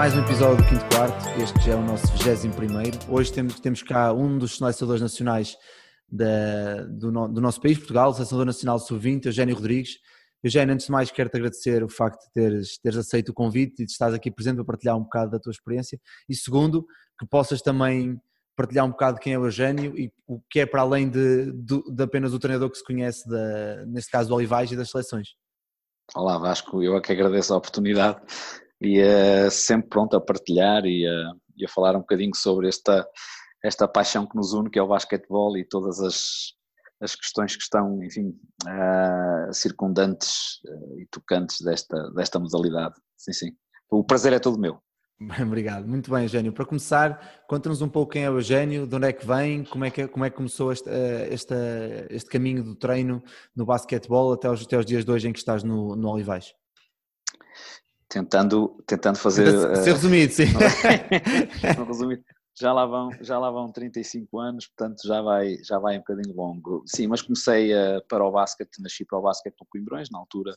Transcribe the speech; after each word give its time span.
mais 0.00 0.16
um 0.16 0.20
episódio 0.20 0.56
do 0.56 0.66
Quinto 0.66 0.96
Quarto. 0.96 1.28
Este 1.42 1.60
já 1.60 1.72
é 1.72 1.76
o 1.76 1.82
nosso 1.82 2.06
21. 2.06 3.12
Hoje 3.14 3.30
temos, 3.30 3.60
temos 3.60 3.82
cá 3.82 4.14
um 4.14 4.38
dos 4.38 4.56
selecionadores 4.56 5.02
nacionais 5.02 5.58
da, 6.10 6.84
do, 6.84 7.12
no, 7.12 7.28
do, 7.28 7.38
nosso 7.38 7.60
país, 7.60 7.76
Portugal, 7.76 8.14
selecionador 8.14 8.46
nacional 8.46 8.78
sub-20, 8.78 9.26
Eugénio 9.26 9.54
Rodrigues. 9.54 9.98
Eugénio, 10.42 10.72
antes 10.72 10.86
de 10.86 10.92
mais, 10.92 11.10
quero-te 11.10 11.36
agradecer 11.36 11.84
o 11.84 11.88
facto 11.90 12.18
de 12.18 12.32
teres, 12.32 12.78
teres 12.78 12.96
aceito 12.96 13.28
o 13.28 13.34
convite 13.34 13.82
e 13.82 13.84
de 13.84 13.92
estares 13.92 14.14
aqui 14.14 14.30
presente 14.30 14.56
para 14.56 14.64
partilhar 14.64 14.96
um 14.96 15.02
bocado 15.02 15.32
da 15.32 15.38
tua 15.38 15.50
experiência. 15.50 16.00
E 16.26 16.34
segundo, 16.34 16.86
que 17.18 17.26
possas 17.26 17.60
também 17.60 18.18
partilhar 18.56 18.86
um 18.86 18.92
bocado 18.92 19.20
quem 19.20 19.34
é 19.34 19.38
o 19.38 19.44
Eugénio 19.44 19.92
e 19.98 20.10
o 20.26 20.40
que 20.48 20.60
é 20.60 20.64
para 20.64 20.80
além 20.80 21.10
de, 21.10 21.52
de, 21.52 21.94
de 21.94 22.02
apenas 22.02 22.32
o 22.32 22.38
treinador 22.38 22.70
que 22.70 22.78
se 22.78 22.84
conhece, 22.84 23.28
da, 23.28 23.84
neste 23.84 24.10
caso 24.10 24.30
do 24.30 24.34
Olivais 24.34 24.72
e 24.72 24.76
das 24.76 24.88
seleções. 24.88 25.28
Olá 26.14 26.38
Vasco, 26.38 26.82
eu 26.82 26.96
é 26.96 27.02
que 27.02 27.12
agradeço 27.12 27.52
a 27.52 27.58
oportunidade 27.58 28.18
e 28.80 29.02
uh, 29.02 29.50
sempre 29.50 29.88
pronto 29.88 30.16
a 30.16 30.20
partilhar 30.20 30.84
e, 30.86 31.06
uh, 31.06 31.36
e, 31.56 31.64
a 31.64 31.68
falar 31.68 31.94
um 31.94 32.00
bocadinho 32.00 32.34
sobre 32.34 32.68
esta, 32.68 33.06
esta 33.62 33.86
paixão 33.86 34.26
que 34.26 34.36
nos 34.36 34.52
une, 34.52 34.70
que 34.70 34.78
é 34.78 34.82
o 34.82 34.88
basquetebol 34.88 35.56
e 35.56 35.64
todas 35.64 36.00
as, 36.00 36.54
as 37.00 37.14
questões 37.14 37.54
que 37.54 37.62
estão, 37.62 38.02
enfim, 38.02 38.34
uh, 38.64 39.52
circundantes 39.52 40.60
e 40.98 41.06
tocantes 41.10 41.60
desta, 41.60 42.10
desta 42.12 42.38
modalidade. 42.38 42.94
Sim, 43.16 43.32
sim. 43.32 43.50
O 43.90 44.02
prazer 44.02 44.32
é 44.32 44.38
todo 44.38 44.58
meu. 44.58 44.78
Obrigado. 45.42 45.86
Muito 45.86 46.10
bem, 46.10 46.22
Eugênio. 46.22 46.50
Para 46.50 46.64
começar, 46.64 47.42
conta-nos 47.46 47.82
um 47.82 47.88
pouco 47.88 48.12
quem 48.12 48.24
é 48.24 48.30
o 48.30 48.38
Eugênio, 48.38 48.86
de 48.86 48.96
onde 48.96 49.08
é 49.08 49.12
que 49.12 49.26
vem, 49.26 49.64
como 49.64 49.84
é 49.84 49.90
que, 49.90 50.08
como 50.08 50.24
é 50.24 50.30
que 50.30 50.36
começou 50.36 50.72
este, 50.72 50.88
este, 51.30 51.54
este 52.08 52.30
caminho 52.30 52.64
do 52.64 52.74
treino 52.74 53.22
no 53.54 53.66
basquetebol 53.66 54.32
até 54.32 54.48
os, 54.48 54.62
até 54.62 54.78
os 54.78 54.86
dias 54.86 55.04
de 55.04 55.10
hoje 55.10 55.28
em 55.28 55.32
que 55.34 55.38
estás 55.38 55.62
no, 55.62 55.94
no 55.94 56.08
Olivais 56.08 56.54
tentando, 58.10 58.76
tentando 58.86 59.16
fazer. 59.16 59.76
Ser 59.76 59.92
resumido, 59.92 60.32
sim. 60.32 60.46
resumido. 61.86 62.22
Já 62.58 62.74
lá, 62.74 62.84
vão, 62.84 63.10
já 63.22 63.38
lá 63.38 63.50
vão 63.50 63.72
35 63.72 64.38
anos, 64.38 64.66
portanto 64.66 65.00
já 65.06 65.22
vai, 65.22 65.56
já 65.64 65.78
vai 65.78 65.96
um 65.96 66.00
bocadinho 66.00 66.36
longo. 66.36 66.82
Sim, 66.84 67.06
mas 67.06 67.22
comecei 67.22 67.72
uh, 67.72 68.04
para 68.06 68.22
o 68.22 68.30
basquete, 68.30 68.82
nasci 68.82 69.02
para 69.06 69.18
o 69.18 69.22
basquete 69.22 69.54
no 69.58 69.66
Coimbrões, 69.70 70.10
na 70.10 70.18
altura 70.18 70.54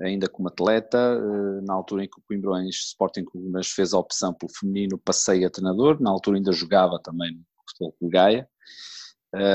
ainda 0.00 0.28
como 0.28 0.46
atleta, 0.48 1.18
uh, 1.18 1.64
na 1.66 1.74
altura 1.74 2.04
em 2.04 2.08
que 2.08 2.20
o 2.20 2.22
Coimbrões, 2.28 2.76
Sporting 2.90 3.24
Coimbrões 3.24 3.68
fez 3.72 3.92
a 3.92 3.98
opção 3.98 4.32
pelo 4.32 4.52
feminino, 4.52 4.98
passei 4.98 5.44
a 5.44 5.50
treinador, 5.50 6.00
na 6.00 6.10
altura 6.10 6.36
ainda 6.36 6.52
jogava 6.52 7.00
também 7.02 7.32
no 7.32 7.42
futebol 7.68 7.96
Gaia, 8.02 8.46
uh, 8.46 8.91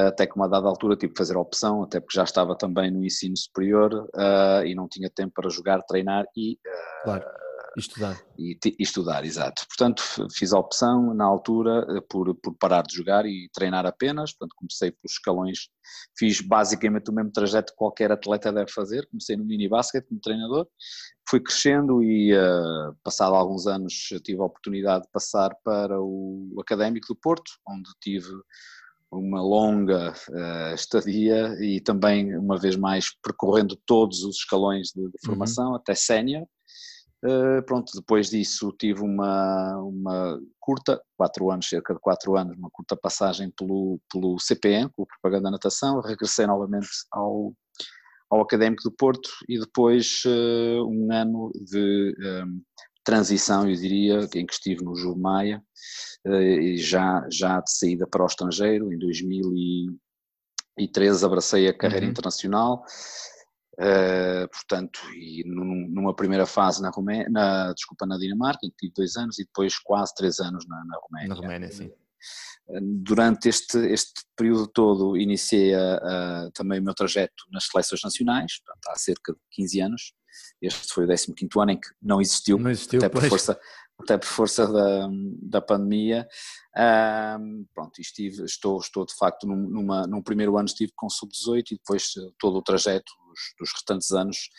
até 0.07 0.25
que 0.25 0.35
uma 0.35 0.49
dada 0.49 0.67
altura 0.67 0.95
tive 0.95 1.13
que 1.13 1.17
fazer 1.17 1.35
a 1.35 1.39
opção, 1.39 1.83
até 1.83 1.99
porque 1.99 2.15
já 2.15 2.23
estava 2.23 2.57
também 2.57 2.89
no 2.89 3.03
ensino 3.05 3.37
superior 3.37 4.07
e 4.65 4.73
não 4.73 4.87
tinha 4.87 5.09
tempo 5.09 5.33
para 5.35 5.49
jogar, 5.49 5.81
treinar 5.83 6.25
e... 6.35 6.57
Claro 7.03 7.25
e 7.77 7.79
estudar. 7.79 8.19
E, 8.39 8.57
e, 8.65 8.75
estudar, 8.79 9.23
exato. 9.23 9.63
Portanto, 9.67 10.03
fiz 10.33 10.51
a 10.51 10.57
opção 10.57 11.13
na 11.13 11.25
altura 11.25 11.85
eh, 11.89 12.01
por, 12.09 12.33
por 12.35 12.55
parar 12.57 12.81
de 12.81 12.95
jogar 12.95 13.25
e 13.27 13.49
treinar 13.53 13.85
apenas. 13.85 14.31
Portanto, 14.33 14.55
comecei 14.57 14.91
pelos 14.91 15.13
escalões, 15.13 15.69
fiz 16.17 16.41
basicamente 16.41 17.11
o 17.11 17.13
mesmo 17.13 17.31
trajeto 17.31 17.71
que 17.71 17.77
qualquer 17.77 18.11
atleta 18.11 18.51
deve 18.51 18.71
fazer. 18.71 19.07
Comecei 19.09 19.37
no 19.37 19.45
mini 19.45 19.69
basket 19.69 20.03
como 20.07 20.19
treinador, 20.19 20.67
fui 21.29 21.39
crescendo 21.39 22.01
e, 22.01 22.33
uh, 22.35 22.95
passado 23.03 23.35
alguns 23.35 23.67
anos, 23.67 23.93
tive 24.23 24.41
a 24.41 24.45
oportunidade 24.45 25.03
de 25.03 25.11
passar 25.11 25.55
para 25.63 26.01
o 26.01 26.55
Académico 26.59 27.07
do 27.07 27.15
Porto, 27.15 27.51
onde 27.67 27.89
tive 28.01 28.27
uma 29.11 29.41
longa 29.41 30.13
uh, 30.29 30.73
estadia 30.73 31.55
e 31.61 31.79
também, 31.79 32.37
uma 32.37 32.57
vez 32.57 32.75
mais, 32.75 33.11
percorrendo 33.23 33.77
todos 33.85 34.23
os 34.23 34.37
escalões 34.37 34.87
de, 34.87 35.01
de 35.01 35.05
uhum. 35.05 35.11
formação 35.25 35.69
uhum. 35.69 35.75
até 35.75 35.95
sénior. 35.95 36.45
Uh, 37.25 37.63
pronto, 37.65 37.91
depois 37.95 38.29
disso 38.29 38.71
tive 38.77 39.01
uma, 39.01 39.75
uma 39.79 40.39
curta, 40.59 41.01
quatro 41.17 41.49
anos, 41.49 41.67
cerca 41.67 41.93
de 41.93 41.99
quatro 41.99 42.37
anos, 42.37 42.55
uma 42.57 42.69
curta 42.71 42.95
passagem 42.95 43.51
pelo, 43.57 43.99
pelo 44.11 44.37
CPN, 44.39 44.91
o 44.95 45.05
Propaganda 45.05 45.49
Natação, 45.49 45.99
regressei 45.99 46.45
novamente 46.45 46.87
ao, 47.11 47.53
ao 48.29 48.41
Académico 48.41 48.83
do 48.83 48.91
Porto 48.91 49.29
e 49.49 49.59
depois 49.59 50.21
uh, 50.25 50.85
um 50.85 51.11
ano 51.11 51.51
de 51.55 52.15
um, 52.45 52.61
transição, 53.07 53.67
eu 53.69 53.75
diria, 53.75 54.27
em 54.35 54.45
que 54.45 54.51
estive 54.51 54.83
no 54.83 54.93
Júlio 54.93 55.17
Maia, 55.17 55.63
uh, 56.27 56.77
já, 56.77 57.25
já 57.31 57.61
de 57.61 57.71
saída 57.71 58.05
para 58.05 58.21
o 58.21 58.27
estrangeiro, 58.27 58.91
em 58.91 58.99
2013 58.99 61.25
abracei 61.25 61.69
a 61.69 61.73
carreira 61.73 62.05
uhum. 62.05 62.11
internacional, 62.11 62.83
Uh, 63.79 64.49
portanto, 64.49 64.99
e 65.13 65.43
num, 65.45 65.87
numa 65.89 66.11
primeira 66.11 66.47
fase 66.47 66.81
na, 66.81 66.89
desculpa, 67.73 68.07
na 68.07 68.17
Dinamarca, 68.17 68.65
em 68.65 68.71
que 68.71 68.77
tive 68.77 68.93
dois 68.95 69.15
anos, 69.15 69.37
e 69.37 69.45
depois 69.45 69.77
quase 69.77 70.15
três 70.15 70.39
anos 70.39 70.67
na, 70.67 70.83
na 70.83 70.97
Roménia. 70.99 71.27
Na 71.27 71.35
Roménia, 71.35 71.71
sim. 71.71 71.91
Eh, 72.69 72.79
durante 72.81 73.49
este, 73.49 73.77
este 73.91 74.23
período 74.35 74.67
todo, 74.67 75.17
iniciei 75.17 75.73
a, 75.73 75.95
a, 75.95 76.51
também 76.53 76.79
o 76.79 76.83
meu 76.83 76.93
trajeto 76.93 77.45
nas 77.51 77.65
seleções 77.65 78.01
nacionais, 78.03 78.59
portanto, 78.59 78.87
há 78.89 78.95
cerca 78.95 79.33
de 79.33 79.39
15 79.51 79.81
anos. 79.81 80.13
Este 80.61 80.93
foi 80.93 81.05
o 81.05 81.07
15 81.07 81.33
ano 81.57 81.71
em 81.71 81.79
que 81.79 81.87
não 82.01 82.21
existiu, 82.21 82.59
não 82.59 82.69
existiu 82.69 82.99
até, 82.99 83.09
por 83.09 83.23
força, 83.23 83.59
até 83.99 84.17
por 84.17 84.27
força 84.27 84.67
da, 84.67 85.09
da 85.41 85.61
pandemia. 85.61 86.27
Um, 87.39 87.65
pronto, 87.73 87.99
estive, 87.99 88.43
estou, 88.43 88.79
estou 88.79 89.05
de 89.05 89.15
facto 89.15 89.47
numa, 89.47 90.05
num 90.05 90.21
primeiro 90.21 90.57
ano 90.57 90.67
estive 90.67 90.91
com 90.95 91.09
sub-18 91.09 91.71
e 91.71 91.75
depois 91.75 92.11
todo 92.37 92.57
o 92.57 92.61
trajeto 92.61 93.11
dos, 93.27 93.39
dos 93.59 93.71
restantes 93.73 94.11
anos 94.11 94.49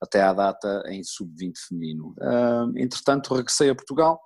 até 0.00 0.22
à 0.22 0.32
data 0.32 0.82
em 0.86 1.02
sub-20 1.02 1.52
feminino. 1.68 2.14
Uh, 2.18 2.78
entretanto, 2.78 3.34
regressei 3.34 3.68
a 3.70 3.74
Portugal 3.74 4.20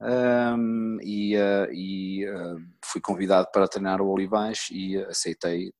um, 0.00 0.98
e, 1.02 1.36
uh, 1.36 1.72
e 1.72 2.28
uh, 2.28 2.56
fui 2.84 3.00
convidado 3.00 3.48
para 3.52 3.68
treinar 3.68 4.00
o 4.00 4.08
Olivais 4.08 4.68
e 4.70 4.96
aceitei, 4.98 5.72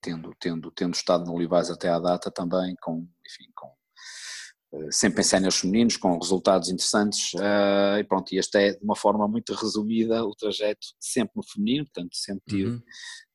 tendo, 0.00 0.34
tendo, 0.40 0.70
tendo 0.70 0.94
estado 0.94 1.24
no 1.24 1.34
Olivais 1.34 1.70
até 1.70 1.88
à 1.88 1.98
data 1.98 2.30
também, 2.30 2.74
com, 2.80 3.06
enfim, 3.26 3.50
com 3.54 3.72
sempre 4.90 5.20
em 5.20 5.24
séniores 5.24 5.58
femininos, 5.58 5.96
com 5.96 6.18
resultados 6.18 6.68
interessantes, 6.68 7.32
uh, 7.34 7.98
e 7.98 8.04
pronto, 8.04 8.32
e 8.32 8.38
este 8.38 8.58
é 8.58 8.72
de 8.72 8.84
uma 8.84 8.96
forma 8.96 9.26
muito 9.26 9.54
resumida 9.54 10.24
o 10.24 10.34
trajeto 10.34 10.86
sempre 11.00 11.32
no 11.36 11.42
feminino, 11.42 11.84
portanto 11.86 12.14
sempre 12.14 12.42
tive, 12.46 12.70
uhum. 12.70 12.82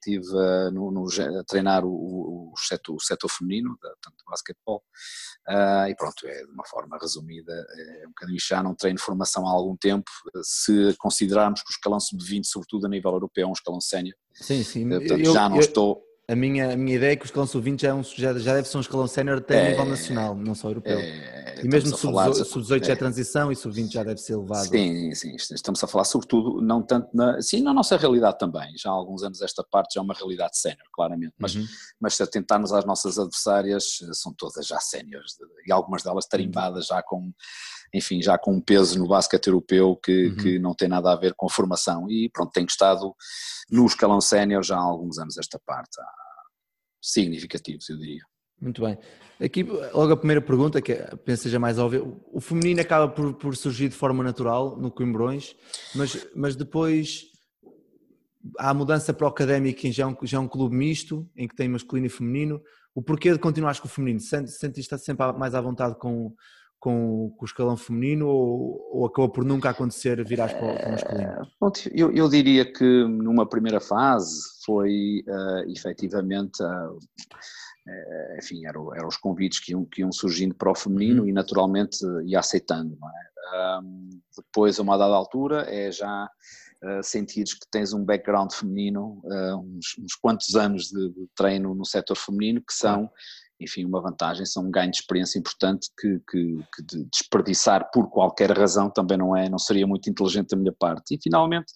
tive 0.01 0.27
uh, 0.27 0.71
no, 0.71 0.91
no, 0.91 1.07
a 1.39 1.43
treinar 1.43 1.83
o, 1.85 2.51
o, 2.51 2.53
setor, 2.57 2.95
o 2.95 2.99
setor 2.99 3.29
feminino, 3.29 3.75
tanto 3.81 4.15
do 4.17 4.29
basquetebol, 4.29 4.83
e 5.89 5.95
pronto, 5.95 6.27
é 6.27 6.45
de 6.45 6.51
uma 6.51 6.65
forma 6.65 6.97
resumida, 7.01 7.51
é 7.51 8.05
um 8.05 8.09
bocadinho 8.09 8.39
já 8.39 8.61
não 8.61 8.75
treino 8.75 8.99
formação 8.99 9.47
há 9.47 9.51
algum 9.51 9.75
tempo, 9.75 10.09
se 10.43 10.95
considerarmos 10.97 11.61
que 11.61 11.69
o 11.69 11.73
escalão 11.73 11.99
sub-20, 11.99 12.43
sobretudo 12.45 12.85
a 12.85 12.89
nível 12.89 13.11
europeu, 13.11 13.45
é 13.45 13.49
um 13.49 13.53
escalão 13.53 13.81
sénior, 13.81 14.15
sim, 14.33 14.63
sim. 14.63 14.87
portanto 14.87 15.19
eu, 15.19 15.33
já 15.33 15.49
não 15.49 15.57
eu... 15.57 15.61
estou 15.61 16.12
a 16.25 16.35
minha, 16.35 16.73
a 16.73 16.77
minha 16.77 16.95
ideia 16.95 17.13
é 17.13 17.15
que 17.17 17.23
o 17.23 17.25
escalão 17.25 17.45
sub-20 17.45 17.81
já, 17.81 17.89
é 17.89 17.93
um, 17.93 18.01
já, 18.01 18.33
já 18.39 18.53
deve 18.53 18.67
ser 18.67 18.77
um 18.77 18.81
escalão 18.81 19.07
sénior 19.07 19.39
até 19.39 19.55
é, 19.55 19.67
a 19.67 19.69
nível 19.71 19.85
nacional, 19.85 20.35
não 20.35 20.55
só 20.55 20.69
europeu. 20.69 20.97
É, 20.97 21.61
e 21.61 21.67
mesmo 21.67 21.97
sub-18 21.97 22.45
sub 22.45 22.65
já 22.65 22.93
é 22.93 22.95
transição 22.95 23.51
e 23.51 23.55
sub-20 23.55 23.91
já 23.91 24.03
deve 24.03 24.21
ser 24.21 24.33
elevado. 24.33 24.67
Sim, 24.67 25.13
sim, 25.13 25.35
estamos 25.35 25.83
a 25.83 25.87
falar 25.87 26.05
sobretudo, 26.05 26.61
não 26.61 26.81
tanto 26.81 27.09
na, 27.13 27.41
sim, 27.41 27.61
na 27.61 27.73
nossa 27.73 27.97
realidade 27.97 28.39
também, 28.39 28.73
já 28.77 28.89
há 28.89 28.93
alguns 28.93 29.21
anos 29.21 29.41
esta 29.41 29.65
parte 29.69 29.95
já 29.95 30.01
é 30.01 30.03
uma 30.03 30.13
realidade 30.13 30.57
sénior, 30.57 30.87
claramente, 30.93 31.33
mas, 31.37 31.55
uhum. 31.55 31.65
mas 31.99 32.15
se 32.15 32.23
atentarmos 32.23 32.71
às 32.71 32.85
nossas 32.85 33.19
adversárias, 33.19 33.99
são 34.13 34.33
todas 34.33 34.65
já 34.65 34.79
séniores, 34.79 35.33
e 35.67 35.73
algumas 35.73 36.03
delas 36.03 36.25
tarimbadas 36.25 36.87
já 36.87 37.03
com 37.03 37.33
enfim, 37.93 38.21
já 38.21 38.37
com 38.37 38.53
um 38.53 38.61
peso 38.61 38.97
no 38.97 39.07
basquete 39.07 39.47
europeu 39.47 39.95
que, 39.95 40.27
uhum. 40.27 40.35
que 40.35 40.59
não 40.59 40.73
tem 40.73 40.87
nada 40.87 41.11
a 41.11 41.15
ver 41.15 41.33
com 41.35 41.45
a 41.45 41.49
formação. 41.49 42.09
E 42.09 42.29
pronto, 42.29 42.51
tenho 42.51 42.65
estado 42.65 43.13
no 43.69 43.85
escalão 43.85 44.19
sénior 44.19 44.63
já 44.63 44.75
há 44.75 44.81
alguns 44.81 45.19
anos 45.19 45.37
esta 45.37 45.59
parte, 45.65 45.97
significativos, 47.01 47.87
eu 47.89 47.97
diria. 47.97 48.23
Muito 48.59 48.81
bem. 48.81 48.97
Aqui, 49.41 49.63
logo 49.63 50.13
a 50.13 50.17
primeira 50.17 50.41
pergunta, 50.41 50.81
que 50.81 50.93
é, 50.93 51.15
penso 51.17 51.43
seja 51.43 51.59
mais 51.59 51.77
óbvia, 51.77 52.01
o 52.03 52.39
feminino 52.39 52.79
acaba 52.79 53.09
por, 53.09 53.33
por 53.33 53.55
surgir 53.57 53.89
de 53.89 53.95
forma 53.95 54.23
natural 54.23 54.77
no 54.77 54.89
Coimbrões, 54.89 55.55
mas, 55.93 56.25
mas 56.33 56.55
depois 56.55 57.25
há 58.57 58.69
a 58.69 58.73
mudança 58.73 59.13
para 59.13 59.25
o 59.25 59.29
académico, 59.29 59.85
em 59.85 59.91
já 59.91 60.03
é, 60.03 60.07
um, 60.07 60.15
já 60.23 60.37
é 60.37 60.39
um 60.39 60.47
clube 60.47 60.75
misto, 60.75 61.29
em 61.35 61.47
que 61.47 61.55
tem 61.55 61.67
masculino 61.67 62.07
e 62.07 62.09
feminino. 62.09 62.61
O 62.95 63.01
porquê 63.01 63.31
de 63.31 63.39
continuares 63.39 63.79
com 63.79 63.87
o 63.87 63.91
feminino? 63.91 64.19
Sentiste 64.19 64.97
sempre 64.99 65.31
mais 65.33 65.55
à 65.55 65.61
vontade 65.61 65.95
com, 65.97 66.33
com, 66.83 67.33
com 67.37 67.45
o 67.45 67.45
escalão 67.45 67.77
feminino 67.77 68.27
ou, 68.27 68.89
ou 68.91 69.05
acabou 69.05 69.29
por 69.29 69.45
nunca 69.45 69.69
acontecer 69.69 70.21
virar 70.25 70.49
para, 70.49 70.73
para 70.73 70.89
o 70.89 70.91
masculino? 70.91 71.47
Eu, 71.93 72.11
eu, 72.11 72.27
diria 72.27 72.69
que 72.69 72.83
numa 72.83 73.47
primeira 73.47 73.79
fase 73.79 74.41
foi 74.65 75.23
uh, 75.25 75.71
efetivamente, 75.71 76.61
uh, 76.61 76.99
enfim, 78.37 78.65
eram, 78.65 78.93
eram 78.93 79.07
os 79.07 79.15
convites 79.15 79.61
que 79.61 79.71
iam, 79.71 79.85
que 79.85 80.01
iam 80.01 80.11
surgindo 80.11 80.53
para 80.55 80.71
o 80.71 80.75
feminino 80.75 81.23
uhum. 81.23 81.29
e 81.29 81.31
naturalmente 81.31 81.99
ia 82.25 82.39
aceitando. 82.39 82.97
É? 83.01 83.79
Um, 83.79 84.09
depois, 84.35 84.77
a 84.77 84.81
uma 84.81 84.97
dada 84.97 85.15
altura, 85.15 85.65
é 85.73 85.89
já 85.89 86.25
uh, 86.25 87.01
sentires 87.01 87.53
que 87.53 87.65
tens 87.71 87.93
um 87.93 88.03
background 88.03 88.51
feminino, 88.51 89.21
uh, 89.23 89.55
uns, 89.55 89.97
uns 89.97 90.15
quantos 90.15 90.53
anos 90.53 90.89
de, 90.89 91.11
de, 91.11 91.29
treino 91.33 91.73
no 91.73 91.85
setor 91.85 92.17
feminino 92.17 92.61
que 92.61 92.73
são 92.73 93.09
enfim, 93.63 93.85
uma 93.85 94.01
vantagem, 94.01 94.45
são 94.45 94.65
um 94.65 94.71
ganho 94.71 94.91
de 94.91 94.97
experiência 94.97 95.39
importante 95.39 95.89
que, 95.99 96.19
que, 96.29 96.57
que 96.75 96.83
de 96.83 97.05
desperdiçar 97.05 97.89
por 97.91 98.09
qualquer 98.09 98.51
razão 98.51 98.89
também 98.89 99.17
não 99.17 99.35
é, 99.35 99.49
não 99.49 99.57
seria 99.57 99.87
muito 99.87 100.09
inteligente 100.09 100.49
da 100.49 100.57
minha 100.57 100.73
parte. 100.77 101.15
E 101.15 101.19
finalmente, 101.21 101.71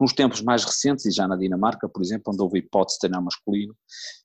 nos 0.00 0.12
tempos 0.12 0.40
mais 0.40 0.64
recentes, 0.64 1.06
e 1.06 1.10
já 1.10 1.28
na 1.28 1.36
Dinamarca, 1.36 1.88
por 1.88 2.02
exemplo, 2.02 2.32
onde 2.32 2.42
houve 2.42 2.58
hipótese 2.58 2.96
de 2.96 3.00
treinar 3.00 3.22
masculino, 3.22 3.74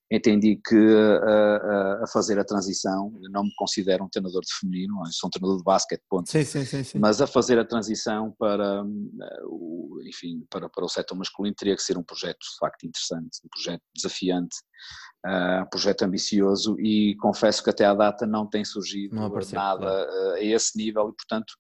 entendi 0.10 0.60
que 0.66 0.76
a, 0.76 2.04
a, 2.04 2.08
fazer 2.08 2.40
a 2.40 2.46
transição, 2.46 3.12
não 3.30 3.44
me 3.44 3.52
considero 3.58 4.06
um 4.06 4.10
treinador 4.10 4.42
de 4.42 4.54
feminino, 4.60 4.96
sou 5.12 5.28
um 5.28 5.32
treinador 5.32 5.58
de 5.58 5.64
basquete, 5.64 6.02
ponto. 6.10 6.30
Sim, 6.30 6.44
sim, 6.44 6.64
sim, 6.64 6.84
sim. 6.84 7.00
Mas 7.00 7.22
a 7.22 7.28
fazer 7.28 7.60
a 7.60 7.66
transição 7.66 8.34
para, 8.40 8.84
o, 9.46 10.00
enfim, 10.06 10.46
para, 10.50 10.70
para 10.70 10.86
o 10.86 10.90
setor 10.90 11.16
masculino 11.16 11.56
teria 11.56 11.76
que 11.76 11.82
ser 11.82 11.98
um 11.98 12.04
projeto 12.04 12.40
de 12.40 12.58
facto 12.58 12.86
interessante, 12.86 13.40
um 13.44 13.50
projeto 13.50 13.82
desafiante, 13.94 14.56
um 15.26 15.70
projeto 15.70 16.04
ambicioso 16.04 16.80
e 16.80 17.16
confesso 17.18 17.62
que 17.62 17.70
até 17.70 17.86
à 17.86 17.94
data 17.94 18.26
não 18.26 18.48
tem 18.48 18.64
surgido 18.64 19.14
não 19.16 19.30
nada 19.30 19.46
claro. 19.46 19.86
a 20.34 20.42
esse 20.42 20.78
nível 20.78 21.10
e 21.10 21.16
portanto 21.16 21.54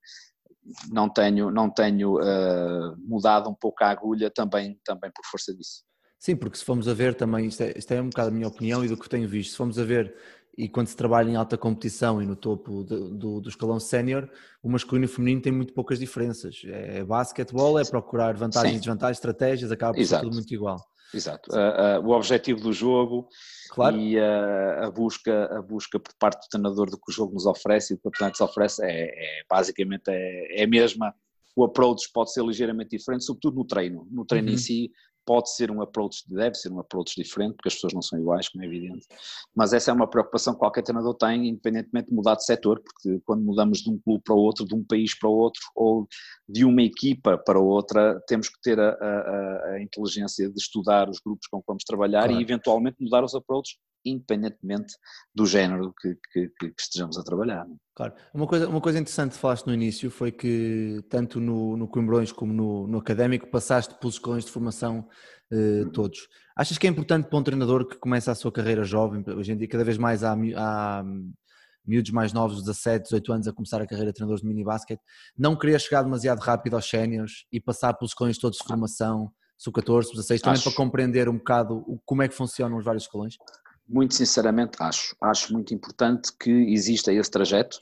não 0.89 1.09
tenho, 1.09 1.51
não 1.51 1.69
tenho 1.69 2.17
uh, 2.17 2.95
mudado 2.99 3.49
um 3.49 3.55
pouco 3.55 3.83
a 3.83 3.89
agulha 3.89 4.29
também, 4.29 4.79
também 4.83 5.11
por 5.13 5.25
força 5.25 5.53
disso. 5.55 5.86
Sim, 6.19 6.35
porque 6.35 6.57
se 6.57 6.65
formos 6.65 6.87
a 6.87 6.93
ver 6.93 7.13
também, 7.13 7.45
isto 7.45 7.61
é, 7.61 7.73
isto 7.77 7.91
é 7.91 8.01
um 8.01 8.09
bocado 8.09 8.29
a 8.29 8.31
minha 8.31 8.47
opinião 8.47 8.83
e 8.83 8.87
do 8.87 8.97
que 8.97 9.07
tenho 9.07 9.27
visto, 9.27 9.51
se 9.51 9.57
formos 9.57 9.77
a 9.77 9.83
ver 9.83 10.15
e 10.57 10.67
quando 10.67 10.87
se 10.87 10.95
trabalha 10.95 11.29
em 11.29 11.35
alta 11.35 11.55
competição 11.55 12.19
e 12.21 12.25
no 12.25 12.35
topo 12.35 12.83
do, 12.83 13.15
do, 13.15 13.41
do 13.41 13.49
escalão 13.49 13.79
sénior, 13.79 14.27
o 14.63 14.69
masculino 14.69 15.05
e 15.05 15.09
o 15.09 15.09
feminino 15.09 15.39
têm 15.39 15.51
muito 15.51 15.71
poucas 15.71 15.99
diferenças. 15.99 16.63
É 16.65 17.03
basquetebol, 17.03 17.77
é 17.77 17.85
procurar 17.85 18.35
vantagens 18.35 18.77
e 18.77 18.79
desvantagens, 18.79 19.17
estratégias, 19.17 19.71
acaba 19.71 19.93
por 19.93 20.01
Exato. 20.01 20.23
ser 20.23 20.25
tudo 20.25 20.35
muito 20.35 20.51
igual. 20.51 20.77
Exato. 21.13 21.51
Uh, 21.51 22.01
uh, 22.01 22.07
o 22.07 22.11
objetivo 22.11 22.59
do 22.59 22.73
jogo 22.73 23.29
claro. 23.69 23.95
e 23.95 24.17
uh, 24.17 24.85
a, 24.85 24.91
busca, 24.91 25.45
a 25.57 25.61
busca 25.61 25.99
por 25.99 26.13
parte 26.19 26.45
do 26.45 26.49
treinador 26.49 26.89
do 26.89 26.97
que 26.97 27.09
o 27.09 27.13
jogo 27.13 27.33
nos 27.33 27.45
oferece 27.45 27.93
e 27.93 27.95
do 27.95 28.01
que 28.01 28.07
o 28.07 28.11
campeonato 28.11 28.41
nos 28.41 28.49
oferece 28.49 28.83
é, 28.83 29.03
é 29.03 29.43
basicamente 29.47 30.09
é, 30.09 30.61
é 30.61 30.63
a 30.63 30.67
mesma. 30.67 31.13
O 31.55 31.63
approach 31.63 32.09
pode 32.11 32.33
ser 32.33 32.43
ligeiramente 32.43 32.97
diferente, 32.97 33.23
sobretudo 33.23 33.57
no 33.57 33.65
treino. 33.65 34.07
No 34.11 34.25
treino 34.25 34.49
uhum. 34.49 34.55
em 34.55 34.57
si, 34.57 34.91
pode 35.27 35.53
ser 35.53 35.69
um 35.69 35.81
approach, 35.81 36.23
deve 36.29 36.55
ser 36.55 36.71
um 36.71 36.79
approach 36.79 37.13
diferente, 37.15 37.55
porque 37.55 37.67
as 37.67 37.75
pessoas 37.75 37.93
não 37.93 38.01
são 38.01 38.17
iguais, 38.17 38.47
como 38.47 38.63
é 38.63 38.67
evidente, 38.67 39.05
mas 39.53 39.73
essa 39.73 39.91
é 39.91 39.93
uma 39.93 40.07
preocupação 40.07 40.53
que 40.53 40.59
qualquer 40.59 40.81
treinador 40.81 41.13
tem, 41.15 41.49
independentemente 41.49 42.07
de 42.07 42.15
mudar 42.15 42.35
de 42.35 42.45
setor, 42.45 42.81
porque 42.81 43.19
quando 43.25 43.43
mudamos 43.43 43.79
de 43.79 43.91
um 43.91 43.99
clube 43.99 44.23
para 44.23 44.33
o 44.33 44.39
outro, 44.39 44.65
de 44.65 44.73
um 44.73 44.83
país 44.83 45.19
para 45.19 45.27
o 45.27 45.33
outro, 45.33 45.61
ou 45.75 46.07
de 46.47 46.63
uma 46.63 46.81
equipa 46.81 47.37
para 47.37 47.59
outra, 47.59 48.19
temos 48.25 48.47
que 48.47 48.59
ter 48.61 48.79
a, 48.79 48.91
a, 48.91 49.71
a 49.73 49.81
inteligência 49.81 50.49
de 50.49 50.57
estudar 50.57 51.09
os 51.09 51.19
grupos 51.19 51.45
com 51.47 51.59
que 51.59 51.67
vamos 51.67 51.83
trabalhar 51.83 52.23
claro. 52.23 52.39
e 52.39 52.41
eventualmente 52.41 52.95
mudar 53.01 53.25
os 53.25 53.35
approaches 53.35 53.75
independentemente 54.09 54.95
do 55.33 55.45
género 55.45 55.93
que, 55.99 56.15
que, 56.31 56.49
que, 56.59 56.73
estejamos 56.77 57.17
a 57.17 57.23
trabalhar. 57.23 57.65
É? 57.65 57.75
Claro. 57.95 58.13
Uma 58.33 58.47
coisa, 58.47 58.67
uma 58.67 58.81
coisa 58.81 58.99
interessante 58.99 59.33
que 59.33 59.39
falaste 59.39 59.65
no 59.67 59.73
início 59.73 60.09
foi 60.09 60.31
que 60.31 61.03
tanto 61.09 61.39
no, 61.39 61.75
no 61.77 61.87
Coimbrões 61.87 62.31
como 62.31 62.53
no, 62.53 62.87
no 62.87 62.97
Académico 62.97 63.47
passaste 63.49 63.95
pelos 63.99 64.15
escalões 64.15 64.45
de 64.45 64.51
formação 64.51 65.07
eh, 65.51 65.83
uhum. 65.83 65.91
todos. 65.91 66.27
Achas 66.55 66.77
que 66.77 66.87
é 66.87 66.89
importante 66.89 67.29
para 67.29 67.37
um 67.39 67.43
treinador 67.43 67.87
que 67.87 67.97
começa 67.97 68.31
a 68.31 68.35
sua 68.35 68.51
carreira 68.51 68.83
jovem, 68.83 69.23
hoje 69.27 69.51
em 69.51 69.57
dia 69.57 69.67
cada 69.67 69.83
vez 69.83 69.97
mais 69.97 70.23
há, 70.23 70.35
há 70.55 71.03
miúdos 71.85 72.11
mais 72.11 72.33
novos, 72.33 72.61
17, 72.63 73.03
18 73.03 73.33
anos, 73.33 73.47
a 73.47 73.53
começar 73.53 73.81
a 73.81 73.87
carreira 73.87 74.11
de 74.11 74.15
treinadores 74.15 74.41
de 74.41 74.47
mini-basket, 74.47 74.99
não 75.37 75.55
querer 75.55 75.79
chegar 75.79 76.03
demasiado 76.03 76.39
rápido 76.39 76.75
aos 76.75 76.87
séniores 76.87 77.45
e 77.51 77.61
passar 77.61 77.93
pelos 77.93 78.11
escalões 78.11 78.37
todos 78.37 78.57
de 78.57 78.67
formação, 78.67 79.31
sub-14, 79.57 80.03
sub-16, 80.03 80.41
também 80.41 80.53
Acho. 80.57 80.63
para 80.65 80.73
compreender 80.73 81.29
um 81.29 81.37
bocado 81.37 81.83
como 82.05 82.21
é 82.21 82.27
que 82.27 82.35
funcionam 82.35 82.77
os 82.77 82.83
vários 82.83 83.03
escalões? 83.03 83.35
Muito 83.87 84.15
sinceramente, 84.15 84.77
acho. 84.79 85.15
Acho 85.21 85.53
muito 85.53 85.73
importante 85.73 86.31
que 86.37 86.51
exista 86.51 87.13
esse 87.13 87.31
trajeto, 87.31 87.79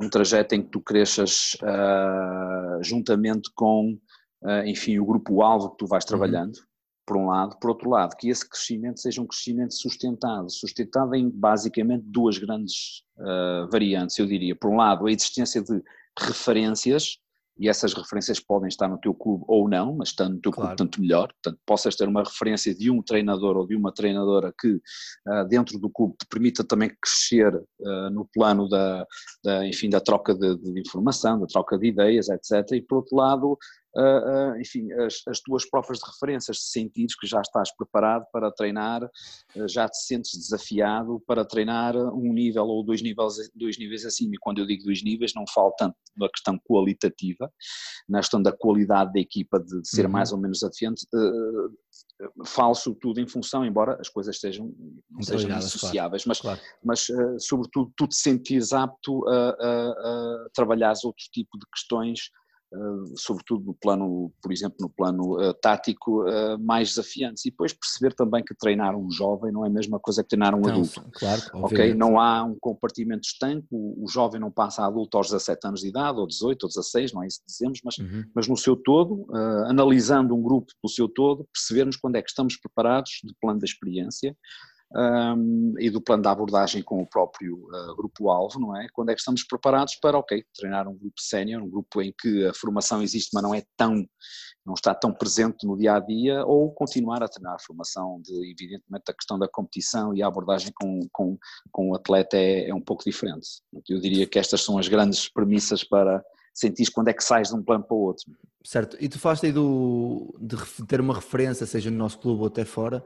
um 0.00 0.08
trajeto 0.08 0.54
em 0.54 0.62
que 0.62 0.70
tu 0.70 0.80
cresças 0.80 1.56
uh, 1.62 2.82
juntamente 2.82 3.50
com, 3.54 3.96
uh, 4.42 4.66
enfim, 4.66 4.98
o 4.98 5.06
grupo-alvo 5.06 5.70
que 5.70 5.78
tu 5.78 5.86
vais 5.86 6.04
uhum. 6.04 6.08
trabalhando, 6.08 6.56
uhum. 6.56 6.64
por 7.06 7.16
um 7.16 7.26
lado. 7.26 7.56
Por 7.60 7.70
outro 7.70 7.88
lado, 7.88 8.16
que 8.16 8.28
esse 8.28 8.48
crescimento 8.48 9.00
seja 9.00 9.22
um 9.22 9.26
crescimento 9.26 9.74
sustentado, 9.74 10.50
sustentado 10.50 11.14
em 11.14 11.30
basicamente 11.30 12.04
duas 12.06 12.36
grandes 12.36 13.04
uh, 13.18 13.70
variantes, 13.70 14.18
eu 14.18 14.26
diria. 14.26 14.56
Por 14.56 14.70
um 14.70 14.76
lado, 14.76 15.06
a 15.06 15.12
existência 15.12 15.62
de 15.62 15.80
referências, 16.18 17.18
e 17.58 17.68
essas 17.68 17.92
referências 17.92 18.38
podem 18.38 18.68
estar 18.68 18.88
no 18.88 18.98
teu 18.98 19.12
clube 19.12 19.44
ou 19.48 19.68
não, 19.68 19.96
mas 19.96 20.10
estando 20.10 20.34
no 20.34 20.40
teu 20.40 20.52
claro. 20.52 20.68
clube 20.68 20.78
tanto 20.78 21.00
melhor, 21.00 21.32
portanto 21.32 21.60
possas 21.66 21.96
ter 21.96 22.06
uma 22.08 22.22
referência 22.22 22.74
de 22.74 22.90
um 22.90 23.02
treinador 23.02 23.56
ou 23.56 23.66
de 23.66 23.74
uma 23.74 23.92
treinadora 23.92 24.54
que 24.58 24.74
uh, 24.74 25.48
dentro 25.48 25.78
do 25.78 25.90
clube 25.90 26.14
te 26.18 26.26
permita 26.28 26.62
também 26.62 26.90
crescer 27.00 27.54
uh, 27.54 28.10
no 28.10 28.28
plano 28.32 28.68
da, 28.68 29.06
da, 29.42 29.66
enfim, 29.66 29.90
da 29.90 30.00
troca 30.00 30.34
de, 30.34 30.56
de, 30.56 30.80
informação, 30.80 31.40
da 31.40 31.46
troca 31.46 31.76
de 31.76 31.88
ideias, 31.88 32.28
etc. 32.28 32.72
E 32.72 32.82
por 32.82 32.98
outro 32.98 33.16
lado, 33.16 33.58
uh, 33.96 34.52
uh, 34.54 34.60
enfim, 34.60 34.92
as, 34.92 35.22
as, 35.26 35.40
tuas 35.40 35.68
próprias 35.68 36.00
referências, 36.02 36.62
se 36.62 36.70
sentires 36.70 37.14
que 37.16 37.26
já 37.26 37.40
estás 37.40 37.74
preparado 37.74 38.24
para 38.32 38.50
treinar, 38.52 39.04
uh, 39.04 39.68
já 39.68 39.88
te 39.88 39.98
sentes 39.98 40.36
desafiado 40.38 41.20
para 41.26 41.44
treinar 41.44 41.96
um 41.96 42.32
nível 42.32 42.66
ou 42.66 42.84
dois 42.84 43.02
níveis, 43.02 43.50
dois 43.54 43.78
níveis 43.78 44.04
acima. 44.04 44.34
E 44.34 44.38
quando 44.38 44.58
eu 44.58 44.66
digo 44.66 44.84
dois 44.84 45.02
níveis, 45.02 45.32
não 45.34 45.44
falo 45.46 45.72
tanto 45.78 45.96
na 46.16 46.28
questão 46.28 46.58
qualitativa, 46.58 47.50
na 48.08 48.18
questão 48.18 48.42
da 48.42 48.52
qualidade 48.52 49.12
da 49.12 49.20
equipa, 49.20 49.58
de, 49.58 49.80
de 49.80 49.88
ser 49.88 50.06
uhum. 50.06 50.12
mais 50.12 50.32
ou 50.32 50.38
menos 50.38 50.60
desafiante, 50.60 51.06
falo 52.44 52.74
sobretudo 52.74 53.20
em 53.20 53.28
função, 53.28 53.64
embora 53.64 53.96
as 54.00 54.08
coisas 54.08 54.34
estejam, 54.34 54.74
não 55.08 55.22
sejam 55.22 55.54
associáveis, 55.56 56.24
claro. 56.24 56.28
mas, 56.28 56.40
claro. 56.40 56.60
mas 56.82 57.08
uh, 57.08 57.38
sobretudo 57.38 57.92
tu 57.96 58.08
te 58.08 58.16
sentires 58.16 58.72
apto 58.72 59.26
a, 59.28 59.50
a, 59.50 59.90
a 59.90 60.48
trabalhar 60.52 60.92
outro 61.04 61.24
tipo 61.32 61.56
de 61.58 61.66
questões 61.72 62.30
sobretudo 63.16 63.64
no 63.64 63.74
plano, 63.74 64.32
por 64.42 64.52
exemplo, 64.52 64.76
no 64.80 64.90
plano 64.90 65.40
uh, 65.40 65.54
tático, 65.54 66.22
uh, 66.22 66.58
mais 66.58 66.90
desafiantes. 66.90 67.44
E 67.44 67.50
depois 67.50 67.72
perceber 67.72 68.14
também 68.14 68.44
que 68.44 68.54
treinar 68.54 68.96
um 68.96 69.10
jovem 69.10 69.52
não 69.52 69.64
é 69.64 69.68
a 69.68 69.72
mesma 69.72 69.98
coisa 69.98 70.22
que 70.22 70.28
treinar 70.28 70.54
um 70.54 70.60
então, 70.60 70.72
adulto. 70.72 71.04
Claro, 71.12 71.42
ok? 71.54 71.94
Não 71.94 72.20
há 72.20 72.44
um 72.44 72.56
compartimento 72.60 73.26
estanque, 73.26 73.66
o, 73.70 74.04
o, 74.04 74.08
jovem 74.08 74.40
não 74.40 74.50
passa 74.50 74.82
a 74.82 74.86
adulto 74.86 75.16
aos 75.16 75.28
17 75.28 75.66
anos 75.66 75.80
de 75.80 75.88
idade, 75.88 76.18
ou 76.18 76.26
18, 76.26 76.62
ou 76.62 76.68
16, 76.68 77.12
não 77.12 77.22
é 77.22 77.26
isso 77.26 77.40
que 77.40 77.46
dizemos, 77.46 77.80
mas, 77.82 77.98
uhum. 77.98 78.24
mas 78.34 78.46
no 78.46 78.56
seu 78.56 78.76
todo, 78.76 79.26
analisando 79.66 80.34
um 80.34 80.42
grupo 80.42 80.72
pelo 80.80 80.92
seu 80.92 81.08
todo, 81.08 81.46
percebermos 81.52 81.96
quando 81.96 82.16
é 82.16 82.22
que 82.22 82.28
estamos 82.28 82.56
preparados, 82.56 83.20
de 83.24 83.34
plano 83.40 83.60
da 83.60 83.64
experiência, 83.64 84.36
um, 84.94 85.74
e 85.78 85.90
do 85.90 86.00
plano 86.00 86.22
de 86.22 86.28
abordagem 86.28 86.82
com 86.82 87.02
o 87.02 87.06
próprio 87.06 87.56
uh, 87.56 87.94
grupo-alvo, 87.96 88.58
não 88.58 88.76
é? 88.76 88.86
Quando 88.92 89.10
é 89.10 89.14
que 89.14 89.20
estamos 89.20 89.44
preparados 89.44 89.96
para, 89.96 90.18
ok, 90.18 90.42
treinar 90.54 90.88
um 90.88 90.96
grupo 90.96 91.20
sénior, 91.20 91.62
um 91.62 91.68
grupo 91.68 92.00
em 92.00 92.12
que 92.18 92.46
a 92.46 92.54
formação 92.54 93.02
existe, 93.02 93.30
mas 93.34 93.42
não 93.42 93.54
é 93.54 93.62
tão, 93.76 94.06
não 94.64 94.74
está 94.74 94.94
tão 94.94 95.12
presente 95.12 95.66
no 95.66 95.76
dia 95.76 95.96
a 95.96 96.00
dia, 96.00 96.44
ou 96.44 96.72
continuar 96.72 97.22
a 97.22 97.28
treinar 97.28 97.54
a 97.54 97.64
formação 97.64 98.20
de, 98.22 98.34
evidentemente, 98.50 99.10
a 99.10 99.14
questão 99.14 99.38
da 99.38 99.48
competição 99.48 100.14
e 100.14 100.22
a 100.22 100.26
abordagem 100.26 100.72
com, 100.74 101.00
com, 101.12 101.38
com 101.70 101.90
o 101.90 101.94
atleta 101.94 102.36
é, 102.36 102.68
é 102.68 102.74
um 102.74 102.82
pouco 102.82 103.04
diferente. 103.04 103.46
Eu 103.88 104.00
diria 104.00 104.26
que 104.26 104.38
estas 104.38 104.62
são 104.62 104.78
as 104.78 104.88
grandes 104.88 105.28
premissas 105.28 105.84
para 105.84 106.24
sentir 106.54 106.90
quando 106.90 107.08
é 107.08 107.12
que 107.12 107.22
sais 107.22 107.48
de 107.48 107.54
um 107.54 107.62
plano 107.62 107.84
para 107.84 107.96
o 107.96 108.00
outro. 108.00 108.24
Certo, 108.64 108.96
e 109.00 109.08
tu 109.08 109.18
falaste 109.18 109.46
aí 109.46 109.52
do, 109.52 110.34
de 110.40 110.56
ter 110.86 111.00
uma 111.00 111.14
referência, 111.14 111.64
seja 111.64 111.90
no 111.90 111.96
nosso 111.96 112.18
clube 112.18 112.40
ou 112.40 112.48
até 112.48 112.64
fora, 112.64 113.04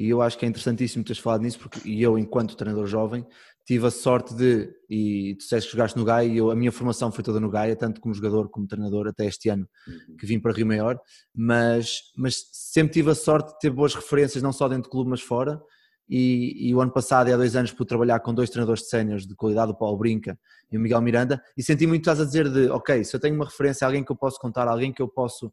e 0.00 0.08
eu 0.08 0.22
acho 0.22 0.38
que 0.38 0.46
é 0.46 0.48
interessantíssimo 0.48 1.04
teres 1.04 1.20
falado 1.20 1.42
nisso, 1.42 1.58
porque 1.58 1.86
eu, 1.86 2.18
enquanto 2.18 2.56
treinador 2.56 2.86
jovem, 2.86 3.22
tive 3.66 3.86
a 3.86 3.90
sorte 3.90 4.34
de, 4.34 4.74
e 4.88 5.34
tu 5.34 5.42
disseste 5.42 5.68
que 5.68 5.76
jogaste 5.76 5.98
no 5.98 6.06
Gaia, 6.06 6.26
e 6.26 6.38
eu, 6.38 6.50
a 6.50 6.56
minha 6.56 6.72
formação 6.72 7.12
foi 7.12 7.22
toda 7.22 7.38
no 7.38 7.50
Gaia, 7.50 7.76
tanto 7.76 8.00
como 8.00 8.14
jogador 8.14 8.48
como 8.48 8.66
treinador, 8.66 9.08
até 9.08 9.26
este 9.26 9.50
ano 9.50 9.68
uhum. 9.86 10.16
que 10.16 10.24
vim 10.24 10.40
para 10.40 10.54
Rio 10.54 10.66
Maior, 10.66 10.98
mas, 11.34 12.00
mas 12.16 12.42
sempre 12.50 12.94
tive 12.94 13.10
a 13.10 13.14
sorte 13.14 13.52
de 13.52 13.58
ter 13.58 13.68
boas 13.68 13.94
referências, 13.94 14.42
não 14.42 14.54
só 14.54 14.68
dentro 14.68 14.84
do 14.84 14.88
clube, 14.88 15.10
mas 15.10 15.20
fora, 15.20 15.60
e, 16.08 16.70
e, 16.70 16.74
o 16.74 16.80
ano 16.80 16.92
passado 16.92 17.28
e 17.28 17.34
há 17.34 17.36
dois 17.36 17.54
anos 17.54 17.70
pude 17.70 17.88
trabalhar 17.88 18.20
com 18.20 18.32
dois 18.32 18.48
treinadores 18.48 18.84
de 18.84 18.88
séniores 18.88 19.26
de 19.26 19.34
qualidade, 19.34 19.72
o 19.72 19.76
Paulo 19.76 19.98
Brinca 19.98 20.38
e 20.72 20.78
o 20.78 20.80
Miguel 20.80 21.02
Miranda, 21.02 21.42
e 21.58 21.62
senti 21.62 21.86
muito 21.86 22.00
estás 22.00 22.22
a 22.22 22.24
dizer 22.24 22.48
de, 22.48 22.70
ok, 22.70 23.04
se 23.04 23.14
eu 23.14 23.20
tenho 23.20 23.34
uma 23.34 23.44
referência, 23.44 23.86
alguém 23.86 24.02
que 24.02 24.10
eu 24.10 24.16
posso 24.16 24.38
contar, 24.40 24.66
alguém 24.66 24.94
que 24.94 25.02
eu 25.02 25.08
posso 25.08 25.52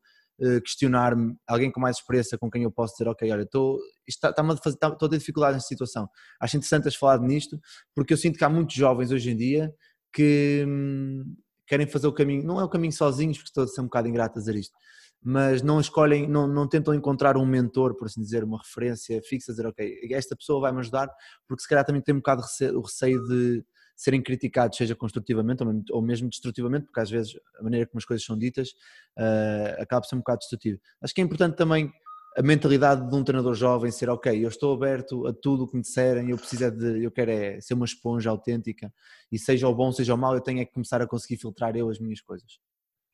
questionar-me, 0.64 1.36
alguém 1.48 1.72
com 1.72 1.80
mais 1.80 1.98
experiência 1.98 2.38
com 2.38 2.50
quem 2.50 2.64
eu 2.64 2.72
posso 2.72 2.94
dizer, 2.94 3.10
ok, 3.10 3.32
olha, 3.32 3.42
estou 3.42 3.80
está, 4.08 4.30
está 4.30 4.44
a, 4.44 4.54
estou 4.54 5.06
a 5.08 5.10
ter 5.10 5.18
dificuldades 5.18 5.56
nesta 5.56 5.68
situação. 5.68 6.08
Acho 6.40 6.58
interessante 6.58 6.84
teres 6.84 6.98
falado 6.98 7.24
nisto, 7.24 7.60
porque 7.96 8.14
eu 8.14 8.18
sinto 8.18 8.38
que 8.38 8.44
há 8.44 8.50
muitos 8.50 8.76
jovens 8.76 9.12
hoje 9.12 9.32
em 9.32 9.36
dia 9.36 9.74
que 10.14 10.64
hum, 10.68 11.36
querem 11.66 11.88
fazer 11.88 12.08
o 12.08 12.14
caminho, 12.14 12.44
não 12.44 12.60
é 12.60 12.64
o 12.64 12.70
caminho 12.70 12.94
sozinhos, 12.94 13.38
porque 13.38 13.50
estou 13.50 13.64
a 13.64 13.68
ser 13.68 13.82
um 13.82 13.86
bocado 13.86 14.08
ingrato 14.08 14.38
a 14.38 14.40
dizer 14.40 14.56
isto, 14.56 14.76
mas 15.22 15.62
não 15.62 15.80
escolhem, 15.80 16.28
não, 16.28 16.48
não 16.48 16.68
tentam 16.68 16.94
encontrar 16.94 17.36
um 17.36 17.46
mentor, 17.46 17.96
por 17.96 18.06
assim 18.06 18.22
dizer, 18.22 18.44
uma 18.44 18.60
referência 18.60 19.22
fixa, 19.24 19.52
dizer, 19.52 19.66
ok, 19.66 20.00
esta 20.12 20.36
pessoa 20.36 20.62
vai 20.62 20.72
me 20.72 20.80
ajudar, 20.80 21.10
porque 21.48 21.64
se 21.64 21.68
calhar 21.68 21.84
também 21.84 22.02
tem 22.02 22.16
um 22.16 22.20
bocado 22.20 22.44
o 22.76 22.82
receio 22.82 23.24
de 23.28 23.66
serem 23.98 24.22
criticados, 24.22 24.78
seja 24.78 24.96
construtivamente 24.96 25.64
ou 25.92 26.02
mesmo 26.02 26.30
destrutivamente, 26.30 26.86
porque 26.86 27.00
às 27.00 27.10
vezes 27.10 27.38
a 27.60 27.64
maneira 27.64 27.88
como 27.88 27.98
as 27.98 28.06
coisas 28.06 28.24
são 28.24 28.38
ditas 28.38 28.70
uh, 29.18 29.82
acaba 29.82 30.02
por 30.02 30.08
ser 30.08 30.16
um 30.16 30.20
bocado 30.20 30.40
destrutivo. 30.40 30.80
Acho 31.02 31.16
que 31.16 31.20
é 31.20 31.24
importante 31.24 31.58
também 31.58 31.92
a 32.38 32.42
mentalidade 32.44 33.10
de 33.10 33.16
um 33.16 33.24
treinador 33.24 33.56
jovem 33.56 33.90
ser 33.90 34.12
ok, 34.12 34.46
eu 34.46 34.48
estou 34.48 34.76
aberto 34.76 35.26
a 35.26 35.34
tudo 35.34 35.64
o 35.64 35.68
que 35.68 35.76
me 35.76 35.82
disserem, 35.82 36.30
eu 36.30 36.38
preciso 36.38 36.66
é 36.66 36.70
de, 36.70 37.04
eu 37.04 37.10
quero 37.10 37.32
é 37.32 37.60
ser 37.60 37.74
uma 37.74 37.86
esponja 37.86 38.30
autêntica 38.30 38.94
e 39.32 39.40
seja 39.40 39.68
o 39.68 39.74
bom, 39.74 39.92
seja 39.92 40.14
o 40.14 40.18
mau, 40.18 40.36
eu 40.36 40.42
tenho 40.42 40.62
é 40.62 40.66
que 40.66 40.72
começar 40.72 41.02
a 41.02 41.08
conseguir 41.08 41.38
filtrar 41.38 41.76
eu 41.76 41.90
as 41.90 41.98
minhas 42.00 42.22
coisas. 42.22 42.60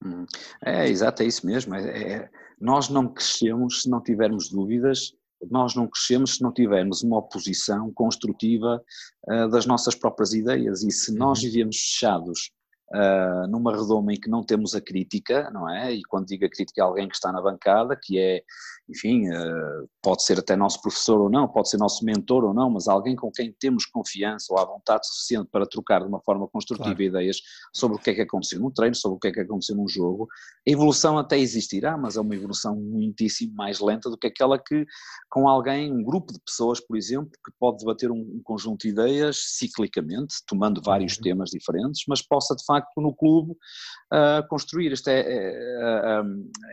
Hum. 0.06 0.26
É, 0.66 0.90
exato, 0.90 1.24
é 1.24 1.26
isso 1.26 1.46
mesmo. 1.46 1.74
É, 1.74 2.14
é, 2.14 2.30
nós 2.60 2.90
não 2.90 3.08
crescemos 3.08 3.84
se 3.84 3.90
não 3.90 4.04
tivermos 4.04 4.50
dúvidas, 4.50 5.14
nós 5.50 5.76
não 5.76 5.88
crescemos 5.88 6.36
se 6.36 6.42
não 6.42 6.52
tivermos 6.52 7.04
uma 7.04 7.18
oposição 7.18 7.92
construtiva 7.94 8.82
uh, 9.28 9.50
das 9.50 9.66
nossas 9.66 9.96
próprias 9.96 10.34
ideias 10.34 10.84
e 10.84 10.92
se 10.92 11.14
nós 11.14 11.40
uhum. 11.40 11.50
vivemos 11.50 11.78
fechados 11.78 12.52
uh, 12.94 13.48
numa 13.48 13.76
redoma 13.76 14.14
em 14.14 14.20
que 14.20 14.30
não 14.30 14.44
temos 14.44 14.76
a 14.76 14.82
crítica, 14.82 15.50
não 15.52 15.70
é? 15.70 15.94
E 15.94 16.04
quando 16.04 16.28
digo 16.28 16.46
a 16.46 16.50
crítica 16.50 16.82
é 16.82 16.84
alguém 16.84 17.08
que 17.08 17.16
está 17.16 17.32
na 17.32 17.42
bancada, 17.42 17.98
que 18.02 18.20
é, 18.20 18.44
enfim, 18.90 19.30
uh, 19.30 19.90
pode 20.02 20.24
ser 20.24 20.40
até 20.40 20.56
nosso 20.56 20.82
professor 20.82 21.20
ou 21.20 21.30
não, 21.30 21.48
pode 21.48 21.70
ser 21.70 21.78
nosso 21.78 22.06
mentor 22.06 22.44
ou 22.44 22.54
não, 22.54 22.70
mas 22.70 22.88
alguém 22.88 23.16
com 23.16 23.32
quem 23.32 23.52
temos 23.52 23.86
confiança 23.86 24.54
ou 24.54 24.60
há 24.60 24.66
vontade 24.66 25.08
suficiente 25.08 25.50
para 25.52 25.66
trocar 25.66 26.02
de 26.02 26.08
uma 26.08 26.22
forma 26.22 26.48
construtiva 26.48 26.96
claro. 26.96 27.04
ideias 27.04 27.38
sobre 27.74 27.98
o 27.98 28.00
que 28.00 28.12
é 28.12 28.14
que 28.14 28.22
aconteceu 28.22 28.60
num 28.60 28.72
treino, 28.72 28.96
sobre 28.96 29.18
o 29.18 29.20
que 29.20 29.28
é 29.28 29.32
que 29.32 29.40
aconteceu 29.40 29.76
num 29.76 29.88
jogo. 29.88 30.28
A 30.68 30.72
evolução 30.72 31.18
até 31.18 31.38
existirá, 31.38 31.98
mas 31.98 32.16
é 32.16 32.22
uma 32.22 32.36
evolução 32.36 32.76
muitíssimo 32.76 33.54
mais 33.56 33.80
lenta 33.80 34.10
do 34.10 34.18
que 34.18 34.28
aquela 34.28 34.60
que 34.60 34.86
com 35.30 35.48
alguém, 35.48 35.92
um 35.92 36.04
grupo 36.04 36.32
de 36.32 36.40
pessoas, 36.40 36.80
por 36.80 36.96
exemplo, 36.96 37.32
que 37.44 37.52
pode 37.60 37.80
debater 37.80 38.12
um, 38.12 38.20
um 38.20 38.42
conjunto 38.44 38.82
de 38.82 38.90
ideias 38.90 39.38
ciclicamente, 39.58 40.36
tomando 40.46 40.82
vários 40.82 41.16
uhum. 41.16 41.24
temas 41.24 41.50
diferentes, 41.50 42.04
mas 42.08 42.22
possa 42.22 42.56
de 42.56 42.64
facto 42.64 42.83
no 42.98 43.14
clube 43.14 43.52
uh, 43.52 44.48
construir. 44.48 44.92
Isto 44.92 45.10
é, 45.10 45.22
é, 45.22 46.22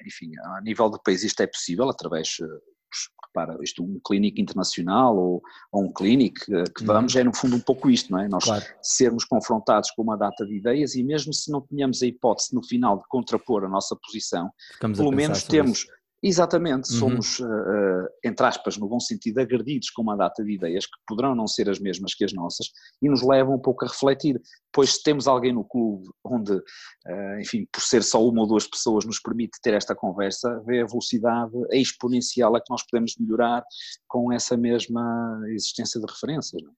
enfim, 0.06 0.30
a 0.56 0.60
nível 0.60 0.90
do 0.90 1.02
país 1.02 1.22
isto 1.22 1.40
é 1.40 1.46
possível 1.46 1.88
através 1.88 2.38
para 3.32 3.56
isto 3.62 3.84
um 3.84 4.00
clínico 4.04 4.40
internacional 4.40 5.16
ou, 5.16 5.42
ou 5.72 5.84
um 5.84 5.92
clínico 5.92 6.40
que 6.44 6.52
uhum. 6.52 6.86
vamos 6.86 7.14
é 7.14 7.22
no 7.22 7.34
fundo 7.34 7.56
um 7.56 7.60
pouco 7.60 7.88
isto, 7.90 8.10
não 8.10 8.20
é? 8.20 8.28
Nós 8.28 8.44
claro. 8.44 8.64
sermos 8.82 9.24
confrontados 9.24 9.90
com 9.92 10.02
uma 10.02 10.16
data 10.16 10.44
de 10.44 10.56
ideias 10.56 10.94
e 10.94 11.02
mesmo 11.02 11.32
se 11.32 11.50
não 11.50 11.60
tenhamos 11.60 12.02
a 12.02 12.06
hipótese 12.06 12.54
no 12.54 12.62
final 12.62 12.98
de 12.98 13.04
contrapor 13.08 13.64
a 13.64 13.68
nossa 13.68 13.96
posição, 13.96 14.50
Ficamos 14.72 14.98
pelo 14.98 15.12
menos 15.12 15.44
temos 15.44 15.80
isso. 15.80 15.99
Exatamente, 16.22 16.92
uhum. 16.92 16.98
somos, 16.98 17.40
uh, 17.40 18.08
entre 18.22 18.44
aspas, 18.44 18.76
no 18.76 18.86
bom 18.86 19.00
sentido, 19.00 19.38
agredidos 19.38 19.88
com 19.88 20.02
uma 20.02 20.16
data 20.16 20.44
de 20.44 20.52
ideias 20.52 20.84
que 20.84 20.92
poderão 21.06 21.34
não 21.34 21.46
ser 21.46 21.70
as 21.70 21.78
mesmas 21.78 22.14
que 22.14 22.24
as 22.24 22.32
nossas 22.34 22.66
e 23.00 23.08
nos 23.08 23.22
levam 23.22 23.54
um 23.54 23.58
pouco 23.58 23.86
a 23.86 23.88
refletir, 23.88 24.38
pois 24.70 24.96
se 24.96 25.02
temos 25.02 25.26
alguém 25.26 25.52
no 25.52 25.64
clube 25.64 26.10
onde, 26.22 26.52
uh, 26.52 27.40
enfim, 27.40 27.66
por 27.72 27.80
ser 27.80 28.02
só 28.02 28.22
uma 28.22 28.42
ou 28.42 28.46
duas 28.46 28.66
pessoas 28.66 29.06
nos 29.06 29.18
permite 29.18 29.58
ter 29.62 29.72
esta 29.72 29.94
conversa, 29.94 30.62
vê 30.66 30.82
a 30.82 30.86
velocidade 30.86 31.52
a 31.72 31.76
exponencial 31.76 32.54
a 32.54 32.60
que 32.60 32.70
nós 32.70 32.82
podemos 32.82 33.14
melhorar 33.18 33.64
com 34.06 34.30
essa 34.30 34.58
mesma 34.58 35.40
existência 35.48 35.98
de 35.98 36.06
referências. 36.06 36.62
Não? 36.62 36.70
É? 36.70 36.74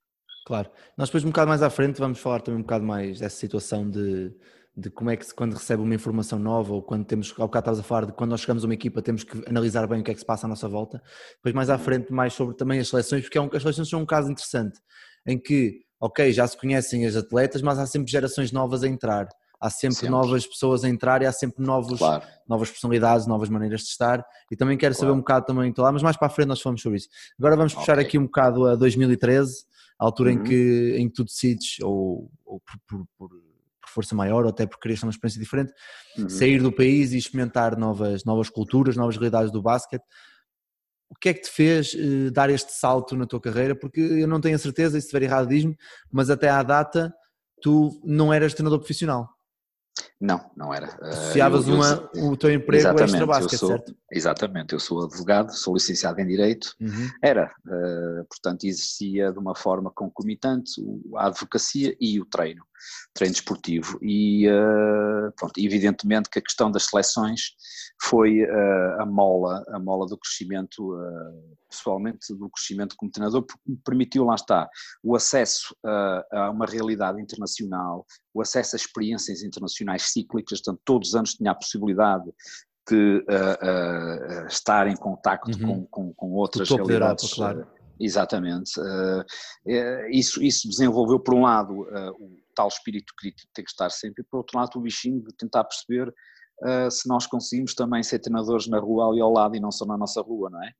Claro, 0.46 0.70
nós 0.96 1.08
depois 1.08 1.24
um 1.24 1.28
bocado 1.28 1.48
mais 1.48 1.62
à 1.62 1.70
frente 1.70 1.98
vamos 1.98 2.18
falar 2.18 2.40
também 2.40 2.60
um 2.60 2.62
bocado 2.62 2.84
mais 2.84 3.18
dessa 3.18 3.36
situação 3.36 3.88
de 3.88 4.32
de 4.74 4.90
como 4.90 5.10
é 5.10 5.16
que 5.16 5.26
se, 5.26 5.34
quando 5.34 5.52
recebe 5.52 5.82
uma 5.82 5.94
informação 5.94 6.38
nova 6.38 6.72
ou 6.72 6.82
quando 6.82 7.04
temos, 7.04 7.30
ao 7.32 7.46
bocado 7.46 7.64
estavas 7.64 7.80
a 7.80 7.82
falar 7.82 8.06
de 8.06 8.12
quando 8.12 8.30
nós 8.30 8.40
chegamos 8.40 8.64
a 8.64 8.66
uma 8.66 8.74
equipa 8.74 9.02
temos 9.02 9.22
que 9.22 9.42
analisar 9.46 9.86
bem 9.86 10.00
o 10.00 10.04
que 10.04 10.10
é 10.10 10.14
que 10.14 10.20
se 10.20 10.26
passa 10.26 10.46
à 10.46 10.48
nossa 10.48 10.66
volta. 10.66 11.02
Depois 11.36 11.54
mais 11.54 11.68
à 11.68 11.78
frente 11.78 12.10
mais 12.12 12.32
sobre 12.32 12.56
também 12.56 12.80
as 12.80 12.88
seleções, 12.88 13.22
porque 13.22 13.36
é 13.36 13.40
um, 13.40 13.50
as 13.52 13.62
seleções 13.62 13.88
são 13.88 14.00
um 14.00 14.06
caso 14.06 14.30
interessante 14.30 14.80
em 15.26 15.38
que, 15.38 15.80
ok, 16.00 16.32
já 16.32 16.46
se 16.46 16.56
conhecem 16.56 17.06
as 17.06 17.16
atletas, 17.16 17.60
mas 17.60 17.78
há 17.78 17.86
sempre 17.86 18.10
gerações 18.10 18.50
novas 18.50 18.82
a 18.82 18.88
entrar. 18.88 19.28
Há 19.60 19.70
sempre, 19.70 19.94
sempre. 19.94 20.10
novas 20.10 20.44
pessoas 20.44 20.82
a 20.82 20.88
entrar 20.88 21.22
e 21.22 21.26
há 21.26 21.30
sempre 21.30 21.64
novos, 21.64 21.98
claro. 21.98 22.24
novas 22.48 22.68
personalidades, 22.68 23.28
novas 23.28 23.48
maneiras 23.48 23.82
de 23.82 23.88
estar. 23.88 24.24
E 24.50 24.56
também 24.56 24.76
quero 24.76 24.92
claro. 24.92 25.06
saber 25.06 25.12
um 25.12 25.20
bocado 25.20 25.46
também, 25.46 25.68
então, 25.68 25.84
lá, 25.84 25.92
mas 25.92 26.02
mais 26.02 26.16
para 26.16 26.26
a 26.26 26.30
frente 26.30 26.48
nós 26.48 26.60
falamos 26.60 26.82
sobre 26.82 26.98
isso. 26.98 27.08
Agora 27.38 27.56
vamos 27.56 27.72
puxar 27.72 27.92
okay. 27.92 28.06
aqui 28.06 28.18
um 28.18 28.24
bocado 28.24 28.66
a 28.66 28.74
2013, 28.74 29.64
a 30.00 30.04
altura 30.04 30.32
uhum. 30.32 30.40
em, 30.40 30.42
que, 30.42 30.96
em 30.98 31.08
que 31.08 31.14
tu 31.14 31.24
decides, 31.24 31.78
ou, 31.80 32.28
ou 32.44 32.60
por, 32.60 32.80
por, 32.88 33.06
por 33.16 33.51
força 33.92 34.14
maior 34.14 34.44
ou 34.44 34.50
até 34.50 34.66
porque 34.66 34.82
querias 34.82 35.00
ter 35.00 35.06
uma 35.06 35.10
experiência 35.10 35.40
diferente, 35.40 35.72
uhum. 36.18 36.28
sair 36.28 36.62
do 36.62 36.72
país 36.72 37.12
e 37.12 37.18
experimentar 37.18 37.76
novas, 37.76 38.24
novas 38.24 38.48
culturas, 38.48 38.96
novas 38.96 39.16
realidades 39.16 39.52
do 39.52 39.62
basquete. 39.62 40.04
O 41.10 41.14
que 41.20 41.28
é 41.28 41.34
que 41.34 41.42
te 41.42 41.50
fez 41.50 41.92
uh, 41.92 42.30
dar 42.30 42.48
este 42.48 42.72
salto 42.72 43.14
na 43.16 43.26
tua 43.26 43.40
carreira? 43.40 43.74
Porque 43.74 44.00
eu 44.00 44.26
não 44.26 44.40
tenho 44.40 44.56
a 44.56 44.58
certeza, 44.58 44.96
e 44.96 45.00
se 45.00 45.06
estiver 45.06 45.24
errado 45.24 45.48
diz-me, 45.48 45.76
mas 46.10 46.30
até 46.30 46.48
à 46.48 46.62
data 46.62 47.14
tu 47.60 48.00
não 48.04 48.32
eras 48.32 48.54
treinador 48.54 48.78
profissional. 48.78 49.28
Não, 50.20 50.50
não 50.56 50.72
era. 50.72 50.86
Associavas 51.02 51.68
eu, 51.68 51.74
uma, 51.74 52.10
eu, 52.14 52.28
o 52.28 52.36
teu 52.36 52.50
emprego 52.50 52.88
a 52.88 53.04
extra 53.04 53.58
sou, 53.58 53.68
certo? 53.68 53.94
Exatamente, 54.10 54.72
eu 54.72 54.80
sou 54.80 55.04
advogado, 55.04 55.52
sou 55.52 55.74
licenciado 55.74 56.20
em 56.20 56.26
Direito, 56.26 56.74
uhum. 56.80 57.08
era, 57.22 57.52
uh, 57.66 58.24
portanto 58.28 58.64
exercia 58.64 59.32
de 59.32 59.38
uma 59.38 59.54
forma 59.54 59.90
concomitante 59.90 60.80
a 61.16 61.26
advocacia 61.26 61.94
e 62.00 62.20
o 62.20 62.24
treino 62.24 62.64
treino 63.14 63.34
esportivo. 63.34 63.98
E, 64.02 64.48
uh, 64.48 65.32
pronto, 65.36 65.58
evidentemente 65.58 66.30
que 66.30 66.38
a 66.38 66.42
questão 66.42 66.70
das 66.70 66.86
seleções 66.86 67.52
foi 68.00 68.42
uh, 68.42 69.00
a 69.00 69.06
mola, 69.06 69.64
a 69.68 69.78
mola 69.78 70.06
do 70.06 70.18
crescimento, 70.18 70.94
uh, 70.94 71.56
pessoalmente 71.68 72.34
do 72.34 72.48
crescimento 72.50 72.96
como 72.96 73.10
treinador, 73.10 73.42
porque 73.42 73.62
me 73.66 73.76
permitiu, 73.84 74.24
lá 74.24 74.34
está, 74.34 74.68
o 75.02 75.14
acesso 75.14 75.74
a 75.84 76.50
uma 76.50 76.66
realidade 76.66 77.20
internacional, 77.20 78.04
o 78.34 78.42
acesso 78.42 78.76
a 78.76 78.78
experiências 78.78 79.42
internacionais 79.42 80.10
cíclicas, 80.10 80.60
portanto 80.60 80.80
todos 80.84 81.08
os 81.08 81.14
anos 81.14 81.34
tinha 81.34 81.50
a 81.50 81.54
possibilidade 81.54 82.30
de 82.88 83.24
estar 84.48 84.86
em 84.86 84.96
contacto 84.96 85.50
uhum. 85.62 85.86
com, 85.86 86.12
com, 86.12 86.14
com, 86.14 86.32
outras 86.32 86.68
realidades. 86.68 87.32
Europa, 87.38 87.54
claro. 87.54 87.82
Exatamente. 87.98 88.72
Isso, 90.10 90.42
isso 90.42 90.68
desenvolveu, 90.68 91.20
por 91.20 91.34
um 91.34 91.42
lado, 91.42 91.86
o 92.18 92.41
tal 92.54 92.68
espírito 92.68 93.12
crítico 93.16 93.50
tem 93.54 93.64
que 93.64 93.70
estar 93.70 93.90
sempre, 93.90 94.22
e 94.22 94.24
por 94.24 94.38
outro 94.38 94.58
lado 94.58 94.70
o 94.76 94.80
bichinho 94.80 95.22
de 95.22 95.34
tentar 95.36 95.64
perceber 95.64 96.08
uh, 96.08 96.90
se 96.90 97.08
nós 97.08 97.26
conseguimos 97.26 97.74
também 97.74 98.02
ser 98.02 98.18
treinadores 98.18 98.66
na 98.68 98.78
rua 98.78 99.08
ali 99.08 99.20
ao 99.20 99.32
lado 99.32 99.56
e 99.56 99.60
não 99.60 99.70
só 99.70 99.84
na 99.84 99.96
nossa 99.96 100.20
rua, 100.20 100.50
não 100.50 100.62
é? 100.62 100.72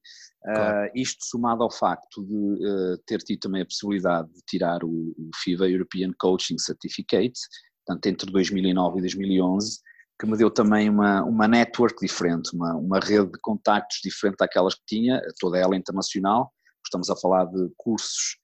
Claro. 0.44 0.88
Uh, 0.88 0.90
isto 0.94 1.24
somado 1.24 1.62
ao 1.62 1.70
facto 1.70 2.24
de 2.24 2.34
uh, 2.34 2.98
ter 3.06 3.18
tido 3.18 3.40
também 3.40 3.62
a 3.62 3.66
possibilidade 3.66 4.28
de 4.32 4.40
tirar 4.46 4.82
o, 4.84 4.90
o 4.90 5.30
FIVA 5.42 5.68
European 5.68 6.10
Coaching 6.18 6.58
Certificate, 6.58 7.38
portanto 7.84 8.06
entre 8.06 8.30
2009 8.30 8.98
e 8.98 9.00
2011, 9.02 9.80
que 10.20 10.26
me 10.26 10.36
deu 10.36 10.50
também 10.50 10.88
uma, 10.88 11.22
uma 11.24 11.48
network 11.48 11.96
diferente, 12.00 12.54
uma, 12.54 12.74
uma 12.76 13.00
rede 13.00 13.32
de 13.32 13.38
contactos 13.40 13.98
diferente 14.04 14.36
daquelas 14.38 14.74
que 14.74 14.82
tinha, 14.86 15.20
toda 15.40 15.58
ela 15.58 15.76
internacional, 15.76 16.52
estamos 16.84 17.10
a 17.10 17.16
falar 17.16 17.46
de 17.46 17.72
cursos 17.76 18.36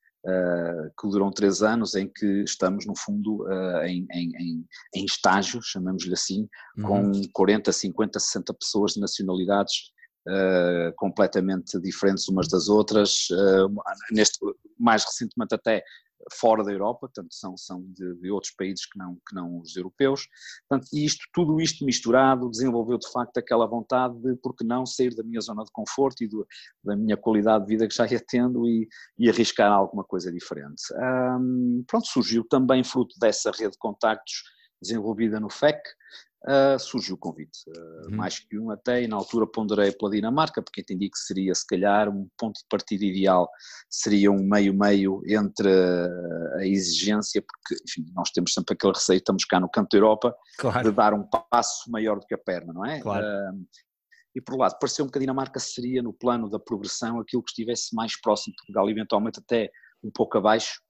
que 0.99 1.09
duram 1.09 1.31
três 1.31 1.63
anos, 1.63 1.95
em 1.95 2.09
que 2.09 2.43
estamos, 2.43 2.87
no 2.87 2.95
fundo, 2.97 3.45
uh, 3.45 3.83
em, 3.85 4.07
em, 4.13 4.67
em, 4.95 5.05
estágio, 5.05 5.61
chamamos-lhe 5.63 6.13
assim, 6.13 6.49
uhum. 6.77 7.13
com 7.13 7.23
40, 7.33 7.73
50, 7.73 8.19
60 8.19 8.55
pessoas 8.55 8.93
de 8.95 9.01
nacionalidades 9.01 9.93
Uh, 10.27 10.93
completamente 10.97 11.81
diferentes 11.81 12.29
umas 12.29 12.49
das 12.49 12.69
outras, 12.69 13.29
uh, 13.31 13.73
neste, 14.13 14.39
mais 14.79 15.03
recentemente 15.03 15.55
até 15.55 15.83
fora 16.33 16.65
da 16.65 16.73
Europa, 16.73 17.01
portanto 17.01 17.35
são, 17.35 17.57
são 17.57 17.83
de, 17.83 18.15
de, 18.21 18.31
outros 18.31 18.53
países 18.53 18.87
que 18.87 18.99
não, 18.99 19.15
que 19.15 19.35
não 19.35 19.61
os 19.61 19.77
europeus, 19.77 20.27
portanto, 20.69 20.89
isto, 20.93 21.27
tudo 21.33 21.61
isto 21.61 21.85
misturado 21.85 22.51
desenvolveu 22.51 22.99
de 22.99 23.11
facto 23.11 23.39
aquela 23.39 23.67
vontade 23.67 24.19
de, 24.21 24.37
por 24.37 24.55
que 24.55 24.65
não, 24.65 24.85
sair 24.85 25.15
da 25.15 25.23
minha 25.23 25.41
zona 25.41 25.65
de 25.65 25.71
conforto 25.73 26.23
e 26.23 26.29
do, 26.29 26.47
da 26.85 26.97
minha 26.97 27.17
qualidade 27.17 27.65
de 27.65 27.71
vida 27.71 27.89
que 27.89 27.95
já 27.95 28.07
ia 28.07 28.23
tendo 28.27 28.67
e, 28.67 28.89
e 29.19 29.29
arriscar 29.29 29.71
alguma 29.73 30.05
coisa 30.05 30.33
diferente. 30.33 30.83
Pronto, 31.87 32.07
surgiu 32.07 32.45
também 32.49 32.83
fruto 32.85 33.15
dessa 33.19 33.51
rede 33.51 33.73
de 33.73 33.79
contactos 33.79 34.43
desenvolvida 34.81 35.41
no 35.41 35.51
FEC, 35.51 35.81
uh, 36.47 36.79
surgiu 36.79 37.15
o 37.15 37.19
convite, 37.19 37.59
uh, 37.69 38.11
uhum. 38.11 38.17
mais 38.17 38.39
que 38.39 38.59
um 38.59 38.71
até, 38.71 39.03
e 39.03 39.09
na 39.09 39.17
altura 39.17 39.47
ponderei 39.47 39.93
pela 39.93 40.11
Dinamarca, 40.11 40.63
porque 40.63 40.81
entendi 40.81 41.11
que 41.11 41.19
seria 41.19 41.55
se 41.55 41.67
calhar 41.67 42.09
um 42.09 42.29
ponto 42.39 42.59
de 42.59 42.67
partida 42.69 43.05
ideal, 43.05 43.49
seria 43.91 44.31
um 44.31 44.43
meio-meio 44.43 45.23
entre 45.27 45.69
a 46.57 46.67
exigência, 46.67 47.43
porque 47.43 47.83
enfim, 47.89 48.11
nós 48.15 48.31
temos 48.31 48.53
sempre 48.53 48.75
aquele 48.75 48.93
receio, 48.93 49.19
estamos 49.19 49.45
cá 49.45 49.59
no 49.59 49.69
canto 49.69 49.91
da 49.91 49.99
Europa, 49.99 50.37
claro. 50.59 50.91
de 50.91 50.97
dar 50.97 51.15
um 51.15 51.25
passo 51.51 51.91
maior 51.91 52.19
do 52.19 52.27
que 52.27 52.35
a 52.35 52.39
perna, 52.39 52.73
não 52.73 52.85
é? 52.85 53.01
Claro. 53.01 53.25
Uh, 53.25 53.67
e 54.35 54.41
por 54.41 54.55
um 54.55 54.59
lado, 54.59 54.79
pareceu-me 54.79 55.11
que 55.11 55.19
a 55.19 55.21
Dinamarca 55.21 55.59
seria 55.59 56.03
no 56.03 56.13
plano 56.13 56.49
da 56.49 56.61
progressão 56.61 57.19
aquilo 57.19 57.43
que 57.43 57.51
estivesse 57.51 57.95
mais 57.95 58.21
próximo 58.21 58.53
de 58.53 58.59
Portugal, 58.59 58.89
eventualmente 58.89 59.41
até 59.41 59.71
um 60.03 60.11
pouco 60.13 60.39
abaixo, 60.39 60.81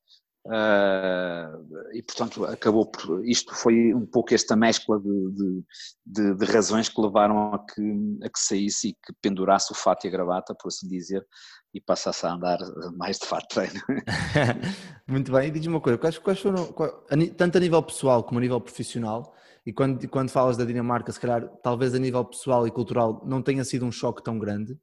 Uh, 0.49 1.93
e 1.93 2.03
portanto 2.03 2.47
acabou 2.47 2.87
por 2.87 3.23
isto 3.29 3.55
foi 3.55 3.93
um 3.93 4.07
pouco 4.07 4.33
esta 4.33 4.57
mescla 4.57 4.99
de, 4.99 5.31
de, 5.33 5.65
de, 6.07 6.35
de, 6.37 6.45
razões 6.47 6.89
que 6.89 6.99
levaram 6.99 7.53
a 7.53 7.59
que, 7.59 7.83
a 8.25 8.31
que 8.31 8.39
saísse 8.39 8.89
e 8.89 8.93
que 8.95 9.13
pendurasse 9.21 9.71
o 9.73 9.75
fato 9.75 10.07
e 10.07 10.09
a 10.09 10.11
gravata, 10.11 10.55
por 10.55 10.69
assim 10.69 10.89
dizer, 10.89 11.23
e 11.75 11.83
passasse 11.83 12.25
a 12.25 12.33
andar 12.33 12.59
mais 12.97 13.19
de 13.19 13.27
fato 13.27 13.47
treino. 13.49 13.79
Muito 15.07 15.31
bem, 15.33 15.49
e 15.49 15.51
diz-me 15.51 15.75
uma 15.75 15.83
coisa, 15.83 15.99
quais, 15.99 16.17
quais 16.17 16.41
foram, 16.41 16.73
qual, 16.73 17.05
tanto 17.37 17.59
a 17.59 17.61
nível 17.61 17.83
pessoal 17.83 18.25
como 18.25 18.39
a 18.39 18.43
nível 18.43 18.59
profissional, 18.59 19.35
e 19.67 19.73
quando, 19.73 20.09
quando 20.09 20.31
falas 20.31 20.57
da 20.57 20.65
Dinamarca, 20.65 21.13
se 21.13 21.21
calhar 21.21 21.47
talvez 21.63 21.95
a 21.95 21.99
nível 21.99 22.25
pessoal 22.25 22.67
e 22.67 22.71
cultural 22.71 23.23
não 23.27 23.43
tenha 23.43 23.63
sido 23.65 23.85
um 23.85 23.93
choque 23.93 24.23
tão 24.23 24.39
grande, 24.39 24.79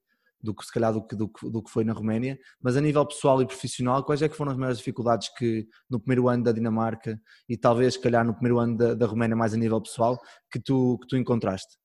do 0.46 0.54
que 0.54 0.64
se 0.64 0.72
calhar 0.72 0.94
do 0.94 1.06
que, 1.06 1.16
do, 1.16 1.30
do 1.52 1.64
que 1.64 1.70
foi 1.70 1.84
na 1.84 1.92
Roménia, 1.92 2.38
mas 2.62 2.78
a 2.78 2.82
nível 2.82 3.06
pessoal 3.06 3.42
e 3.42 3.46
profissional, 3.46 4.04
quais 4.04 4.22
é 4.22 4.30
que 4.30 4.36
foram 4.36 4.52
as 4.52 4.58
maiores 4.58 4.78
dificuldades 4.78 5.30
que 5.36 5.68
no 5.90 6.00
primeiro 6.00 6.30
ano 6.30 6.44
da 6.44 6.52
Dinamarca 6.52 7.20
e 7.50 7.58
talvez, 7.58 7.96
se 7.96 8.02
calhar, 8.02 8.24
no 8.24 8.34
primeiro 8.34 8.60
ano 8.60 8.78
da, 8.78 8.94
da 8.94 9.06
Roménia 9.06 9.36
mais 9.36 9.54
a 9.54 9.58
nível 9.58 9.82
pessoal, 9.82 10.20
que 10.52 10.60
tu, 10.60 10.98
que 11.02 11.08
tu 11.08 11.18
encontraste? 11.18 11.76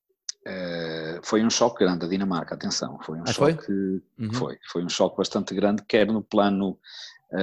Uh, 0.46 1.20
foi 1.22 1.44
um 1.44 1.50
choque 1.50 1.84
grande 1.84 2.06
a 2.06 2.08
Dinamarca, 2.08 2.54
atenção, 2.54 2.98
foi 3.02 3.18
um 3.18 3.24
ah, 3.24 3.32
choque, 3.32 3.64
foi? 3.66 4.02
Uhum. 4.18 4.32
foi? 4.32 4.58
foi, 4.70 4.84
um 4.84 4.88
choque 4.88 5.16
bastante 5.18 5.54
grande, 5.54 5.82
quer 5.86 6.06
no 6.06 6.22
plano 6.22 6.78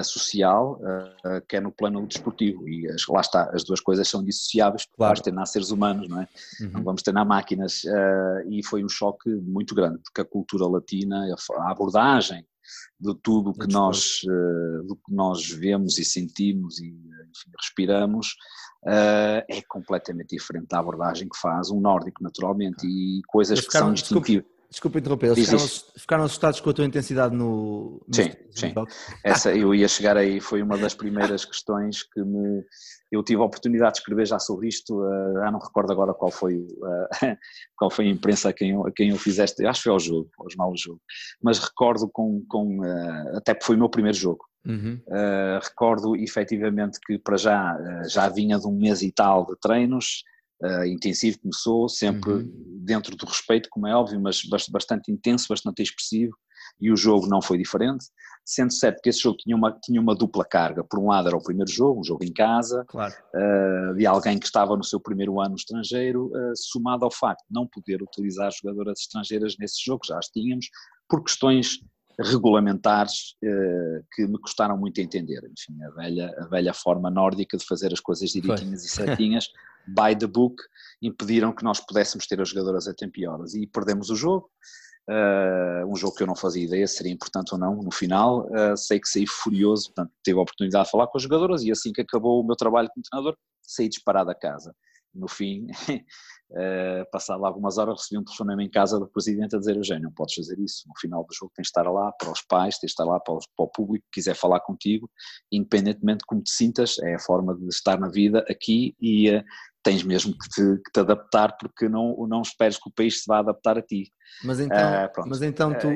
social, 0.04 0.80
uh, 0.82 1.42
quer 1.48 1.62
no 1.62 1.72
plano 1.72 2.06
desportivo, 2.06 2.68
e 2.68 2.88
as, 2.90 3.08
lá 3.08 3.22
está, 3.22 3.50
as 3.54 3.64
duas 3.64 3.80
coisas 3.80 4.08
são 4.08 4.24
dissociáveis, 4.24 4.86
porque 4.86 4.98
claro. 4.98 5.12
vamos 5.12 5.22
treinar 5.22 5.46
seres 5.48 5.72
humanos, 5.72 6.10
não 6.10 6.22
é? 6.22 6.28
Uhum. 6.62 6.70
Não 6.72 6.84
vamos 6.84 7.02
treinar 7.02 7.26
máquinas, 7.26 7.84
e 8.50 8.66
foi 8.66 8.84
um 8.84 8.90
choque 8.90 9.30
muito 9.30 9.74
grande, 9.74 10.00
porque 10.00 10.22
a 10.22 10.26
cultura 10.26 10.66
latina, 10.68 11.26
a 11.58 11.72
abordagem 11.72 12.46
de 13.00 13.16
tudo 13.24 13.54
que 13.54 13.68
nós, 13.72 14.22
do 14.86 14.96
que 14.96 15.14
nós 15.14 15.50
vemos 15.50 15.98
e 15.98 16.04
sentimos 16.04 16.80
e 16.80 16.88
enfim, 16.88 17.52
respiramos, 17.62 18.36
é 18.86 19.62
completamente 19.70 20.36
diferente 20.36 20.68
da 20.68 20.80
abordagem 20.80 21.30
que 21.30 21.38
faz 21.38 21.72
um 21.72 21.80
nórdico, 21.80 22.22
naturalmente, 22.22 22.86
e 22.86 23.22
coisas 23.28 23.66
que 23.66 23.72
são 23.72 23.94
distintivas. 23.94 24.57
Desculpa 24.70 25.00
interromper, 25.00 25.28
eles 25.28 25.46
ficaram, 25.46 25.68
ficaram, 25.98 26.24
assustados 26.26 26.60
com 26.60 26.70
a 26.70 26.74
tua 26.74 26.86
intensidade 26.86 27.34
no. 27.34 28.02
no 28.06 28.14
sim, 28.14 28.32
sim. 28.52 28.74
Essa 29.24 29.56
eu 29.56 29.74
ia 29.74 29.88
chegar 29.88 30.18
aí, 30.18 30.42
foi 30.42 30.62
uma 30.62 30.78
das 30.78 30.94
primeiras 30.94 31.46
questões 31.46 32.04
que 32.04 32.22
me. 32.22 32.64
Eu 33.10 33.24
tive 33.24 33.42
a 33.42 33.46
oportunidade 33.46 33.94
de 33.94 34.00
escrever 34.00 34.28
já 34.28 34.38
sobre 34.38 34.68
isto, 34.68 35.02
uh, 35.02 35.38
ah, 35.44 35.52
não 35.52 35.60
recordo 35.60 35.94
agora 35.94 36.14
qual 36.14 36.30
foi, 36.30 36.56
uh, 36.56 37.08
qual 37.78 37.90
foi 37.90 38.08
a 38.08 38.10
imprensa 38.10 38.50
a 38.50 38.54
quem, 38.54 38.72
eu, 38.72 38.86
a 38.86 38.92
quem 38.92 39.10
eu 39.12 39.18
fizeste, 39.18 39.66
acho 39.66 39.80
que 39.80 39.84
foi 39.86 39.94
ao 39.94 40.00
jogo, 40.00 40.30
ao 40.38 40.50
jornal 40.50 40.74
jogo, 40.76 41.02
mas 41.42 41.60
recordo 41.60 42.10
com, 42.12 42.44
com 42.50 42.80
uh, 42.82 43.38
até 43.38 43.54
porque 43.54 43.68
foi 43.68 43.76
o 43.78 43.80
meu 43.80 43.90
primeiro 43.90 44.18
jogo, 44.18 44.46
Uhum. 44.66 45.00
Uh, 45.08 45.64
recordo 45.64 46.14
efetivamente 46.18 47.00
que 47.00 47.18
para 47.18 47.38
já 47.38 47.78
já 48.10 48.28
vinha 48.28 48.60
de 48.60 48.68
um 48.68 48.78
mês 48.78 49.02
e 49.02 49.14
tal 49.14 49.46
de 49.46 49.56
treinos, 49.62 50.24
uh, 50.64 50.86
intensivo 50.86 51.40
começou, 51.40 51.88
sempre 51.90 52.32
uhum. 52.32 52.82
dentro 52.84 53.16
do 53.16 53.26
respeito, 53.26 53.70
como 53.70 53.88
é 53.88 53.96
óbvio, 53.96 54.20
mas 54.20 54.42
bastante 54.70 55.12
intenso, 55.12 55.48
bastante 55.50 55.82
expressivo, 55.82 56.36
e 56.80 56.92
o 56.92 56.98
jogo 56.98 57.28
não 57.28 57.42
foi 57.42 57.58
diferente, 57.58 58.06
sendo 58.46 58.72
certo 58.72 59.02
que 59.02 59.10
esse 59.10 59.20
jogo 59.20 59.38
tinha 59.38 59.56
uma, 59.56 59.72
tinha 59.72 60.00
uma 60.00 60.16
dupla 60.16 60.46
carga, 60.46 60.84
por 60.84 61.00
um 61.00 61.08
lado 61.08 61.28
era 61.28 61.36
o 61.36 61.44
primeiro 61.44 61.72
jogo, 61.72 62.00
um 62.00 62.04
jogo 62.04 62.24
em 62.24 62.32
casa, 62.32 62.86
claro. 62.88 63.14
de 63.96 64.06
alguém 64.06 64.40
que 64.40 64.46
estava 64.46 64.76
no 64.78 64.84
seu 64.84 65.00
primeiro 65.00 65.42
ano 65.42 65.56
estrangeiro, 65.56 66.32
somado 66.56 67.04
ao 67.04 67.12
facto 67.12 67.42
de 67.42 67.54
não 67.54 67.68
poder 67.68 68.02
utilizar 68.02 68.52
jogadoras 68.52 69.00
estrangeiras 69.02 69.56
nesse 69.60 69.84
jogo, 69.84 70.06
já 70.06 70.18
as 70.18 70.28
tínhamos, 70.28 70.68
por 71.10 71.24
questões 71.24 71.80
regulamentares 72.20 73.36
eh, 73.44 74.02
que 74.14 74.26
me 74.28 74.40
custaram 74.40 74.78
muito 74.78 75.00
a 75.00 75.04
entender. 75.04 75.40
Enfim, 75.46 75.82
a 75.84 75.90
velha, 75.92 76.36
a 76.40 76.48
velha 76.48 76.74
forma 76.74 77.10
nórdica 77.10 77.58
de 77.58 77.66
fazer 77.66 77.94
as 77.94 78.00
coisas 78.00 78.30
direitinhas 78.32 78.84
e 78.84 78.90
certinhas, 78.90 79.48
by 79.88 80.16
the 80.18 80.28
book, 80.28 80.56
impediram 81.02 81.54
que 81.54 81.64
nós 81.64 81.80
pudéssemos 81.80 82.26
ter 82.26 82.42
as 82.42 82.50
jogadoras 82.50 82.88
a 82.88 82.94
tempo 82.94 83.20
e 83.20 83.28
horas. 83.28 83.54
E 83.54 83.68
perdemos 83.68 84.10
o 84.10 84.16
jogo. 84.16 84.50
Uh, 85.10 85.88
um 85.90 85.96
jogo 85.96 86.16
que 86.16 86.24
eu 86.24 86.28
não 86.28 86.36
fazia 86.36 86.66
ideia 86.66 86.86
se 86.86 86.98
seria 86.98 87.14
importante 87.14 87.54
ou 87.54 87.60
não 87.60 87.76
no 87.82 87.92
final. 87.92 88.46
Uh, 88.48 88.76
sei 88.76 89.00
que 89.00 89.08
saí 89.08 89.26
furioso, 89.26 89.94
portanto, 89.94 90.12
tive 90.24 90.38
a 90.38 90.42
oportunidade 90.42 90.86
de 90.86 90.92
falar 90.92 91.08
com 91.08 91.18
as 91.18 91.24
jogadoras 91.24 91.64
e 91.64 91.72
assim 91.72 91.94
que 91.94 92.02
acabou 92.02 92.42
o 92.42 92.46
meu 92.46 92.56
trabalho 92.58 92.90
como 92.94 93.04
treinador, 93.10 93.38
saí 93.62 93.88
disparado 93.88 94.30
a 94.30 94.36
casa 94.36 94.76
no 95.18 95.28
fim, 95.28 95.68
uh, 96.52 97.10
passado 97.12 97.46
algumas 97.46 97.78
horas, 97.78 98.02
recebi 98.02 98.20
um 98.20 98.24
telefonema 98.24 98.64
em 98.64 98.70
casa 98.70 99.00
do 99.00 99.08
presidente 99.08 99.56
a 99.56 99.60
dizer: 99.60 99.76
Eugênio, 99.76 100.04
não 100.04 100.12
podes 100.12 100.36
fazer 100.36 100.60
isso. 100.60 100.88
No 100.88 100.94
final 101.00 101.24
do 101.24 101.34
jogo, 101.34 101.52
tens 101.56 101.66
de 101.66 101.70
estar 101.70 101.90
lá 101.90 102.12
para 102.12 102.32
os 102.32 102.42
pais, 102.42 102.78
tens 102.78 102.90
de 102.90 102.94
estar 102.94 103.06
lá 103.06 103.20
para, 103.20 103.36
os, 103.36 103.46
para 103.56 103.66
o 103.66 103.68
público 103.70 104.06
que 104.12 104.20
quiser 104.20 104.36
falar 104.36 104.60
contigo, 104.62 105.10
independentemente 105.52 106.20
de 106.20 106.26
como 106.26 106.42
te 106.42 106.52
sintas, 106.52 106.98
é 107.00 107.16
a 107.16 107.20
forma 107.20 107.56
de 107.56 107.68
estar 107.68 108.00
na 108.00 108.10
vida 108.10 108.46
aqui 108.50 108.96
e 109.02 109.30
uh, 109.32 109.44
tens 109.84 110.04
mesmo 110.04 110.34
que 110.38 110.50
te, 110.50 110.82
que 110.84 110.92
te, 110.92 111.00
adaptar, 111.00 111.58
porque 111.58 111.88
não, 111.88 112.16
não 112.28 112.42
esperes 112.42 112.78
que 112.78 112.90
o 112.90 112.92
país 112.92 113.22
se 113.22 113.28
vá 113.28 113.40
adaptar 113.40 113.78
a 113.78 113.82
ti. 113.82 114.12
Mas 114.44 114.60
então, 114.60 115.06
uh, 115.06 115.28
mas 115.28 115.42
então 115.42 115.74
tu 115.78 115.90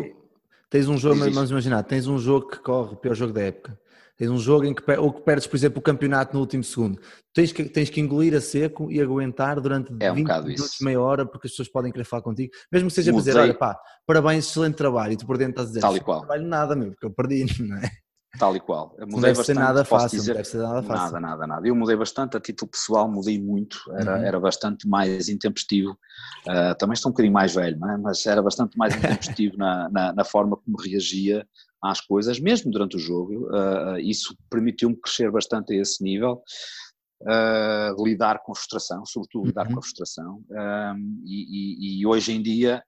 tens 0.69 0.87
um 0.87 0.97
jogo, 0.97 1.19
vamos 1.19 1.51
imaginar, 1.51 1.83
tens 1.83 2.07
um 2.07 2.17
jogo 2.17 2.47
que 2.47 2.59
corre 2.59 2.93
o 2.93 2.97
pior 2.97 3.15
jogo 3.15 3.33
da 3.33 3.41
época 3.41 3.77
Tens 4.21 4.29
um 4.29 4.37
jogo 4.37 4.65
em 4.65 4.73
que, 4.75 4.83
ou 4.99 5.11
que 5.11 5.21
perdes, 5.21 5.47
por 5.47 5.55
exemplo, 5.55 5.79
o 5.79 5.81
campeonato 5.81 6.35
no 6.35 6.41
último 6.41 6.63
segundo. 6.63 7.01
Tens 7.33 7.51
que, 7.51 7.63
tens 7.63 7.89
que 7.89 7.99
engolir 7.99 8.35
a 8.35 8.39
seco 8.39 8.91
e 8.91 9.01
aguentar 9.01 9.59
durante 9.59 9.91
é 9.99 10.11
um 10.11 10.13
20 10.13 10.27
minutos, 10.27 10.75
meia 10.79 11.01
hora, 11.01 11.25
porque 11.25 11.47
as 11.47 11.53
pessoas 11.53 11.69
podem 11.69 11.91
querer 11.91 12.03
falar 12.03 12.21
contigo. 12.21 12.51
Mesmo 12.71 12.89
que 12.89 12.93
seja 12.93 13.11
para 13.11 13.19
dizer, 13.19 13.35
olha 13.35 13.55
pá, 13.55 13.75
parabéns, 14.05 14.47
excelente 14.47 14.75
trabalho. 14.75 15.13
E 15.13 15.17
tu 15.17 15.25
por 15.25 15.39
dentro 15.39 15.53
estás 15.53 15.69
a 15.69 15.69
dizer, 15.69 15.81
Tal 15.81 15.97
e 15.97 15.99
qual. 16.01 16.19
não 16.19 16.27
trabalho 16.27 16.47
nada, 16.47 16.75
meu, 16.75 16.91
porque 16.91 17.07
eu 17.07 17.11
perdi, 17.11 17.45
não 17.67 17.77
é? 17.77 17.89
Tal 18.37 18.55
e 18.55 18.59
qual. 18.59 18.91
Mudei 18.91 19.07
não 19.07 19.21
deve 19.21 19.37
bastante, 19.37 19.45
ser 19.45 19.53
nada 19.55 19.83
fácil, 19.83 20.19
dizer, 20.19 20.33
deve 20.35 20.47
ser 20.47 20.57
nada 20.59 20.83
fácil. 20.83 21.13
Nada, 21.13 21.19
nada, 21.19 21.47
nada. 21.47 21.67
Eu 21.67 21.75
mudei 21.75 21.95
bastante, 21.95 22.37
a 22.37 22.39
título 22.39 22.69
pessoal 22.69 23.09
mudei 23.09 23.41
muito, 23.41 23.79
era, 23.97 24.17
uhum. 24.19 24.23
era 24.23 24.39
bastante 24.39 24.87
mais 24.87 25.29
intempestivo. 25.29 25.97
Uh, 26.47 26.77
também 26.77 26.93
estou 26.93 27.09
um 27.09 27.13
bocadinho 27.13 27.33
mais 27.33 27.55
velho, 27.55 27.75
é? 27.83 27.97
mas 27.97 28.23
era 28.27 28.43
bastante 28.43 28.77
mais 28.77 28.93
intempestivo 28.95 29.57
na, 29.57 29.89
na, 29.89 30.13
na, 30.13 30.23
forma 30.23 30.57
como 30.57 30.77
reagia 30.77 31.43
às 31.83 32.01
coisas, 32.01 32.39
mesmo 32.39 32.71
durante 32.71 32.95
o 32.95 32.99
jogo. 32.99 33.47
Uh, 33.49 33.99
isso 33.99 34.35
permitiu-me 34.49 34.95
crescer 34.95 35.31
bastante 35.31 35.73
a 35.73 35.81
esse 35.81 36.03
nível. 36.03 36.41
Uh, 37.21 38.03
lidar 38.03 38.41
com 38.43 38.51
a 38.51 38.55
frustração, 38.55 39.05
sobretudo 39.05 39.45
lidar 39.47 39.67
uhum. 39.67 39.73
com 39.73 39.79
a 39.79 39.83
frustração. 39.83 40.43
E, 41.23 41.99
e, 41.99 42.01
e, 42.01 42.05
hoje 42.07 42.33
em 42.33 42.41
dia, 42.41 42.83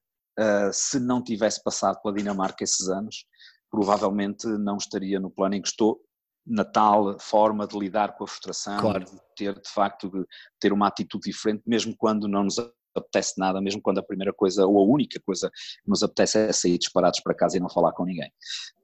se 0.72 1.00
não 1.00 1.24
tivesse 1.24 1.62
passado 1.64 2.02
pela 2.02 2.16
Dinamarca 2.16 2.64
esses 2.64 2.90
anos, 2.90 3.26
provavelmente 3.70 4.48
não 4.48 4.78
estaria 4.78 5.20
no 5.20 5.30
plano 5.30 5.54
em 5.56 5.62
que 5.62 5.68
estou, 5.68 6.00
na 6.46 6.66
tal 6.66 7.18
forma 7.20 7.66
de 7.66 7.78
lidar 7.78 8.16
com 8.16 8.24
a 8.24 8.28
frustração, 8.28 8.78
claro. 8.80 9.06
de 9.06 9.12
ter 9.36 9.54
de 9.54 9.70
facto 9.70 10.10
de 10.10 10.26
ter 10.60 10.74
uma 10.74 10.88
atitude 10.88 11.30
diferente, 11.32 11.64
mesmo 11.66 11.96
quando 11.98 12.28
não 12.28 12.44
nos 12.44 12.58
apetece 12.96 13.34
nada, 13.38 13.62
mesmo 13.62 13.82
quando 13.82 14.00
a 14.00 14.04
primeira 14.04 14.34
coisa 14.34 14.66
ou 14.66 14.78
a 14.80 14.84
única 14.84 15.20
coisa 15.26 15.50
que 15.50 15.90
nos 15.90 16.04
apetece 16.04 16.38
é 16.38 16.54
sair 16.54 16.78
disparados 16.78 17.20
para 17.20 17.34
casa 17.34 17.58
e 17.58 17.60
não 17.60 17.70
falar 17.70 17.92
com 17.94 18.06
ninguém. 18.06 18.32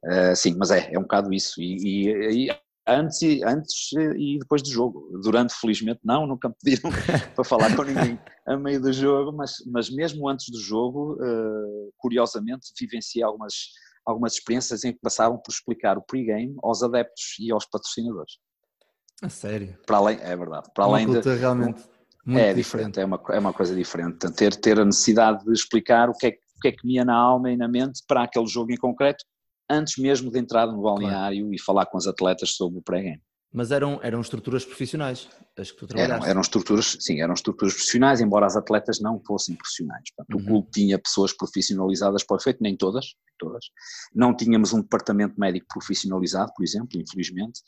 Uh, 0.04 0.36
sim, 0.36 0.56
mas 0.58 0.72
é, 0.72 0.94
é 0.94 1.00
um 1.00 1.04
bocado 1.04 1.34
isso. 1.34 1.62
E, 1.62 2.08
e, 2.08 2.48
e 2.48 2.60
antes, 2.88 3.22
e, 3.22 3.44
antes 3.44 3.92
e 4.18 4.40
depois 4.40 4.62
do 4.62 4.70
jogo. 4.70 5.10
Durante, 5.22 5.54
felizmente, 5.54 6.00
não, 6.04 6.26
nunca 6.26 6.50
me 6.50 6.56
pediram 6.62 6.90
para 7.36 7.44
falar 7.44 7.76
com 7.76 7.84
ninguém 7.84 8.20
a 8.48 8.58
meio 8.58 8.82
do 8.82 8.92
jogo, 8.92 9.32
mas, 9.32 9.56
mas 9.68 9.90
mesmo 9.90 10.28
antes 10.28 10.50
do 10.50 10.60
jogo, 10.60 11.14
uh, 11.14 11.94
curiosamente, 11.98 12.72
vivenciei 12.80 13.24
algumas, 13.24 13.54
algumas 14.06 14.34
experiências 14.34 14.84
em 14.84 14.92
que 14.92 15.00
passavam 15.00 15.38
por 15.38 15.52
explicar 15.52 15.98
o 15.98 16.02
pre-game 16.02 16.56
aos 16.64 16.82
adeptos 16.82 17.36
e 17.40 17.52
aos 17.52 17.66
patrocinadores. 17.66 18.34
A 19.22 19.30
sério? 19.30 19.78
Para 19.86 19.98
além, 19.98 20.20
é 20.22 20.36
verdade. 20.36 20.70
Para 20.74 20.88
uma 20.88 20.98
além 20.98 21.22
de, 21.22 21.36
realmente 21.36 21.84
muito 22.26 22.40
é 22.40 22.54
diferente, 22.54 22.94
diferente, 22.94 23.00
é 23.00 23.06
uma, 23.06 23.22
é 23.30 23.40
uma 23.40 23.54
coisa 23.54 23.76
diferente. 23.76 24.32
Ter, 24.34 24.56
ter 24.56 24.80
a 24.80 24.86
necessidade 24.86 25.44
de 25.44 25.52
explicar 25.52 26.10
o 26.10 26.14
que, 26.14 26.28
é, 26.28 26.30
o 26.30 26.60
que 26.62 26.68
é 26.68 26.72
que 26.72 26.86
me 26.86 26.96
ia 26.96 27.06
na 27.06 27.16
alma 27.16 27.52
e 27.52 27.58
na 27.58 27.68
mente 27.68 28.02
para 28.08 28.24
aquele 28.24 28.48
jogo 28.48 28.72
em 28.72 28.78
concreto, 28.78 29.24
antes 29.70 29.98
mesmo 29.98 30.32
de 30.32 30.40
entrar 30.40 30.68
no 30.68 30.82
balneário 30.82 31.40
claro. 31.40 31.54
e 31.54 31.60
falar 31.60 31.86
com 31.86 31.98
os 31.98 32.08
atletas 32.08 32.52
sobre 32.56 32.80
o 32.80 32.82
pré-game. 32.82 33.22
Mas 33.52 33.72
eram, 33.72 34.00
eram 34.04 34.22
estruturas 34.22 34.64
profissionais 34.64 35.28
as 35.58 35.72
que 35.72 35.78
tu 35.80 35.88
trabalhaste? 35.88 36.22
Eram, 36.22 36.30
eram 36.30 36.42
estruturas, 36.42 36.98
sim, 37.00 37.22
eram 37.22 37.34
estruturas 37.34 37.74
profissionais, 37.74 38.22
embora 38.22 38.46
as 38.46 38.56
atletas 38.56 39.00
não 39.00 39.20
fossem 39.26 39.56
profissionais. 39.56 40.04
Portanto, 40.16 40.36
uhum. 40.36 40.44
O 40.44 40.48
clube 40.48 40.72
tinha 40.72 41.00
pessoas 41.00 41.34
profissionalizadas 41.34 42.24
para 42.24 42.36
o 42.36 42.38
efeito, 42.40 42.62
nem 42.62 42.78
todas, 42.78 43.16
todas. 43.40 43.66
Não 44.14 44.36
tínhamos 44.36 44.72
um 44.72 44.82
departamento 44.82 45.40
médico 45.40 45.68
profissionalizado, 45.74 46.52
por 46.56 46.64
exemplo, 46.64 47.00
infelizmente. 47.00 47.62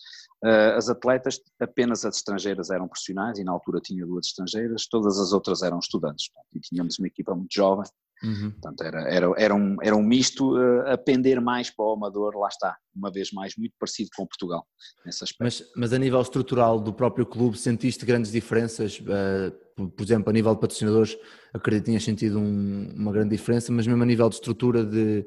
Uh, 0.43 0.77
as 0.77 0.87
atletas, 0.87 1.39
apenas 1.59 2.05
as 2.05 2.17
estrangeiras 2.17 2.69
eram 2.69 2.87
profissionais, 2.87 3.39
e 3.39 3.43
na 3.43 3.51
altura 3.51 3.79
tinha 3.81 4.05
duas 4.05 4.27
estrangeiras, 4.27 4.87
todas 4.87 5.17
as 5.19 5.33
outras 5.33 5.63
eram 5.63 5.79
estudantes. 5.79 6.29
Portanto, 6.29 6.55
e 6.55 6.59
tínhamos 6.59 6.99
uma 6.99 7.07
equipa 7.07 7.35
muito 7.35 7.53
jovem, 7.53 7.85
Uhum. 8.23 8.51
Portanto, 8.51 8.83
era, 8.83 9.01
era, 9.09 9.33
era, 9.37 9.55
um, 9.55 9.77
era 9.81 9.95
um 9.95 10.03
misto 10.03 10.55
uh, 10.55 10.87
a 10.87 10.97
pender 10.97 11.41
mais 11.41 11.69
para 11.69 11.85
o 11.85 11.93
amador, 11.93 12.35
lá 12.37 12.47
está, 12.47 12.75
uma 12.95 13.11
vez 13.11 13.31
mais, 13.31 13.55
muito 13.57 13.73
parecido 13.79 14.09
com 14.15 14.25
Portugal, 14.25 14.65
nesse 15.05 15.23
aspecto. 15.23 15.43
Mas, 15.43 15.63
mas 15.75 15.93
a 15.93 15.97
nível 15.97 16.21
estrutural 16.21 16.79
do 16.79 16.93
próprio 16.93 17.25
clube, 17.25 17.57
sentiste 17.57 18.05
grandes 18.05 18.31
diferenças? 18.31 18.99
Uh, 18.99 19.51
por, 19.89 20.03
exemplo, 20.03 20.29
a 20.29 20.33
nível 20.33 20.53
de 20.53 20.61
patrocinadores, 20.61 21.17
acredito 21.53 21.85
que 21.85 21.89
tinhas 21.89 22.03
sentido 22.03 22.39
um, 22.39 22.93
uma 22.95 23.11
grande 23.11 23.29
diferença, 23.29 23.71
mas 23.71 23.87
mesmo 23.87 24.03
a 24.03 24.05
nível 24.05 24.29
de 24.29 24.35
estrutura 24.35 24.85
de, 24.85 25.25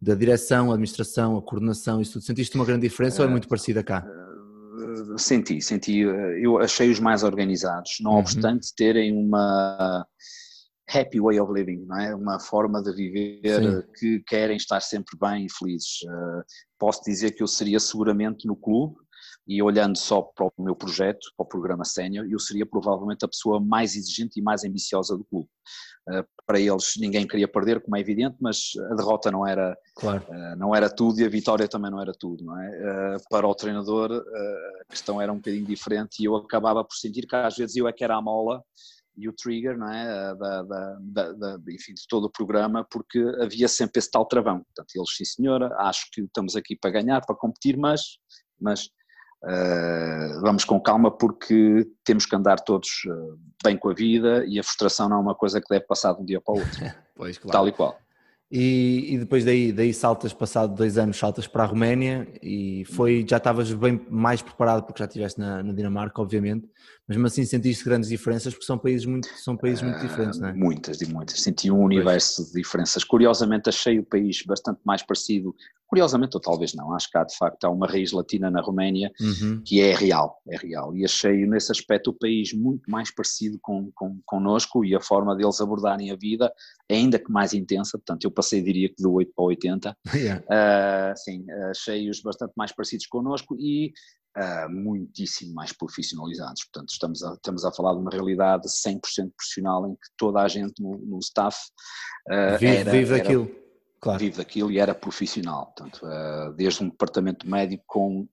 da 0.00 0.14
direção, 0.14 0.70
a 0.70 0.74
administração, 0.74 1.36
a 1.36 1.42
coordenação, 1.42 2.00
isso 2.00 2.14
tudo, 2.14 2.24
sentiste 2.24 2.56
uma 2.56 2.64
grande 2.64 2.88
diferença 2.88 3.20
uh, 3.20 3.24
ou 3.24 3.28
é 3.28 3.30
muito 3.30 3.46
parecida 3.46 3.82
cá? 3.84 4.04
Senti, 5.16 5.60
senti, 5.60 5.98
eu 5.98 6.58
achei-os 6.58 6.98
mais 6.98 7.22
organizados, 7.22 7.98
não 8.00 8.12
uhum. 8.12 8.18
obstante 8.18 8.74
terem 8.74 9.12
uma 9.12 10.04
happy 10.88 11.20
way 11.20 11.40
of 11.40 11.52
living, 11.52 11.84
não 11.86 11.98
é? 11.98 12.14
Uma 12.14 12.38
forma 12.38 12.82
de 12.82 12.92
viver 12.92 13.62
Sim. 13.62 13.82
que 13.98 14.20
querem 14.26 14.56
estar 14.56 14.80
sempre 14.80 15.16
bem 15.18 15.46
e 15.46 15.52
felizes. 15.52 16.02
Uh, 16.02 16.42
posso 16.78 17.02
dizer 17.04 17.32
que 17.32 17.42
eu 17.42 17.46
seria 17.46 17.80
seguramente 17.80 18.46
no 18.46 18.56
clube 18.56 18.96
e 19.46 19.62
olhando 19.62 19.96
só 19.96 20.22
para 20.22 20.46
o 20.46 20.62
meu 20.62 20.74
projeto, 20.74 21.20
para 21.36 21.44
o 21.44 21.48
programa 21.48 21.84
sénior, 21.84 22.26
eu 22.30 22.38
seria 22.38 22.64
provavelmente 22.64 23.24
a 23.24 23.28
pessoa 23.28 23.60
mais 23.60 23.94
exigente 23.94 24.40
e 24.40 24.42
mais 24.42 24.64
ambiciosa 24.64 25.16
do 25.16 25.24
clube. 25.24 25.48
Uh, 26.08 26.24
para 26.46 26.60
eles 26.60 26.92
ninguém 26.98 27.26
queria 27.26 27.48
perder, 27.48 27.80
como 27.80 27.96
é 27.96 28.00
evidente, 28.00 28.36
mas 28.38 28.72
a 28.90 28.94
derrota 28.94 29.30
não 29.30 29.46
era, 29.46 29.74
claro. 29.96 30.22
uh, 30.28 30.56
não 30.56 30.74
era 30.74 30.90
tudo 30.90 31.18
e 31.20 31.24
a 31.24 31.28
vitória 31.28 31.66
também 31.66 31.90
não 31.90 32.00
era 32.00 32.12
tudo. 32.12 32.44
Não 32.44 32.60
é? 32.60 33.16
Para 33.30 33.48
o 33.48 33.54
treinador 33.54 34.12
a 34.12 34.84
questão 34.90 35.20
era 35.20 35.32
um 35.32 35.36
bocadinho 35.36 35.64
diferente 35.64 36.20
e 36.20 36.26
eu 36.26 36.36
acabava 36.36 36.84
por 36.84 36.94
sentir 36.94 37.26
que 37.26 37.34
às 37.34 37.56
vezes 37.56 37.74
eu 37.76 37.88
é 37.88 37.92
que 37.92 38.04
era 38.04 38.16
a 38.16 38.22
mola 38.22 38.62
e 39.16 39.28
o 39.28 39.32
trigger 39.32 39.76
não 39.76 39.90
é? 39.92 40.34
da, 40.34 40.62
da, 40.62 40.98
da, 41.00 41.32
da, 41.32 41.72
enfim, 41.72 41.94
de 41.94 42.06
todo 42.08 42.24
o 42.24 42.30
programa, 42.30 42.86
porque 42.90 43.18
havia 43.40 43.68
sempre 43.68 43.98
esse 43.98 44.10
tal 44.10 44.26
travão. 44.26 44.62
Portanto, 44.64 44.88
eles, 44.94 45.16
sim 45.16 45.24
senhora, 45.24 45.74
acho 45.78 46.06
que 46.12 46.22
estamos 46.22 46.56
aqui 46.56 46.76
para 46.76 46.90
ganhar, 46.90 47.24
para 47.24 47.36
competir, 47.36 47.76
mas, 47.76 48.18
mas 48.60 48.86
uh, 49.44 50.40
vamos 50.42 50.64
com 50.64 50.80
calma 50.80 51.10
porque 51.10 51.88
temos 52.04 52.26
que 52.26 52.36
andar 52.36 52.60
todos 52.60 52.88
uh, 53.06 53.38
bem 53.62 53.76
com 53.76 53.90
a 53.90 53.94
vida 53.94 54.44
e 54.46 54.58
a 54.58 54.62
frustração 54.62 55.08
não 55.08 55.18
é 55.18 55.20
uma 55.20 55.34
coisa 55.34 55.60
que 55.60 55.68
deve 55.68 55.86
passar 55.86 56.12
de 56.14 56.22
um 56.22 56.24
dia 56.24 56.40
para 56.40 56.54
o 56.54 56.58
outro. 56.58 56.80
pois, 57.14 57.38
claro. 57.38 57.52
Tal 57.52 57.68
e 57.68 57.72
qual. 57.72 58.04
E, 58.56 59.14
e, 59.14 59.18
depois 59.18 59.44
daí, 59.44 59.72
daí 59.72 59.92
saltas, 59.92 60.32
passado 60.32 60.76
dois 60.76 60.96
anos, 60.96 61.18
saltas 61.18 61.46
para 61.46 61.64
a 61.64 61.66
Roménia 61.66 62.28
e 62.40 62.84
foi, 62.84 63.26
já 63.28 63.38
estavas 63.38 63.72
bem 63.72 64.06
mais 64.08 64.42
preparado 64.42 64.84
porque 64.84 65.00
já 65.00 65.06
estiveste 65.06 65.40
na, 65.40 65.60
na, 65.60 65.72
Dinamarca, 65.72 66.22
obviamente, 66.22 66.68
mesmo 67.08 67.26
assim 67.26 67.44
sentiste 67.44 67.84
grandes 67.84 68.08
diferenças 68.08 68.54
porque 68.54 68.66
são 68.66 68.78
países 68.78 69.04
muito, 69.04 69.28
são 69.38 69.56
países 69.56 69.82
muito 69.82 70.00
diferentes, 70.00 70.38
não 70.38 70.48
é? 70.48 70.52
Muitas 70.52 71.00
e 71.00 71.06
muitas, 71.06 71.40
senti 71.40 71.70
um 71.70 71.82
universo 71.82 72.36
pois. 72.36 72.52
de 72.52 72.62
diferenças. 72.62 73.04
Curiosamente 73.04 73.68
achei 73.68 73.98
o 73.98 74.04
país 74.04 74.42
bastante 74.46 74.80
mais 74.84 75.02
parecido 75.02 75.54
Curiosamente, 75.94 76.36
ou 76.36 76.40
talvez 76.40 76.74
não, 76.74 76.92
acho 76.92 77.08
que 77.08 77.16
há 77.16 77.22
de 77.22 77.36
facto 77.36 77.64
há 77.64 77.70
uma 77.70 77.86
raiz 77.86 78.10
latina 78.10 78.50
na 78.50 78.60
Roménia 78.60 79.12
uhum. 79.20 79.62
que 79.64 79.80
é 79.80 79.94
real, 79.94 80.42
é 80.48 80.56
real. 80.56 80.96
E 80.96 81.04
achei 81.04 81.46
nesse 81.46 81.70
aspecto 81.70 82.10
o 82.10 82.12
país 82.12 82.52
muito 82.52 82.90
mais 82.90 83.14
parecido 83.14 83.60
com, 83.62 83.92
com, 83.94 84.18
connosco 84.26 84.84
e 84.84 84.92
a 84.94 85.00
forma 85.00 85.36
deles 85.36 85.60
abordarem 85.60 86.10
a 86.10 86.16
vida, 86.16 86.52
ainda 86.90 87.16
que 87.16 87.30
mais 87.30 87.54
intensa. 87.54 87.96
Portanto, 87.96 88.24
eu 88.24 88.30
passei, 88.32 88.60
diria 88.60 88.88
que 88.88 89.00
do 89.00 89.12
8 89.12 89.32
para 89.36 89.44
80. 89.44 89.96
Yeah. 90.24 90.42
Uh, 90.46 91.16
sim, 91.16 91.44
achei-os 91.70 92.20
bastante 92.20 92.52
mais 92.56 92.72
parecidos 92.72 93.06
connosco 93.06 93.56
e 93.58 93.92
Uh, 94.36 94.68
muitíssimo 94.68 95.54
mais 95.54 95.72
profissionalizados. 95.72 96.64
Portanto, 96.64 96.90
estamos 96.90 97.22
a, 97.22 97.34
estamos 97.34 97.64
a 97.64 97.70
falar 97.70 97.92
de 97.92 98.00
uma 98.00 98.10
realidade 98.10 98.66
100% 98.66 99.00
profissional 99.36 99.86
em 99.88 99.94
que 99.94 100.08
toda 100.16 100.40
a 100.40 100.48
gente 100.48 100.82
no, 100.82 100.98
no 100.98 101.18
staff 101.20 101.56
uh, 102.28 102.58
vive, 102.58 102.76
era, 102.76 102.90
vive 102.90 103.14
era, 103.14 103.22
aquilo 103.22 103.64
claro. 104.04 104.18
vive 104.18 104.36
daquilo 104.36 104.70
e 104.70 104.78
era 104.78 104.94
profissional. 104.94 105.66
Portanto, 105.66 106.04
uh, 106.04 106.52
desde 106.54 106.82
um 106.82 106.88
departamento 106.88 107.48
médico 107.48 107.84
com 107.86 108.28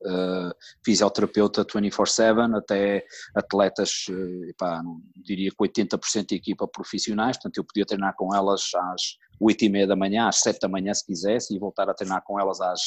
fisioterapeuta 0.83 1.63
24-7 1.63 2.57
até 2.57 3.05
atletas, 3.35 4.05
epá, 4.49 4.81
diria 5.15 5.49
que 5.49 5.57
80% 5.57 6.29
de 6.29 6.35
equipa 6.35 6.67
profissionais, 6.67 7.37
portanto 7.37 7.57
eu 7.57 7.63
podia 7.63 7.85
treinar 7.85 8.15
com 8.15 8.35
elas 8.35 8.69
às 8.75 9.17
8 9.39 9.65
e 9.65 9.69
meia 9.69 9.87
da 9.87 9.95
manhã, 9.95 10.27
às 10.27 10.37
7 10.41 10.59
da 10.59 10.67
manhã 10.67 10.93
se 10.93 11.05
quisesse 11.05 11.55
e 11.55 11.59
voltar 11.59 11.89
a 11.89 11.93
treinar 11.93 12.21
com 12.23 12.39
elas 12.39 12.61
às, 12.61 12.81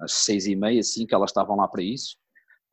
às 0.00 0.12
6 0.12 0.46
e 0.46 0.56
meia, 0.56 0.80
assim 0.80 1.06
que 1.06 1.14
elas 1.14 1.30
estavam 1.30 1.56
lá 1.56 1.68
para 1.68 1.82
isso. 1.82 2.16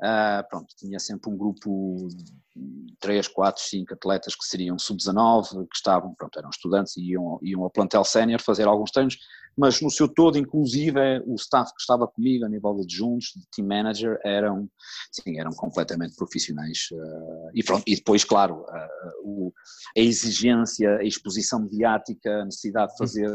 Uh, 0.01 0.47
pronto, 0.49 0.67
tinha 0.77 0.99
sempre 0.99 1.31
um 1.31 1.37
grupo 1.37 2.09
de 2.09 2.95
3, 2.99 3.27
4, 3.29 3.61
5 3.63 3.93
atletas 3.93 4.35
que 4.35 4.45
seriam 4.45 4.77
sub-19, 4.77 5.67
que 5.67 5.75
estavam, 5.75 6.13
pronto, 6.15 6.37
eram 6.37 6.49
estudantes 6.49 6.97
e 6.97 7.11
iam, 7.11 7.39
iam 7.41 7.63
ao 7.63 7.69
plantel 7.69 8.03
sénior 8.03 8.41
fazer 8.41 8.67
alguns 8.67 8.91
treinos, 8.91 9.17
mas 9.57 9.79
no 9.81 9.89
seu 9.89 10.07
todo, 10.07 10.37
inclusive, 10.37 10.99
o 11.25 11.35
staff 11.35 11.71
que 11.73 11.81
estava 11.81 12.05
comigo 12.07 12.45
a 12.45 12.49
nível 12.49 12.75
de 12.75 12.81
adjuntos, 12.81 13.31
de 13.35 13.47
team 13.51 13.67
manager, 13.67 14.19
eram, 14.25 14.69
sim, 15.11 15.39
eram 15.39 15.51
completamente 15.51 16.15
profissionais. 16.15 16.89
Uh, 16.91 17.51
e, 17.53 17.63
pronto, 17.63 17.83
e 17.87 17.95
depois, 17.95 18.25
claro, 18.25 18.63
uh, 18.63 19.21
o, 19.23 19.53
a 19.97 20.01
exigência, 20.01 20.97
a 20.97 21.03
exposição 21.03 21.61
mediática, 21.61 22.41
a 22.41 22.45
necessidade 22.45 22.91
de 22.91 22.97
fazer 22.97 23.29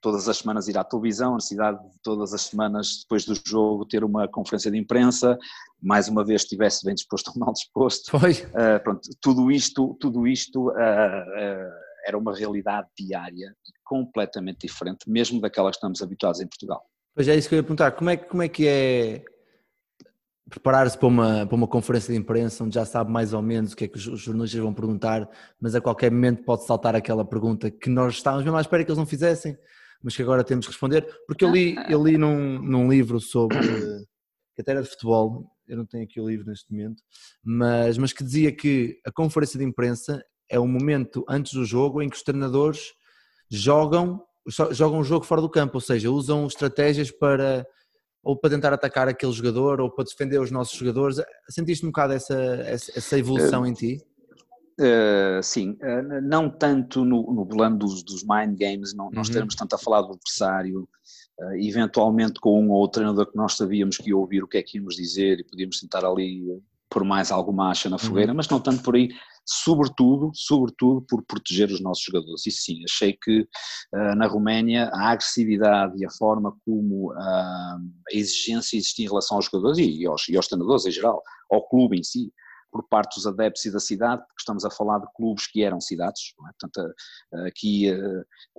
todas 0.00 0.28
as 0.28 0.38
semanas 0.38 0.68
ir 0.68 0.78
à 0.78 0.84
televisão, 0.84 1.32
a 1.32 1.34
necessidade 1.36 1.78
de 1.82 1.98
todas 2.02 2.32
as 2.32 2.42
semanas 2.42 3.00
depois 3.02 3.24
do 3.24 3.34
jogo 3.46 3.84
ter 3.84 4.04
uma 4.04 4.28
conferência 4.28 4.70
de 4.70 4.78
imprensa, 4.78 5.38
mais 5.82 6.08
uma 6.08 6.24
vez 6.24 6.42
estivesse 6.42 6.84
bem 6.84 6.94
disposto 6.94 7.28
ou 7.28 7.38
mal 7.38 7.52
disposto. 7.52 8.10
Foi. 8.10 8.32
Uh, 8.32 8.82
pronto, 8.82 9.08
tudo 9.20 9.50
isto, 9.50 9.96
tudo 10.00 10.26
isto 10.26 10.68
uh, 10.68 10.72
uh, 10.72 11.72
era 12.06 12.16
uma 12.16 12.34
realidade 12.34 12.88
diária 12.98 13.54
completamente 13.84 14.66
diferente, 14.66 15.10
mesmo 15.10 15.40
daquela 15.40 15.70
que 15.70 15.76
estamos 15.76 16.02
habituados 16.02 16.40
em 16.40 16.46
Portugal. 16.46 16.84
Pois 17.14 17.26
é 17.26 17.34
isso 17.34 17.48
que 17.48 17.54
eu 17.54 17.58
ia 17.58 17.62
perguntar, 17.62 17.92
como 17.92 18.10
é, 18.10 18.16
como 18.16 18.42
é 18.42 18.48
que 18.48 18.66
é 18.66 19.24
preparar-se 20.48 20.96
para 20.96 21.08
uma, 21.08 21.46
para 21.46 21.54
uma 21.54 21.66
conferência 21.66 22.12
de 22.12 22.18
imprensa 22.18 22.64
onde 22.64 22.74
já 22.74 22.84
sabe 22.84 23.10
mais 23.10 23.32
ou 23.34 23.42
menos 23.42 23.72
o 23.72 23.76
que 23.76 23.84
é 23.84 23.88
que 23.88 23.98
os 23.98 24.20
jornalistas 24.20 24.60
vão 24.60 24.72
perguntar, 24.72 25.28
mas 25.60 25.74
a 25.74 25.80
qualquer 25.80 26.10
momento 26.10 26.42
pode 26.44 26.64
saltar 26.64 26.94
aquela 26.94 27.24
pergunta 27.24 27.70
que 27.70 27.90
nós 27.90 28.14
estávamos 28.14 28.44
mesmo 28.44 28.56
à 28.56 28.60
espera 28.60 28.84
que 28.84 28.90
eles 28.90 28.98
não 28.98 29.06
fizessem 29.06 29.58
mas 30.02 30.14
que 30.14 30.22
agora 30.22 30.44
temos 30.44 30.66
que 30.66 30.72
responder, 30.72 31.06
porque 31.26 31.44
eu 31.44 31.50
li, 31.50 31.76
eu 31.88 32.04
li 32.04 32.16
num, 32.16 32.60
num 32.60 32.90
livro 32.90 33.20
sobre, 33.20 33.58
que 34.54 34.62
até 34.62 34.72
era 34.72 34.82
de 34.82 34.88
futebol, 34.88 35.44
eu 35.66 35.76
não 35.76 35.84
tenho 35.84 36.04
aqui 36.04 36.20
o 36.20 36.28
livro 36.28 36.46
neste 36.46 36.70
momento, 36.72 37.02
mas, 37.42 37.98
mas 37.98 38.12
que 38.12 38.24
dizia 38.24 38.52
que 38.52 38.98
a 39.04 39.12
conferência 39.12 39.58
de 39.58 39.64
imprensa 39.64 40.22
é 40.48 40.58
o 40.58 40.66
momento 40.66 41.24
antes 41.28 41.52
do 41.52 41.64
jogo 41.64 42.00
em 42.00 42.08
que 42.08 42.16
os 42.16 42.22
treinadores 42.22 42.92
jogam, 43.50 44.22
jogam 44.70 45.00
o 45.00 45.04
jogo 45.04 45.24
fora 45.24 45.40
do 45.40 45.50
campo, 45.50 45.76
ou 45.76 45.80
seja, 45.80 46.10
usam 46.10 46.46
estratégias 46.46 47.10
para 47.10 47.66
ou 48.22 48.36
para 48.36 48.50
tentar 48.50 48.72
atacar 48.72 49.08
aquele 49.08 49.32
jogador 49.32 49.80
ou 49.80 49.90
para 49.90 50.04
defender 50.04 50.40
os 50.40 50.50
nossos 50.50 50.76
jogadores. 50.76 51.18
Sentiste 51.48 51.86
um 51.86 51.88
bocado 51.88 52.12
essa, 52.12 52.34
essa 52.34 53.18
evolução 53.18 53.64
em 53.64 53.72
ti? 53.72 54.02
Uh, 54.80 55.42
sim, 55.42 55.76
uh, 55.82 56.22
não 56.22 56.48
tanto 56.48 57.04
no, 57.04 57.34
no 57.34 57.44
plano 57.44 57.76
dos, 57.76 58.04
dos 58.04 58.22
mind 58.22 58.56
games, 58.56 58.94
não, 58.94 59.06
uhum. 59.06 59.12
nós 59.12 59.28
termos 59.28 59.56
tanto 59.56 59.74
a 59.74 59.78
falar 59.78 60.02
do 60.02 60.12
adversário, 60.12 60.88
uh, 61.40 61.54
eventualmente 61.56 62.38
com 62.38 62.62
um 62.62 62.70
ou 62.70 62.76
outro 62.76 63.00
treinador 63.00 63.26
que 63.28 63.36
nós 63.36 63.56
sabíamos 63.56 63.96
que 63.96 64.10
ia 64.10 64.16
ouvir 64.16 64.44
o 64.44 64.46
que 64.46 64.56
é 64.56 64.62
que 64.62 64.78
íamos 64.78 64.94
dizer 64.94 65.40
e 65.40 65.44
podíamos 65.44 65.80
tentar 65.80 66.04
ali 66.04 66.44
por 66.88 67.02
mais 67.02 67.32
alguma 67.32 67.70
acha 67.70 67.90
na 67.90 67.96
uhum. 67.96 67.98
fogueira, 67.98 68.30
uhum. 68.30 68.36
mas 68.36 68.48
não 68.48 68.60
tanto 68.60 68.80
por 68.84 68.94
aí, 68.94 69.08
sobretudo, 69.44 70.30
sobretudo 70.32 71.02
por 71.02 71.24
proteger 71.24 71.70
os 71.70 71.80
nossos 71.80 72.04
jogadores. 72.04 72.46
E 72.46 72.50
sim, 72.52 72.82
achei 72.84 73.12
que 73.12 73.46
na 74.16 74.26
Roménia 74.26 74.88
a 74.94 75.10
agressividade 75.10 75.94
e 75.98 76.06
a 76.06 76.10
forma 76.10 76.56
como 76.64 77.12
a 77.12 77.78
exigência 78.10 78.78
existia 78.78 79.04
em 79.04 79.08
relação 79.08 79.36
aos 79.36 79.44
jogadores 79.46 79.76
e, 79.78 80.02
e, 80.02 80.06
aos, 80.06 80.26
e 80.30 80.36
aos 80.36 80.48
treinadores 80.48 80.86
em 80.86 80.90
geral, 80.90 81.22
ao 81.50 81.68
clube 81.68 81.98
em 81.98 82.02
si, 82.02 82.32
por 82.78 82.88
parte 82.88 83.16
dos 83.16 83.26
adeptos 83.26 83.64
e 83.64 83.72
da 83.72 83.80
cidade, 83.80 84.22
porque 84.22 84.40
estamos 84.40 84.64
a 84.64 84.70
falar 84.70 84.98
de 84.98 85.06
clubes 85.14 85.46
que 85.46 85.64
eram 85.64 85.80
cidades, 85.80 86.32
é? 86.40 86.52
portanto 86.58 86.94
aqui, 87.46 87.86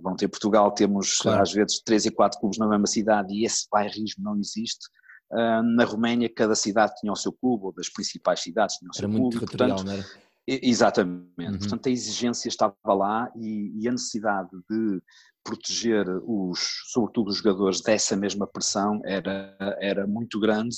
bom, 0.02 0.16
em 0.22 0.28
Portugal 0.28 0.72
temos 0.72 1.18
claro. 1.18 1.42
às 1.42 1.54
vezes 1.54 1.82
três 1.84 2.06
e 2.06 2.12
quatro 2.12 2.40
clubes 2.40 2.60
na 2.60 2.68
mesma 2.68 2.88
cidade 2.88 3.34
e 3.34 3.46
esse 3.46 3.68
bairrismo 3.72 4.24
não 4.24 4.38
existe, 4.38 4.90
na 5.32 5.86
Roménia 5.86 6.30
cada 6.34 6.56
cidade 6.56 6.96
tinha 7.00 7.14
o 7.14 7.16
seu 7.16 7.32
clube, 7.32 7.66
ou 7.66 7.74
das 7.74 7.88
principais 7.88 8.42
cidades 8.42 8.76
tinha 8.78 8.90
o 8.90 8.94
seu 8.94 9.06
era 9.06 9.12
clube, 9.12 9.36
muito 9.36 9.48
portanto, 9.48 9.84
não 9.84 9.94
era? 9.94 10.06
Exatamente, 10.50 11.30
uhum. 11.38 11.60
portanto 11.60 11.88
a 11.88 11.92
exigência 11.92 12.48
estava 12.48 12.76
lá 12.88 13.32
e, 13.36 13.72
e 13.80 13.88
a 13.88 13.92
necessidade 13.92 14.50
de 14.70 15.02
proteger 15.44 16.06
os, 16.26 16.60
sobretudo 16.92 17.30
os 17.30 17.38
jogadores 17.38 17.82
dessa 17.82 18.16
mesma 18.16 18.46
pressão 18.46 19.02
era, 19.06 19.56
era 19.80 20.06
muito 20.06 20.40
grande, 20.40 20.76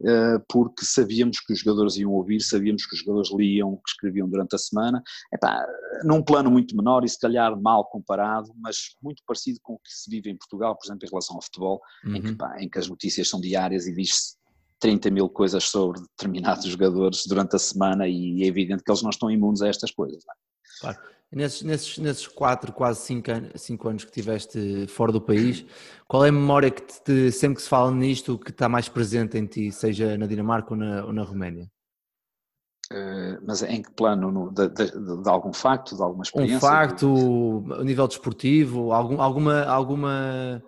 uh, 0.00 0.44
porque 0.48 0.84
sabíamos 0.84 1.40
que 1.40 1.52
os 1.52 1.60
jogadores 1.60 1.96
iam 1.96 2.12
ouvir, 2.12 2.40
sabíamos 2.40 2.86
que 2.86 2.94
os 2.94 3.00
jogadores 3.00 3.30
liam 3.32 3.70
o 3.70 3.76
que 3.78 3.90
escreviam 3.90 4.28
durante 4.28 4.54
a 4.54 4.58
semana, 4.58 5.02
Epá, 5.32 5.66
num 6.04 6.22
plano 6.22 6.50
muito 6.50 6.76
menor 6.76 7.04
e 7.04 7.08
se 7.08 7.18
calhar 7.18 7.58
mal 7.60 7.84
comparado, 7.86 8.52
mas 8.56 8.96
muito 9.02 9.22
parecido 9.26 9.58
com 9.62 9.74
o 9.74 9.78
que 9.78 9.90
se 9.90 10.10
vive 10.10 10.30
em 10.30 10.36
Portugal, 10.36 10.76
por 10.76 10.86
exemplo, 10.86 11.06
em 11.06 11.10
relação 11.10 11.36
ao 11.36 11.42
futebol, 11.42 11.80
uhum. 12.04 12.16
em, 12.16 12.22
que, 12.22 12.34
pá, 12.34 12.56
em 12.60 12.68
que 12.68 12.78
as 12.78 12.88
notícias 12.88 13.28
são 13.28 13.40
diárias 13.40 13.86
e 13.86 13.94
diz-se 13.94 14.36
30 14.82 15.10
mil 15.10 15.28
coisas 15.28 15.64
sobre 15.64 16.00
determinados 16.00 16.64
jogadores 16.66 17.24
durante 17.26 17.56
a 17.56 17.58
semana 17.58 18.06
e 18.08 18.42
é 18.42 18.46
evidente 18.46 18.82
que 18.82 18.90
eles 18.90 19.02
não 19.02 19.10
estão 19.10 19.30
imunes 19.30 19.62
a 19.62 19.68
estas 19.68 19.92
coisas. 19.92 20.22
É? 20.22 20.80
Claro. 20.80 20.98
Nesses, 21.30 21.62
nesses, 21.62 21.98
nesses 21.98 22.26
quatro, 22.26 22.74
quase 22.74 23.00
cinco, 23.00 23.30
cinco 23.56 23.88
anos 23.88 24.04
que 24.04 24.12
tiveste 24.12 24.86
fora 24.88 25.10
do 25.10 25.20
país, 25.20 25.64
qual 26.06 26.26
é 26.26 26.28
a 26.28 26.32
memória 26.32 26.70
que 26.70 26.82
te, 26.82 27.32
sempre 27.32 27.56
que 27.56 27.62
se 27.62 27.70
fala 27.70 27.90
nisto 27.90 28.38
que 28.38 28.50
está 28.50 28.68
mais 28.68 28.86
presente 28.86 29.38
em 29.38 29.46
ti, 29.46 29.72
seja 29.72 30.18
na 30.18 30.26
Dinamarca 30.26 30.74
ou 30.74 30.76
na, 30.76 31.04
ou 31.06 31.12
na 31.12 31.22
Roménia? 31.22 31.70
Uh, 32.92 33.40
mas 33.46 33.62
em 33.62 33.80
que 33.80 33.90
plano? 33.92 34.30
No, 34.30 34.50
de, 34.50 34.68
de, 34.68 35.22
de, 35.22 35.28
algum 35.30 35.54
facto, 35.54 35.96
de 35.96 36.02
alguma 36.02 36.22
experiência? 36.22 36.58
Um 36.58 36.60
facto, 36.60 37.64
a 37.78 37.82
nível 37.82 38.06
desportivo, 38.06 38.92
algum, 38.92 39.18
alguma, 39.18 39.64
alguma, 39.64 40.62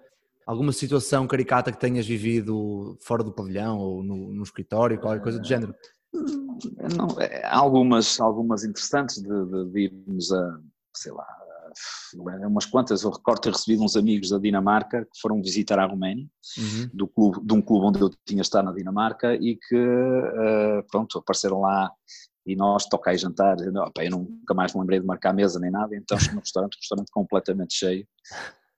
alguma 0.47 0.73
situação 0.73 1.27
caricata 1.27 1.73
que 1.73 1.79
tenhas 1.79 2.07
vivido 2.07 2.97
fora 3.01 3.23
do 3.23 3.33
pavilhão 3.33 3.79
ou 3.79 4.03
no, 4.03 4.33
no 4.33 4.43
escritório, 4.43 5.01
qualquer 5.01 5.23
coisa 5.23 5.39
do 5.39 5.47
género? 5.47 5.75
Não, 6.97 7.21
é, 7.21 7.45
algumas, 7.47 8.21
algumas 8.21 8.65
interessantes 8.65 9.21
de, 9.21 9.47
de, 9.47 9.71
de, 9.71 9.81
irmos 9.81 10.33
a, 10.33 10.59
sei 10.97 11.13
lá, 11.13 11.27
umas 12.47 12.67
quantas, 12.67 13.03
eu 13.03 13.11
recordo 13.11 13.41
ter 13.41 13.53
recebido 13.53 13.83
uns 13.83 13.97
amigos 13.97 14.31
da 14.31 14.39
Dinamarca 14.39 15.05
que 15.05 15.21
foram 15.21 15.43
visitar 15.43 15.79
a 15.79 15.87
Roménia, 15.87 16.27
uhum. 16.57 16.91
do 16.93 17.09
clube, 17.09 17.45
de 17.45 17.53
um 17.53 17.61
clube 17.61 17.87
onde 17.87 18.01
eu 18.01 18.11
tinha 18.25 18.43
estado 18.43 18.67
na 18.67 18.73
Dinamarca 18.73 19.35
e 19.35 19.57
que, 19.57 19.77
uh, 19.77 20.85
pronto, 20.91 21.19
apareceram 21.19 21.61
lá 21.61 21.91
e 22.47 22.55
nós 22.55 22.87
tocar 22.87 23.15
e 23.15 23.19
jantar, 23.19 23.57
eu, 23.59 23.73
eu 23.73 24.11
nunca 24.11 24.55
mais 24.55 24.73
me 24.73 24.81
lembrei 24.81 25.01
de 25.01 25.07
marcar 25.07 25.31
a 25.31 25.35
mesa 25.35 25.59
nem 25.59 25.71
nada, 25.71 25.97
então 25.97 26.17
no 26.33 26.41
restaurante, 26.41 26.77
um 26.77 26.81
restaurante 26.81 27.11
completamente 27.11 27.75
cheio, 27.75 28.07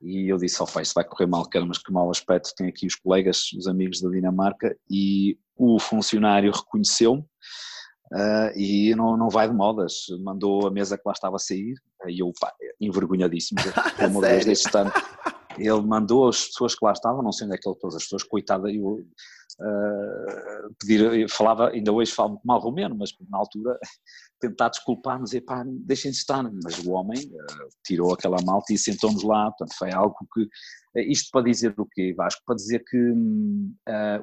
e 0.06 0.28
eu 0.28 0.36
disse 0.36 0.60
ao 0.60 0.68
oh, 0.74 0.80
isso 0.80 0.92
vai 0.94 1.04
correr 1.04 1.26
mal, 1.26 1.48
cara, 1.48 1.66
mas 1.66 1.78
que 1.78 1.92
mau 1.92 2.10
aspecto, 2.10 2.54
tem 2.56 2.68
aqui 2.68 2.86
os 2.86 2.94
colegas, 2.94 3.52
os 3.58 3.66
amigos 3.66 4.00
da 4.00 4.08
Dinamarca, 4.08 4.76
e 4.88 5.36
o 5.56 5.78
funcionário 5.78 6.52
reconheceu-me, 6.52 7.24
Uh, 8.12 8.54
e 8.56 8.94
não, 8.94 9.16
não 9.16 9.28
vai 9.28 9.48
de 9.48 9.54
modas, 9.54 10.04
mandou 10.20 10.64
a 10.64 10.70
mesa 10.70 10.96
que 10.96 11.02
lá 11.04 11.12
estava 11.12 11.34
a 11.36 11.40
sair, 11.40 11.74
e 12.06 12.22
eu, 12.22 12.30
pá, 12.40 12.52
envergonhadíssimo, 12.80 13.58
como 13.98 14.20
desde 14.20 14.52
este 14.52 14.76
ano. 14.78 14.92
Ele 15.58 15.80
mandou 15.82 16.28
as 16.28 16.46
pessoas 16.46 16.74
que 16.74 16.84
lá 16.84 16.92
estavam, 16.92 17.22
não 17.22 17.32
sei 17.32 17.46
onde 17.46 17.56
é 17.56 17.58
que 17.58 17.68
ele 17.68 17.78
pôs 17.78 17.94
as 17.94 18.02
pessoas, 18.02 18.22
coitada, 18.22 18.70
eu 18.70 18.84
uh, 18.90 20.74
pedir, 20.80 21.28
falava, 21.28 21.70
ainda 21.70 21.92
hoje 21.92 22.12
falo 22.12 22.30
muito 22.30 22.44
mal 22.44 22.60
romeno, 22.60 22.96
mas 22.98 23.10
na 23.28 23.38
altura 23.38 23.78
tentar 24.40 24.68
desculpar-nos, 24.68 25.30
dizer 25.30 25.42
pá, 25.42 25.64
deixem 25.66 26.10
de 26.10 26.16
estar, 26.18 26.42
mas 26.42 26.78
o 26.84 26.90
homem 26.92 27.18
uh, 27.18 27.68
tirou 27.84 28.12
aquela 28.12 28.38
malta 28.44 28.72
e 28.72 28.78
sentou-nos 28.78 29.22
lá, 29.22 29.50
portanto 29.50 29.76
foi 29.78 29.92
algo 29.92 30.14
que, 30.32 30.48
isto 31.10 31.30
para 31.30 31.44
dizer 31.44 31.74
o 31.78 31.86
quê, 31.86 32.14
Vasco? 32.16 32.42
Para 32.46 32.56
dizer 32.56 32.82
que 32.84 32.98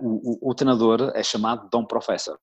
o, 0.02 0.48
o, 0.48 0.52
o 0.52 0.56
treinador 0.56 1.12
é 1.14 1.24
chamado 1.24 1.70
Dom 1.70 1.86
Professor, 1.86 2.40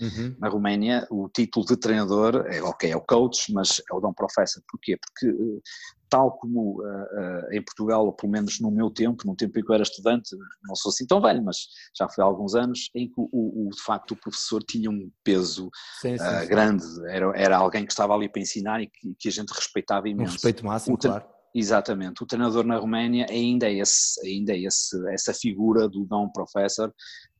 Uhum. 0.00 0.34
Na 0.38 0.48
Roménia, 0.48 1.06
o 1.10 1.28
título 1.28 1.66
de 1.66 1.76
treinador 1.76 2.46
é 2.46 2.62
ok, 2.62 2.90
é 2.90 2.96
o 2.96 3.00
coach, 3.00 3.52
mas 3.52 3.80
é 3.90 3.94
o 3.94 4.00
Dom 4.00 4.12
Professor. 4.12 4.62
Porquê? 4.68 4.96
Porque, 4.96 5.26
eh, 5.26 5.60
tal 6.08 6.32
como 6.32 6.80
uh, 6.80 6.84
uh, 6.84 7.52
em 7.52 7.62
Portugal, 7.62 8.04
ou 8.04 8.12
pelo 8.12 8.32
menos 8.32 8.60
no 8.60 8.70
meu 8.70 8.90
tempo, 8.90 9.26
no 9.26 9.36
tempo 9.36 9.58
em 9.58 9.62
que 9.62 9.70
eu 9.70 9.74
era 9.74 9.82
estudante, 9.82 10.36
não 10.64 10.74
sou 10.74 10.90
assim 10.90 11.06
tão 11.06 11.20
velho, 11.20 11.42
mas 11.42 11.68
já 11.96 12.08
foi 12.08 12.22
há 12.22 12.26
alguns 12.26 12.54
anos, 12.54 12.90
em 12.94 13.06
que 13.06 13.14
o, 13.16 13.28
o 13.32 13.70
de 13.70 13.82
facto 13.82 14.12
o 14.12 14.16
professor 14.16 14.62
tinha 14.62 14.90
um 14.90 15.10
peso 15.24 15.70
sim, 16.00 16.18
sim, 16.18 16.24
uh, 16.24 16.48
grande, 16.48 16.84
era, 17.08 17.32
era 17.34 17.56
alguém 17.56 17.86
que 17.86 17.92
estava 17.92 18.14
ali 18.14 18.28
para 18.28 18.42
ensinar 18.42 18.82
e 18.82 18.88
que, 18.88 19.14
que 19.18 19.28
a 19.28 19.32
gente 19.32 19.50
respeitava 19.50 20.08
imenso. 20.08 20.30
Um 20.30 20.34
respeito 20.34 20.66
máximo, 20.66 20.98
claro. 20.98 21.24
Exatamente. 21.54 22.22
O 22.22 22.26
treinador 22.26 22.64
na 22.64 22.78
Roménia 22.78 23.26
ainda 23.28 23.68
é, 23.68 23.74
esse, 23.74 24.18
ainda 24.26 24.54
é 24.54 24.60
esse, 24.60 24.96
essa 25.12 25.34
figura 25.34 25.86
do 25.86 26.04
Dom 26.04 26.28
Professor 26.30 26.92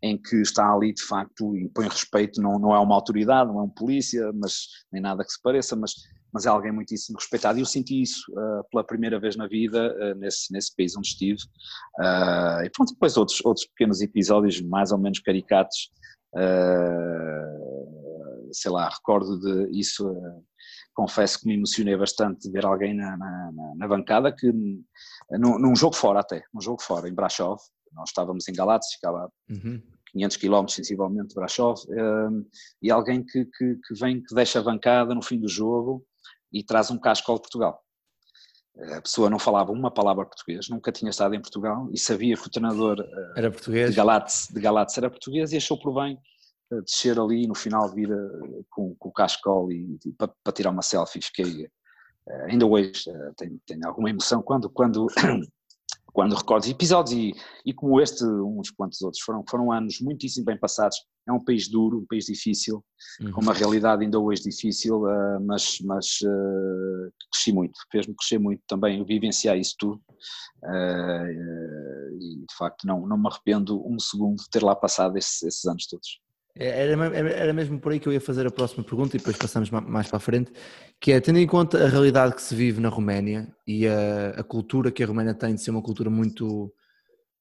em 0.03 0.21
que 0.21 0.37
está 0.37 0.71
ali 0.71 0.93
de 0.93 1.03
facto 1.03 1.57
e 1.57 1.69
põe 1.71 1.89
respeito, 1.89 2.43
não, 2.43 2.59
não 2.59 2.75
é 2.75 2.79
uma 2.79 2.95
autoridade, 2.95 3.51
não 3.51 3.61
é 3.61 3.63
um 3.63 3.71
polícia, 3.71 4.31
mas 4.35 4.67
nem 4.93 5.01
nada 5.01 5.25
que 5.25 5.33
se 5.33 5.41
pareça, 5.41 5.75
mas, 5.77 5.95
mas 6.31 6.45
é 6.45 6.51
alguém 6.51 6.73
muitíssimo 6.73 7.19
respeitado. 7.19 7.59
E 7.59 7.63
eu 7.63 7.67
senti 7.67 8.03
isso 8.03 8.31
uh, 8.33 8.63
pela 8.71 8.85
primeira 8.85 9.19
vez 9.19 9.35
na 9.35 9.47
vida 9.47 9.95
uh, 9.95 10.19
nesse, 10.19 10.53
nesse 10.53 10.75
país 10.77 10.95
onde 10.95 11.09
estive. 11.09 11.41
Uh, 11.99 12.65
e 12.65 12.71
pronto, 12.71 12.93
depois 12.93 13.17
outros, 13.17 13.43
outros 13.45 13.67
pequenos 13.67 14.03
episódios 14.03 14.61
mais 14.61 14.93
ou 14.93 14.99
menos 14.99 15.21
caricatos, 15.21 15.91
sei 18.53 18.71
lá, 18.71 18.89
recordo 18.89 19.39
de 19.39 19.79
isso 19.79 20.05
confesso 20.95 21.41
que 21.41 21.47
me 21.47 21.55
emocionei 21.55 21.97
bastante 21.97 22.43
de 22.43 22.51
ver 22.51 22.65
alguém 22.65 22.95
na, 22.95 23.17
na, 23.17 23.53
na 23.77 23.89
bancada 23.89 24.33
que 24.33 24.53
num, 24.53 25.59
num, 25.59 25.75
jogo 25.75 25.97
fora 25.97 26.21
até, 26.21 26.45
num 26.53 26.61
jogo 26.61 26.83
fora 26.83 27.09
em 27.09 27.15
Brasov, 27.15 27.61
nós 27.93 28.11
estávamos 28.11 28.49
em 28.49 28.53
Galates, 28.53 28.93
ficava 28.95 29.31
uhum. 29.51 29.81
500 30.13 30.37
km 30.37 30.69
sensivelmente 30.69 31.29
de 31.29 31.35
Brasov, 31.35 31.81
um, 31.89 32.47
e 32.81 32.91
alguém 32.91 33.25
que, 33.25 33.45
que, 33.47 33.77
que, 33.77 33.95
vem, 33.99 34.23
que 34.23 34.35
deixa 34.35 34.61
a 34.61 34.63
bancada 34.63 35.15
no 35.15 35.23
fim 35.23 35.39
do 35.39 35.49
jogo 35.49 36.05
e 36.53 36.63
traz 36.63 36.91
um 36.91 36.99
casco 36.99 37.35
de 37.35 37.41
Portugal. 37.41 37.83
A 38.97 39.03
pessoa 39.03 39.29
não 39.29 39.39
falava 39.39 39.71
uma 39.71 39.91
palavra 39.91 40.25
português, 40.25 40.69
nunca 40.71 40.91
tinha 40.91 41.11
estado 41.11 41.35
em 41.35 41.41
Portugal 41.41 41.89
e 41.93 41.99
sabia 41.99 42.37
que 42.37 42.47
o 42.47 42.51
treinador 42.51 43.01
uh, 43.01 43.39
era 43.39 43.51
português. 43.51 43.91
De, 43.91 43.97
Galates, 43.97 44.49
de 44.51 44.61
Galates 44.61 44.97
era 44.97 45.11
português 45.11 45.53
e 45.53 45.59
achou 45.59 45.79
por 45.79 45.95
bem 45.95 46.19
descer 46.81 47.19
ali 47.19 47.47
no 47.47 47.55
final 47.55 47.89
vir 47.93 48.09
com, 48.71 48.95
com 48.95 49.09
o 49.09 49.13
cascol 49.13 49.71
e, 49.71 49.99
e 50.05 50.13
para, 50.13 50.33
para, 50.43 50.53
tirar 50.53 50.71
uma 50.71 50.83
selfie 50.83 51.21
fiquei 51.23 51.69
eh, 52.29 52.47
ainda 52.51 52.67
hoje 52.67 52.93
eh, 53.09 53.33
tenho, 53.37 53.61
tenho, 53.67 53.87
alguma 53.87 54.11
emoção 54.11 54.43
quando 54.43 54.71
quando 54.71 55.07
quando 56.13 56.37
recordo 56.37 56.69
episódios. 56.69 57.13
E, 57.13 57.33
e 57.65 57.73
como 57.73 58.01
este 58.01 58.25
uns 58.25 58.71
quantos 58.71 59.01
outros 59.03 59.23
foram 59.23 59.43
foram 59.49 59.73
anos 59.73 60.01
muitíssimo 60.01 60.45
bem 60.45 60.59
passados. 60.59 60.97
É 61.27 61.33
um 61.33 61.43
país 61.43 61.69
duro 61.69 61.99
um 61.99 62.07
país 62.07 62.27
difícil 62.27 62.85
uhum. 63.21 63.33
com 63.33 63.41
uma 63.41 63.53
realidade 63.53 64.05
ainda 64.05 64.19
hoje 64.19 64.43
difícil 64.43 65.03
mas 65.41 65.79
mas 65.85 66.19
cresci 67.31 67.53
muito 67.53 67.79
fez-me 67.91 68.15
crescer 68.15 68.39
muito 68.39 68.61
também 68.67 69.05
vivenciar 69.05 69.57
isso 69.57 69.75
tudo. 69.79 70.03
E 70.65 72.45
de 72.49 72.57
facto 72.59 72.87
não 72.87 73.07
não 73.07 73.17
me 73.17 73.29
arrependo 73.29 73.85
um 73.87 73.99
segundo 73.99 74.37
de 74.37 74.51
ter 74.51 74.63
lá 74.63 74.77
passado 74.77 75.17
esses, 75.17 75.43
esses 75.43 75.65
anos 75.65 75.87
todos 75.87 76.21
era, 76.55 77.17
era 77.17 77.53
mesmo 77.53 77.81
por 77.81 77.93
aí 77.93 77.99
que 77.99 78.07
eu 78.07 78.13
ia 78.13 78.21
fazer 78.21 78.47
a 78.47 78.51
próxima 78.51 78.85
pergunta 78.85 79.17
e 79.17 79.19
depois 79.19 79.37
passamos 79.37 79.71
mais 79.71 80.09
para 80.09 80.19
a 80.19 80.21
frente, 80.21 80.53
que 81.01 81.13
é, 81.13 81.21
tendo 81.21 81.39
em 81.39 81.47
conta 81.47 81.83
a 81.83 81.89
realidade 81.89 82.35
que 82.35 82.43
se 82.43 82.55
vive 82.55 82.81
na 82.81 82.91
Roménia 82.91 83.49
e 83.67 83.87
a, 83.87 84.31
a 84.37 84.43
cultura 84.43 84.91
que 84.91 85.03
a 85.03 85.07
Roménia 85.07 85.35
tem 85.35 85.55
de 85.55 85.63
ser 85.63 85.71
uma 85.71 85.83
cultura 85.83 86.11
muito, 86.11 86.73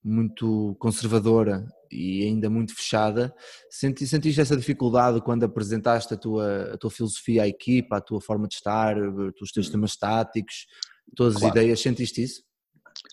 muito 0.04 0.76
conservadora 0.80 1.65
e 1.91 2.24
ainda 2.26 2.50
muito 2.50 2.74
fechada, 2.74 3.34
senti, 3.69 4.08
sentiste 4.08 4.39
essa 4.39 4.56
dificuldade 4.56 5.19
quando 5.19 5.43
apresentaste 5.43 6.13
a 6.13 6.17
tua, 6.17 6.74
a 6.74 6.78
tua 6.78 6.89
filosofia 6.89 7.43
à 7.43 7.47
equipa, 7.47 7.97
a 7.97 8.02
tua 8.02 8.21
forma 8.21 8.47
de 8.47 8.56
estar, 8.56 8.95
os 9.41 9.52
teus 9.52 9.69
temas 9.69 9.97
táticos, 9.97 10.67
todas 11.15 11.34
claro. 11.34 11.47
as 11.47 11.52
ideias, 11.52 11.82
sentiste 11.82 12.24
isso? 12.24 12.43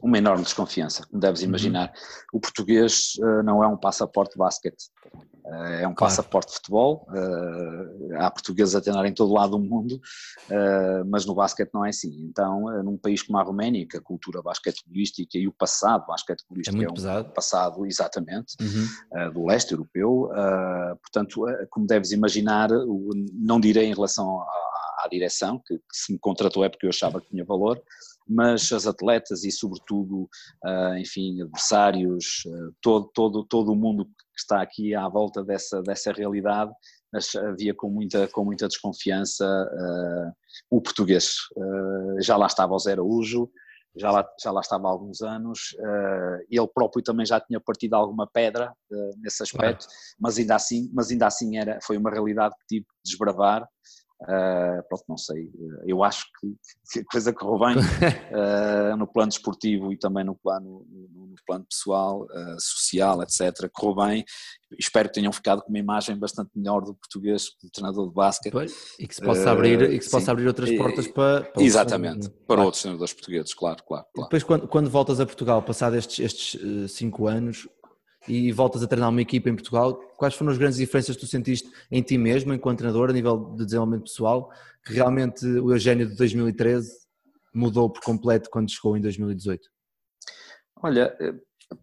Uma 0.02 0.18
enorme 0.18 0.44
desconfiança, 0.44 1.06
como 1.06 1.20
deves 1.20 1.40
uhum. 1.40 1.48
imaginar. 1.48 1.88
Uhum. 1.88 2.38
O 2.38 2.40
português 2.40 3.14
uh, 3.18 3.42
não 3.42 3.62
é 3.64 3.66
um 3.66 3.76
passaporte 3.76 4.32
de 4.32 4.38
basquete. 4.38 4.90
Eh, 5.50 5.82
é 5.82 5.88
um 5.88 5.94
claro. 5.94 6.14
passaporte 6.14 6.48
de 6.50 6.56
futebol, 6.56 7.06
uh, 7.08 8.16
há 8.18 8.30
portugueses 8.30 8.74
a 8.74 8.80
treinar 8.80 9.06
em 9.06 9.14
todo 9.14 9.32
lado 9.32 9.52
do 9.52 9.58
mundo, 9.58 9.94
uh, 9.94 11.04
mas 11.06 11.24
no 11.24 11.34
basquete 11.34 11.70
não 11.72 11.84
é 11.84 11.88
assim. 11.88 12.12
Então, 12.28 12.64
uh, 12.64 12.82
num 12.82 12.98
país 12.98 13.22
como 13.22 13.38
a 13.38 13.42
Roménia, 13.42 13.86
que 13.88 13.96
a 13.96 14.00
cultura 14.00 14.42
basquetebolística 14.42 15.38
e 15.38 15.48
o 15.48 15.52
passado 15.52 16.06
basquetebolístico 16.06 16.76
é, 16.76 16.86
muito 16.86 17.06
é 17.06 17.20
um 17.20 17.24
passado, 17.24 17.86
exatamente, 17.86 18.56
uhum. 18.60 19.32
do 19.32 19.46
leste 19.46 19.72
europeu, 19.72 20.30
portanto, 21.00 21.44
como 21.70 21.86
deves 21.86 22.12
imaginar, 22.12 22.68
não 23.32 23.60
direi 23.60 23.86
em 23.86 23.94
relação 23.94 24.40
à, 24.40 25.04
à 25.04 25.08
direção, 25.08 25.60
que, 25.64 25.76
que 25.76 25.82
se 25.92 26.12
me 26.12 26.18
contratou 26.18 26.64
é 26.64 26.68
porque 26.68 26.86
eu 26.86 26.90
achava 26.90 27.20
que 27.20 27.28
tinha 27.28 27.44
valor, 27.44 27.80
mas 28.28 28.70
as 28.72 28.86
atletas 28.86 29.44
e 29.44 29.50
sobretudo, 29.50 30.28
enfim, 30.98 31.40
adversários, 31.42 32.42
todo, 32.82 33.10
todo, 33.14 33.44
todo 33.44 33.72
o 33.72 33.76
mundo 33.76 34.04
que 34.04 34.40
está 34.40 34.60
aqui 34.60 34.94
à 34.94 35.08
volta 35.08 35.42
dessa, 35.42 35.82
dessa 35.82 36.12
realidade, 36.12 36.70
mas 37.12 37.34
havia 37.34 37.74
com 37.74 37.88
muita, 37.88 38.28
com 38.28 38.44
muita 38.44 38.68
desconfiança 38.68 39.44
uh, 39.46 40.32
o 40.70 40.80
português. 40.80 41.36
Já 42.20 42.36
lá 42.36 42.46
estava 42.46 42.74
o 42.74 42.78
Zé 42.78 42.92
Araújo, 42.92 43.50
já 43.96 44.10
lá, 44.10 44.28
já 44.40 44.50
lá 44.50 44.60
estava 44.60 44.86
há 44.86 44.90
alguns 44.90 45.22
anos, 45.22 45.74
ele 46.48 46.68
próprio 46.68 47.02
também 47.02 47.26
já 47.26 47.40
tinha 47.40 47.58
partido 47.58 47.94
alguma 47.94 48.26
pedra 48.26 48.72
nesse 49.16 49.42
aspecto, 49.42 49.86
mas 50.20 50.38
ainda 50.38 50.54
assim, 50.54 50.90
mas 50.92 51.10
ainda 51.10 51.26
assim 51.26 51.56
era, 51.56 51.78
foi 51.82 51.96
uma 51.96 52.10
realidade 52.10 52.54
que 52.60 52.66
tive 52.66 52.86
de 53.04 53.10
desbravar 53.10 53.68
Uh, 54.20 54.82
pronto, 54.88 55.04
não 55.08 55.16
sei, 55.16 55.48
eu 55.86 56.02
acho 56.02 56.24
que, 56.40 56.52
que 56.92 56.98
a 56.98 57.04
coisa 57.04 57.32
correu 57.32 57.56
bem 57.56 57.76
uh, 57.78 58.96
no 58.98 59.06
plano 59.06 59.28
desportivo 59.28 59.92
e 59.92 59.96
também 59.96 60.24
no 60.24 60.34
plano, 60.34 60.84
no, 60.90 61.26
no 61.28 61.34
plano 61.46 61.64
pessoal, 61.64 62.24
uh, 62.24 62.56
social, 62.58 63.22
etc. 63.22 63.70
Correu 63.72 63.94
bem. 63.94 64.24
Espero 64.76 65.08
que 65.08 65.14
tenham 65.14 65.32
ficado 65.32 65.62
com 65.62 65.68
uma 65.68 65.78
imagem 65.78 66.18
bastante 66.18 66.50
melhor 66.54 66.80
do 66.80 66.94
português, 66.94 67.44
do 67.62 67.70
treinador 67.70 68.08
de 68.08 68.14
basquete. 68.14 68.52
Pois, 68.52 68.96
e 68.98 69.06
que 69.06 69.14
se 69.14 69.22
possa 69.22 69.52
abrir, 69.52 69.82
e 69.82 69.98
que 69.98 70.04
se 70.04 70.10
possa 70.10 70.32
abrir 70.32 70.48
outras 70.48 70.70
portas 70.76 71.06
para, 71.06 71.44
para 71.44 71.62
Exatamente, 71.62 72.26
outros, 72.26 72.28
para 72.28 72.46
claro. 72.46 72.62
outros 72.64 72.82
treinadores 72.82 73.14
portugueses, 73.14 73.54
claro, 73.54 73.84
claro. 73.84 74.06
claro. 74.12 74.28
Depois, 74.28 74.42
quando, 74.42 74.66
quando 74.66 74.90
voltas 74.90 75.20
a 75.20 75.26
Portugal, 75.26 75.62
passados 75.62 75.96
estes, 75.96 76.18
estes 76.18 76.92
cinco 76.92 77.28
anos, 77.28 77.68
e 78.28 78.52
voltas 78.52 78.82
a 78.82 78.86
treinar 78.86 79.10
uma 79.10 79.22
equipa 79.22 79.48
em 79.48 79.54
Portugal, 79.54 79.94
quais 80.16 80.34
foram 80.34 80.52
as 80.52 80.58
grandes 80.58 80.78
diferenças 80.78 81.16
que 81.16 81.22
tu 81.22 81.26
sentiste 81.26 81.70
em 81.90 82.02
ti 82.02 82.18
mesmo, 82.18 82.52
enquanto 82.52 82.78
treinador, 82.78 83.10
a 83.10 83.12
nível 83.12 83.54
de 83.56 83.64
desenvolvimento 83.64 84.04
pessoal, 84.04 84.50
que 84.84 84.92
realmente 84.92 85.44
o 85.46 85.72
Eugênio 85.72 86.08
de 86.08 86.14
2013 86.16 86.90
mudou 87.54 87.90
por 87.90 88.02
completo 88.02 88.48
quando 88.50 88.70
chegou 88.70 88.96
em 88.96 89.00
2018? 89.00 89.68
Olha, 90.80 91.16
eh, 91.20 91.34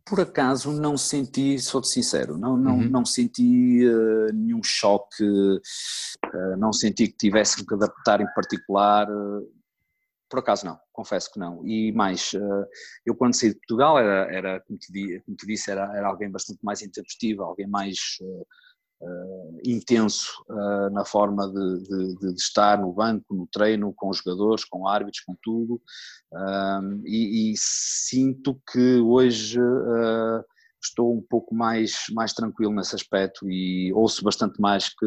por 0.06 0.20
acaso 0.20 0.72
não 0.72 0.98
senti, 0.98 1.60
sou-te 1.60 1.88
sincero, 1.88 2.38
não, 2.38 2.58
não, 2.58 2.78
uhum. 2.78 2.90
não 2.90 3.06
senti 3.06 3.86
uh, 3.86 4.34
nenhum 4.34 4.64
choque, 4.64 5.24
uh, 5.24 6.58
não 6.58 6.74
senti 6.74 7.08
que 7.08 7.18
tivesse 7.18 7.66
que 7.66 7.74
adaptar 7.74 8.22
em 8.22 8.34
particular. 8.34 9.08
Uh, 9.10 9.48
por 10.36 10.40
acaso 10.40 10.66
não, 10.66 10.78
confesso 10.92 11.32
que 11.32 11.40
não. 11.40 11.66
E 11.66 11.94
mais, 11.94 12.34
eh, 12.34 12.68
eu 13.06 13.16
quando 13.16 13.34
saí 13.36 13.52
de 13.52 13.56
Portugal 13.56 13.98
era, 13.98 14.30
era 14.30 14.60
como, 14.60 14.78
te, 14.78 15.22
como 15.26 15.38
te 15.38 15.48
disse, 15.48 15.72
era, 15.72 15.96
era 15.96 16.08
alguém 16.08 16.30
bastante 16.30 16.60
mais 16.62 16.82
intempestivo, 16.82 17.44
alguém 17.44 17.68
mais 17.68 17.98
uh, 18.20 18.46
uh, 19.02 19.60
intenso 19.66 20.30
uh, 20.50 20.90
na 20.92 21.06
forma 21.06 21.48
de, 21.48 21.84
de, 21.84 22.20
de, 22.20 22.34
estar 22.34 22.78
no 22.78 22.92
banco, 22.92 23.34
no 23.34 23.48
treino, 23.48 23.94
com 23.96 24.10
os 24.10 24.18
jogadores, 24.18 24.66
com 24.66 24.86
árbitros, 24.86 25.24
com 25.24 25.38
tudo. 25.42 25.82
E, 27.06 27.54
e, 27.54 27.54
sinto 27.58 28.62
que 28.70 28.98
hoje 29.00 29.58
uh, 29.58 30.44
estou 30.84 31.16
um 31.16 31.22
pouco 31.22 31.56
mais, 31.56 32.04
mais 32.12 32.34
tranquilo 32.34 32.74
nesse 32.74 32.94
aspecto 32.94 33.50
e 33.50 33.94
ouço 33.94 34.22
bastante 34.22 34.60
mais 34.60 34.90
que, 34.90 35.06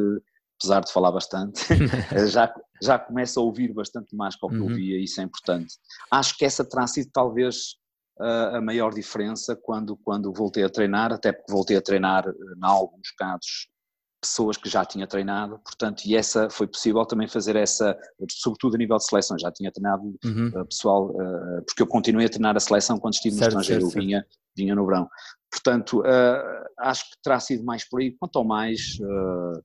apesar 0.59 0.81
de 0.81 0.93
falar 0.93 1.13
bastante, 1.13 1.63
já, 2.31 2.53
já 2.83 2.99
começo 2.99 3.39
a 3.39 3.43
ouvir 3.43 3.73
bastante 3.73 4.15
mais 4.15 4.37
que 4.37 4.45
o 4.45 4.49
que 4.49 4.57
uhum. 4.57 4.65
ouvia 4.65 4.99
isso 4.99 5.21
é 5.21 5.25
importante. 5.25 5.75
Acho 6.11 6.37
que 6.37 6.45
essa 6.45 6.65
terá 6.65 6.87
sido 6.87 7.11
talvez 7.13 7.77
a 8.21 8.61
maior 8.61 8.93
diferença 8.93 9.55
quando, 9.55 9.97
quando 9.97 10.33
voltei 10.33 10.65
a 10.65 10.69
treinar, 10.69 11.13
até 11.13 11.31
porque 11.31 11.53
voltei 11.53 11.77
a 11.77 11.81
treinar, 11.81 12.27
em 12.27 12.65
alguns 12.65 13.13
casos, 13.13 13.69
pessoas 14.21 14.57
que 14.57 14.69
já 14.69 14.85
tinha 14.85 15.07
treinado, 15.07 15.59
portanto, 15.61 16.05
e 16.05 16.17
essa 16.17 16.51
foi 16.51 16.67
possível 16.67 17.05
também 17.07 17.29
fazer 17.29 17.55
essa, 17.57 17.97
sobretudo 18.31 18.75
a 18.75 18.79
nível 18.79 18.97
de 18.97 19.05
seleção, 19.05 19.39
já 19.39 19.51
tinha 19.53 19.71
treinado 19.71 20.03
uhum. 20.25 20.49
uh, 20.49 20.67
pessoal, 20.67 21.11
uh, 21.11 21.63
porque 21.65 21.83
eu 21.83 21.87
continuei 21.87 22.27
a 22.27 22.29
treinar 22.29 22.57
a 22.57 22.61
seleção 22.61 22.99
quando 22.99 23.15
estive 23.15 23.37
certo, 23.37 23.55
no 23.55 23.61
estrangeiro, 23.61 23.91
certo, 23.91 24.01
vinha, 24.01 24.27
vinha 24.57 24.75
no 24.75 24.85
verão. 24.85 25.09
Portanto, 25.51 26.01
uh, 26.01 26.69
acho 26.79 27.11
que 27.11 27.23
terá 27.23 27.41
sido 27.41 27.65
mais 27.65 27.89
por 27.89 28.01
aí, 28.01 28.13
quanto 28.13 28.39
ao 28.39 28.45
mais, 28.45 28.99
uh, 29.01 29.63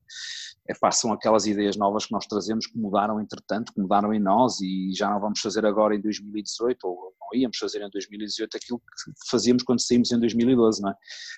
é, 0.69 0.91
são 0.91 1.12
aquelas 1.12 1.46
ideias 1.46 1.76
novas 1.76 2.06
que 2.06 2.13
nós 2.13 2.26
trazemos 2.26 2.67
que 2.67 2.78
mudaram 2.78 3.19
entretanto, 3.19 3.74
que 3.74 3.82
mudaram 3.82 4.13
em 4.13 4.19
nós 4.19 4.62
e 4.62 4.93
já 4.96 5.10
não 5.10 5.19
vamos 5.19 5.41
fazer 5.41 5.65
agora 5.65 5.93
em 5.93 6.02
2018 6.02 6.82
ou 6.86 7.13
não 7.19 7.38
íamos 7.38 7.58
fazer 7.58 7.82
em 7.82 7.89
2018 7.89 8.56
aquilo 8.56 8.80
que 8.80 9.30
fazíamos 9.30 9.63
quando 9.63 9.82
saímos 9.82 10.12
em 10.12 10.19
2012, 10.19 10.82
não 10.82 10.91
é? 10.91 10.96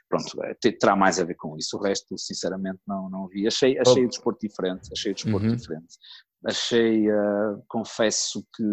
Pronto, 0.07 0.43
é, 0.43 0.53
terá 0.53 0.95
mais 0.95 1.19
a 1.19 1.23
ver 1.23 1.35
com 1.35 1.57
isso, 1.57 1.75
o 1.75 1.81
resto 1.81 2.15
sinceramente 2.17 2.79
não, 2.87 3.09
não 3.09 3.27
vi, 3.27 3.47
achei, 3.47 3.79
achei 3.79 4.05
o 4.05 4.09
desporto 4.09 4.47
diferente, 4.47 4.89
achei 4.93 5.11
o 5.11 5.15
desporto 5.15 5.47
uhum. 5.47 5.55
diferente 5.55 5.97
achei, 6.45 7.09
uh, 7.09 7.61
confesso 7.67 8.45
que, 8.55 8.63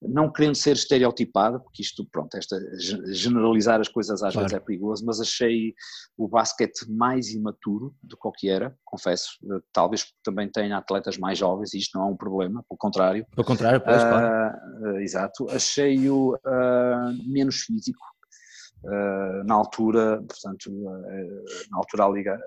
não 0.00 0.32
querendo 0.32 0.54
ser 0.54 0.72
estereotipado, 0.72 1.60
porque 1.60 1.82
isto, 1.82 2.06
pronto, 2.10 2.36
esta, 2.36 2.56
generalizar 3.12 3.80
as 3.80 3.88
coisas 3.88 4.22
às 4.22 4.32
claro. 4.32 4.48
vezes 4.48 4.52
é 4.56 4.64
perigoso, 4.64 5.04
mas 5.04 5.20
achei 5.20 5.74
o 6.16 6.28
basquete 6.28 6.88
mais 6.88 7.30
imaturo 7.30 7.94
do 8.02 8.16
que 8.16 8.28
o 8.28 8.32
que 8.32 8.48
era, 8.48 8.76
confesso, 8.84 9.30
uh, 9.44 9.62
talvez 9.72 10.12
também 10.22 10.48
tenha 10.48 10.76
atletas 10.76 11.18
mais 11.18 11.38
jovens 11.38 11.74
e 11.74 11.78
isto 11.78 11.98
não 11.98 12.08
é 12.08 12.10
um 12.12 12.16
problema, 12.16 12.64
pelo 12.68 12.78
contrário. 12.78 13.26
Pelo 13.34 13.46
contrário, 13.46 13.80
pois, 13.80 14.02
uh, 14.02 14.08
claro. 14.08 15.00
exato, 15.00 15.50
achei-o 15.50 16.38
menos 17.26 17.62
físico, 17.62 18.00
na 19.44 19.54
altura, 19.54 20.22
portanto, 20.26 20.70
na 21.70 21.78
altura 21.78 22.04
a 22.04 22.08
Liga 22.08 22.40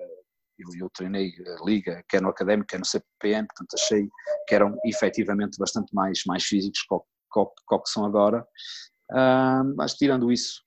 eu, 0.57 0.67
eu 0.79 0.89
treinei 0.89 1.33
a 1.59 1.65
liga, 1.65 2.03
quer 2.07 2.21
no 2.21 2.29
académico, 2.29 2.67
quer 2.67 2.79
no 2.79 2.85
CPM, 2.85 3.47
portanto 3.47 3.73
achei 3.73 4.07
que 4.47 4.55
eram 4.55 4.77
efetivamente 4.85 5.57
bastante 5.57 5.93
mais, 5.93 6.21
mais 6.25 6.43
físicos 6.43 6.81
que, 6.81 7.77
que 7.77 7.89
são 7.89 8.05
agora, 8.05 8.45
mas 9.75 9.93
tirando 9.93 10.31
isso, 10.31 10.61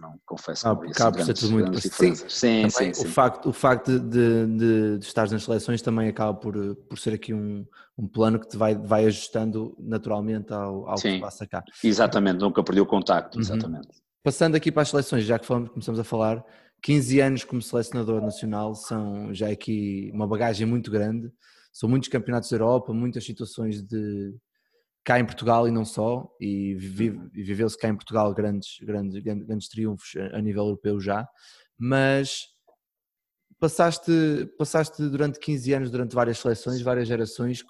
não, 0.00 0.18
confesso 0.26 0.68
ah, 0.68 0.76
que 0.76 0.90
acaba 0.90 1.16
por 1.16 1.24
ser 1.24 1.34
tudo 1.34 1.52
muito 1.52 1.80
sim, 1.80 2.14
sim, 2.16 2.68
sim, 2.68 2.92
sim, 2.92 3.06
O 3.06 3.08
facto, 3.08 3.48
o 3.48 3.52
facto 3.52 4.00
de, 4.00 4.46
de, 4.46 4.98
de 4.98 5.06
estar 5.06 5.30
nas 5.30 5.44
seleções 5.44 5.80
também 5.80 6.08
acaba 6.08 6.34
por, 6.34 6.74
por 6.74 6.98
ser 6.98 7.14
aqui 7.14 7.32
um, 7.32 7.64
um 7.96 8.08
plano 8.08 8.40
que 8.40 8.48
te 8.48 8.56
vai, 8.56 8.74
vai 8.74 9.06
ajustando 9.06 9.76
naturalmente 9.78 10.52
ao, 10.52 10.88
ao 10.88 10.96
que 10.96 11.20
passa 11.20 11.46
cá. 11.46 11.62
Exatamente, 11.84 12.40
nunca 12.40 12.64
perdi 12.64 12.80
o 12.80 12.86
contacto, 12.86 13.36
uhum. 13.36 13.42
exatamente. 13.42 13.88
Passando 14.24 14.56
aqui 14.56 14.72
para 14.72 14.82
as 14.82 14.88
seleções, 14.88 15.24
já 15.24 15.38
que 15.38 15.46
falamos, 15.46 15.70
começamos 15.70 16.00
a 16.00 16.04
falar, 16.04 16.44
15 16.82 17.20
anos 17.20 17.44
como 17.44 17.62
selecionador 17.62 18.20
nacional 18.20 18.74
são 18.74 19.32
já 19.32 19.48
aqui 19.48 20.10
uma 20.12 20.26
bagagem 20.26 20.66
muito 20.66 20.90
grande. 20.90 21.32
São 21.72 21.88
muitos 21.88 22.08
campeonatos 22.08 22.50
da 22.50 22.56
Europa, 22.56 22.92
muitas 22.92 23.24
situações 23.24 23.82
de 23.82 24.34
cá 25.04 25.18
em 25.18 25.24
Portugal 25.24 25.66
e 25.66 25.70
não 25.70 25.84
só, 25.84 26.28
e 26.40 26.74
viveu-se 26.74 27.76
cá 27.76 27.88
em 27.88 27.94
Portugal 27.94 28.32
grandes, 28.34 28.78
grandes, 28.82 29.20
grandes 29.22 29.68
triunfos 29.68 30.12
a 30.32 30.40
nível 30.40 30.64
europeu 30.64 31.00
já, 31.00 31.26
mas 31.76 32.46
passaste, 33.58 34.12
passaste 34.56 35.02
durante 35.08 35.40
15 35.40 35.72
anos, 35.72 35.90
durante 35.90 36.14
várias 36.14 36.38
seleções, 36.38 36.80
várias 36.82 37.08
gerações, 37.08 37.64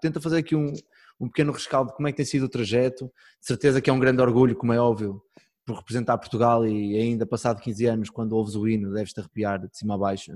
tenta 0.00 0.20
fazer 0.20 0.38
aqui 0.38 0.56
um, 0.56 0.72
um 1.20 1.28
pequeno 1.28 1.52
rescaldo 1.52 1.90
de 1.90 1.96
como 1.96 2.08
é 2.08 2.12
que 2.12 2.16
tem 2.16 2.26
sido 2.26 2.46
o 2.46 2.48
trajeto, 2.48 3.04
de 3.40 3.46
certeza 3.46 3.80
que 3.80 3.88
é 3.88 3.92
um 3.92 4.00
grande 4.00 4.20
orgulho, 4.20 4.56
como 4.56 4.72
é 4.72 4.80
óbvio, 4.80 5.22
por 5.64 5.76
representar 5.76 6.18
Portugal 6.18 6.66
e 6.66 6.96
ainda 6.96 7.24
passado 7.24 7.60
15 7.60 7.86
anos, 7.86 8.10
quando 8.10 8.32
ouves 8.32 8.54
o 8.54 8.66
hino, 8.68 8.92
deves-te 8.92 9.20
arrepiar 9.20 9.60
de 9.60 9.76
cima 9.76 9.94
a 9.94 9.98
baixo, 9.98 10.32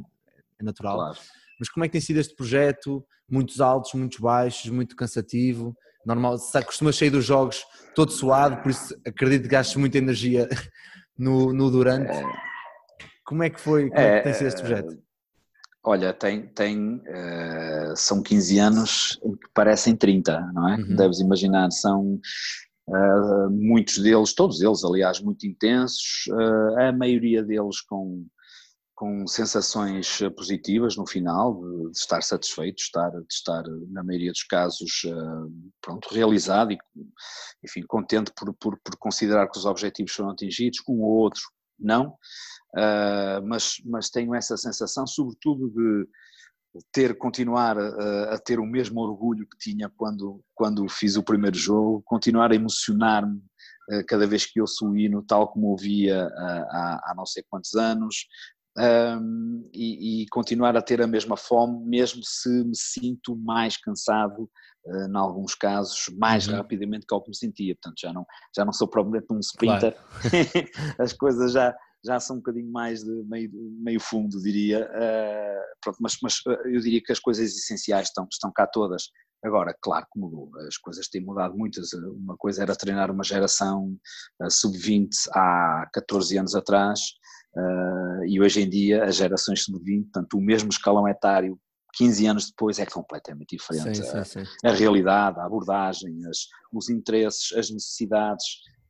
é 0.58 0.62
natural. 0.62 0.96
Claro. 0.96 1.18
Mas 1.58 1.68
como 1.68 1.84
é 1.84 1.88
que 1.88 1.92
tem 1.92 2.00
sido 2.00 2.18
este 2.18 2.34
projeto? 2.34 3.04
Muitos 3.28 3.60
altos, 3.60 3.92
muitos 3.94 4.18
baixos, 4.18 4.70
muito 4.70 4.94
cansativo. 4.94 5.76
Normal, 6.04 6.38
costumas 6.64 6.96
sair 6.96 7.10
dos 7.10 7.24
jogos 7.24 7.64
todo 7.94 8.12
suado, 8.12 8.62
por 8.62 8.70
isso 8.70 8.94
acredito 9.04 9.42
que 9.42 9.48
gastes 9.48 9.76
muita 9.76 9.98
energia 9.98 10.48
no, 11.18 11.52
no 11.52 11.70
durante. 11.70 12.12
É, 12.12 12.22
como 13.24 13.42
é 13.42 13.50
que 13.50 13.60
foi, 13.60 13.88
como 13.88 14.00
é, 14.00 14.06
é 14.06 14.16
que 14.18 14.24
tem 14.24 14.34
sido 14.34 14.46
este 14.46 14.60
projeto? 14.60 15.06
Olha, 15.82 16.12
tem, 16.12 16.46
tem 16.48 16.96
uh, 16.96 17.96
são 17.96 18.22
15 18.22 18.58
anos 18.58 19.20
que 19.22 19.48
parecem 19.54 19.96
30, 19.96 20.52
não 20.52 20.68
é? 20.68 20.76
Uhum. 20.76 20.96
Deves 20.96 21.20
imaginar, 21.20 21.70
são 21.70 22.20
Uh, 22.88 23.50
muitos 23.50 23.98
deles, 23.98 24.32
todos 24.32 24.60
eles, 24.62 24.84
aliás, 24.84 25.20
muito 25.20 25.44
intensos, 25.44 26.26
uh, 26.28 26.78
a 26.78 26.92
maioria 26.92 27.42
deles 27.42 27.80
com, 27.80 28.24
com 28.94 29.26
sensações 29.26 30.20
positivas 30.36 30.96
no 30.96 31.04
final, 31.04 31.60
de, 31.60 31.90
de 31.90 31.98
estar 31.98 32.22
satisfeito, 32.22 32.76
de 32.76 32.82
estar, 32.82 33.10
de 33.10 33.26
estar, 33.28 33.64
na 33.88 34.04
maioria 34.04 34.30
dos 34.30 34.44
casos, 34.44 35.02
uh, 35.04 35.72
pronto, 35.80 36.08
realizado 36.12 36.70
e, 36.70 36.78
enfim, 37.64 37.82
contente 37.88 38.32
por, 38.36 38.54
por, 38.54 38.78
por, 38.78 38.96
considerar 38.98 39.50
que 39.50 39.58
os 39.58 39.66
objetivos 39.66 40.12
foram 40.12 40.30
atingidos, 40.30 40.80
um 40.88 41.02
ou 41.02 41.10
outro 41.10 41.42
não, 41.78 42.16
mas, 43.44 43.82
mas 43.84 44.08
tenho 44.08 44.34
essa 44.34 44.56
sensação, 44.56 45.06
sobretudo 45.06 45.68
de 45.68 46.08
ter 46.92 47.16
continuar 47.16 47.78
a, 47.78 48.34
a, 48.34 48.38
ter 48.38 48.58
o 48.58 48.66
mesmo 48.66 49.00
orgulho 49.00 49.46
que 49.48 49.58
tinha 49.58 49.90
quando, 49.96 50.42
quando 50.54 50.88
fiz 50.88 51.16
o 51.16 51.22
primeiro 51.22 51.56
jogo, 51.56 52.02
continuar 52.04 52.52
a 52.52 52.54
emocionar-me 52.54 53.38
uh, 53.38 54.04
cada 54.06 54.26
vez 54.26 54.46
que 54.46 54.60
ouço 54.60 54.88
o 54.88 54.96
hino, 54.96 55.22
tal 55.22 55.48
como 55.48 55.68
ouvia 55.68 56.26
uh, 56.26 56.66
há, 56.70 57.10
há 57.10 57.14
não 57.16 57.26
sei 57.26 57.44
quantos 57.48 57.74
anos, 57.74 58.26
um, 58.78 59.70
e, 59.72 60.22
e, 60.22 60.26
continuar 60.28 60.76
a 60.76 60.82
ter 60.82 61.00
a 61.00 61.06
mesma 61.06 61.36
fome, 61.36 61.82
mesmo 61.88 62.20
se 62.22 62.48
me 62.62 62.76
sinto 62.76 63.34
mais 63.34 63.78
cansado, 63.78 64.50
uh, 64.84 65.08
em 65.08 65.16
alguns 65.16 65.54
casos, 65.54 66.10
mais 66.18 66.46
uhum. 66.46 66.56
rapidamente 66.56 67.06
que 67.06 67.14
ao 67.14 67.22
que 67.22 67.30
me 67.30 67.36
sentia. 67.36 67.74
Portanto, 67.74 67.98
já 67.98 68.12
não, 68.12 68.26
já 68.54 68.64
não 68.66 68.72
sou 68.74 68.86
propriamente 68.86 69.32
um 69.32 69.40
sprinter, 69.40 69.96
claro. 69.96 70.68
as 71.00 71.14
coisas 71.14 71.52
já, 71.52 71.74
já 72.04 72.20
são 72.20 72.36
um 72.36 72.38
bocadinho 72.38 72.70
mais 72.70 73.02
de 73.02 73.10
meio, 73.24 73.50
meio 73.80 74.00
fundo, 74.00 74.40
diria. 74.40 74.86
Uh, 74.86 75.76
pronto, 75.80 75.98
mas, 76.00 76.16
mas 76.22 76.34
eh, 76.46 76.76
eu 76.76 76.80
diria 76.80 77.02
que 77.02 77.12
as 77.12 77.18
coisas 77.18 77.56
essenciais 77.56 78.08
estão, 78.08 78.26
estão 78.30 78.52
cá 78.52 78.66
todas. 78.66 79.04
Agora, 79.44 79.76
claro 79.80 80.06
que 80.12 80.18
mudou, 80.18 80.50
as 80.66 80.76
coisas 80.76 81.08
têm 81.08 81.24
mudado 81.24 81.56
muitas. 81.56 81.92
Uma 81.92 82.36
coisa 82.36 82.62
era 82.62 82.74
treinar 82.74 83.10
uma 83.10 83.24
geração 83.24 83.96
uh, 84.42 84.50
sub-20 84.50 85.08
há 85.32 85.88
14 85.92 86.38
anos 86.38 86.54
atrás, 86.54 87.00
uh, 87.56 88.24
e 88.26 88.40
hoje 88.40 88.62
em 88.62 88.68
dia 88.68 89.04
as 89.04 89.16
gerações 89.16 89.64
sub-20, 89.64 90.04
portanto, 90.04 90.34
o 90.34 90.40
mesmo 90.40 90.68
escalão 90.68 91.08
etário 91.08 91.58
15 91.96 92.26
anos 92.26 92.50
depois 92.50 92.78
é 92.78 92.86
completamente 92.86 93.56
diferente. 93.56 93.96
Sim, 93.96 94.24
sim, 94.24 94.44
sim. 94.44 94.50
A, 94.64 94.70
a, 94.70 94.74
realidade, 94.74 95.40
a 95.40 95.46
abordagem, 95.46 96.26
as, 96.26 96.46
os 96.72 96.90
interesses, 96.90 97.52
as 97.52 97.70
necessidades, 97.70 98.44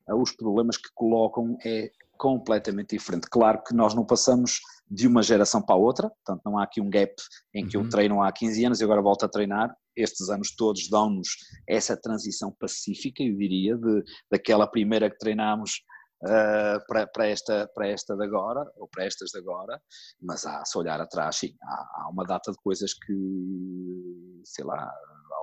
os 0.09 0.33
problemas 0.33 0.77
que 0.77 0.88
colocam 0.95 1.57
é 1.64 1.90
completamente 2.17 2.97
diferente. 2.97 3.29
Claro 3.31 3.63
que 3.63 3.75
nós 3.75 3.95
não 3.95 4.05
passamos 4.05 4.61
de 4.89 5.07
uma 5.07 5.23
geração 5.23 5.61
para 5.61 5.75
a 5.75 5.79
outra, 5.79 6.09
portanto 6.09 6.43
não 6.45 6.59
há 6.59 6.65
aqui 6.65 6.81
um 6.81 6.89
gap 6.89 7.13
em 7.55 7.67
que 7.67 7.77
uhum. 7.77 7.85
eu 7.85 7.89
treino 7.89 8.23
há 8.23 8.33
15 8.33 8.65
anos 8.65 8.81
e 8.81 8.85
agora 8.85 9.03
volto 9.03 9.25
a 9.25 9.29
treinar. 9.29 9.75
Estes 9.97 10.29
anos 10.29 10.55
todos 10.55 10.89
dão-nos 10.89 11.29
essa 11.69 11.97
transição 11.97 12.55
pacífica, 12.61 13.23
eu 13.23 13.37
diria, 13.37 13.77
de, 13.77 14.05
daquela 14.31 14.67
primeira 14.67 15.11
que 15.11 15.19
treinámos 15.19 15.81
uh, 16.23 16.79
para, 16.87 17.07
para, 17.07 17.27
esta, 17.27 17.69
para 17.75 17.89
esta 17.89 18.17
de 18.17 18.25
agora, 18.25 18.64
ou 18.77 18.89
para 18.89 19.05
estas 19.05 19.31
de 19.31 19.39
agora, 19.39 19.81
mas 20.21 20.45
há, 20.45 20.64
se 20.64 20.77
olhar 20.79 21.01
atrás, 21.01 21.37
sim, 21.37 21.55
há, 21.62 22.03
há 22.03 22.09
uma 22.11 22.25
data 22.25 22.53
de 22.53 22.59
coisas 22.59 22.93
que, 22.95 24.41
sei 24.45 24.64
lá, 24.64 24.93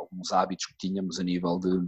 alguns 0.03 0.31
hábitos 0.31 0.65
que 0.65 0.77
tínhamos 0.77 1.19
a 1.19 1.23
nível 1.23 1.59
de, 1.59 1.87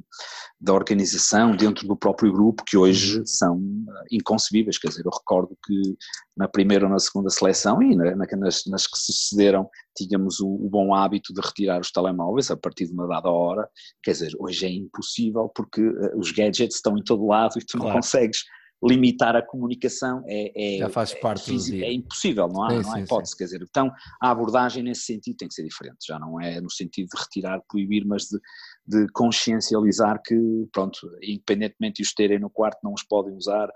da 0.59 0.73
organização 0.73 1.55
dentro 1.55 1.87
do 1.87 1.95
próprio 1.95 2.31
grupo 2.31 2.63
que 2.65 2.77
hoje 2.77 3.19
uhum. 3.19 3.25
são 3.25 3.61
ah, 3.89 4.03
inconcebíveis, 4.11 4.77
quer 4.77 4.89
dizer, 4.89 5.05
eu 5.05 5.11
recordo 5.11 5.57
que 5.65 5.97
na 6.35 6.47
primeira 6.47 6.85
ou 6.85 6.91
na 6.91 6.99
segunda 6.99 7.29
seleção 7.29 7.81
e 7.81 7.95
na, 7.95 8.15
nas, 8.15 8.65
nas 8.65 8.87
que 8.87 8.97
sucederam 8.97 9.69
tínhamos 9.95 10.39
o, 10.39 10.47
o, 10.47 10.69
bom 10.69 10.93
hábito 10.93 11.33
de 11.33 11.41
retirar 11.41 11.79
os 11.79 11.91
telemóveis 11.91 12.51
a 12.51 12.57
partir 12.57 12.87
de 12.87 12.93
uma 12.93 13.07
dada 13.07 13.29
hora, 13.29 13.67
quer 14.03 14.11
dizer, 14.11 14.31
hoje 14.39 14.65
é 14.65 14.69
impossível 14.69 15.49
porque 15.55 15.81
uh, 15.81 16.19
os 16.19 16.31
gadgets 16.31 16.75
estão 16.75 16.97
em 16.97 17.03
todo 17.03 17.25
lado 17.25 17.57
e 17.57 17.65
tu 17.65 17.77
claro. 17.77 17.87
não 17.87 17.95
consegues 17.95 18.43
limitar 18.83 19.35
a 19.35 19.41
comunicação 19.41 20.23
é, 20.27 20.75
é, 20.75 20.77
Já 20.79 20.89
faz 20.89 21.13
parte 21.13 21.51
é, 21.51 21.85
é 21.85 21.93
impossível, 21.93 22.47
não 22.47 22.63
há, 22.63 22.69
sim, 22.69 22.81
não 22.81 22.91
há 22.91 22.95
sim, 22.95 23.01
hipótese, 23.01 23.31
sim. 23.31 23.37
quer 23.37 23.43
dizer, 23.45 23.61
então 23.63 23.91
a 24.21 24.29
abordagem 24.29 24.83
nesse 24.83 25.01
sentido 25.01 25.37
tem 25.37 25.47
que 25.47 25.53
ser 25.53 25.63
diferente, 25.63 26.05
já 26.05 26.19
não 26.19 26.39
é 26.39 26.59
no 26.59 26.69
sentido 26.69 27.07
de 27.07 27.19
retirar, 27.19 27.61
proibir, 27.67 28.05
mas 28.05 28.23
de, 28.23 28.39
de 28.85 29.07
consciencializar 29.13 30.21
que, 30.23 30.35
pronto, 30.71 30.99
independentemente 31.21 31.97
de 31.97 32.03
os 32.03 32.13
terem 32.13 32.39
no 32.39 32.49
quarto, 32.49 32.79
não 32.83 32.93
os 32.93 33.03
podem 33.03 33.33
usar, 33.33 33.69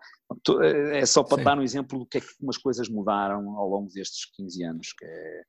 é 0.94 1.06
só 1.06 1.24
para 1.24 1.44
dar 1.44 1.58
um 1.58 1.64
exemplo 1.64 2.00
do 2.00 2.06
que 2.06 2.20
é 2.20 2.22
que 2.22 2.28
umas 2.42 2.58
coisas 2.58 2.88
mudaram 2.88 3.58
ao 3.58 3.68
longo 3.68 3.92
destes 3.92 4.30
15 4.36 4.64
anos, 4.64 4.94
que 4.94 5.06
é 5.06 5.44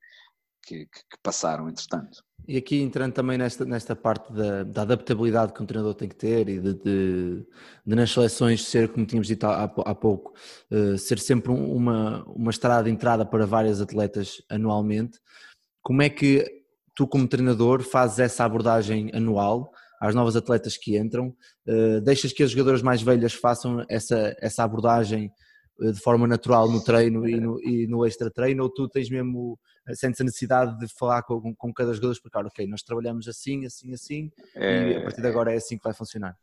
que, 0.63 0.85
que, 0.85 1.17
passaram, 1.23 1.69
entretanto. 1.69 2.23
E 2.47 2.57
aqui 2.57 2.81
entrando 2.81 3.13
também 3.13 3.37
nesta, 3.37 3.65
nesta 3.65 3.95
parte 3.95 4.31
da, 4.33 4.63
da 4.63 4.81
adaptabilidade 4.81 5.53
que 5.53 5.61
um 5.61 5.65
treinador 5.65 5.93
tem 5.93 6.09
que 6.09 6.15
ter 6.15 6.49
e 6.49 6.59
de, 6.59 6.73
de, 6.73 7.45
de 7.85 7.95
nas 7.95 8.11
seleções 8.11 8.65
ser, 8.65 8.89
como 8.89 9.05
tínhamos 9.05 9.27
dito 9.27 9.45
há, 9.45 9.63
há 9.63 9.95
pouco, 9.95 10.33
uh, 10.71 10.97
ser 10.97 11.19
sempre 11.19 11.51
uma, 11.51 12.23
uma 12.25 12.51
estrada 12.51 12.83
de 12.83 12.89
entrada 12.89 13.25
para 13.25 13.45
várias 13.45 13.79
atletas 13.79 14.41
anualmente, 14.49 15.19
como 15.81 16.01
é 16.01 16.09
que 16.09 16.45
tu 16.95 17.07
como 17.07 17.27
treinador 17.27 17.83
fazes 17.83 18.19
essa 18.19 18.43
abordagem 18.43 19.11
anual 19.13 19.71
às 19.99 20.15
novas 20.15 20.35
atletas 20.35 20.77
que 20.77 20.97
entram, 20.97 21.35
uh, 21.67 22.01
deixas 22.01 22.33
que 22.33 22.41
as 22.41 22.51
jogadoras 22.51 22.81
mais 22.81 23.01
velhas 23.03 23.33
façam 23.33 23.85
essa, 23.87 24.35
essa 24.39 24.63
abordagem 24.63 25.31
eh, 25.81 25.91
de 25.91 25.99
forma 25.99 26.27
natural 26.27 26.69
no 26.69 26.83
treino 26.83 27.27
e 27.27 27.39
no, 27.39 27.61
e 27.61 27.87
no 27.87 28.05
extra 28.05 28.29
treino, 28.29 28.63
ou 28.63 28.69
tu 28.69 28.87
tens 28.87 29.09
mesmo, 29.09 29.59
sentes 29.93 30.21
a 30.21 30.23
necessidade 30.23 30.77
de 30.79 30.87
falar 30.87 31.23
com, 31.23 31.53
com 31.55 31.73
cada 31.73 31.93
jogador, 31.93 32.13
explicar, 32.13 32.45
ok, 32.45 32.67
nós 32.67 32.83
trabalhamos 32.83 33.27
assim, 33.27 33.65
assim, 33.65 33.93
assim, 33.93 34.31
é, 34.55 34.91
e 34.91 34.97
a 34.97 35.03
partir 35.03 35.21
de 35.21 35.27
agora 35.27 35.53
é 35.53 35.57
assim 35.57 35.77
que 35.77 35.83
vai 35.83 35.93
funcionar? 35.93 36.37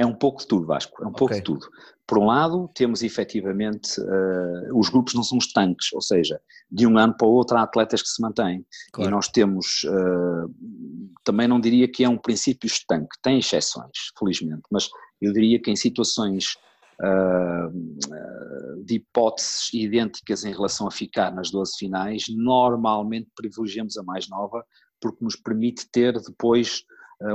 É 0.00 0.06
um 0.06 0.14
pouco 0.14 0.40
de 0.40 0.46
tudo, 0.46 0.64
Vasco, 0.64 1.02
é 1.02 1.06
um 1.06 1.08
okay. 1.08 1.18
pouco 1.18 1.34
de 1.34 1.42
tudo. 1.42 1.66
Por 2.06 2.18
um 2.18 2.26
lado, 2.26 2.70
temos 2.72 3.02
efetivamente, 3.02 4.00
uh, 4.00 4.78
os 4.78 4.88
grupos 4.88 5.14
não 5.14 5.24
são 5.24 5.38
estanques, 5.38 5.92
ou 5.92 6.00
seja, 6.00 6.40
de 6.70 6.86
um 6.86 6.96
ano 6.96 7.16
para 7.16 7.26
o 7.26 7.32
outro 7.32 7.56
há 7.56 7.62
atletas 7.62 8.00
que 8.00 8.08
se 8.08 8.22
mantêm. 8.22 8.64
Claro. 8.92 9.10
E 9.10 9.12
nós 9.12 9.26
temos, 9.26 9.82
uh, 9.84 10.54
também 11.24 11.48
não 11.48 11.60
diria 11.60 11.90
que 11.90 12.04
é 12.04 12.08
um 12.08 12.16
princípio 12.16 12.68
estanque, 12.68 13.16
tem 13.20 13.40
exceções, 13.40 14.12
felizmente, 14.16 14.62
mas 14.70 14.88
eu 15.20 15.32
diria 15.32 15.60
que 15.60 15.68
em 15.68 15.76
situações 15.76 16.54
de 18.84 18.96
hipóteses 18.96 19.72
idênticas 19.72 20.44
em 20.44 20.52
relação 20.52 20.86
a 20.86 20.90
ficar 20.90 21.32
nas 21.32 21.50
12 21.50 21.76
finais, 21.78 22.24
normalmente 22.28 23.30
privilegiamos 23.36 23.96
a 23.96 24.02
mais 24.02 24.28
nova, 24.28 24.64
porque 25.00 25.24
nos 25.24 25.36
permite 25.36 25.88
ter 25.90 26.20
depois 26.20 26.82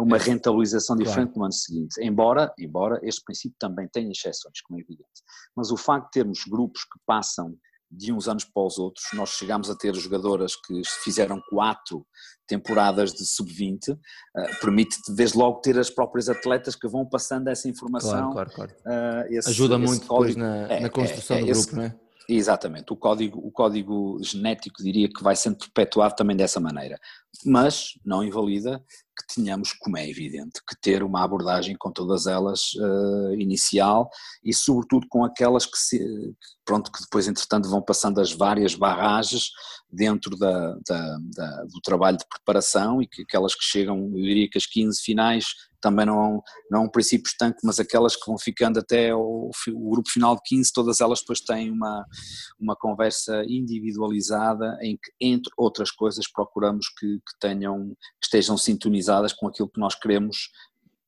uma 0.01 0.17
rentabilização 0.17 0.95
diferente 0.95 1.33
claro. 1.33 1.39
no 1.39 1.45
ano 1.45 1.53
seguinte. 1.53 1.95
Embora, 2.01 2.53
embora 2.57 2.99
este 3.03 3.23
princípio 3.23 3.55
também 3.59 3.87
tenha 3.87 4.11
exceções, 4.11 4.61
como 4.61 4.79
é 4.79 4.81
evidente. 4.81 5.21
Mas 5.55 5.71
o 5.71 5.77
facto 5.77 6.05
de 6.05 6.11
termos 6.11 6.43
grupos 6.45 6.83
que 6.83 6.99
passam 7.05 7.57
de 7.95 8.11
uns 8.11 8.27
anos 8.27 8.43
para 8.43 8.63
os 8.63 8.77
outros, 8.77 9.05
nós 9.13 9.29
chegámos 9.29 9.69
a 9.69 9.75
ter 9.75 9.93
jogadoras 9.95 10.55
que 10.55 10.81
fizeram 11.03 11.41
quatro 11.49 12.05
temporadas 12.47 13.13
de 13.13 13.25
sub-20, 13.25 13.93
uh, 13.93 13.97
permite-te 14.59 15.13
desde 15.13 15.37
logo 15.37 15.61
ter 15.61 15.77
as 15.77 15.89
próprias 15.89 16.27
atletas 16.27 16.75
que 16.75 16.87
vão 16.87 17.05
passando 17.05 17.47
essa 17.47 17.69
informação. 17.69 18.31
Claro, 18.31 18.51
claro, 18.51 18.73
claro. 18.73 18.73
Uh, 18.85 19.33
esse, 19.33 19.49
Ajuda 19.49 19.75
esse 19.75 19.85
muito 19.85 20.05
código, 20.05 20.39
depois 20.39 20.67
na, 20.67 20.73
é, 20.73 20.79
na 20.81 20.89
construção 20.89 21.37
é, 21.37 21.39
é, 21.39 21.43
do 21.43 21.51
esse, 21.51 21.61
grupo, 21.61 21.75
não 21.77 21.83
é? 21.83 21.95
Exatamente, 22.27 22.85
o 22.91 22.95
código, 22.95 23.39
o 23.45 23.51
código 23.51 24.17
genético 24.21 24.81
diria 24.81 25.09
que 25.09 25.21
vai 25.21 25.35
sendo 25.35 25.57
perpetuado 25.57 26.15
também 26.15 26.37
dessa 26.37 26.59
maneira, 26.59 26.97
mas 27.45 27.93
não 28.05 28.23
invalida 28.23 28.83
que 29.15 29.35
tenhamos, 29.35 29.73
como 29.73 29.97
é 29.97 30.09
evidente, 30.09 30.61
que 30.67 30.75
ter 30.79 31.03
uma 31.03 31.23
abordagem 31.23 31.75
com 31.77 31.91
todas 31.91 32.25
elas 32.25 32.73
uh, 32.75 33.33
inicial 33.39 34.09
e 34.43 34.53
sobretudo 34.53 35.07
com 35.07 35.23
aquelas 35.23 35.65
que, 35.65 35.77
se, 35.77 35.99
pronto, 36.65 36.91
que 36.91 37.01
depois 37.01 37.27
entretanto 37.27 37.69
vão 37.69 37.81
passando 37.81 38.19
as 38.19 38.31
várias 38.31 38.73
barragens 38.73 39.49
dentro 39.91 40.35
da, 40.35 40.75
da, 40.87 41.17
da, 41.35 41.63
do 41.65 41.79
trabalho 41.83 42.17
de 42.17 42.25
preparação 42.27 43.01
e 43.01 43.07
que 43.07 43.21
aquelas 43.21 43.53
que 43.53 43.63
chegam, 43.63 43.97
eu 44.15 44.23
diria 44.23 44.49
que 44.49 44.57
as 44.57 44.65
15 44.65 45.01
finais 45.01 45.45
também 45.83 46.05
não, 46.05 46.41
não 46.71 46.79
é 46.79 46.85
um 46.85 46.89
princípio 46.89 47.27
estanque, 47.27 47.59
mas 47.61 47.77
aquelas 47.77 48.15
que 48.15 48.25
vão 48.25 48.37
ficando 48.37 48.79
até 48.79 49.13
o, 49.13 49.51
o, 49.67 49.89
grupo 49.91 50.09
final 50.09 50.33
de 50.35 50.41
15, 50.45 50.71
todas 50.73 51.01
elas 51.01 51.19
depois 51.19 51.41
têm 51.41 51.69
uma, 51.69 52.05
uma 52.57 52.73
conversa 52.73 53.43
individualizada 53.49 54.77
em 54.81 54.95
que, 54.95 55.11
entre 55.19 55.51
outras 55.57 55.91
coisas, 55.91 56.25
procuramos 56.31 56.87
que, 56.97 57.19
que 57.25 57.39
tenham, 57.39 57.89
que 58.19 58.25
estejam 58.25 58.57
sintonizadas 58.57 59.33
com 59.33 59.47
aquilo 59.47 59.69
que 59.69 59.79
nós 59.79 59.95
queremos 59.95 60.49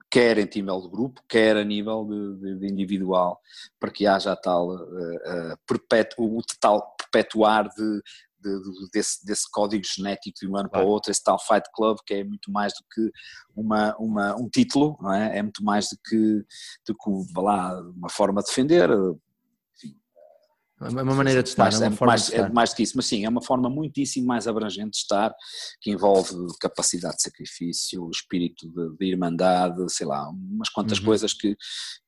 quer 0.09 0.37
em 0.37 0.49
nível 0.55 0.81
de 0.81 0.89
grupo, 0.89 1.21
quer 1.27 1.57
a 1.57 1.63
nível 1.63 2.05
de, 2.05 2.59
de, 2.59 2.67
individual, 2.71 3.37
para 3.77 3.91
que 3.91 4.07
haja 4.07 4.33
tal, 4.33 4.73
uh, 4.73 5.57
perpetu, 5.67 6.15
o 6.23 6.41
tal 6.61 6.95
perpetuar 6.97 7.67
de, 7.67 8.01
de, 8.39 8.61
de, 8.61 8.89
desse, 8.93 9.25
desse 9.25 9.49
código 9.51 9.83
genético 9.85 10.37
de 10.39 10.47
um 10.47 10.55
ano 10.55 10.69
claro. 10.69 10.85
para 10.85 10.89
o 10.89 10.93
outro, 10.93 11.11
esse 11.11 11.23
tal 11.23 11.39
Fight 11.39 11.67
Club, 11.73 11.97
que 12.05 12.13
é 12.13 12.23
muito 12.23 12.51
mais 12.51 12.73
do 12.73 12.85
que 12.93 13.11
uma, 13.55 13.95
uma, 13.97 14.35
um 14.35 14.47
título, 14.47 14.97
não 15.01 15.13
é? 15.13 15.37
É 15.37 15.41
muito 15.41 15.63
mais 15.63 15.89
do 15.89 15.97
que, 16.05 16.45
do 16.87 16.95
que 16.95 17.41
lá, 17.41 17.77
uma 17.81 18.09
forma 18.09 18.41
de 18.41 18.47
defender. 18.47 18.89
É 20.81 20.89
uma 20.89 21.15
maneira 21.15 21.41
de 21.41 21.49
estar, 21.49 21.63
mais, 21.63 21.81
é, 21.81 21.85
é, 21.85 21.89
mais, 21.89 22.29
é 22.31 22.49
mais 22.49 22.69
do 22.71 22.75
que 22.75 22.83
isso, 22.83 22.97
mas 22.97 23.05
sim, 23.05 23.23
é 23.23 23.29
uma 23.29 23.41
forma 23.41 23.69
muitíssimo 23.69 24.27
mais 24.27 24.45
abrangente 24.45 24.91
de 24.91 24.97
estar, 24.97 25.33
que 25.79 25.89
envolve 25.89 26.35
capacidade 26.59 27.15
de 27.15 27.21
sacrifício, 27.21 28.09
espírito 28.09 28.67
de, 28.69 28.97
de 28.97 29.05
irmandade, 29.05 29.81
sei 29.87 30.05
lá, 30.05 30.29
umas 30.29 30.69
quantas 30.69 30.99
uhum. 30.99 31.05
coisas 31.05 31.33
que, 31.33 31.55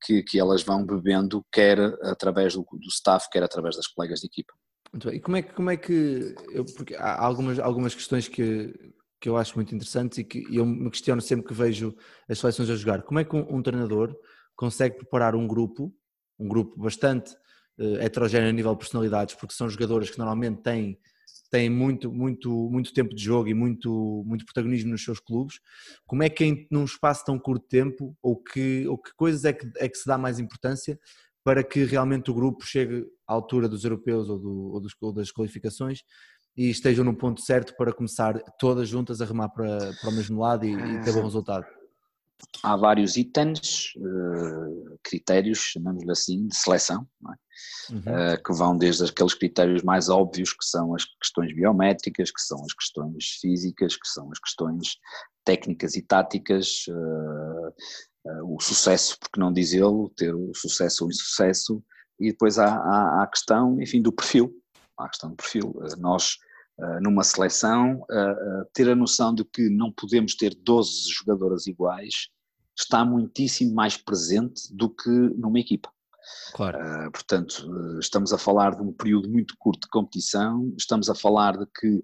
que, 0.04 0.22
que, 0.22 0.38
elas 0.38 0.64
vão 0.64 0.86
bebendo, 0.86 1.46
quer 1.50 1.80
através 2.04 2.56
do, 2.56 2.68
do 2.70 2.90
staff, 2.90 3.30
quer 3.32 3.42
através 3.42 3.78
das 3.78 3.88
colegas 3.88 4.20
de 4.20 4.28
equipa. 4.28 4.54
Muito 4.92 5.08
bem. 5.08 5.18
E 5.18 5.22
como 5.22 5.38
é 5.38 5.42
que, 5.42 5.54
como 5.54 5.70
é 5.70 5.78
que 5.78 6.36
eu, 6.52 6.66
porque 6.76 6.94
há 6.96 7.24
algumas, 7.24 7.60
algumas 7.60 7.96
questões 7.96 8.28
que, 8.28 8.74
que 9.22 9.30
eu 9.30 9.38
acho 9.38 9.56
muito 9.56 9.74
interessantes 9.74 10.18
e 10.18 10.26
que 10.26 10.44
eu 10.54 10.66
me 10.66 10.92
questiono 10.92 11.22
sempre 11.22 11.48
que 11.48 11.54
vejo 11.54 11.96
as 12.30 12.38
seleções 12.38 12.70
a 12.70 12.76
jogar. 12.76 13.02
Como 13.04 13.20
é 13.20 13.24
que 13.24 13.34
um, 13.34 13.56
um 13.56 13.64
treinador 13.64 14.14
consegue 14.58 14.98
preparar 14.98 15.36
um 15.36 15.48
grupo, 15.48 15.94
um 16.38 16.50
grupo 16.50 16.78
bastante 16.82 17.34
uh, 17.80 17.98
heterogéneo 17.98 18.50
a 18.50 18.54
nível 18.54 18.74
de 18.74 18.80
personalidades, 18.80 19.36
porque 19.36 19.54
são 19.54 19.70
jogadores 19.70 20.10
que 20.10 20.18
normalmente 20.18 20.62
têm, 20.62 20.98
têm 21.50 21.70
muito, 21.70 22.12
muito, 22.12 22.50
muito 22.70 22.94
tempo 22.94 23.16
de 23.16 23.24
jogo 23.24 23.50
e 23.50 23.54
muito, 23.54 24.24
muito 24.26 24.46
protagonismo 24.46 24.92
nos 24.92 25.04
seus 25.04 25.20
clubes. 25.20 25.60
Como 26.06 26.24
é 26.24 26.30
que 26.30 26.44
em, 26.46 26.68
num 26.72 26.86
espaço 26.86 27.26
tão 27.26 27.40
curto 27.40 27.64
de 27.64 27.70
tempo, 27.70 28.16
ou 28.22 28.36
que, 28.36 28.88
ou 28.88 28.98
que 28.98 29.14
coisas 29.16 29.46
é 29.46 29.54
que, 29.54 29.70
é 29.78 29.88
que 29.88 29.98
se 29.98 30.08
dá 30.08 30.18
mais 30.18 30.40
importância 30.40 31.00
para 31.44 31.64
que 31.64 31.86
realmente 31.86 32.30
o 32.30 32.34
grupo 32.34 32.66
chegue 32.66 33.06
à 33.26 33.34
altura 33.34 33.70
dos 33.70 33.86
europeus 33.86 34.28
ou, 34.30 34.38
do, 34.38 34.74
ou, 34.74 34.82
dos, 34.82 34.94
ou 35.00 35.14
das 35.14 35.32
qualificações 35.32 36.02
e 36.58 36.70
estejam 36.70 37.06
no 37.06 37.16
ponto 37.16 37.40
certo 37.40 37.76
para 37.78 37.94
começar 37.94 38.38
todas 38.60 38.90
juntas 38.90 39.22
a 39.22 39.26
remar 39.26 39.50
para, 39.50 39.78
para 40.02 40.10
o 40.10 40.14
mesmo 40.14 40.42
lado 40.42 40.66
e, 40.66 40.74
e 40.74 41.02
ter 41.04 41.14
bom 41.14 41.24
resultado? 41.24 41.66
Há 42.64 42.76
vários 42.76 43.18
itens, 43.18 43.94
uh, 43.98 45.00
critérios, 45.04 45.60
chamamos-lhe 45.60 46.12
assim, 46.12 46.48
de 46.48 46.56
seleção, 46.56 47.08
é? 47.26 47.94
uhum. 47.94 48.00
uh, 48.00 48.44
que 48.44 48.54
vão 48.54 48.78
desde 48.78 49.06
aqueles 49.06 49.34
critérios 49.34 49.84
mais 49.84 50.10
óbvios, 50.10 50.54
que 50.54 50.66
são 50.66 50.96
as 50.96 51.06
questões 51.06 51.54
biométricas, 51.54 52.32
que 52.32 52.42
são 52.42 52.64
as 52.64 52.74
questões 52.74 53.26
físicas, 53.42 53.96
que 53.96 54.08
são 54.08 54.32
as 54.32 54.40
questões 54.40 54.98
técnicas 55.46 55.96
e 55.96 56.02
táticas, 56.02 56.86
uh, 56.90 57.74
o 58.44 58.60
sucesso, 58.60 59.18
porque 59.20 59.40
não 59.40 59.54
dizê-lo, 59.54 60.10
ter 60.10 60.36
o 60.36 60.52
sucesso 60.54 61.06
ou 61.06 61.10
insucesso, 61.10 61.82
e 62.20 62.32
depois 62.32 62.58
há, 62.60 62.68
há, 62.68 63.20
há, 63.20 63.24
a 63.24 63.28
questão, 63.28 63.82
enfim, 63.82 64.02
do 64.02 64.12
perfil, 64.12 64.54
há 64.98 65.06
a 65.06 65.10
questão 65.10 65.30
do 65.30 65.36
perfil. 65.36 65.74
Nós, 65.98 66.38
numa 67.02 67.24
seleção, 67.24 68.06
eh, 68.10 68.64
ter 68.74 68.90
a 68.90 68.96
noção 68.96 69.34
de 69.34 69.44
que 69.44 69.68
não 69.70 69.92
podemos 69.92 70.36
ter 70.36 70.54
12 70.56 71.10
jogadoras 71.12 71.66
iguais 71.66 72.30
está 72.78 73.04
muitíssimo 73.04 73.74
mais 73.74 73.98
presente 73.98 74.62
do 74.72 74.90
que 74.90 75.10
numa 75.10 75.60
equipa. 75.60 75.92
Claro. 76.54 76.78
Portanto, 77.12 77.98
estamos 78.00 78.34
a 78.34 78.38
falar 78.38 78.76
de 78.76 78.82
um 78.82 78.92
período 78.92 79.30
muito 79.30 79.56
curto 79.58 79.82
de 79.84 79.90
competição, 79.90 80.74
estamos 80.78 81.10
a 81.10 81.16
falar 81.16 81.58
de 81.58 81.66
que 81.80 82.04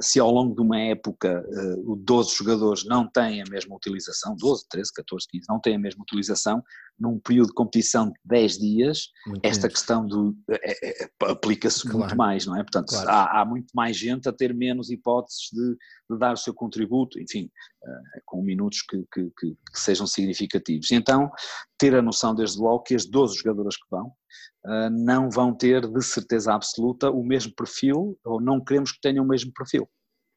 se 0.00 0.20
ao 0.20 0.30
longo 0.30 0.54
de 0.54 0.60
uma 0.62 0.78
época 0.78 1.44
uh, 1.84 1.96
12 1.96 2.36
jogadores 2.36 2.84
não 2.84 3.08
têm 3.08 3.42
a 3.42 3.50
mesma 3.50 3.74
utilização, 3.74 4.36
12, 4.36 4.66
13, 4.68 4.92
14, 4.92 5.26
15, 5.28 5.46
não 5.48 5.60
têm 5.60 5.76
a 5.76 5.78
mesma 5.78 6.02
utilização, 6.02 6.62
num 6.98 7.18
período 7.18 7.48
de 7.48 7.54
competição 7.54 8.06
de 8.06 8.14
10 8.24 8.58
dias, 8.58 9.08
muito 9.26 9.44
esta 9.44 9.68
questão 9.68 10.06
do 10.06 10.34
é, 10.50 10.88
é, 10.88 11.02
é, 11.04 11.10
aplica-se 11.24 11.82
claro. 11.82 11.98
muito 11.98 12.16
mais, 12.16 12.46
não 12.46 12.56
é? 12.56 12.62
Portanto, 12.62 12.90
claro. 12.90 13.08
há, 13.08 13.40
há, 13.40 13.44
muito 13.44 13.66
mais 13.74 13.96
gente 13.96 14.28
a 14.28 14.32
ter 14.32 14.54
menos 14.54 14.90
hipóteses 14.90 15.48
de, 15.52 15.76
de 16.10 16.18
dar 16.18 16.34
o 16.34 16.36
seu 16.36 16.54
contributo, 16.54 17.20
enfim, 17.20 17.50
uh, 17.82 18.20
com 18.24 18.42
minutos 18.42 18.82
que, 18.82 18.98
que, 19.12 19.24
que, 19.38 19.50
que, 19.50 19.80
sejam 19.80 20.06
significativos. 20.06 20.90
E 20.90 20.94
então, 20.94 21.30
ter 21.78 21.94
a 21.94 22.02
noção 22.02 22.34
desde 22.34 22.58
logo 22.58 22.82
que 22.82 22.94
as 22.94 23.06
12 23.06 23.38
jogadoras 23.38 23.76
que 23.76 23.86
vão 23.90 24.06
uh, 24.06 24.90
não 24.90 25.28
vão 25.30 25.54
ter 25.54 25.86
de 25.86 26.04
certeza 26.04 26.54
absoluta 26.54 27.10
o 27.10 27.24
mesmo 27.24 27.52
perfil, 27.54 28.18
ou 28.24 28.40
não 28.40 28.62
queremos 28.62 28.92
que 28.92 29.00
tenham 29.00 29.24
o 29.24 29.28
mesmo 29.28 29.52
perfil. 29.52 29.88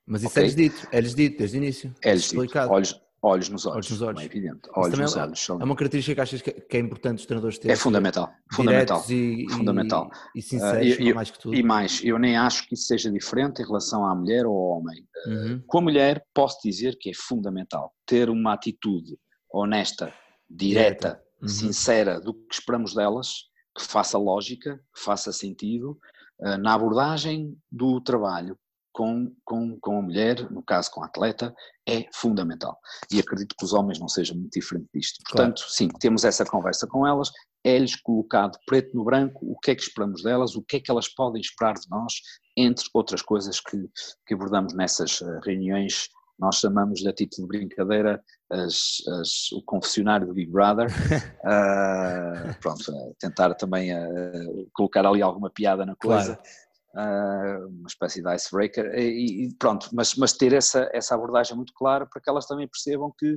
Mas 0.07 0.21
isso 0.21 0.31
okay? 0.31 0.43
é-lhes 0.43 0.55
dito, 0.55 0.87
é-lhes 0.91 1.15
dito 1.15 1.37
desde 1.37 1.57
o 1.57 1.59
início. 1.59 1.93
É-lhes 2.01 2.29
dito. 2.29 2.57
Olhos, 2.69 2.99
Olhos 3.27 3.49
nos 3.49 3.65
olhos, 3.65 3.75
olhos, 3.75 3.91
nos 3.91 4.01
olhos. 4.01 4.21
é 4.21 4.25
evidente. 4.25 4.69
Olhos 4.73 4.97
nos 4.97 5.15
é, 5.17 5.21
olhos. 5.21 5.39
São... 5.39 5.59
É 5.59 5.63
uma 5.65 5.75
característica 5.75 6.15
que 6.15 6.21
achas 6.21 6.41
que 6.41 6.77
é 6.77 6.79
importante 6.79 7.19
os 7.19 7.25
treinadores 7.25 7.57
terem? 7.59 7.73
É 7.73 7.75
fundamental, 7.75 8.31
fundamental. 8.53 9.03
E, 9.09 9.45
fundamental. 9.49 10.11
E, 10.33 10.39
e 10.39 10.41
sinceros, 10.41 10.97
uh, 10.97 11.15
mais 11.15 11.31
que 11.31 11.39
tudo. 11.39 11.55
E 11.55 11.61
mais, 11.61 12.01
eu 12.03 12.17
nem 12.17 12.37
acho 12.37 12.65
que 12.67 12.73
isso 12.75 12.87
seja 12.87 13.11
diferente 13.11 13.61
em 13.61 13.65
relação 13.65 14.05
à 14.05 14.15
mulher 14.15 14.45
ou 14.45 14.53
ao 14.53 14.79
homem. 14.79 15.05
Uhum. 15.25 15.61
Com 15.67 15.79
a 15.79 15.81
mulher, 15.81 16.25
posso 16.33 16.59
dizer 16.63 16.97
que 16.97 17.09
é 17.09 17.13
fundamental 17.13 17.93
ter 18.05 18.29
uma 18.29 18.53
atitude 18.53 19.19
honesta, 19.51 20.13
direta, 20.49 21.21
uhum. 21.41 21.49
sincera 21.49 22.21
do 22.21 22.33
que 22.33 22.53
esperamos 22.53 22.93
delas, 22.93 23.47
que 23.75 23.83
faça 23.83 24.17
lógica, 24.17 24.79
que 24.95 25.01
faça 25.03 25.33
sentido, 25.33 25.99
uh, 26.39 26.57
na 26.57 26.73
abordagem 26.73 27.57
do 27.69 27.99
trabalho, 27.99 28.57
com, 28.97 29.31
com, 29.45 29.79
com 29.79 29.99
a 29.99 30.01
mulher, 30.01 30.49
no 30.49 30.63
caso 30.63 30.89
com 30.89 31.03
a 31.03 31.05
atleta, 31.05 31.53
é 31.87 32.07
fundamental. 32.11 32.75
E 33.11 33.19
acredito 33.19 33.55
que 33.55 33.63
os 33.63 33.71
homens 33.71 33.99
não 33.99 34.07
sejam 34.07 34.35
muito 34.35 34.59
diferentes 34.59 34.89
disto. 34.91 35.23
Portanto, 35.29 35.59
claro. 35.59 35.71
sim, 35.71 35.87
temos 35.99 36.25
essa 36.25 36.43
conversa 36.43 36.87
com 36.87 37.05
elas, 37.05 37.29
é-lhes 37.63 37.95
colocado 37.95 38.57
preto 38.65 38.97
no 38.97 39.03
branco 39.03 39.45
o 39.45 39.59
que 39.59 39.69
é 39.69 39.75
que 39.75 39.83
esperamos 39.83 40.23
delas, 40.23 40.55
o 40.55 40.63
que 40.63 40.77
é 40.77 40.79
que 40.79 40.89
elas 40.89 41.07
podem 41.07 41.39
esperar 41.39 41.75
de 41.75 41.87
nós, 41.91 42.13
entre 42.57 42.89
outras 42.91 43.21
coisas 43.21 43.59
que, 43.59 43.77
que 44.25 44.33
abordamos 44.33 44.73
nessas 44.73 45.21
eh, 45.21 45.39
reuniões. 45.45 46.09
Nós 46.39 46.55
chamamos-lhe 46.55 47.07
a 47.07 47.13
título 47.13 47.47
de 47.47 47.59
brincadeira 47.59 48.23
as, 48.51 49.03
as, 49.19 49.51
o 49.51 49.61
confessionário 49.63 50.25
do 50.25 50.33
Big 50.33 50.51
Brother. 50.51 50.87
uh, 50.87 52.57
pronto, 52.61 53.15
tentar 53.19 53.53
também 53.53 53.93
uh, 53.93 54.67
colocar 54.73 55.05
ali 55.05 55.21
alguma 55.21 55.51
piada 55.51 55.85
na 55.85 55.95
coisa. 55.95 56.35
Claro 56.35 56.66
uh, 56.97 57.67
uma 57.67 57.87
espécie 57.87 58.21
de 58.21 58.35
icebreaker, 58.35 58.85
e, 58.95 59.45
e, 59.45 59.55
pronto, 59.55 59.89
mas, 59.93 60.15
mas 60.15 60.33
ter 60.33 60.53
essa, 60.53 60.89
essa 60.91 61.15
abordagem 61.15 61.55
muito 61.55 61.73
clara 61.73 62.05
para 62.05 62.21
que 62.21 62.29
elas 62.29 62.47
também 62.47 62.67
percebam 62.67 63.13
que 63.17 63.35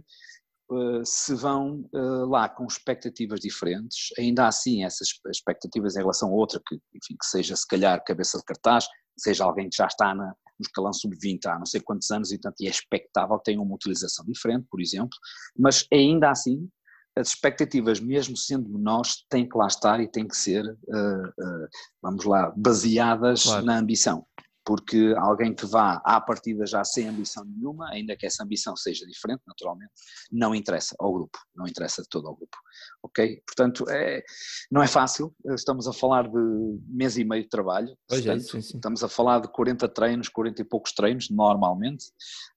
uh, 0.70 1.04
se 1.04 1.34
vão 1.34 1.84
uh, 1.92 2.26
lá 2.26 2.48
com 2.48 2.64
expectativas 2.64 3.40
diferentes, 3.40 4.08
ainda 4.18 4.46
assim 4.46 4.84
essas 4.84 5.08
expectativas 5.28 5.96
em 5.96 6.00
relação 6.00 6.30
a 6.30 6.32
outra, 6.32 6.60
que, 6.66 6.76
enfim, 6.76 7.16
que 7.20 7.26
seja 7.26 7.54
se 7.54 7.66
calhar 7.66 8.02
cabeça 8.04 8.38
de 8.38 8.44
cartaz, 8.44 8.86
seja 9.18 9.44
alguém 9.44 9.68
que 9.68 9.76
já 9.76 9.86
está 9.86 10.14
na, 10.14 10.26
no 10.26 10.34
escalão 10.62 10.92
sub-20 10.92 11.46
há 11.46 11.58
não 11.58 11.66
sei 11.66 11.80
quantos 11.80 12.10
anos 12.10 12.32
e, 12.32 12.38
portanto, 12.38 12.62
é 12.62 12.70
expectável 12.70 13.38
que 13.38 13.56
uma 13.56 13.74
utilização 13.74 14.24
diferente, 14.24 14.66
por 14.70 14.80
exemplo, 14.80 15.16
mas 15.58 15.86
ainda 15.92 16.30
assim 16.30 16.68
as 17.16 17.28
expectativas, 17.28 18.00
mesmo 18.00 18.36
sendo 18.36 18.68
menores, 18.68 19.24
têm 19.28 19.48
que 19.48 19.56
lá 19.56 19.66
estar 19.66 20.00
e 20.00 20.08
têm 20.08 20.26
que 20.26 20.36
ser, 20.36 20.64
uh, 20.64 21.28
uh, 21.28 21.68
vamos 22.02 22.24
lá, 22.24 22.52
baseadas 22.56 23.44
claro. 23.44 23.66
na 23.66 23.78
ambição 23.78 24.24
porque 24.70 25.12
alguém 25.18 25.52
que 25.52 25.66
vá 25.66 26.00
à 26.04 26.20
partida 26.20 26.64
já 26.64 26.84
sem 26.84 27.08
ambição 27.08 27.44
nenhuma, 27.44 27.90
ainda 27.90 28.16
que 28.16 28.24
essa 28.24 28.44
ambição 28.44 28.76
seja 28.76 29.04
diferente, 29.04 29.42
naturalmente, 29.44 29.90
não 30.30 30.54
interessa 30.54 30.94
ao 31.00 31.12
grupo, 31.12 31.36
não 31.56 31.66
interessa 31.66 32.02
de 32.02 32.08
todo 32.08 32.28
ao 32.28 32.36
grupo, 32.36 32.56
ok? 33.02 33.42
Portanto, 33.44 33.84
é, 33.90 34.22
não 34.70 34.80
é 34.80 34.86
fácil, 34.86 35.34
estamos 35.46 35.88
a 35.88 35.92
falar 35.92 36.28
de 36.28 36.38
mês 36.86 37.18
e 37.18 37.24
meio 37.24 37.42
de 37.42 37.48
trabalho, 37.48 37.98
pois 38.08 38.24
portanto, 38.24 38.42
é, 38.42 38.48
sim, 38.48 38.62
sim. 38.62 38.76
estamos 38.76 39.02
a 39.02 39.08
falar 39.08 39.40
de 39.40 39.48
40 39.48 39.88
treinos, 39.88 40.28
40 40.28 40.62
e 40.62 40.64
poucos 40.64 40.92
treinos, 40.92 41.28
normalmente, 41.30 42.04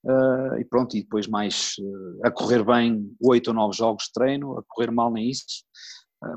uh, 0.05 0.59
e 0.59 0.66
pronto, 0.66 0.95
e 0.95 1.01
depois 1.01 1.26
mais 1.26 1.74
uh, 1.80 2.28
a 2.28 2.30
correr 2.30 2.64
bem 2.64 3.11
8 3.20 3.47
ou 3.47 3.53
9 3.55 3.76
jogos 3.76 4.03
de 4.03 4.14
treino, 4.14 4.55
a 4.59 4.64
correr 4.68 4.91
mal 4.91 5.11
nem 5.11 5.32
isso, 5.32 5.66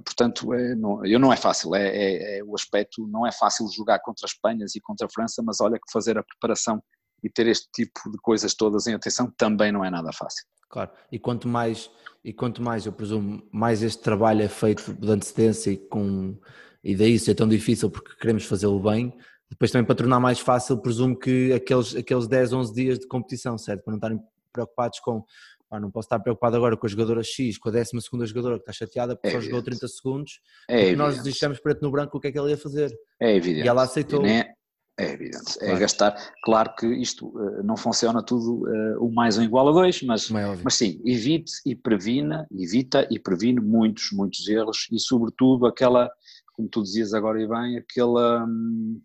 portanto, 0.05 0.53
é, 0.55 0.75
não, 0.75 1.05
eu 1.05 1.19
não 1.19 1.33
é 1.33 1.37
fácil, 1.37 1.75
é, 1.75 1.89
é, 1.89 2.39
é, 2.39 2.45
o 2.45 2.55
aspecto, 2.55 3.07
não 3.07 3.27
é 3.27 3.33
fácil 3.33 3.67
jogar 3.69 4.01
contra 4.01 4.27
Espanhas 4.27 4.75
e 4.75 4.81
contra 4.81 5.07
a 5.07 5.11
França, 5.11 5.43
mas 5.45 5.61
olha 5.61 5.79
que 5.79 5.91
fazer 5.93 6.19
a 6.19 6.23
preparação 6.23 6.83
e 7.23 7.31
ter 7.31 7.47
este 7.47 7.69
tipo 7.73 8.11
de 8.11 8.19
coisas 8.19 8.55
todas 8.55 8.87
em 8.87 8.95
atenção 8.95 9.33
também 9.37 9.73
não 9.73 9.85
é 9.85 9.91
nada 9.91 10.13
fácil. 10.13 10.45
Claro, 10.69 10.91
e 11.11 11.19
quanto 11.19 11.47
mais, 11.49 11.91
e 12.25 12.33
quanto 12.33 12.61
mais 12.61 12.87
eu 12.87 12.93
presumo, 12.93 13.43
mais 13.53 13.83
este 13.83 14.03
trabalho 14.03 14.43
é 14.43 14.49
feito 14.49 14.93
de 14.93 15.11
antecedência 15.11 15.71
e, 15.71 15.77
com, 15.77 16.37
e 16.83 16.97
daí 16.97 17.15
isso 17.15 17.31
é 17.31 17.35
tão 17.35 17.49
difícil 17.49 17.91
porque 17.91 18.17
queremos 18.17 18.45
fazê-lo 18.45 18.81
bem, 18.81 19.17
depois 19.49 19.71
também 19.71 19.87
para 19.87 19.95
tornar 19.95 20.19
mais 20.19 20.41
fácil, 20.41 20.77
presumo 20.79 21.17
que 21.17 21.53
aqueles, 21.53 21.95
aqueles 21.95 22.27
10, 22.27 22.53
11 22.53 22.75
dias 22.75 22.99
de 22.99 23.07
competição, 23.07 23.57
certo? 23.57 23.85
Para 23.85 23.93
não 23.93 23.99
estarem 23.99 24.21
preocupados 24.53 24.99
com 25.01 25.25
Pá, 25.69 25.81
não 25.81 25.91
posso 25.91 26.07
estar 26.07 26.21
preocupado 26.21 26.57
agora 26.57 26.77
com 26.77 26.87
a 26.87 26.89
jogadora 26.89 27.23
X, 27.25 27.59
com 27.59 27.69
a 27.69 27.73
12 27.73 27.91
jogadora 28.27 28.57
que 28.57 28.63
está 28.63 28.73
chateada 28.73 29.17
porque 29.17 29.29
é 29.29 29.33
só 29.33 29.41
jogou 29.41 29.63
30 29.63 29.89
segundos, 29.89 30.41
é 30.69 30.81
porque 30.81 30.97
nós 30.97 31.23
deixamos 31.23 31.59
preto 31.59 31.83
no 31.83 31.91
branco 31.91 32.17
o 32.17 32.21
que 32.21 32.29
é 32.29 32.33
que 32.33 32.39
ela 32.39 32.49
ia 32.49 32.57
fazer. 32.57 32.97
É 33.21 33.35
evidente. 33.35 33.65
E 33.65 33.69
ela 33.69 33.83
aceitou. 33.83 34.25
É, 34.25 34.55
é, 34.99 35.13
evidente. 35.13 35.57
É 35.57 35.59
claro. 35.59 35.77
É 35.77 35.79
gastar. 35.81 36.33
Claro 36.45 36.75
que 36.77 36.87
isto 36.87 37.27
uh, 37.29 37.65
não 37.65 37.77
funciona 37.77 38.23
tudo 38.23 38.65
o 39.01 39.13
mais 39.13 39.37
um 39.39 39.43
igual 39.43 39.69
a 39.69 39.73
dois, 39.73 40.01
mas, 40.03 40.31
é 40.31 40.57
mas 40.63 40.75
sim, 40.75 41.03
evite 41.05 41.53
e 41.67 41.75
previna, 41.75 42.47
evita 42.53 43.07
e 43.11 43.19
previne 43.19 43.61
muitos, 43.61 44.13
muitos 44.13 44.47
erros 44.49 44.87
e, 44.93 45.01
sobretudo, 45.01 45.67
aquela, 45.67 46.09
como 46.55 46.69
tu 46.69 46.83
dizias 46.83 47.13
agora 47.13 47.43
e 47.43 47.49
bem, 47.49 47.77
aquela. 47.77 48.45
Hum, 48.45 49.01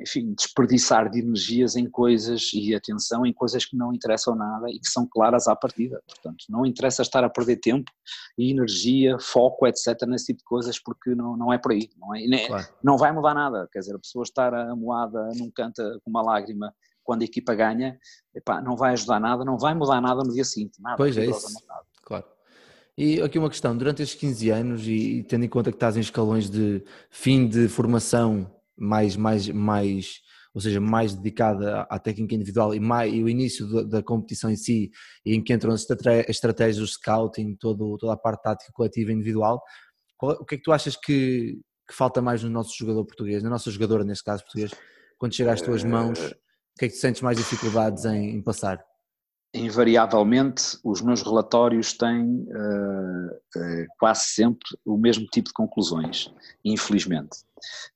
enfim, 0.00 0.34
desperdiçar 0.34 1.10
de 1.10 1.20
energias 1.20 1.76
em 1.76 1.88
coisas 1.88 2.50
e 2.54 2.74
atenção 2.74 3.26
em 3.26 3.32
coisas 3.32 3.64
que 3.64 3.76
não 3.76 3.92
interessam 3.92 4.34
nada 4.34 4.70
e 4.70 4.78
que 4.78 4.88
são 4.88 5.06
claras 5.06 5.48
à 5.48 5.56
partida. 5.56 6.02
Portanto, 6.06 6.44
não 6.48 6.64
interessa 6.64 7.02
estar 7.02 7.24
a 7.24 7.30
perder 7.30 7.56
tempo 7.56 7.90
e 8.38 8.50
energia, 8.50 9.18
foco, 9.18 9.66
etc. 9.66 10.02
nesse 10.06 10.26
tipo 10.26 10.38
de 10.38 10.44
coisas 10.44 10.78
porque 10.78 11.14
não, 11.14 11.36
não 11.36 11.52
é 11.52 11.58
por 11.58 11.72
aí. 11.72 11.90
Não, 11.98 12.14
é, 12.14 12.20
nem, 12.26 12.46
claro. 12.46 12.66
não 12.82 12.96
vai 12.96 13.12
mudar 13.12 13.34
nada. 13.34 13.68
Quer 13.72 13.80
dizer, 13.80 13.94
a 13.94 13.98
pessoa 13.98 14.22
estar 14.22 14.54
amoada 14.54 15.28
num 15.36 15.50
canto 15.50 15.82
com 16.04 16.10
uma 16.10 16.22
lágrima 16.22 16.72
quando 17.04 17.22
a 17.22 17.24
equipa 17.24 17.54
ganha, 17.54 17.98
epá, 18.32 18.60
não 18.60 18.76
vai 18.76 18.92
ajudar 18.92 19.18
nada, 19.18 19.44
não 19.44 19.58
vai 19.58 19.74
mudar 19.74 20.00
nada 20.00 20.22
no 20.22 20.32
dia 20.32 20.44
seguinte. 20.44 20.80
Nada, 20.80 20.96
pois 20.96 21.16
é 21.16 21.26
isso. 21.26 21.52
Nada. 21.66 21.82
Claro. 22.04 22.24
E 22.96 23.20
aqui 23.20 23.38
uma 23.38 23.48
questão, 23.48 23.76
durante 23.76 24.02
estes 24.02 24.20
15 24.20 24.50
anos 24.50 24.86
e, 24.86 24.92
e 24.92 25.22
tendo 25.24 25.44
em 25.44 25.48
conta 25.48 25.70
que 25.70 25.76
estás 25.76 25.96
em 25.96 26.00
escalões 26.00 26.48
de 26.48 26.84
fim 27.10 27.48
de 27.48 27.66
formação 27.66 28.48
mais, 28.76 29.16
mais, 29.16 29.48
mais 29.48 30.20
ou 30.54 30.60
seja, 30.60 30.80
mais 30.80 31.14
dedicada 31.14 31.82
à 31.82 31.98
técnica 31.98 32.34
individual 32.34 32.74
e, 32.74 32.80
mais, 32.80 33.12
e 33.12 33.22
o 33.22 33.28
início 33.28 33.66
da, 33.66 33.82
da, 33.82 34.02
competição 34.02 34.50
em 34.50 34.56
si, 34.56 34.90
em 35.24 35.42
que 35.42 35.52
entram 35.52 35.72
as 35.72 35.86
estratégias, 36.28 36.78
o 36.78 36.86
scouting, 36.86 37.56
todo, 37.56 37.96
toda 37.98 38.12
a 38.12 38.16
parte 38.16 38.42
tática 38.42 38.72
coletiva 38.72 39.12
individual, 39.12 39.62
qual, 40.18 40.32
o 40.32 40.44
que 40.44 40.56
é 40.56 40.58
que 40.58 40.64
tu 40.64 40.72
achas 40.72 40.94
que, 40.94 41.58
que, 41.88 41.94
falta 41.94 42.20
mais 42.20 42.42
no 42.42 42.50
nosso 42.50 42.76
jogador 42.76 43.04
português, 43.06 43.42
na 43.42 43.48
nossa 43.48 43.70
jogadora, 43.70 44.04
neste 44.04 44.24
caso 44.24 44.44
português, 44.44 44.72
quando 45.18 45.34
chega 45.34 45.52
às 45.52 45.62
tuas 45.62 45.82
mãos, 45.84 46.18
o 46.18 46.78
que 46.78 46.84
é 46.84 46.88
que 46.88 46.94
tu 46.94 47.00
sentes 47.00 47.22
mais 47.22 47.38
dificuldades 47.38 48.04
em, 48.04 48.36
em 48.36 48.42
passar? 48.42 48.84
Invariavelmente 49.54 50.78
os 50.82 51.02
meus 51.02 51.22
relatórios 51.22 51.92
têm 51.92 52.22
uh, 52.22 53.26
uh, 53.56 53.86
quase 53.98 54.22
sempre 54.28 54.66
o 54.84 54.96
mesmo 54.96 55.26
tipo 55.26 55.48
de 55.48 55.54
conclusões, 55.54 56.32
infelizmente. 56.64 57.38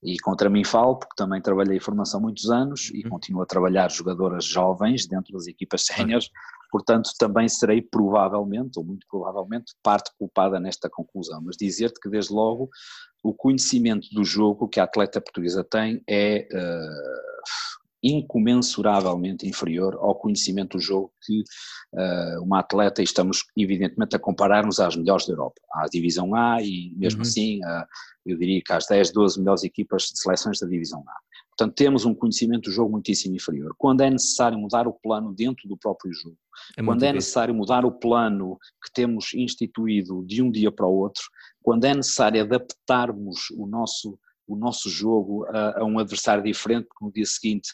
E 0.02 0.18
contra 0.18 0.50
mim 0.50 0.64
falo, 0.64 0.96
porque 0.96 1.14
também 1.16 1.40
trabalhei 1.40 1.78
em 1.78 1.80
formação 1.80 2.20
muitos 2.20 2.50
anos 2.50 2.90
e 2.92 3.02
uhum. 3.02 3.10
continuo 3.10 3.42
a 3.42 3.46
trabalhar 3.46 3.90
jogadoras 3.90 4.44
jovens 4.44 5.06
dentro 5.06 5.32
das 5.32 5.46
equipas 5.46 5.86
séniores, 5.86 6.30
portanto 6.70 7.10
também 7.18 7.48
serei 7.48 7.80
provavelmente, 7.80 8.78
ou 8.78 8.84
muito 8.84 9.06
provavelmente, 9.10 9.74
parte 9.82 10.10
culpada 10.18 10.60
nesta 10.60 10.90
conclusão. 10.90 11.40
Mas 11.42 11.56
dizer-te 11.56 11.98
que 11.98 12.10
desde 12.10 12.34
logo 12.34 12.68
o 13.22 13.32
conhecimento 13.32 14.08
do 14.12 14.24
jogo 14.24 14.68
que 14.68 14.78
a 14.78 14.84
atleta 14.84 15.20
portuguesa 15.20 15.64
tem 15.64 16.02
é... 16.06 16.46
Uh, 16.52 17.85
incomensuravelmente 18.06 19.46
inferior 19.46 19.96
ao 19.96 20.14
conhecimento 20.14 20.76
do 20.76 20.82
jogo 20.82 21.12
que 21.22 21.40
uh, 21.94 22.42
uma 22.42 22.60
atleta, 22.60 23.00
e 23.00 23.04
estamos 23.04 23.44
evidentemente 23.56 24.14
a 24.14 24.18
comparar-nos 24.18 24.78
às 24.80 24.96
melhores 24.96 25.26
da 25.26 25.32
Europa, 25.32 25.60
à 25.72 25.86
Divisão 25.86 26.34
A 26.34 26.62
e 26.62 26.92
mesmo 26.96 27.20
uhum. 27.20 27.28
assim, 27.28 27.58
uh, 27.64 27.84
eu 28.24 28.36
diria 28.38 28.62
que 28.64 28.72
às 28.72 28.86
10, 28.86 29.12
12 29.12 29.38
melhores 29.38 29.64
equipas 29.64 30.04
de 30.04 30.18
seleções 30.18 30.58
da 30.58 30.66
Divisão 30.66 31.02
A. 31.06 31.14
Portanto, 31.56 31.74
temos 31.74 32.04
um 32.04 32.14
conhecimento 32.14 32.64
do 32.64 32.72
jogo 32.72 32.92
muitíssimo 32.92 33.34
inferior. 33.34 33.74
Quando 33.78 34.02
é 34.02 34.10
necessário 34.10 34.58
mudar 34.58 34.86
o 34.86 34.92
plano 34.92 35.32
dentro 35.32 35.66
do 35.66 35.76
próprio 35.76 36.12
jogo, 36.12 36.36
é 36.76 36.82
quando 36.82 37.02
é 37.02 37.12
necessário 37.12 37.54
mudar 37.54 37.84
o 37.84 37.92
plano 37.92 38.58
que 38.84 38.92
temos 38.92 39.32
instituído 39.32 40.22
de 40.26 40.42
um 40.42 40.50
dia 40.50 40.70
para 40.70 40.86
o 40.86 40.94
outro, 40.94 41.22
quando 41.62 41.84
é 41.86 41.94
necessário 41.94 42.42
adaptarmos 42.42 43.50
o 43.56 43.66
nosso 43.66 44.18
o 44.46 44.56
nosso 44.56 44.88
jogo 44.88 45.44
a, 45.46 45.80
a, 45.80 45.84
um 45.84 45.98
adversário 45.98 46.42
diferente, 46.42 46.86
porque 46.88 47.04
no 47.04 47.12
dia 47.12 47.26
seguinte 47.26 47.70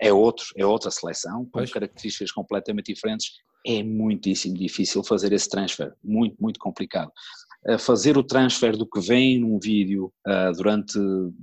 é 0.00 0.12
outro, 0.12 0.46
é 0.56 0.64
outra 0.64 0.90
seleção, 0.90 1.44
com 1.44 1.50
pois. 1.50 1.72
características 1.72 2.32
completamente 2.32 2.92
diferentes, 2.92 3.32
é 3.66 3.82
muitíssimo 3.82 4.56
difícil 4.56 5.02
fazer 5.02 5.32
esse 5.32 5.48
transfer, 5.48 5.92
muito, 6.02 6.36
muito 6.40 6.58
complicado. 6.60 7.10
Fazer 7.80 8.16
o 8.16 8.22
transfer 8.22 8.76
do 8.76 8.86
que 8.86 9.00
vem 9.00 9.40
num 9.40 9.58
vídeo 9.58 10.12
uh, 10.24 10.52
durante 10.56 10.96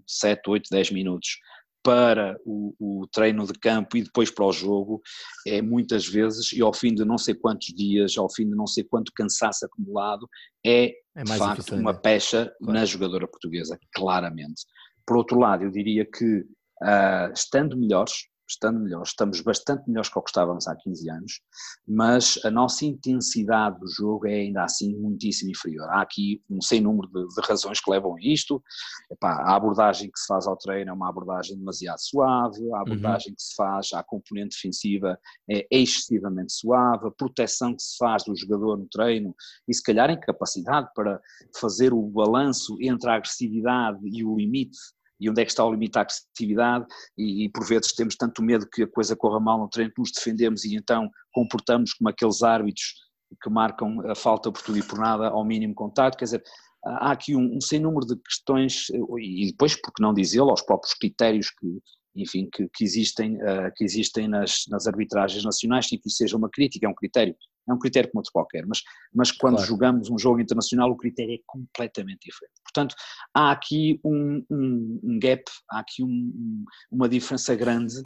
7, 0.07 0.49
8, 0.49 0.69
10 0.71 0.91
minutos 0.91 1.38
para 1.84 2.38
o, 2.45 2.73
o, 2.79 3.07
treino 3.07 3.45
de 3.45 3.53
campo 3.53 3.97
e 3.97 4.03
depois 4.03 4.31
para 4.31 4.45
o 4.45 4.53
jogo 4.53 5.01
é 5.45 5.61
muitas 5.61 6.07
vezes, 6.07 6.53
e 6.53 6.61
ao 6.61 6.73
fim 6.73 6.95
de 6.95 7.03
não 7.03 7.17
sei 7.17 7.36
quantos 7.36 7.67
dias, 7.75 8.17
ao 8.17 8.31
fim 8.31 8.49
de 8.49 8.55
não 8.55 8.65
sei 8.65 8.86
quanto 8.86 9.11
cansaço 9.13 9.65
acumulado, 9.65 10.27
é, 10.65 10.93
é 11.15 11.23
de 11.23 11.38
facto 11.38 11.75
uma 11.75 11.93
pecha 11.93 12.51
na 12.61 12.86
jogadora 12.86 13.27
portuguesa, 13.27 13.77
claramente. 13.93 14.63
Por 15.05 15.17
outro 15.17 15.38
lado, 15.38 15.65
eu 15.65 15.71
diria 15.71 16.05
que 16.05 16.39
uh, 16.39 17.34
estando 17.34 17.77
melhores, 17.77 18.13
estando 18.54 18.80
melhores, 18.80 19.10
estamos 19.10 19.41
bastante 19.41 19.88
melhores 19.88 20.10
que 20.10 20.18
o 20.18 20.22
que 20.22 20.30
estávamos 20.30 20.68
há 20.68 20.76
15 20.76 21.10
anos, 21.10 21.41
mas 21.88 22.39
a 22.43 22.51
nossa 22.51 22.86
intensidade 22.86 23.80
do 23.80 23.88
jogo 23.88 24.28
é 24.28 24.36
ainda 24.36 24.64
assim 24.64 24.95
muitíssimo 24.95 25.51
inferior. 25.51 25.88
Há 25.89 26.01
aqui 26.01 26.41
um 26.49 26.62
sem 26.62 26.82
número 26.82 27.08
de, 27.08 27.28
de 27.28 27.47
razões 27.47 27.80
que 27.80 27.91
levam 27.91 28.16
a 28.16 28.20
isto. 28.22 28.64
Epá, 29.12 29.43
a 29.43 29.56
abordagem 29.56 30.10
que 30.12 30.20
se 30.20 30.28
faz 30.28 30.47
ao 30.47 30.58
treino 30.58 30.91
é 30.91 30.93
uma 30.93 31.10
abordagem 31.10 31.58
demasiado 31.58 31.99
suave, 31.99 32.72
a 32.74 32.82
abordagem 32.82 33.32
uhum. 33.32 33.36
que 33.36 33.41
se 33.41 33.56
faz 33.56 33.93
à 33.93 34.04
componente 34.04 34.56
defensiva 34.56 35.18
é 35.49 35.68
excessivamente 35.72 36.54
suave, 36.54 37.08
a 37.08 37.12
proteção 37.12 37.76
que 37.76 37.82
se 37.82 37.97
faz 37.97 38.24
do 38.24 38.36
jogador 38.36 38.78
no 38.78 38.88
treino 38.88 39.36
e 39.68 39.74
se 39.74 39.82
calhar 39.82 40.10
incapacidade 40.10 40.89
para 40.95 41.20
fazer 41.60 41.93
o 41.93 42.01
balanço 42.01 42.78
entre 42.82 43.10
a 43.10 43.16
agressividade 43.16 43.99
e 44.04 44.24
o 44.24 44.36
limite 44.36 44.78
e 45.24 45.30
onde 45.30 45.41
é 45.41 45.45
que 45.45 45.51
está 45.51 45.63
o 45.63 45.71
limite 45.71 45.97
à 45.97 46.01
agressividade 46.01 46.86
e, 47.17 47.45
e, 47.45 47.49
por 47.49 47.65
vezes 47.65 47.93
temos 47.93 48.15
tanto 48.17 48.43
medo 48.43 48.67
que 48.69 48.84
a 48.84 48.88
coisa 48.88 49.15
corra 49.15 49.39
mal 49.39 49.57
no 49.57 49.69
treino 49.69 49.91
que 49.93 50.01
nos 50.01 50.11
defendemos 50.11 50.65
e 50.65 50.76
então 50.76 51.09
comportamos 51.32 51.93
como 51.93 52.09
aqueles 52.09 52.43
árbitros 52.43 52.93
que 53.41 53.49
marcam 53.49 54.01
a 54.09 54.15
falta 54.15 54.51
por 54.51 54.61
tudo 54.61 54.78
e 54.78 54.84
por 54.84 54.99
nada 54.99 55.30
ao 55.30 55.45
mínimo 55.45 55.74
contato, 55.74 56.17
quer 56.17 56.26
dizer, 56.26 56.43
há 56.84 57.11
aqui 57.11 57.36
um, 57.36 57.55
um 57.55 57.61
sem 57.61 57.80
número 57.80 58.05
de 58.05 58.15
questões 58.17 58.88
e 59.19 59.47
depois, 59.47 59.80
por 59.82 59.93
que 59.93 60.01
não 60.01 60.13
dizê-lo, 60.13 60.49
aos 60.49 60.61
próprios 60.61 60.93
critérios 60.93 61.49
que, 61.49 61.80
enfim, 62.16 62.47
que, 62.51 62.68
que 62.74 62.84
existem, 62.84 63.38
uh, 63.38 63.72
que 63.76 63.84
existem 63.84 64.28
nas, 64.28 64.66
nas 64.70 64.88
arbitragens 64.88 65.43
nacionais, 65.43 65.91
e 65.91 65.97
que 65.97 66.07
isso 66.07 66.18
seja 66.18 66.38
uma 66.38 66.49
crítica, 66.49 66.86
é 66.86 66.89
um 66.89 66.95
critério 66.95 67.36
é 67.70 67.74
um 67.74 67.80
critério 67.80 68.09
como 68.11 68.20
outro 68.20 68.32
qualquer, 68.34 68.66
mas, 68.66 68.82
mas 69.14 69.32
quando 69.32 69.55
claro. 69.55 69.70
jogamos 69.70 70.09
um 70.09 70.18
jogo 70.18 70.41
internacional 70.41 70.91
o 70.91 70.97
critério 70.97 71.36
é 71.36 71.39
completamente 71.45 72.26
diferente. 72.26 72.53
Portanto, 72.61 72.95
há 73.34 73.51
aqui 73.51 73.99
um, 74.03 74.43
um, 74.49 74.99
um 75.01 75.20
gap, 75.20 75.43
há 75.72 75.80
aqui 75.80 76.03
um, 76.03 76.66
uma 76.91 77.07
diferença 77.07 77.55
grande 77.55 78.01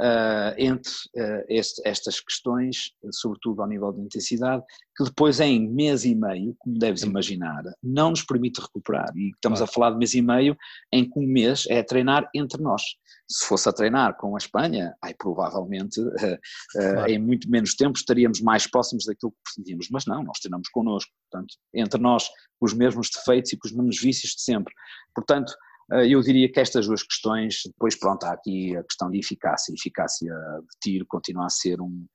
uh, 0.00 0.54
entre 0.56 0.90
uh, 1.16 1.44
este, 1.48 1.80
estas 1.86 2.20
questões, 2.20 2.92
sobretudo 3.10 3.62
ao 3.62 3.68
nível 3.68 3.92
de 3.92 4.00
intensidade, 4.00 4.62
que 4.96 5.04
depois 5.04 5.40
em 5.40 5.68
mês 5.68 6.04
e 6.04 6.14
meio, 6.14 6.54
como 6.58 6.78
deves 6.78 7.02
imaginar, 7.02 7.62
não 7.82 8.10
nos 8.10 8.22
permite 8.22 8.60
recuperar. 8.60 9.10
E 9.14 9.30
estamos 9.30 9.58
claro. 9.58 9.70
a 9.70 9.74
falar 9.74 9.90
de 9.90 9.98
mês 9.98 10.14
e 10.14 10.22
meio 10.22 10.56
em 10.92 11.08
que 11.08 11.18
um 11.18 11.26
mês 11.26 11.64
é 11.68 11.82
treinar 11.82 12.28
entre 12.34 12.62
nós. 12.62 12.82
Se 13.28 13.46
fosse 13.46 13.68
a 13.68 13.72
treinar 13.72 14.16
com 14.16 14.34
a 14.34 14.38
Espanha, 14.38 14.94
aí 15.02 15.14
provavelmente 15.14 16.00
uh, 16.00 16.38
claro. 16.72 17.10
em 17.10 17.18
muito 17.18 17.50
menos 17.50 17.74
tempo 17.74 17.98
estaríamos 17.98 18.40
mais 18.40 18.66
próximos 18.66 19.04
daquilo 19.04 19.32
que 19.32 19.38
pretendíamos, 19.44 19.88
mas 19.90 20.06
não, 20.06 20.22
nós 20.22 20.38
treinamos 20.38 20.68
connosco, 20.68 21.10
portanto, 21.30 21.54
entre 21.74 22.00
nós, 22.00 22.28
com 22.58 22.66
os 22.66 22.72
mesmos 22.72 23.10
defeitos 23.10 23.52
e 23.52 23.56
com 23.56 23.66
os 23.66 23.74
mesmos 23.74 24.00
vícios 24.00 24.32
de 24.34 24.42
sempre. 24.42 24.72
Portanto, 25.14 25.52
eh, 25.52 25.56
eu 25.90 26.20
diria 26.20 26.50
que 26.50 26.60
estas 26.60 26.86
duas 26.86 27.02
questões, 27.02 27.62
depois 27.64 27.94
pronto, 27.94 28.24
há 28.24 28.32
aqui 28.32 28.76
a 28.76 28.82
questão 28.82 29.10
de 29.10 29.18
eficácia, 29.18 29.72
eficácia 29.72 30.32
de 30.32 30.78
tiro 30.80 31.06
continua 31.06 31.46
a 31.46 31.50
ser 31.50 31.80
um, 31.80 32.06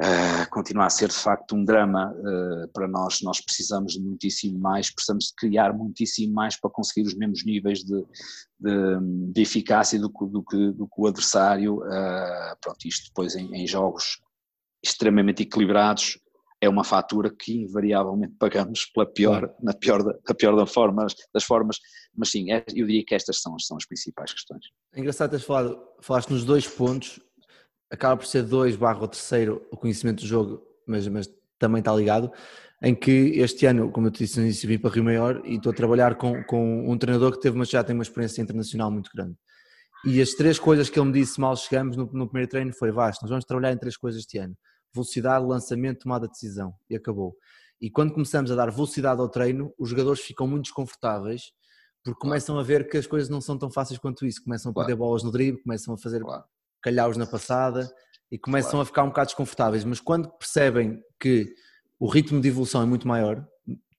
Uh, 0.00 0.48
continua 0.48 0.86
a 0.86 0.90
ser 0.90 1.08
de 1.08 1.14
facto 1.14 1.54
um 1.54 1.62
drama 1.62 2.10
uh, 2.10 2.66
para 2.72 2.88
nós, 2.88 3.20
nós 3.20 3.38
precisamos 3.38 3.92
de 3.92 4.00
muitíssimo 4.00 4.58
mais, 4.58 4.90
precisamos 4.90 5.26
de 5.26 5.34
criar 5.34 5.74
muitíssimo 5.74 6.32
mais 6.32 6.58
para 6.58 6.70
conseguir 6.70 7.06
os 7.06 7.14
mesmos 7.14 7.44
níveis 7.44 7.80
de, 7.80 8.02
de, 8.58 9.30
de 9.30 9.42
eficácia 9.42 10.00
do, 10.00 10.08
do, 10.08 10.42
que, 10.42 10.72
do 10.72 10.86
que 10.86 10.94
o 10.96 11.06
adversário, 11.06 11.80
uh, 11.80 12.56
pronto, 12.62 12.78
isto 12.86 13.08
depois 13.08 13.36
em, 13.36 13.54
em 13.54 13.66
jogos 13.66 14.22
extremamente 14.82 15.42
equilibrados, 15.42 16.18
é 16.60 16.68
uma 16.68 16.84
fatura 16.84 17.30
que 17.30 17.62
invariavelmente 17.62 18.34
pagamos 18.38 18.84
pela 18.86 19.06
pior, 19.06 19.54
na 19.62 19.72
pior, 19.72 20.02
da, 20.02 20.34
pior 20.34 20.54
da 20.54 20.66
forma, 20.66 21.06
das 21.32 21.44
formas, 21.44 21.78
mas 22.14 22.30
sim, 22.30 22.52
é, 22.52 22.62
eu 22.74 22.86
diria 22.86 23.04
que 23.04 23.14
estas 23.14 23.40
são, 23.40 23.58
são 23.58 23.76
as 23.78 23.86
principais 23.86 24.32
questões. 24.32 24.66
É 24.92 25.00
engraçado 25.00 25.30
teres 25.30 25.44
falado, 25.44 25.80
falaste 26.02 26.30
nos 26.30 26.44
dois 26.44 26.68
pontos, 26.68 27.18
acaba 27.90 28.16
por 28.16 28.26
ser 28.26 28.42
dois 28.42 28.76
barra 28.76 29.02
o 29.02 29.08
terceiro 29.08 29.66
o 29.72 29.76
conhecimento 29.76 30.20
do 30.20 30.26
jogo, 30.26 30.62
mas, 30.86 31.08
mas 31.08 31.30
também 31.58 31.78
está 31.80 31.94
ligado, 31.94 32.30
em 32.82 32.94
que 32.94 33.10
este 33.10 33.64
ano, 33.64 33.90
como 33.90 34.08
eu 34.08 34.10
te 34.10 34.24
disse 34.24 34.38
no 34.38 34.44
início, 34.44 34.68
vim 34.68 34.78
para 34.78 34.90
Rio 34.90 35.04
Maior 35.04 35.42
e 35.44 35.56
estou 35.56 35.72
a 35.72 35.74
trabalhar 35.74 36.16
com, 36.16 36.42
com 36.44 36.90
um 36.90 36.98
treinador 36.98 37.32
que 37.32 37.40
teve, 37.40 37.56
mas 37.56 37.70
já 37.70 37.82
tem 37.82 37.94
uma 37.94 38.02
experiência 38.02 38.42
internacional 38.42 38.90
muito 38.90 39.10
grande. 39.14 39.34
E 40.04 40.20
as 40.20 40.30
três 40.30 40.58
coisas 40.58 40.88
que 40.88 40.98
ele 40.98 41.08
me 41.08 41.12
disse 41.12 41.38
mal 41.38 41.54
chegamos 41.56 41.96
no, 41.96 42.06
no 42.12 42.26
primeiro 42.26 42.50
treino 42.50 42.72
foi, 42.72 42.90
Vasco, 42.90 43.22
nós 43.24 43.30
vamos 43.30 43.44
trabalhar 43.44 43.72
em 43.72 43.78
três 43.78 43.96
coisas 43.96 44.20
este 44.20 44.38
ano 44.38 44.56
velocidade, 44.92 45.44
lançamento, 45.44 46.00
tomada 46.00 46.26
de 46.26 46.32
decisão 46.32 46.74
e 46.88 46.96
acabou. 46.96 47.36
E 47.80 47.90
quando 47.90 48.12
começamos 48.12 48.50
a 48.50 48.54
dar 48.54 48.70
velocidade 48.70 49.20
ao 49.20 49.28
treino, 49.28 49.72
os 49.78 49.88
jogadores 49.88 50.20
ficam 50.20 50.46
muito 50.46 50.64
desconfortáveis 50.64 51.52
porque 52.02 52.18
começam 52.18 52.58
a 52.58 52.62
ver 52.62 52.88
que 52.88 52.96
as 52.96 53.06
coisas 53.06 53.28
não 53.28 53.40
são 53.40 53.58
tão 53.58 53.70
fáceis 53.70 53.98
quanto 53.98 54.24
isso, 54.26 54.42
começam 54.42 54.70
a 54.70 54.74
perder 54.74 54.96
claro. 54.96 54.98
bolas 54.98 55.22
no 55.22 55.30
drible, 55.30 55.62
começam 55.62 55.94
a 55.94 55.98
fazer 55.98 56.20
claro. 56.20 56.44
calhaus 56.82 57.16
na 57.16 57.26
passada 57.26 57.90
e 58.30 58.38
começam 58.38 58.72
claro. 58.72 58.82
a 58.82 58.86
ficar 58.86 59.02
um 59.02 59.08
bocado 59.08 59.26
desconfortáveis, 59.26 59.84
mas 59.84 60.00
quando 60.00 60.30
percebem 60.30 61.02
que 61.18 61.52
o 61.98 62.08
ritmo 62.08 62.40
de 62.40 62.48
evolução 62.48 62.82
é 62.82 62.86
muito 62.86 63.06
maior, 63.06 63.46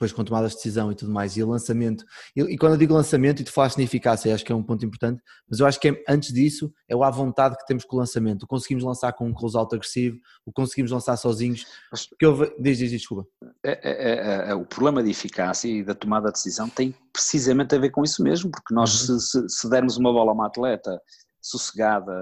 depois 0.02 0.12
com 0.12 0.24
tomadas 0.24 0.52
de 0.52 0.58
decisão 0.58 0.92
e 0.92 0.96
tudo 0.96 1.12
mais, 1.12 1.38
e 1.38 1.44
o 1.44 1.48
lançamento, 1.48 2.04
e, 2.36 2.42
e, 2.42 2.58
quando 2.58 2.74
eu 2.74 2.78
digo 2.78 2.94
lançamento, 2.94 3.42
e 3.42 3.46
tu 3.46 3.52
falaste 3.52 3.78
na 3.78 3.84
eficácia, 3.84 4.34
acho 4.34 4.44
que 4.44 4.52
é 4.52 4.56
um 4.56 4.64
ponto 4.64 4.84
importante, 4.84 5.22
mas 5.48 5.60
eu 5.60 5.68
acho 5.68 5.80
que 5.80 5.90
é, 5.90 6.04
antes 6.10 6.34
disso 6.34 6.74
é 6.90 6.96
o 6.96 7.04
à 7.04 7.12
vontade 7.12 7.56
que 7.56 7.66
temos 7.68 7.86
com 7.86 7.98
o 7.98 8.00
lançamento, 8.00 8.44
o 8.44 8.48
conseguimos 8.48 8.84
lançar 8.84 9.14
com 9.14 9.28
um 9.28 9.34
close 9.34 9.56
out 9.56 9.74
agressivo, 9.76 10.18
o 10.44 10.52
conseguimos 10.52 10.92
lançar 10.92 11.16
sozinhos, 11.18 11.66
porque 12.10 12.26
eu, 12.26 12.36
diz, 12.60 12.80
diz, 12.80 12.90
desculpa. 12.90 13.28
É, 13.64 13.72
é, 13.72 14.48
é, 14.48 14.52
é, 14.52 14.56
o 14.56 14.66
problema 14.66 15.04
de 15.04 15.12
eficácia 15.12 15.68
e 15.68 15.84
da 15.84 15.94
tomada 15.94 16.28
de 16.28 16.34
decisão 16.34 16.68
tem 16.68 16.96
precisamente 17.14 17.76
a 17.76 17.80
ver 17.80 17.92
com 17.92 18.04
isso 18.04 18.24
mesmo, 18.24 18.50
porque 18.50 18.74
nós 18.74 19.08
uhum. 19.08 19.20
se, 19.20 19.40
se, 19.42 19.50
se 19.50 19.70
dermos 19.70 19.98
uma 19.98 20.12
bola 20.12 20.32
a 20.32 20.34
uma 20.34 20.48
atleta 20.48 21.00
sossegada, 21.42 22.14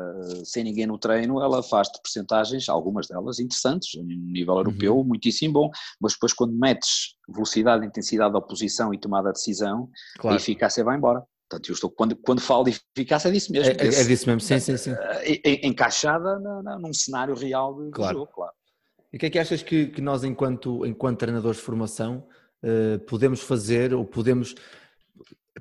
sem 0.46 0.64
ninguém 0.64 0.88
no 0.88 0.98
treino, 0.98 1.42
ela 1.42 1.62
faz-te 1.62 2.00
porcentagens, 2.02 2.70
algumas 2.70 3.08
delas 3.08 3.40
interessantes, 3.40 3.96
no 3.96 4.04
nível 4.04 4.54
uhum. 4.54 4.60
europeu, 4.60 4.98
uhum. 4.98 5.04
muitíssimo 5.04 5.54
bom, 5.54 5.72
mas 6.00 6.14
depois 6.14 6.34
quando 6.34 6.54
metes 6.54 7.16
velocidade, 7.28 7.86
intensidade 7.86 8.32
da 8.32 8.40
oposição 8.40 8.94
e 8.94 8.98
tomada 8.98 9.30
de 9.30 9.34
decisão, 9.34 9.90
claro. 10.18 10.38
a 10.38 10.40
eficácia 10.40 10.84
vai 10.84 10.98
embora. 10.98 11.24
Portanto, 11.50 11.70
eu 11.70 11.74
estou, 11.74 11.90
quando, 11.90 12.16
quando 12.16 12.40
falo 12.40 12.66
de 12.66 12.80
eficácia 12.96 13.28
é 13.28 13.32
disso 13.32 13.52
mesmo. 13.52 13.72
É, 13.72 13.76
é, 13.76 13.88
é 13.88 14.04
disso 14.04 14.28
mesmo, 14.28 14.40
sim, 14.42 14.60
sim, 14.60 14.78
sim. 14.78 14.92
É, 14.92 15.68
encaixada 15.68 16.40
na, 16.40 16.64
na, 16.64 16.80
num 16.80 16.94
cenário 16.94 17.36
real 17.36 17.76
de, 17.76 17.90
claro. 17.90 18.20
jogo, 18.20 18.32
claro. 18.32 18.54
E 19.12 19.18
o 19.18 19.20
que 19.20 19.26
é 19.26 19.30
que 19.30 19.40
achas 19.40 19.64
que, 19.64 19.88
que 19.88 20.02
nós, 20.02 20.24
enquanto, 20.24 20.86
enquanto 20.86 21.18
treinadores 21.18 21.58
de 21.58 21.64
formação, 21.66 22.28
uh, 22.64 23.00
podemos 23.06 23.42
fazer 23.42 23.94
ou 23.94 24.06
podemos, 24.06 24.54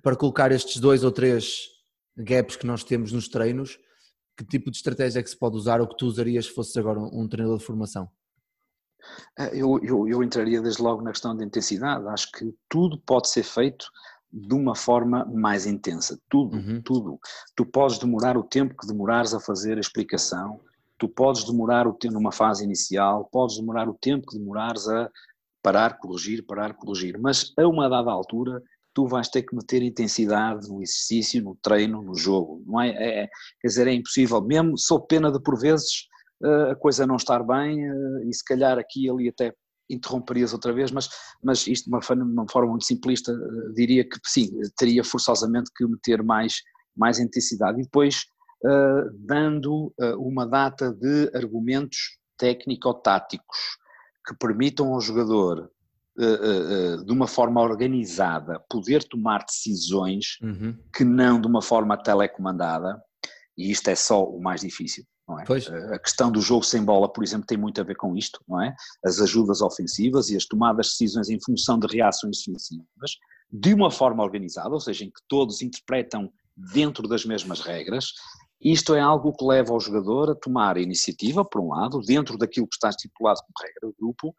para 0.03 0.15
colocar 0.15 0.53
estes 0.53 0.79
dois 0.79 1.03
ou 1.03 1.11
três 1.11 1.78
gaps 2.19 2.57
que 2.57 2.67
nós 2.67 2.85
temos 2.85 3.13
nos 3.13 3.29
treinos, 3.29 3.79
que 4.37 4.45
tipo 4.45 4.71
de 4.71 4.77
estratégia 4.77 5.21
é 5.21 5.23
que 5.23 5.31
se 5.31 5.37
pode 5.37 5.57
usar 5.57 5.81
ou 5.81 5.89
que 5.89 5.97
tu 5.97 6.07
usarias 6.07 6.47
se 6.47 6.53
fosses 6.53 6.77
agora 6.77 7.01
um 7.01 7.29
treinador 7.29 7.59
de 7.59 7.65
formação? 7.65 8.09
Eh, 9.39 9.61
eu, 9.61 9.79
eu, 9.83 10.09
eu 10.09 10.23
entraria 10.23 10.61
desde 10.61 10.83
logo 10.83 11.03
na 11.03 11.11
questão 11.11 11.37
da 11.37 11.45
intensidade. 11.45 12.07
Acho 12.09 12.31
que 12.33 12.55
tudo 12.69 12.99
pode 13.01 13.29
ser 13.29 13.43
feito 13.43 13.87
de 14.33 14.55
uma 14.55 14.75
forma 14.75 15.25
mais 15.25 15.67
intensa. 15.67 16.19
Tudo, 16.29 16.57
uhum. 16.57 16.83
tudo. 16.83 17.19
Tu 17.57 17.65
podes 17.65 17.99
demorar 17.99 18.37
o 18.37 18.43
tempo 18.43 18.77
que 18.77 18.87
demorares 18.87 19.33
a 19.35 19.41
fazer 19.41 19.77
a 19.77 19.81
explicação, 19.81 20.61
tu 20.99 21.09
podes 21.09 21.45
demorar 21.45 21.87
o 21.87 21.95
tempo 21.95 22.15
numa 22.15 22.33
fase 22.33 22.65
inicial, 22.65 23.25
podes 23.33 23.57
demorar 23.57 23.89
o 23.89 23.95
tempo 23.95 24.27
que 24.27 24.39
demorares 24.39 24.87
a 24.89 25.11
parar, 25.63 25.99
corrigir, 25.99 26.45
parar, 26.45 26.75
corrigir, 26.75 27.19
mas 27.19 27.53
a 27.57 27.67
uma 27.67 27.89
dada 27.89 28.11
altura 28.11 28.63
tu 28.95 29.07
vais 29.07 29.29
ter 29.29 29.43
que 29.43 29.55
meter 29.55 29.83
intensidade 29.83 30.69
no 30.69 30.83
exercício, 30.83 31.43
no 31.43 31.57
treino, 31.63 32.03
no 32.03 32.15
jogo, 32.15 32.63
não 32.67 32.81
é? 32.81 32.89
é, 32.91 33.23
é 33.23 33.29
quer 33.61 33.69
dizer, 33.69 33.87
é 33.87 33.93
impossível, 33.93 34.41
mesmo 34.41 34.77
sob 34.77 35.07
pena 35.07 35.31
de 35.31 35.41
por 35.41 35.59
vezes 35.59 36.09
eh, 36.45 36.71
a 36.73 36.77
coisa 36.77 37.07
não 37.07 37.17
estar 37.17 37.43
bem 37.43 37.85
eh, 37.85 38.29
e 38.29 38.35
se 38.35 38.45
calhar 38.45 38.79
aqui 38.79 39.07
e 39.07 39.11
ali 39.11 39.29
até 39.29 39.53
interromperias 39.91 40.53
outra 40.53 40.73
vez, 40.73 40.91
mas, 40.91 41.09
mas 41.43 41.67
isto 41.67 41.85
de 41.85 41.91
uma, 41.91 42.03
forma, 42.03 42.25
uma 42.25 42.47
forma 42.49 42.71
muito 42.71 42.85
simplista 42.85 43.33
eh, 43.33 43.73
diria 43.75 44.05
que 44.05 44.19
sim, 44.25 44.51
teria 44.77 45.03
forçosamente 45.03 45.71
que 45.77 45.85
meter 45.87 46.23
mais, 46.23 46.57
mais 46.97 47.19
intensidade 47.19 47.81
e 47.81 47.85
depois 47.85 48.25
dando 49.21 49.95
uma 50.19 50.45
data 50.45 50.93
de 50.93 51.31
argumentos 51.33 52.19
técnico-táticos 52.37 53.57
que 54.27 54.35
permitam 54.35 54.95
ao 54.95 55.01
jogador 55.01 55.71
de 57.05 57.13
uma 57.13 57.27
forma 57.27 57.61
organizada, 57.61 58.61
poder 58.69 59.05
tomar 59.05 59.45
decisões 59.45 60.39
uhum. 60.43 60.77
que 60.93 61.05
não 61.05 61.41
de 61.41 61.47
uma 61.47 61.63
forma 61.63 61.97
telecomandada, 61.97 63.01
e 63.57 63.71
isto 63.71 63.89
é 63.89 63.95
só 63.95 64.25
o 64.25 64.41
mais 64.41 64.63
difícil. 64.63 65.05
não 65.29 65.39
É? 65.39 65.45
Pois. 65.45 65.69
A 65.69 65.99
questão 65.99 66.31
do 66.31 66.41
jogo 66.41 66.65
sem 66.65 66.85
bola, 66.85 67.13
por 67.13 67.23
exemplo, 67.23 67.47
tem 67.47 67.59
muito 67.59 67.81
a 67.81 67.85
ver 67.85 67.97
com 67.97 68.17
isto, 68.17 68.41
não 68.49 68.61
é? 68.61 68.75
As 69.05 69.21
ajudas 69.21 69.61
ofensivas 69.61 70.31
e 70.31 70.37
as 70.37 70.45
tomadas 70.45 70.87
de 70.87 70.93
decisões 70.93 71.29
em 71.29 71.39
função 71.41 71.79
de 71.79 71.87
reações 71.87 72.39
defensivas, 72.39 73.17
de 73.51 73.73
uma 73.73 73.91
forma 73.91 74.23
organizada, 74.23 74.71
ou 74.71 74.81
seja, 74.81 75.05
em 75.05 75.11
que 75.11 75.21
todos 75.29 75.63
interpretam 75.63 76.31
dentro 76.73 77.07
das 77.07 77.25
mesmas 77.25 77.61
regras, 77.61 78.13
isto 78.61 78.95
é 78.95 79.01
algo 79.01 79.33
que 79.33 79.45
leva 79.45 79.73
o 79.73 79.81
jogador 79.81 80.31
a 80.31 80.35
tomar 80.35 80.77
a 80.77 80.81
iniciativa, 80.81 81.45
por 81.45 81.61
um 81.61 81.69
lado, 81.69 82.01
dentro 82.01 82.37
daquilo 82.37 82.67
que 82.67 82.75
está 82.75 82.89
estipulado 82.89 83.41
como 83.41 83.67
regra 83.67 83.89
do 83.89 83.95
grupo, 83.99 84.35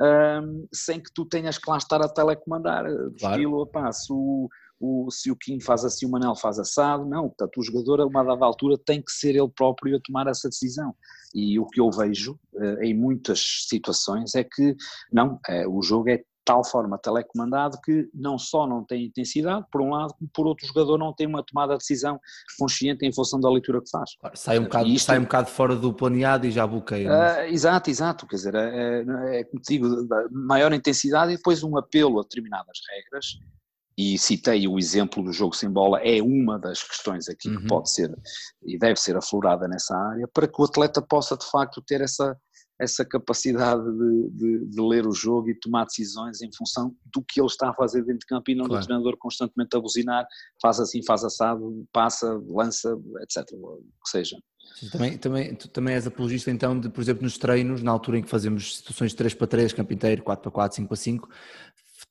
um, 0.00 0.68
sem 0.72 1.00
que 1.00 1.12
tu 1.12 1.24
tenhas 1.24 1.58
que 1.58 1.68
lá 1.68 1.76
estar 1.76 2.00
a 2.00 2.08
telecomandar. 2.08 2.84
Claro. 3.18 3.34
Estilo, 3.34 3.70
se 3.92 4.12
o, 4.12 4.48
o, 4.80 5.10
se 5.10 5.30
o 5.30 5.36
Kim 5.36 5.60
faz 5.60 5.84
assim, 5.84 6.06
o 6.06 6.10
Manel 6.10 6.36
faz 6.36 6.58
assado, 6.58 7.04
não, 7.04 7.28
portanto 7.28 7.58
o 7.58 7.62
jogador 7.62 8.00
a 8.00 8.06
uma 8.06 8.22
dada 8.22 8.44
altura 8.44 8.78
tem 8.78 9.02
que 9.02 9.10
ser 9.10 9.34
ele 9.34 9.48
próprio 9.48 9.96
a 9.96 10.00
tomar 10.00 10.26
essa 10.28 10.48
decisão 10.48 10.94
e 11.34 11.58
o 11.58 11.66
que 11.66 11.80
eu 11.80 11.90
vejo 11.90 12.38
eh, 12.56 12.86
em 12.86 12.94
muitas 12.94 13.66
situações 13.68 14.34
é 14.36 14.44
que 14.44 14.76
não, 15.12 15.40
eh, 15.48 15.66
o 15.66 15.82
jogo 15.82 16.08
é 16.08 16.22
tal 16.44 16.64
forma 16.64 16.98
telecomandado 16.98 17.80
que 17.82 18.08
não 18.12 18.38
só 18.38 18.66
não 18.66 18.84
tem 18.84 19.06
intensidade, 19.06 19.64
por 19.70 19.80
um 19.80 19.90
lado, 19.90 20.14
como 20.18 20.30
por 20.32 20.46
outro 20.46 20.64
o 20.64 20.68
jogador 20.68 20.98
não 20.98 21.12
tem 21.12 21.26
uma 21.26 21.42
tomada 21.42 21.72
de 21.74 21.78
decisão 21.78 22.20
consciente 22.58 23.06
em 23.06 23.12
função 23.12 23.40
da 23.40 23.50
leitura 23.50 23.80
que 23.80 23.90
faz. 23.90 24.16
Claro, 24.20 24.36
sai, 24.36 24.58
um 24.58 24.64
bocado, 24.64 24.88
isto, 24.88 25.06
sai 25.06 25.18
um 25.18 25.22
bocado 25.22 25.50
fora 25.50 25.74
do 25.74 25.92
planeado 25.92 26.46
e 26.46 26.50
já 26.50 26.66
bloqueia. 26.66 27.10
Uh, 27.10 27.52
exato, 27.52 27.90
exato, 27.90 28.26
quer 28.26 28.36
dizer, 28.36 28.54
é, 28.54 29.04
é, 29.04 29.40
é 29.40 29.44
como 29.44 29.62
te 29.62 29.74
digo, 29.74 29.88
maior 30.30 30.72
intensidade 30.72 31.32
e 31.32 31.36
depois 31.36 31.62
um 31.62 31.76
apelo 31.76 32.20
a 32.20 32.22
determinadas 32.22 32.78
regras 32.90 33.38
e 33.96 34.18
citei 34.18 34.66
o 34.66 34.78
exemplo 34.78 35.22
do 35.22 35.32
jogo 35.32 35.54
sem 35.54 35.70
bola, 35.70 36.00
é 36.00 36.20
uma 36.20 36.58
das 36.58 36.82
questões 36.82 37.28
aqui 37.28 37.48
uhum. 37.48 37.60
que 37.60 37.66
pode 37.66 37.90
ser 37.90 38.12
e 38.64 38.76
deve 38.76 38.96
ser 38.96 39.16
aflorada 39.16 39.68
nessa 39.68 39.96
área, 39.96 40.28
para 40.28 40.48
que 40.48 40.60
o 40.60 40.64
atleta 40.64 41.00
possa 41.00 41.36
de 41.36 41.48
facto 41.48 41.80
ter 41.80 42.00
essa, 42.00 42.36
essa 42.78 43.04
capacidade 43.04 43.82
de, 43.82 44.30
de, 44.30 44.66
de, 44.66 44.80
ler 44.80 45.06
o 45.06 45.12
jogo 45.12 45.48
e 45.48 45.54
tomar 45.54 45.84
decisões 45.84 46.42
em 46.42 46.50
função 46.56 46.94
do 47.12 47.22
que 47.22 47.40
ele 47.40 47.46
está 47.46 47.70
a 47.70 47.74
fazer 47.74 48.02
dentro 48.02 48.20
de 48.20 48.26
campo 48.26 48.50
e 48.50 48.54
não 48.54 48.66
claro. 48.66 48.80
do 48.80 48.86
treinador 48.86 49.16
constantemente 49.16 49.76
a 49.76 49.80
buzinar, 49.80 50.26
faz 50.60 50.80
assim, 50.80 51.00
faz 51.04 51.24
assado, 51.24 51.86
passa, 51.92 52.40
lança, 52.48 52.98
etc. 53.22 53.44
O 53.54 53.80
que 54.02 54.10
seja. 54.10 54.36
Também, 54.90 55.16
também, 55.16 55.54
tu 55.54 55.68
também 55.68 55.94
és 55.94 56.06
apologista 56.06 56.50
então 56.50 56.78
de, 56.78 56.88
por 56.88 57.00
exemplo, 57.00 57.22
nos 57.22 57.38
treinos, 57.38 57.82
na 57.82 57.92
altura 57.92 58.18
em 58.18 58.22
que 58.22 58.30
fazemos 58.30 58.78
situações 58.78 59.12
de 59.12 59.16
3 59.18 59.34
para 59.34 59.46
3, 59.46 59.72
campo 59.72 59.92
inteiro, 59.92 60.22
4 60.22 60.42
para 60.42 60.50
4, 60.50 60.76
5 60.76 60.88
para 60.88 60.96
5, 60.96 61.28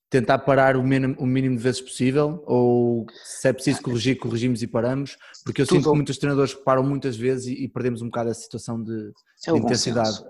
tentar 0.09 0.37
parar 0.39 0.77
o 0.77 0.83
mínimo, 0.83 1.15
o 1.17 1.25
mínimo 1.25 1.57
de 1.57 1.63
vezes 1.63 1.81
possível 1.81 2.43
ou 2.45 3.05
se 3.23 3.47
é 3.47 3.53
preciso 3.53 3.81
corrigir, 3.81 4.17
corrigimos 4.17 4.61
e 4.61 4.67
paramos? 4.67 5.17
Porque 5.43 5.61
eu 5.61 5.67
Tudo. 5.67 5.77
sinto 5.77 5.89
que 5.89 5.95
muitos 5.95 6.17
treinadores 6.19 6.53
param 6.53 6.83
muitas 6.83 7.17
vezes 7.17 7.47
e, 7.47 7.63
e 7.63 7.67
perdemos 7.67 8.01
um 8.01 8.05
bocado 8.05 8.29
a 8.29 8.33
situação 8.33 8.81
de, 8.81 9.11
é 9.47 9.51
de 9.51 9.57
intensidade. 9.57 10.23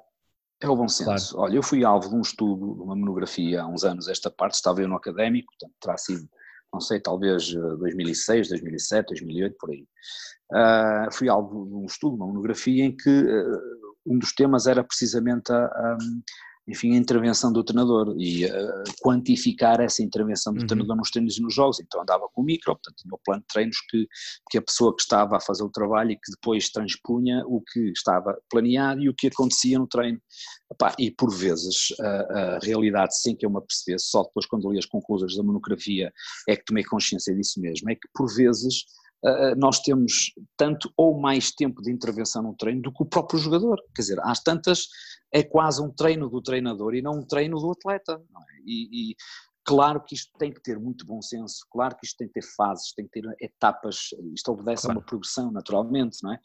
É 0.64 0.70
o 0.70 0.76
bom 0.78 0.88
senso. 0.88 1.34
Claro. 1.34 1.50
Olha, 1.52 1.58
eu 1.58 1.64
fui 1.64 1.84
alvo 1.84 2.08
de 2.08 2.16
um 2.16 2.22
estudo, 2.22 2.76
de 2.76 2.82
uma 2.82 2.96
monografia 2.96 3.62
há 3.62 3.68
uns 3.68 3.84
anos, 3.84 4.08
esta 4.08 4.32
parte 4.32 4.54
estava 4.54 4.82
eu 4.82 4.88
no 4.88 4.96
académico, 4.96 5.52
portanto 5.52 5.76
terá 5.82 5.98
sido, 5.98 6.26
não 6.72 6.80
sei, 6.80 7.02
talvez 7.02 7.54
2006, 7.54 8.48
2007, 8.48 9.08
2008, 9.10 9.56
por 9.60 9.72
aí. 9.72 9.86
Uh, 10.54 11.12
fui 11.12 11.28
alvo 11.28 11.66
de 11.66 11.76
um 11.76 11.86
estudo, 11.86 12.16
uma 12.16 12.28
monografia 12.28 12.86
em 12.86 12.96
que 12.96 13.10
uh, 13.10 13.60
um 14.06 14.18
dos 14.18 14.34
temas 14.34 14.66
era 14.66 14.84
precisamente 14.84 15.52
a, 15.52 15.66
a 15.66 15.98
enfim, 16.68 16.94
a 16.94 16.98
intervenção 16.98 17.52
do 17.52 17.64
treinador 17.64 18.16
e 18.18 18.46
uh, 18.46 18.84
quantificar 19.02 19.82
essa 19.82 20.02
intervenção 20.02 20.54
do 20.54 20.62
uhum. 20.62 20.68
treinador 20.68 20.96
nos 20.96 21.12
treinos 21.12 21.38
e 21.38 21.42
nos 21.42 21.54
jogos. 21.54 21.80
Então 21.82 22.02
andava 22.02 22.28
com 22.34 22.42
o 22.42 22.46
micro, 22.46 22.74
portanto 22.74 22.96
tinha 22.98 23.14
o 23.14 23.20
plano 23.24 23.42
de 23.42 23.48
treinos 23.48 23.78
que, 23.90 24.08
que 24.50 24.58
a 24.58 24.62
pessoa 24.62 24.96
que 24.96 25.02
estava 25.02 25.36
a 25.36 25.42
fazer 25.42 25.64
o 25.64 25.70
trabalho 25.70 26.12
e 26.12 26.16
que 26.16 26.32
depois 26.32 26.70
transpunha 26.70 27.44
o 27.46 27.62
que 27.62 27.92
estava 27.92 28.38
planeado 28.50 29.02
e 29.02 29.10
o 29.10 29.14
que 29.14 29.28
acontecia 29.28 29.78
no 29.78 29.88
treino. 29.88 30.22
Epá, 30.72 30.96
e 30.98 31.12
por 31.12 31.32
vezes 31.32 31.94
a, 32.00 32.08
a, 32.08 32.60
realidade, 32.60 33.20
sem 33.20 33.36
que 33.36 33.46
eu 33.46 33.50
me 33.50 33.58
apercebesse, 33.58 34.06
só 34.06 34.24
depois 34.24 34.46
quando 34.46 34.72
li 34.72 34.80
as 34.80 34.86
conclusões 34.86 35.36
da 35.36 35.44
monografia 35.44 36.14
é 36.48 36.56
que 36.56 36.64
tomei 36.64 36.84
consciência 36.84 37.36
disso 37.36 37.60
mesmo, 37.60 37.90
é 37.90 37.96
que 37.96 38.08
por 38.14 38.34
vezes 38.34 38.86
nós 39.56 39.80
temos 39.80 40.34
tanto 40.58 40.92
ou 40.98 41.18
mais 41.18 41.50
tempo 41.50 41.82
de 41.82 41.90
intervenção 41.90 42.44
no 42.44 42.56
treino 42.56 42.82
do 42.82 42.92
que 42.92 43.04
o 43.04 43.06
próprio 43.06 43.40
jogador. 43.40 43.82
Quer 43.96 44.02
dizer, 44.02 44.20
às 44.22 44.44
tantas 44.44 44.88
é 45.34 45.42
quase 45.42 45.82
um 45.82 45.90
treino 45.90 46.30
do 46.30 46.42
treinador 46.42 46.94
e 46.94 47.02
não 47.02 47.20
um 47.20 47.26
treino 47.26 47.60
do 47.60 47.72
atleta. 47.72 48.14
É? 48.14 48.62
E, 48.66 49.12
e, 49.12 49.16
claro 49.66 50.02
que 50.02 50.14
isto 50.14 50.32
tem 50.38 50.54
que 50.54 50.62
ter 50.62 50.80
muito 50.80 51.06
bom 51.06 51.22
senso, 51.22 51.66
claro 51.72 51.96
que 51.98 52.06
isto 52.06 52.18
tem 52.18 52.28
que 52.28 52.34
ter 52.34 52.46
fases, 52.56 52.94
tem 52.94 53.06
que 53.08 53.22
ter 53.22 53.36
etapas, 53.42 54.10
isto 54.34 54.52
obedece 54.52 54.84
claro. 54.84 55.00
a 55.00 55.02
uma 55.02 55.06
progressão 55.06 55.52
naturalmente, 55.52 56.20
não 56.22 56.34
é? 56.34 56.40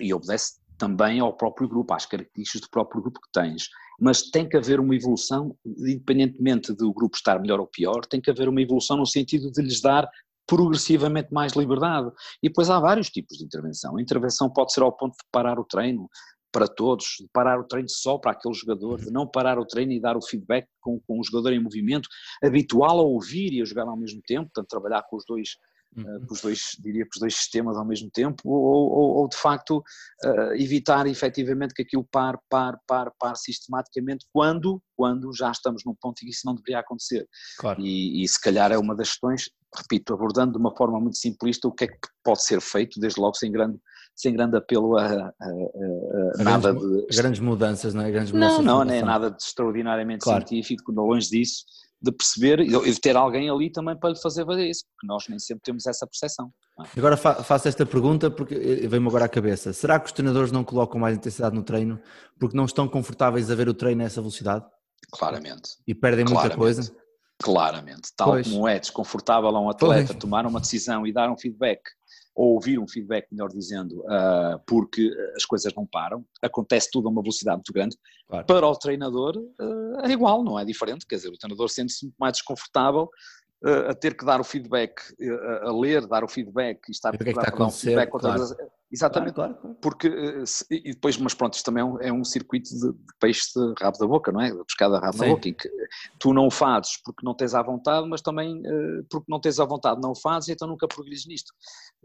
E 0.00 0.14
obedece 0.14 0.62
também 0.78 1.20
ao 1.20 1.36
próprio 1.36 1.68
grupo, 1.68 1.94
às 1.94 2.06
características 2.06 2.62
do 2.62 2.70
próprio 2.70 3.02
grupo 3.02 3.20
que 3.20 3.32
tens. 3.32 3.68
Mas 3.98 4.22
tem 4.22 4.48
que 4.48 4.56
haver 4.56 4.80
uma 4.80 4.94
evolução, 4.94 5.56
independentemente 5.64 6.72
do 6.72 6.92
grupo 6.92 7.16
estar 7.16 7.40
melhor 7.40 7.60
ou 7.60 7.66
pior, 7.66 8.04
tem 8.06 8.20
que 8.20 8.30
haver 8.30 8.48
uma 8.48 8.60
evolução 8.60 8.96
no 8.96 9.06
sentido 9.06 9.50
de 9.50 9.62
lhes 9.62 9.80
dar 9.80 10.08
progressivamente 10.46 11.32
mais 11.32 11.52
liberdade. 11.52 12.10
E 12.42 12.48
depois 12.48 12.68
há 12.68 12.78
vários 12.78 13.08
tipos 13.08 13.38
de 13.38 13.44
intervenção. 13.44 13.96
A 13.96 14.02
intervenção 14.02 14.50
pode 14.50 14.72
ser 14.72 14.82
ao 14.82 14.92
ponto 14.92 15.12
de 15.12 15.24
parar 15.30 15.58
o 15.58 15.64
treino, 15.64 16.08
para 16.54 16.68
todos, 16.68 17.16
de 17.20 17.28
parar 17.32 17.58
o 17.58 17.64
treino 17.64 17.88
só 17.88 18.16
para 18.16 18.30
aquele 18.30 18.54
jogador, 18.54 19.00
de 19.00 19.10
não 19.10 19.26
parar 19.26 19.58
o 19.58 19.66
treino 19.66 19.90
e 19.90 20.00
dar 20.00 20.16
o 20.16 20.22
feedback 20.22 20.68
com, 20.80 21.00
com 21.00 21.18
o 21.18 21.24
jogador 21.24 21.52
em 21.52 21.58
movimento, 21.58 22.08
habitual 22.40 23.00
a 23.00 23.02
ouvir 23.02 23.52
e 23.52 23.60
a 23.60 23.64
jogar 23.64 23.88
ao 23.88 23.96
mesmo 23.96 24.22
tempo, 24.24 24.44
portanto 24.54 24.68
trabalhar 24.68 25.02
com 25.02 25.16
os 25.16 25.24
dois, 25.26 25.56
uhum. 25.96 26.16
uh, 26.16 26.26
com 26.28 26.32
os 26.32 26.40
dois 26.40 26.60
diria 26.78 27.02
com 27.02 27.10
os 27.12 27.18
dois 27.18 27.34
sistemas 27.34 27.76
ao 27.76 27.84
mesmo 27.84 28.08
tempo, 28.08 28.40
ou, 28.44 28.88
ou, 28.88 29.16
ou 29.16 29.28
de 29.28 29.36
facto 29.36 29.78
uh, 29.78 30.54
evitar 30.54 31.08
efetivamente 31.08 31.74
que 31.74 31.82
aquilo 31.82 32.06
pare, 32.08 32.38
pare, 32.48 32.76
pare, 32.86 33.10
pare 33.18 33.36
sistematicamente 33.36 34.24
quando, 34.32 34.80
quando 34.96 35.32
já 35.34 35.50
estamos 35.50 35.82
num 35.84 35.96
ponto 36.00 36.22
em 36.22 36.26
que 36.26 36.30
isso 36.30 36.46
não 36.46 36.54
deveria 36.54 36.78
acontecer. 36.78 37.26
Claro. 37.58 37.80
E, 37.80 38.22
e 38.22 38.28
se 38.28 38.40
calhar 38.40 38.70
é 38.70 38.78
uma 38.78 38.94
das 38.94 39.08
questões, 39.08 39.50
repito, 39.76 40.14
abordando 40.14 40.52
de 40.52 40.58
uma 40.58 40.74
forma 40.76 41.00
muito 41.00 41.16
simplista 41.16 41.66
o 41.66 41.72
que 41.72 41.82
é 41.82 41.88
que 41.88 41.98
pode 42.22 42.44
ser 42.44 42.60
feito, 42.60 43.00
desde 43.00 43.20
logo 43.20 43.34
sem 43.34 43.50
grande 43.50 43.76
sem 44.14 44.32
grande 44.32 44.56
apelo 44.56 44.96
a, 44.96 45.04
a, 45.04 45.08
a, 45.08 46.40
a 46.40 46.44
nada 46.44 46.72
grandes, 46.72 47.06
de. 47.08 47.16
Grandes 47.16 47.40
mudanças, 47.40 47.94
não 47.94 48.02
é? 48.02 48.10
Grandes 48.10 48.32
não, 48.32 48.62
não, 48.62 48.84
não 48.84 48.94
é 48.94 49.02
nada 49.02 49.30
de 49.30 49.42
extraordinariamente 49.42 50.24
claro. 50.24 50.46
científico, 50.46 50.92
longe 50.92 51.28
disso, 51.28 51.64
de 52.00 52.12
perceber 52.12 52.60
e 52.60 52.92
de 52.92 53.00
ter 53.00 53.16
alguém 53.16 53.48
ali 53.48 53.70
também 53.70 53.96
para 53.96 54.10
lhe 54.10 54.20
fazer 54.20 54.44
ver 54.44 54.68
isso, 54.68 54.84
porque 54.90 55.06
nós 55.06 55.24
nem 55.28 55.38
sempre 55.38 55.62
temos 55.64 55.86
essa 55.86 56.06
percepção. 56.06 56.52
É? 56.80 56.98
Agora 56.98 57.16
faço 57.16 57.68
esta 57.68 57.86
pergunta 57.86 58.30
porque 58.30 58.54
veio-me 58.54 59.08
agora 59.08 59.24
à 59.24 59.28
cabeça: 59.28 59.72
será 59.72 59.98
que 59.98 60.06
os 60.06 60.12
treinadores 60.12 60.52
não 60.52 60.62
colocam 60.62 61.00
mais 61.00 61.16
intensidade 61.16 61.54
no 61.54 61.62
treino 61.62 62.00
porque 62.38 62.56
não 62.56 62.66
estão 62.66 62.86
confortáveis 62.86 63.50
a 63.50 63.54
ver 63.54 63.68
o 63.68 63.74
treino 63.74 64.02
a 64.02 64.06
essa 64.06 64.20
velocidade? 64.20 64.64
Claramente. 65.10 65.70
E 65.86 65.94
perdem 65.94 66.24
Claramente. 66.24 66.56
muita 66.56 66.56
coisa? 66.56 66.96
Claramente. 67.42 68.10
Tal 68.16 68.28
pois. 68.28 68.48
como 68.48 68.68
é 68.68 68.78
desconfortável 68.78 69.50
a 69.50 69.60
um 69.60 69.68
atleta 69.68 70.08
pois. 70.08 70.18
tomar 70.18 70.46
uma 70.46 70.60
decisão 70.60 71.06
e 71.06 71.12
dar 71.12 71.30
um 71.30 71.36
feedback 71.36 71.80
ou 72.34 72.54
ouvir 72.54 72.78
um 72.78 72.88
feedback, 72.88 73.28
melhor 73.30 73.48
dizendo, 73.48 74.00
uh, 74.00 74.58
porque 74.66 75.10
as 75.36 75.44
coisas 75.44 75.72
não 75.74 75.86
param, 75.86 76.24
acontece 76.42 76.90
tudo 76.90 77.06
a 77.08 77.10
uma 77.10 77.22
velocidade 77.22 77.58
muito 77.58 77.72
grande. 77.72 77.96
Claro. 78.28 78.46
Para 78.46 78.66
o 78.66 78.76
treinador 78.76 79.36
uh, 79.36 80.00
é 80.02 80.10
igual, 80.10 80.42
não 80.42 80.58
é 80.58 80.64
diferente, 80.64 81.06
quer 81.06 81.16
dizer, 81.16 81.28
o 81.28 81.38
treinador 81.38 81.68
sente-se 81.68 82.06
muito 82.06 82.16
mais 82.18 82.32
desconfortável 82.32 83.08
uh, 83.64 83.90
a 83.90 83.94
ter 83.94 84.16
que 84.16 84.24
dar 84.24 84.40
o 84.40 84.44
feedback, 84.44 84.94
a 85.62 85.70
ler, 85.70 86.06
dar 86.06 86.24
o 86.24 86.28
feedback 86.28 86.80
e 86.88 86.92
estar 86.92 87.16
preparado 87.16 87.50
para 87.50 87.58
dar 87.58 87.66
um 87.66 87.70
feedback. 87.70 88.10
Claro. 88.10 88.56
Exatamente, 88.94 89.34
claro, 89.34 89.54
claro, 89.56 89.76
porque, 89.80 90.08
e 90.70 90.92
depois, 90.92 91.16
mas 91.18 91.34
pronto, 91.34 91.54
isto 91.54 91.64
também 91.64 91.82
é 91.82 91.84
um, 91.84 92.00
é 92.00 92.12
um 92.12 92.24
circuito 92.24 92.70
de, 92.70 92.92
de, 92.92 93.14
peixe 93.18 93.48
de 93.54 93.74
rabo 93.80 93.98
da 93.98 94.06
boca, 94.06 94.30
não 94.30 94.40
é? 94.40 94.50
De 94.50 94.64
pescada 94.64 95.00
rabo 95.00 95.14
Sim. 95.14 95.18
da 95.18 95.26
boca, 95.26 95.48
em 95.48 95.54
que 95.54 95.68
tu 96.18 96.32
não 96.32 96.46
o 96.46 96.50
fazes 96.50 97.00
porque 97.04 97.26
não 97.26 97.34
tens 97.34 97.54
à 97.54 97.62
vontade, 97.62 98.08
mas 98.08 98.22
também 98.22 98.62
porque 99.10 99.26
não 99.28 99.40
tens 99.40 99.58
à 99.58 99.64
vontade 99.64 100.00
não 100.00 100.12
o 100.12 100.14
fazes, 100.14 100.48
então 100.48 100.68
nunca 100.68 100.86
progredes 100.86 101.26
nisto 101.26 101.52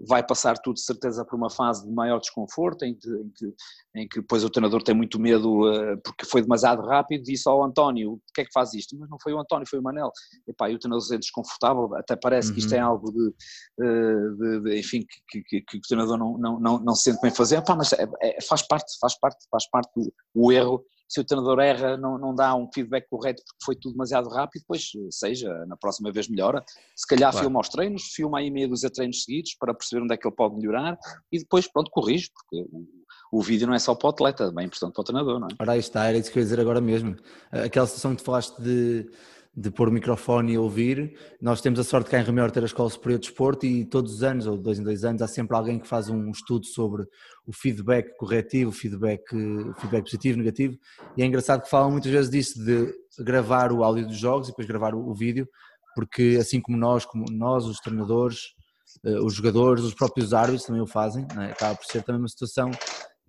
vai 0.08 0.26
passar 0.26 0.58
tudo 0.58 0.76
de 0.76 0.82
certeza 0.82 1.26
por 1.26 1.36
uma 1.36 1.50
fase 1.50 1.86
de 1.86 1.94
maior 1.94 2.20
desconforto, 2.20 2.84
em 2.84 2.96
que, 2.96 3.10
em 3.10 3.30
que, 3.30 3.54
em 3.96 4.08
que 4.08 4.22
depois 4.22 4.44
o 4.44 4.50
treinador 4.50 4.82
tem 4.82 4.96
muito 4.96 5.20
medo 5.20 5.70
uh, 5.70 5.98
porque 6.04 6.26
foi 6.26 6.42
demasiado 6.42 6.82
rápido, 6.82 7.24
disse 7.24 7.48
ao 7.50 7.64
António, 7.64 8.14
o 8.14 8.22
que 8.34 8.42
é 8.42 8.46
que 8.46 8.52
faz 8.54 8.74
isto? 8.74 8.98
Mas 8.98 9.10
não 9.10 9.18
foi 9.22 9.34
o 9.34 9.40
António, 9.40 9.68
foi 9.68 9.80
o 9.80 9.84
Manel. 9.84 10.12
E, 10.48 10.54
pá, 10.54 10.70
e 10.70 10.76
o 10.76 10.80
treinador 10.80 11.06
é 11.12 11.18
desconfortável, 11.18 11.96
até 11.96 12.16
parece 12.16 12.50
uhum. 12.50 12.54
que 12.54 12.60
isto 12.60 12.74
é 12.74 12.84
uhum. 12.84 12.90
algo 12.90 13.12
de, 13.12 13.28
uh, 13.84 14.38
de, 14.38 14.62
de 14.62 14.80
enfim, 14.80 15.06
que, 15.30 15.42
que, 15.44 15.62
que, 15.62 15.78
o 15.78 15.82
treinador 15.82 16.18
não, 16.18 16.38
não, 16.38 16.60
não, 16.60 16.79
não 16.84 16.96
se 16.96 17.04
sente 17.04 17.22
bem 17.22 17.32
fazer, 17.32 17.62
pá, 17.64 17.76
mas 17.76 17.94
é, 17.94 18.08
é, 18.22 18.42
faz 18.42 18.62
parte, 18.68 18.92
faz 19.00 19.18
parte, 19.20 19.38
faz 19.50 19.70
parte 19.70 19.92
do 19.96 20.14
o 20.34 20.52
erro 20.52 20.84
se 21.10 21.20
o 21.20 21.24
treinador 21.24 21.60
erra, 21.60 21.98
não, 21.98 22.20
não 22.20 22.36
dá 22.36 22.54
um 22.56 22.70
feedback 22.72 23.08
correto 23.10 23.42
porque 23.44 23.66
foi 23.66 23.76
tudo 23.76 23.94
demasiado 23.94 24.30
rápido, 24.30 24.62
depois 24.62 24.92
seja, 25.10 25.66
na 25.66 25.76
próxima 25.76 26.12
vez 26.12 26.30
melhora. 26.30 26.64
Se 26.96 27.08
calhar 27.08 27.32
claro. 27.32 27.46
filma 27.46 27.60
os 27.60 27.70
treinos, 27.70 28.04
filma 28.14 28.38
aí 28.38 28.52
meia 28.52 28.68
dúzia 28.68 28.90
de 28.90 28.94
treinos 28.94 29.24
seguidos 29.24 29.56
para 29.60 29.74
perceber 29.74 30.04
onde 30.04 30.14
é 30.14 30.18
que 30.18 30.28
ele 30.28 30.36
pode 30.36 30.56
melhorar 30.56 30.96
e 31.32 31.40
depois, 31.40 31.68
pronto, 31.68 31.90
corrige, 31.90 32.30
porque 32.32 32.64
o, 32.72 33.40
o 33.40 33.42
vídeo 33.42 33.66
não 33.66 33.74
é 33.74 33.80
só 33.80 33.96
para 33.96 34.06
o 34.06 34.10
atleta, 34.12 34.44
é 34.44 34.52
bem 34.52 34.68
importante 34.68 34.94
para 34.94 35.02
o 35.02 35.04
treinador, 35.04 35.40
não 35.40 35.48
é? 35.48 35.56
Ora, 35.60 35.72
aí 35.72 35.80
está, 35.80 36.06
era 36.06 36.16
isso 36.16 36.32
que 36.32 36.38
eu 36.38 36.42
ia 36.42 36.46
dizer 36.46 36.60
agora 36.60 36.80
mesmo. 36.80 37.16
Aquela 37.52 37.88
situação 37.88 38.12
que 38.16 38.22
tu 38.22 38.26
falaste 38.26 38.62
de 38.62 39.10
de 39.60 39.70
pôr 39.70 39.90
o 39.90 39.92
microfone 39.92 40.54
e 40.54 40.58
ouvir. 40.58 41.18
Nós 41.42 41.60
temos 41.60 41.82
a 41.82 41.84
sorte 41.84 42.10
cá 42.10 42.18
em 42.18 42.24
Remaior 42.24 42.50
ter 42.50 42.64
a 42.64 42.66
Escola 42.66 42.90
Superior 42.90 43.20
de 43.20 43.28
Desporto 43.28 43.66
e 43.66 43.84
todos 43.84 44.14
os 44.14 44.24
anos, 44.24 44.48
ou 44.48 44.58
dois 44.58 44.80
em 44.80 44.84
dois 44.84 45.04
anos, 45.04 45.22
há 45.22 45.28
sempre 45.28 45.54
alguém 45.54 45.78
que 45.78 45.86
faz 45.86 46.08
um 46.08 46.32
estudo 46.32 46.66
sobre 46.66 47.06
o 47.46 47.52
feedback 47.52 48.16
corretivo, 48.16 48.70
o 48.70 48.74
feedback, 48.74 49.22
feedback 49.82 50.04
positivo, 50.06 50.38
negativo. 50.38 50.78
E 51.18 51.22
é 51.22 51.26
engraçado 51.26 51.64
que 51.64 51.70
falam 51.70 51.92
muitas 51.92 52.10
vezes 52.10 52.32
disso, 52.32 52.64
de 52.64 52.94
gravar 53.20 53.74
o 53.74 53.84
áudio 53.84 54.08
dos 54.08 54.18
jogos 54.18 54.48
e 54.48 54.52
depois 54.52 54.66
gravar 54.66 54.96
o, 54.96 55.10
o 55.10 55.14
vídeo, 55.14 55.46
porque 55.94 56.38
assim 56.40 56.62
como 56.62 56.78
nós, 56.78 57.04
como 57.04 57.26
nós, 57.30 57.66
os 57.66 57.80
treinadores, 57.80 58.54
eh, 59.04 59.20
os 59.20 59.34
jogadores, 59.34 59.84
os 59.84 59.94
próprios 59.94 60.34
árbitros 60.34 60.64
também 60.64 60.82
o 60.82 60.88
fazem, 60.88 61.28
é? 61.38 61.52
acaba 61.52 61.76
por 61.76 61.86
ser 61.86 62.02
também 62.04 62.22
uma 62.22 62.30
situação 62.30 62.72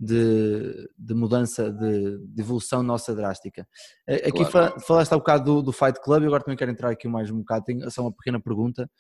de, 0.01 0.91
de 0.97 1.15
mudança, 1.15 1.71
de, 1.71 2.19
de, 2.27 2.41
evolução 2.41 2.83
nossa 2.83 3.15
drástica. 3.15 3.69
Aqui 4.09 4.51
claro. 4.51 4.81
falaste 4.81 5.13
há 5.13 5.17
um 5.17 5.19
bocado 5.19 5.45
do, 5.45 5.63
do 5.63 5.73
Fight 5.73 6.01
Club 6.01 6.23
e 6.23 6.27
agora 6.27 6.43
também 6.43 6.57
quero 6.57 6.71
entrar 6.71 6.89
aqui 6.89 7.07
mais 7.07 7.31
um 7.31 7.41
bocado, 7.41 7.67
tenho 7.67 7.91
só 7.91 8.01
uma 8.01 8.13
pequena 8.13 8.41
pergunta. 8.41 8.91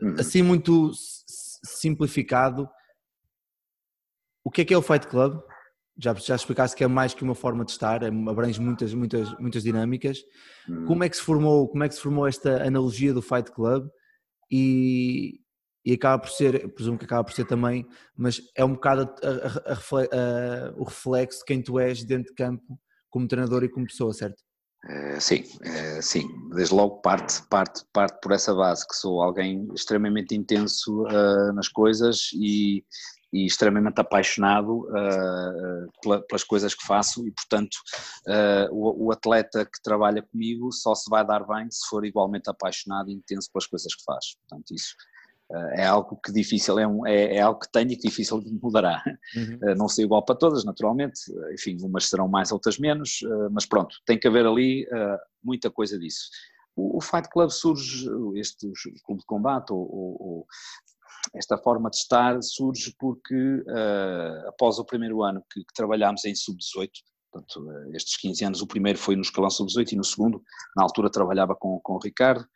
Uhum. 0.00 0.14
Assim, 0.16 0.42
muito 0.42 0.92
simplificado, 0.94 2.68
o 4.44 4.50
que 4.50 4.60
é 4.60 4.64
que 4.64 4.72
é 4.72 4.78
o 4.78 4.82
Fight 4.82 5.08
Club? 5.08 5.40
Já, 5.98 6.14
já 6.14 6.36
explicaste 6.36 6.76
que 6.76 6.84
é 6.84 6.88
mais 6.88 7.14
que 7.14 7.24
uma 7.24 7.34
forma 7.34 7.64
de 7.64 7.72
estar, 7.72 8.02
é, 8.04 8.08
abrange 8.08 8.60
muitas, 8.60 8.94
muitas, 8.94 9.36
muitas 9.38 9.64
dinâmicas. 9.64 10.18
Uhum. 10.68 10.86
Como 10.86 11.04
é 11.04 11.08
que 11.08 11.16
se 11.16 11.22
formou, 11.22 11.68
como 11.68 11.82
é 11.82 11.88
que 11.88 11.94
se 11.96 12.00
formou 12.00 12.28
esta 12.28 12.64
analogia 12.64 13.12
do 13.12 13.22
Fight 13.22 13.50
Club? 13.50 13.88
E, 14.50 15.40
e 15.84 15.92
acaba 15.92 16.22
por 16.22 16.30
ser, 16.30 16.72
presumo 16.74 16.98
que 16.98 17.04
acaba 17.04 17.24
por 17.24 17.34
ser 17.34 17.44
também, 17.44 17.86
mas 18.16 18.40
é 18.56 18.64
um 18.64 18.72
bocado 18.72 19.02
a, 19.22 19.72
a, 19.72 19.74
a, 19.74 20.72
o 20.76 20.84
reflexo 20.84 21.40
de 21.40 21.44
quem 21.44 21.62
tu 21.62 21.78
és 21.78 22.04
dentro 22.04 22.30
de 22.30 22.34
campo, 22.34 22.78
como 23.10 23.28
treinador 23.28 23.62
e 23.62 23.68
como 23.68 23.86
pessoa, 23.86 24.12
certo? 24.12 24.42
É, 24.86 25.18
sim, 25.18 25.44
é, 25.62 26.02
sim, 26.02 26.28
desde 26.50 26.74
logo 26.74 27.00
parte, 27.00 27.42
parte, 27.48 27.84
parte 27.92 28.18
por 28.20 28.32
essa 28.32 28.54
base, 28.54 28.86
que 28.86 28.94
sou 28.94 29.22
alguém 29.22 29.66
extremamente 29.74 30.34
intenso 30.34 31.04
uh, 31.04 31.52
nas 31.54 31.68
coisas 31.68 32.28
e, 32.34 32.84
e 33.32 33.46
extremamente 33.46 33.98
apaixonado 33.98 34.80
uh, 34.80 35.90
pela, 36.02 36.20
pelas 36.26 36.44
coisas 36.44 36.74
que 36.74 36.86
faço 36.86 37.26
e, 37.26 37.30
portanto, 37.30 37.74
uh, 38.28 38.68
o, 38.72 39.06
o, 39.06 39.12
atleta 39.12 39.64
que 39.64 39.82
trabalha 39.82 40.22
comigo 40.22 40.70
só 40.70 40.94
se 40.94 41.08
vai 41.08 41.26
dar 41.26 41.46
bem 41.46 41.70
se 41.70 41.88
for 41.88 42.04
igualmente 42.04 42.50
apaixonado 42.50 43.08
e 43.08 43.14
intenso 43.14 43.50
pelas 43.50 43.66
coisas 43.66 43.94
que 43.94 44.04
faz. 44.04 44.36
Portanto, 44.36 44.74
isso 44.74 44.94
é 45.74 45.84
algo 45.84 46.16
que 46.16 46.32
difícil, 46.32 46.78
é, 46.78 46.86
um, 46.86 47.06
é, 47.06 47.36
é, 47.36 47.40
algo 47.40 47.60
que 47.60 47.70
tenho 47.70 47.92
e 47.92 47.96
que 47.96 48.08
difícil 48.08 48.42
mudará. 48.62 49.02
Uhum. 49.36 49.58
Eh, 49.62 49.74
não 49.74 49.88
sei 49.88 50.04
igual 50.04 50.24
para 50.24 50.34
todas, 50.34 50.64
naturalmente, 50.64 51.20
enfim, 51.52 51.76
umas 51.82 52.08
serão 52.08 52.28
mais, 52.28 52.50
outras 52.50 52.78
menos, 52.78 53.20
eh, 53.22 53.48
mas 53.50 53.66
pronto, 53.66 53.96
tem 54.06 54.18
que 54.18 54.26
haver 54.26 54.46
ali 54.46 54.86
muita 55.42 55.70
coisa 55.70 55.98
disso. 55.98 56.28
O, 56.74 56.98
o 56.98 57.00
Fight 57.00 57.28
Club 57.28 57.50
surge, 57.50 58.08
este 58.36 58.70
clube 59.04 59.20
de 59.20 59.26
combate, 59.26 59.72
ou, 59.72 59.86
ou, 59.90 60.46
esta 61.34 61.56
forma 61.56 61.88
de 61.88 61.96
estar 61.96 62.42
surge 62.42 62.94
porque 62.98 63.64
após 64.46 64.78
o 64.78 64.84
primeiro 64.84 65.22
ano 65.22 65.42
que, 65.50 65.60
que 65.60 65.74
trabalhámos 65.74 66.24
em 66.24 66.34
sub-18, 66.34 66.90
Portanto, 67.34 67.68
eh, 67.68 67.96
estes 67.96 68.16
15 68.16 68.44
anos, 68.44 68.62
o 68.62 68.66
primeiro 68.66 68.96
foi 68.96 69.16
no 69.16 69.22
escalão 69.22 69.50
sub-18 69.50 69.92
e 69.92 69.96
no 69.96 70.04
segundo, 70.04 70.42
na 70.76 70.84
altura 70.84 71.10
trabalhava 71.10 71.54
com, 71.56 71.80
com 71.80 71.94
o 71.94 71.98
Ricardo 71.98 72.46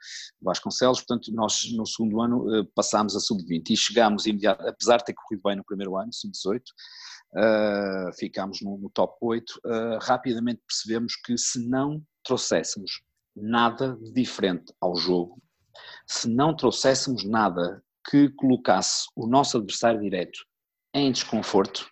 Vasconcelos, 0.41 1.01
portanto 1.01 1.33
nós 1.33 1.73
no 1.73 1.85
segundo 1.85 2.21
ano 2.21 2.55
eh, 2.55 2.65
passámos 2.75 3.17
a 3.17 3.21
sub-20 3.21 3.71
e 3.71 3.77
chegámos 3.77 4.27
imediatamente, 4.27 4.71
apesar 4.71 4.99
de 4.99 5.07
ter 5.07 5.15
corrido 5.15 5.43
bem 5.45 5.57
no 5.57 5.65
primeiro 5.65 5.97
ano, 5.97 6.13
sub-18, 6.13 6.61
uh, 6.61 8.13
ficámos 8.17 8.63
no, 8.63 8.79
no, 8.79 8.89
top 8.91 9.17
8, 9.21 9.51
uh, 9.51 9.99
rapidamente 10.01 10.63
percebemos 10.67 11.17
que 11.17 11.37
se 11.37 11.69
não 11.69 12.01
trouxéssemos 12.23 13.03
nada 13.35 13.97
de 13.97 14.13
diferente 14.13 14.73
ao 14.81 14.95
jogo, 14.95 15.43
se 16.07 16.29
não 16.29 16.55
trouxéssemos 16.55 17.25
nada 17.25 17.83
que 18.09 18.29
colocasse 18.31 19.09
o 19.17 19.27
nosso 19.27 19.57
adversário 19.57 20.01
direto 20.01 20.39
em 20.95 21.11
desconforto, 21.11 21.91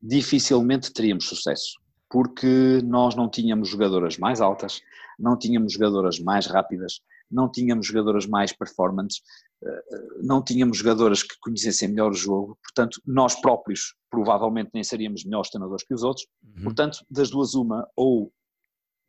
dificilmente 0.00 0.92
teríamos 0.92 1.26
sucesso 1.26 1.78
porque 2.10 2.80
nós 2.84 3.14
não 3.14 3.28
tínhamos 3.28 3.68
jogadoras 3.68 4.16
mais 4.18 4.40
altas, 4.40 4.80
não 5.18 5.36
tínhamos 5.36 5.72
jogadoras 5.72 6.18
mais 6.18 6.46
rápidas, 6.46 7.00
não 7.30 7.50
tínhamos 7.50 7.86
jogadoras 7.86 8.26
mais 8.26 8.52
performantes, 8.52 9.20
eh, 9.62 9.82
não 10.22 10.42
tínhamos 10.42 10.78
jogadoras 10.78 11.22
que 11.22 11.36
conhecessem 11.40 11.88
melhor 11.88 12.12
o 12.12 12.14
jogo, 12.14 12.58
portanto, 12.62 13.00
nós 13.04 13.34
próprios 13.40 13.94
provavelmente 14.10 14.70
nem 14.72 14.82
seríamos 14.82 15.24
melhores 15.24 15.50
treinadores 15.50 15.84
que 15.84 15.94
os 15.94 16.02
outros, 16.02 16.26
uhum. 16.42 16.64
portanto, 16.64 17.04
das 17.10 17.30
duas 17.30 17.54
uma, 17.54 17.86
ou 17.94 18.32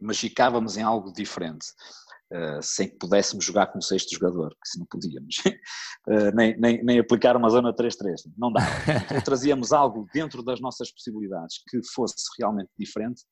magicávamos 0.01 0.77
em 0.77 0.81
algo 0.81 1.13
diferente, 1.13 1.67
Uh, 2.31 2.61
sem 2.61 2.87
que 2.87 2.95
pudéssemos 2.97 3.43
jogar 3.43 3.67
com 3.67 3.79
o 3.79 3.81
sexto 3.81 4.13
jogador, 4.13 4.49
que 4.51 4.69
se 4.69 4.77
não 4.77 4.85
podíamos, 4.85 5.37
uh, 5.37 6.29
nem, 6.35 6.55
nem, 6.59 6.83
nem, 6.83 6.99
aplicar 6.99 7.35
uma 7.35 7.49
zona 7.49 7.73
3-3, 7.73 8.31
não 8.37 8.53
dá. 8.53 8.61
ou 9.15 9.21
trazíamos 9.23 9.73
algo 9.73 10.07
dentro 10.13 10.43
das 10.43 10.61
nossas 10.61 10.91
possibilidades 10.91 11.63
que 11.67 11.79
fosse 11.91 12.13
realmente 12.39 12.69
diferente, 12.77 13.23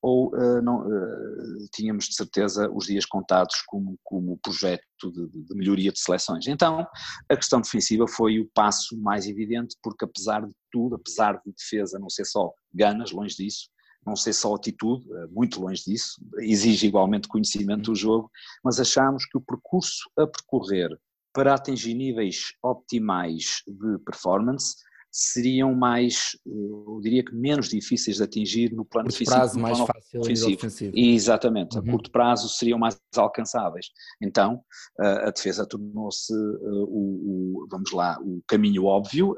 ou 0.00 0.28
uh, 0.36 0.62
não, 0.62 0.86
tínhamos 1.72 2.04
de 2.04 2.14
certeza 2.14 2.70
os 2.70 2.86
dias 2.86 3.04
contados 3.04 3.60
como, 3.66 3.98
como 4.04 4.38
projeto 4.38 4.82
de, 5.02 5.28
de, 5.30 5.56
melhoria 5.56 5.90
de 5.90 5.98
seleções. 5.98 6.46
Então, 6.46 6.86
a 7.28 7.36
questão 7.36 7.60
defensiva 7.60 8.06
foi 8.06 8.38
o 8.38 8.48
passo 8.54 8.96
mais 9.00 9.26
evidente, 9.26 9.74
porque 9.82 10.04
apesar 10.04 10.46
de 10.46 10.54
tudo, 10.70 10.94
apesar 10.94 11.40
de 11.44 11.52
defesa 11.52 11.98
não 11.98 12.08
ser 12.08 12.24
só 12.24 12.52
ganas, 12.72 13.10
longe 13.10 13.34
disso, 13.34 13.73
não 14.06 14.16
sei 14.16 14.32
só 14.32 14.54
atitude, 14.54 15.04
eh, 15.12 15.26
muito 15.30 15.60
longe 15.60 15.82
disso, 15.84 16.20
exige 16.38 16.86
igualmente 16.86 17.28
conhecimento 17.28 17.90
do 17.90 17.94
jogo, 17.94 18.30
mas 18.62 18.78
achamos 18.78 19.24
que 19.26 19.36
o 19.38 19.40
percurso 19.40 20.10
a 20.16 20.26
percorrer 20.26 20.90
para 21.32 21.54
atingir 21.54 21.94
níveis 21.94 22.52
optimais 22.62 23.62
de 23.66 23.98
performance 24.04 24.76
seriam 25.10 25.72
mais, 25.74 26.36
eh, 26.46 26.50
eu 26.50 27.00
diria 27.00 27.24
que 27.24 27.34
menos 27.34 27.68
difíceis 27.68 28.16
de 28.16 28.22
atingir 28.22 28.72
no 28.72 28.84
plano 28.84 29.08
curto 29.08 29.24
prazo 29.24 29.60
mais 29.60 29.78
fácil 29.78 30.20
ofensivo. 30.20 30.56
ofensivo. 30.56 30.92
Exatamente, 30.96 31.76
uhum. 31.76 31.82
a 31.82 31.90
curto 31.90 32.10
prazo 32.10 32.48
seriam 32.48 32.78
mais 32.78 32.98
alcançáveis. 33.16 33.86
Então 34.20 34.60
a 34.98 35.30
defesa 35.30 35.66
tornou-se 35.66 36.32
eh, 36.32 36.68
o, 36.88 37.62
o, 37.62 37.68
vamos 37.70 37.92
lá, 37.92 38.18
o 38.20 38.42
caminho 38.46 38.84
óbvio 38.84 39.36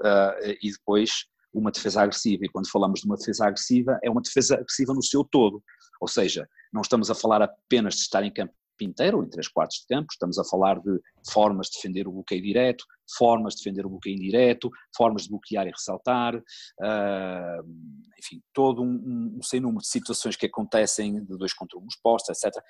e 0.63 0.71
depois 0.71 1.27
uma 1.59 1.71
defesa 1.71 2.03
agressiva. 2.03 2.45
E 2.45 2.49
quando 2.49 2.71
falamos 2.71 3.01
de 3.01 3.07
uma 3.07 3.17
defesa 3.17 3.47
agressiva, 3.47 3.99
é 4.03 4.11
uma 4.11 4.21
defesa 4.21 4.55
agressiva 4.55 4.93
no 4.93 5.03
seu 5.03 5.25
todo. 5.25 5.63
Ou 6.01 6.09
seja, 6.09 6.49
não 6.73 6.83
estamos 6.83 7.11
a 7.11 7.15
falar 7.15 7.43
apenas 7.43 7.95
de 7.95 8.01
estar 8.03 8.23
em 8.23 8.33
campo 8.33 8.53
inteiro, 8.85 9.19
ou 9.19 9.25
em 9.25 9.29
três 9.29 9.49
quartos 9.49 9.79
de 9.79 9.87
campo, 9.87 10.09
estamos 10.11 10.39
a 10.39 10.45
falar 10.45 10.79
de 10.81 11.01
formas 11.31 11.69
de 11.69 11.77
defender 11.77 12.07
o 12.07 12.13
bloqueio 12.13 12.43
direto, 12.43 12.85
formas 13.17 13.55
de 13.55 13.61
defender 13.61 13.87
o 13.87 13.89
bloqueio 13.89 14.17
indireto, 14.17 14.71
formas 14.95 15.23
de 15.23 15.31
bloquear 15.31 15.67
e 15.67 15.71
ressaltar, 15.71 16.37
uh, 16.37 17.63
enfim, 18.19 18.43
todo 18.53 18.83
um, 18.83 19.37
um 19.39 19.43
sem 19.43 19.61
número 19.61 19.81
de 19.81 19.89
situações 19.89 20.37
que 20.37 20.47
acontecem 20.47 21.25
de 21.25 21.39
dois 21.39 21.55
contra 21.55 21.79
um 21.79 21.87
expostos, 21.87 22.43
etc. 22.43 22.63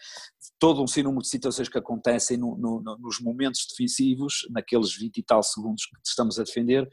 Todo 0.58 0.82
um 0.82 0.86
sem 0.86 1.02
número 1.02 1.22
de 1.22 1.28
situações 1.28 1.68
que 1.68 1.78
acontecem 1.78 2.36
no, 2.36 2.56
no, 2.56 2.80
nos 2.98 3.20
momentos 3.20 3.66
defensivos, 3.68 4.46
naqueles 4.50 4.94
20 4.96 5.18
e 5.18 5.22
tal 5.22 5.42
segundos 5.42 5.86
que 5.86 5.96
estamos 6.04 6.38
a 6.38 6.44
defender, 6.44 6.88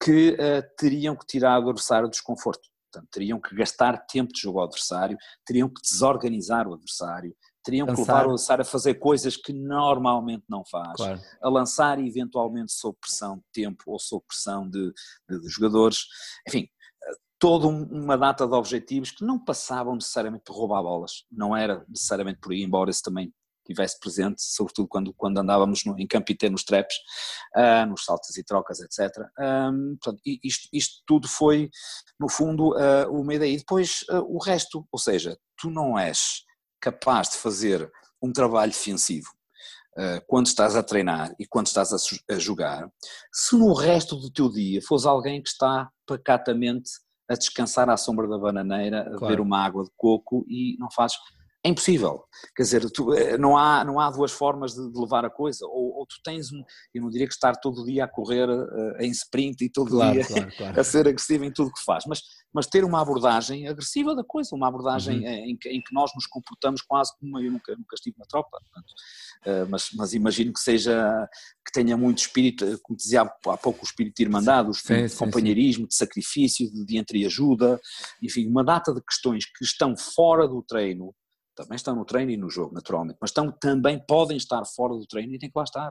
que 0.00 0.30
uh, 0.30 0.62
teriam 0.76 1.16
que 1.16 1.26
tirar 1.26 1.58
o 1.60 1.68
adversário 1.68 2.08
do 2.08 2.12
desconforto. 2.12 2.68
Portanto, 2.90 3.08
teriam 3.10 3.40
que 3.40 3.54
gastar 3.54 4.06
tempo 4.06 4.32
de 4.32 4.40
jogo 4.40 4.60
ao 4.60 4.66
adversário, 4.66 5.18
teriam 5.44 5.68
que 5.68 5.80
desorganizar 5.82 6.66
o 6.66 6.74
adversário, 6.74 7.34
teriam 7.62 7.86
que 7.86 8.00
levar 8.00 8.22
o 8.22 8.30
adversário 8.30 8.62
a 8.62 8.64
fazer 8.64 8.94
coisas 8.94 9.36
que 9.36 9.52
normalmente 9.52 10.44
não 10.48 10.64
faz, 10.64 10.96
claro. 10.96 11.20
a 11.42 11.48
lançar 11.50 12.00
eventualmente 12.00 12.72
sob 12.72 12.96
pressão 12.98 13.36
de 13.36 13.44
tempo 13.52 13.84
ou 13.86 13.98
sob 13.98 14.24
pressão 14.26 14.68
de, 14.68 14.90
de, 15.28 15.40
de 15.40 15.48
jogadores, 15.48 16.06
enfim, 16.48 16.66
eh, 17.02 17.14
toda 17.38 17.66
uma 17.66 18.16
data 18.16 18.46
de 18.46 18.54
objetivos 18.54 19.10
que 19.10 19.22
não 19.22 19.38
passavam 19.38 19.94
necessariamente 19.94 20.44
por 20.44 20.56
roubar 20.56 20.82
bolas, 20.82 21.24
não 21.30 21.54
era 21.54 21.84
necessariamente 21.88 22.40
por 22.40 22.52
aí, 22.52 22.62
embora 22.62 22.90
isso 22.90 23.02
também 23.02 23.34
tivesse 23.68 24.00
presente, 24.00 24.42
sobretudo 24.42 24.88
quando, 24.88 25.12
quando 25.12 25.38
andávamos 25.38 25.84
no, 25.84 25.98
em 25.98 26.06
campo 26.06 26.32
e 26.32 26.36
ter 26.36 26.50
nos 26.50 26.64
traps, 26.64 26.96
uh, 27.56 27.86
nos 27.86 28.04
saltos 28.04 28.36
e 28.36 28.42
trocas, 28.42 28.80
etc. 28.80 29.10
Um, 29.38 29.96
portanto, 30.02 30.22
isto, 30.42 30.68
isto, 30.72 31.02
tudo 31.06 31.28
foi, 31.28 31.70
no 32.18 32.28
fundo, 32.28 32.74
uh, 32.74 33.10
uma 33.10 33.34
ideia. 33.34 33.52
E 33.52 33.58
depois 33.58 34.00
uh, 34.10 34.24
o 34.26 34.42
resto, 34.42 34.86
ou 34.90 34.98
seja, 34.98 35.38
tu 35.56 35.70
não 35.70 35.98
és 35.98 36.44
capaz 36.80 37.30
de 37.30 37.36
fazer 37.36 37.90
um 38.22 38.32
trabalho 38.32 38.72
defensivo 38.72 39.28
quando 40.28 40.46
estás 40.46 40.76
a 40.76 40.82
treinar 40.82 41.34
e 41.40 41.44
quando 41.44 41.66
estás 41.66 41.92
a, 41.92 42.38
jogar, 42.38 42.88
se 43.32 43.56
no 43.56 43.74
resto 43.74 44.14
do 44.14 44.30
teu 44.30 44.48
dia 44.48 44.80
fores 44.80 45.04
alguém 45.04 45.42
que 45.42 45.48
está 45.48 45.90
pacatamente 46.06 46.88
a 47.28 47.34
descansar 47.34 47.90
à 47.90 47.96
sombra 47.96 48.28
da 48.28 48.38
bananeira, 48.38 49.00
a 49.00 49.04
claro. 49.04 49.20
beber 49.20 49.40
uma 49.40 49.58
água 49.58 49.82
de 49.82 49.90
coco 49.96 50.44
e 50.48 50.76
não 50.78 50.88
fazes 50.88 51.16
é 51.68 51.70
impossível. 51.70 52.24
Quer 52.56 52.62
dizer, 52.62 52.90
tu, 52.90 53.12
eh, 53.14 53.36
não, 53.36 53.56
há, 53.56 53.84
não 53.84 54.00
há 54.00 54.10
duas 54.10 54.32
formas 54.32 54.72
de, 54.72 54.90
de 54.90 54.98
levar 54.98 55.24
a 55.24 55.30
coisa. 55.30 55.66
Ou, 55.66 55.98
ou, 55.98 56.06
tu 56.06 56.16
tens 56.24 56.52
um. 56.52 56.62
Eu 56.94 57.02
não 57.02 57.10
diria 57.10 57.26
que 57.26 57.32
estar 57.32 57.52
todo 57.56 57.84
dia 57.84 58.04
a 58.04 58.08
correr 58.08 58.48
uh, 58.48 58.96
em 59.00 59.10
sprint 59.10 59.64
e 59.64 59.70
todo 59.70 59.90
claro, 59.90 60.12
dia 60.12 60.24
claro, 60.24 60.56
claro. 60.56 60.80
a 60.80 60.84
ser 60.84 61.06
agressivo 61.08 61.44
em 61.44 61.52
tudo 61.52 61.72
que 61.72 61.84
faz, 61.84 62.04
mas, 62.06 62.20
mas 62.52 62.66
ter 62.66 62.84
uma 62.84 63.00
abordagem 63.00 63.68
agressiva 63.68 64.14
da 64.14 64.24
coisa, 64.24 64.54
uma 64.54 64.68
abordagem 64.68 65.18
uhum. 65.18 65.26
em, 65.26 65.56
que, 65.56 65.68
em, 65.68 65.80
que, 65.80 65.92
nós 65.92 66.10
nos 66.14 66.26
comportamos 66.26 66.82
quase 66.82 67.12
como 67.18 67.38
eu 67.40 67.50
nunca, 67.50 67.74
nunca 67.76 67.94
estive 67.94 68.16
na 68.18 68.24
tropa. 68.26 68.50
Portanto, 68.50 68.92
uh, 69.46 69.70
mas, 69.70 69.88
mas 69.94 70.12
imagino 70.14 70.52
que 70.52 70.60
seja. 70.60 71.28
que 71.66 71.72
tenha 71.72 71.96
muito 71.96 72.18
espírito, 72.18 72.78
como 72.82 72.96
dizia 72.96 73.22
há 73.22 73.56
pouco, 73.56 73.80
o 73.82 73.84
espírito 73.84 74.16
de 74.16 74.22
irmandade, 74.22 74.68
o 74.68 74.72
espírito 74.72 75.08
sim, 75.08 75.14
de 75.14 75.18
companheirismo, 75.18 75.84
sim. 75.84 75.88
de 75.88 75.94
sacrifício, 75.94 76.70
de, 76.72 76.84
de 76.84 76.96
entreajuda, 76.96 77.80
enfim, 78.22 78.46
uma 78.46 78.64
data 78.64 78.94
de 78.94 79.02
questões 79.02 79.44
que 79.44 79.64
estão 79.64 79.96
fora 79.96 80.46
do 80.46 80.62
treino 80.62 81.14
também 81.58 81.74
estão 81.74 81.96
no 81.96 82.04
treino 82.04 82.30
e 82.30 82.36
no 82.36 82.48
jogo, 82.48 82.72
naturalmente, 82.72 83.18
mas 83.20 83.30
estão, 83.30 83.50
também 83.50 83.98
podem 84.06 84.36
estar 84.36 84.64
fora 84.64 84.94
do 84.94 85.04
treino 85.04 85.34
e 85.34 85.38
têm 85.40 85.50
que 85.50 85.58
lá 85.58 85.64
estar. 85.64 85.90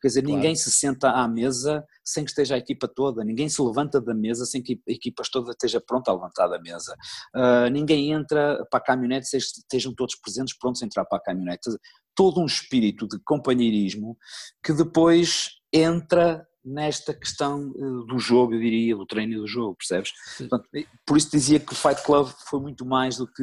Quer 0.00 0.06
dizer, 0.06 0.22
claro. 0.22 0.36
ninguém 0.36 0.54
se 0.54 0.70
senta 0.70 1.10
à 1.10 1.26
mesa 1.26 1.84
sem 2.04 2.24
que 2.24 2.30
esteja 2.30 2.54
a 2.54 2.58
equipa 2.58 2.86
toda, 2.86 3.24
ninguém 3.24 3.48
se 3.48 3.60
levanta 3.60 4.00
da 4.00 4.14
mesa 4.14 4.46
sem 4.46 4.62
que 4.62 4.80
a 4.88 4.92
equipa 4.92 5.24
toda 5.32 5.50
esteja 5.50 5.80
pronta 5.80 6.12
a 6.12 6.14
levantar 6.14 6.46
da 6.46 6.60
mesa. 6.60 6.94
Uh, 7.34 7.68
ninguém 7.72 8.12
entra 8.12 8.64
para 8.70 8.78
a 8.78 8.82
caminhonete 8.82 9.26
sem 9.26 9.38
estejam 9.38 9.92
todos 9.92 10.14
presentes, 10.14 10.56
prontos 10.56 10.80
a 10.80 10.86
entrar 10.86 11.04
para 11.04 11.18
a 11.18 11.22
caminhonete. 11.22 11.70
Todo 12.14 12.40
um 12.40 12.46
espírito 12.46 13.08
de 13.08 13.18
companheirismo 13.24 14.16
que 14.62 14.72
depois 14.72 15.50
entra 15.72 16.46
nesta 16.70 17.12
questão 17.12 17.72
eh, 17.76 18.06
do 18.06 18.18
jogo, 18.18 18.54
eu 18.54 18.60
diria, 18.60 18.96
do 18.96 19.04
treino 19.04 19.32
e 19.32 19.36
do 19.36 19.46
jogo, 19.46 19.76
percebes? 19.76 20.12
Portanto, 20.38 20.68
por 21.06 21.16
isso 21.16 21.30
dizia 21.30 21.58
que 21.58 21.72
o 21.72 21.76
Fight 21.76 22.02
Club 22.04 22.28
foi 22.48 22.60
muito 22.60 22.86
mais 22.86 23.16
do 23.16 23.26
que, 23.26 23.42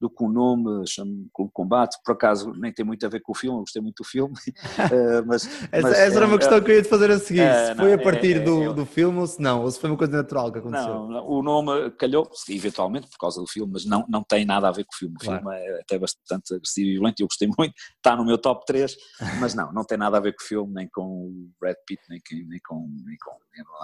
do 0.00 0.10
que 0.10 0.22
o 0.22 0.28
nome, 0.28 0.86
chamo 0.86 1.28
Clube 1.34 1.50
Combate, 1.52 1.96
por 2.04 2.12
acaso 2.12 2.52
nem 2.52 2.72
tem 2.72 2.84
muito 2.84 3.04
a 3.06 3.08
ver 3.08 3.20
com 3.20 3.32
o 3.32 3.34
filme, 3.34 3.56
eu 3.56 3.60
gostei 3.60 3.80
muito 3.80 4.02
do 4.02 4.04
filme, 4.04 4.34
eh, 4.92 5.22
mas... 5.26 5.46
essa, 5.72 5.88
mas, 5.88 5.98
essa 5.98 6.16
era 6.16 6.26
uma 6.26 6.34
é, 6.34 6.38
questão 6.38 6.60
que 6.60 6.70
eu 6.70 6.74
ia 6.76 6.82
te 6.82 6.88
fazer 6.88 7.10
a 7.10 7.18
seguir, 7.18 7.40
é, 7.40 7.66
se 7.66 7.74
foi 7.74 7.86
não, 7.86 7.94
a 7.94 8.02
partir 8.02 8.36
é, 8.36 8.40
do, 8.40 8.62
é, 8.64 8.74
do 8.74 8.86
filme 8.86 9.18
ou 9.18 9.26
se 9.26 9.40
não, 9.40 9.62
ou 9.62 9.70
se 9.70 9.80
foi 9.80 9.90
uma 9.90 9.96
coisa 9.96 10.12
natural 10.12 10.52
que 10.52 10.58
aconteceu. 10.58 11.08
Não, 11.08 11.26
o 11.26 11.42
nome 11.42 11.90
calhou, 11.92 12.28
eventualmente 12.48 13.08
por 13.08 13.18
causa 13.18 13.40
do 13.40 13.46
filme, 13.46 13.72
mas 13.72 13.84
não, 13.84 14.04
não 14.08 14.22
tem 14.22 14.44
nada 14.44 14.68
a 14.68 14.72
ver 14.72 14.84
com 14.84 14.94
o 14.94 14.98
filme, 14.98 15.14
o 15.16 15.24
claro. 15.24 15.40
filme 15.40 15.56
é 15.56 15.80
até 15.80 15.98
bastante 15.98 16.54
agressivo 16.54 16.86
e 16.86 16.92
violento, 16.92 17.20
eu 17.20 17.26
gostei 17.26 17.48
muito, 17.48 17.74
está 17.96 18.14
no 18.14 18.24
meu 18.24 18.38
top 18.38 18.64
3, 18.66 18.94
mas 19.40 19.54
não, 19.54 19.72
não 19.72 19.84
tem 19.84 19.96
nada 19.96 20.18
a 20.18 20.20
ver 20.20 20.34
com 20.34 20.42
o 20.42 20.46
filme, 20.46 20.74
nem 20.74 20.88
com 20.88 21.02
o 21.02 21.50
Brad 21.60 21.76
Pitt, 21.86 22.02
nem 22.08 22.20
com, 22.20 22.48
nem 22.48 22.57
com, 22.60 22.88
nem 23.04 23.16
com 23.18 23.38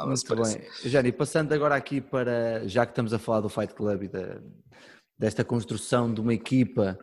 muito 0.07 0.37
bem. 0.37 0.68
Jani, 0.85 1.12
passando 1.12 1.53
agora 1.53 1.75
aqui 1.75 2.01
para, 2.01 2.66
já 2.66 2.85
que 2.87 2.93
estamos 2.93 3.12
a 3.12 3.18
falar 3.18 3.41
do 3.41 3.49
Fight 3.49 3.75
Club 3.75 4.05
e 4.05 4.09
da, 4.09 4.41
desta 5.18 5.45
construção 5.45 6.12
de 6.12 6.20
uma 6.20 6.35
equipa 6.35 6.99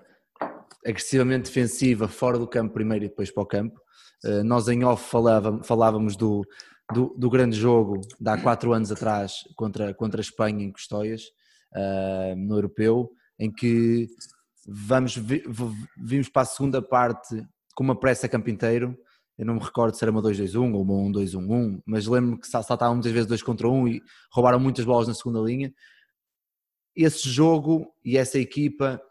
agressivamente 0.86 1.46
defensiva 1.46 2.08
fora 2.08 2.40
do 2.40 2.48
campo 2.48 2.74
primeiro 2.74 3.06
e 3.06 3.10
depois 3.10 3.32
para 3.32 3.44
o 3.44 3.46
campo, 3.46 3.80
eh, 4.24 4.44
nós 4.44 4.68
em 4.68 4.84
off 4.84 5.10
falávamos, 5.10 5.68
falávamos 5.68 6.16
do, 6.16 6.46
do, 6.94 7.14
do, 7.18 7.30
grande 7.30 7.56
jogo 7.56 8.02
de 8.20 8.30
há 8.30 8.38
quatro 8.38 8.74
anos 8.74 8.92
atrás 8.92 9.34
contra, 9.56 9.94
contra 9.94 10.20
a 10.20 10.24
Espanha 10.24 10.66
em 10.66 10.72
Custóias, 10.72 11.24
uh, 11.76 12.36
no 12.36 12.56
Europeu, 12.56 13.12
em 13.40 13.52
que 13.52 14.08
vamos, 14.68 15.16
vimos 15.98 16.30
para 16.30 16.44
a 16.44 16.46
segunda 16.46 16.82
parte 16.82 17.44
com 17.76 17.84
uma 17.84 18.00
pressa 18.00 18.28
campo 18.28 18.50
inteiro, 18.50 18.98
eu 19.42 19.48
não 19.48 19.56
me 19.56 19.60
recordo 19.60 19.96
se 19.96 20.04
era 20.04 20.12
uma 20.12 20.22
2-2-1 20.22 20.76
ou 20.76 20.84
uma 20.84 20.94
1-2-1-1, 21.10 21.82
mas 21.84 22.06
lembro-me 22.06 22.40
que 22.40 22.46
saltavam 22.46 22.94
muitas 22.94 23.12
vezes 23.12 23.28
2 23.28 23.42
contra 23.42 23.68
1 23.68 23.88
e 23.88 24.04
roubaram 24.32 24.60
muitas 24.60 24.86
bolas 24.86 25.08
na 25.08 25.16
segunda 25.16 25.40
linha. 25.40 25.74
Esse 26.96 27.28
jogo 27.28 27.92
e 28.06 28.18
essa 28.18 28.38
equipa 28.38 29.02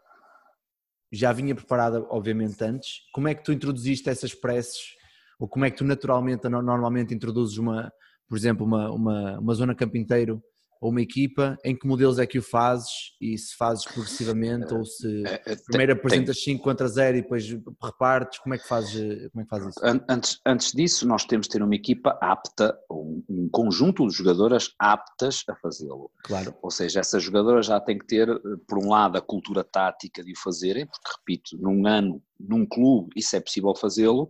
já 1.11 1.33
vinha 1.33 1.53
preparada, 1.53 2.07
obviamente, 2.09 2.63
antes. 2.63 3.01
Como 3.11 3.27
é 3.27 3.35
que 3.35 3.43
tu 3.43 3.51
introduziste 3.51 4.09
essas 4.09 4.33
presses? 4.33 4.95
Ou 5.37 5.49
como 5.49 5.65
é 5.65 5.69
que 5.69 5.75
tu 5.75 5.83
naturalmente, 5.83 6.47
normalmente 6.47 7.13
introduzes 7.13 7.57
uma, 7.57 7.91
por 8.25 8.37
exemplo, 8.37 8.65
uma, 8.65 8.89
uma, 8.89 9.37
uma 9.37 9.53
zona 9.53 9.75
campo 9.75 9.97
inteiro 9.97 10.41
ou 10.81 10.89
uma 10.89 11.01
equipa, 11.01 11.59
em 11.63 11.77
que 11.77 11.87
modelos 11.87 12.17
é 12.17 12.25
que 12.25 12.39
o 12.39 12.41
fazes 12.41 13.13
e 13.21 13.37
se 13.37 13.55
fazes 13.55 13.85
progressivamente 13.85 14.73
ou 14.73 14.83
se 14.83 15.23
é, 15.27 15.41
é, 15.45 15.55
primeiro 15.55 15.93
apresentas 15.93 16.43
5 16.43 16.63
contra 16.63 16.87
0 16.87 17.17
e 17.17 17.21
depois 17.21 17.47
repartes, 17.81 18.39
como 18.39 18.55
é 18.55 18.57
que 18.57 18.67
fazes, 18.67 19.29
como 19.29 19.41
é 19.41 19.43
que 19.43 19.49
fazes 19.49 19.67
isso? 19.69 19.79
Antes, 20.09 20.39
antes 20.43 20.71
disso, 20.71 21.07
nós 21.07 21.23
temos 21.23 21.45
de 21.45 21.51
ter 21.51 21.61
uma 21.61 21.75
equipa 21.75 22.17
apta, 22.19 22.75
um 22.89 23.47
conjunto 23.51 24.07
de 24.07 24.13
jogadoras 24.15 24.73
aptas 24.79 25.43
a 25.47 25.55
fazê-lo. 25.55 26.09
Claro. 26.23 26.55
Ou 26.63 26.71
seja, 26.71 26.99
essas 26.99 27.21
jogadoras 27.21 27.67
já 27.67 27.79
têm 27.79 27.99
que 27.99 28.07
ter, 28.07 28.27
por 28.67 28.83
um 28.83 28.89
lado, 28.89 29.19
a 29.19 29.21
cultura 29.21 29.63
tática 29.63 30.23
de 30.23 30.31
o 30.31 30.39
fazerem, 30.39 30.87
porque, 30.87 31.11
repito, 31.19 31.57
num 31.61 31.85
ano, 31.85 32.23
num 32.39 32.65
clube, 32.65 33.11
isso 33.15 33.35
é 33.35 33.39
possível 33.39 33.75
fazê-lo, 33.75 34.27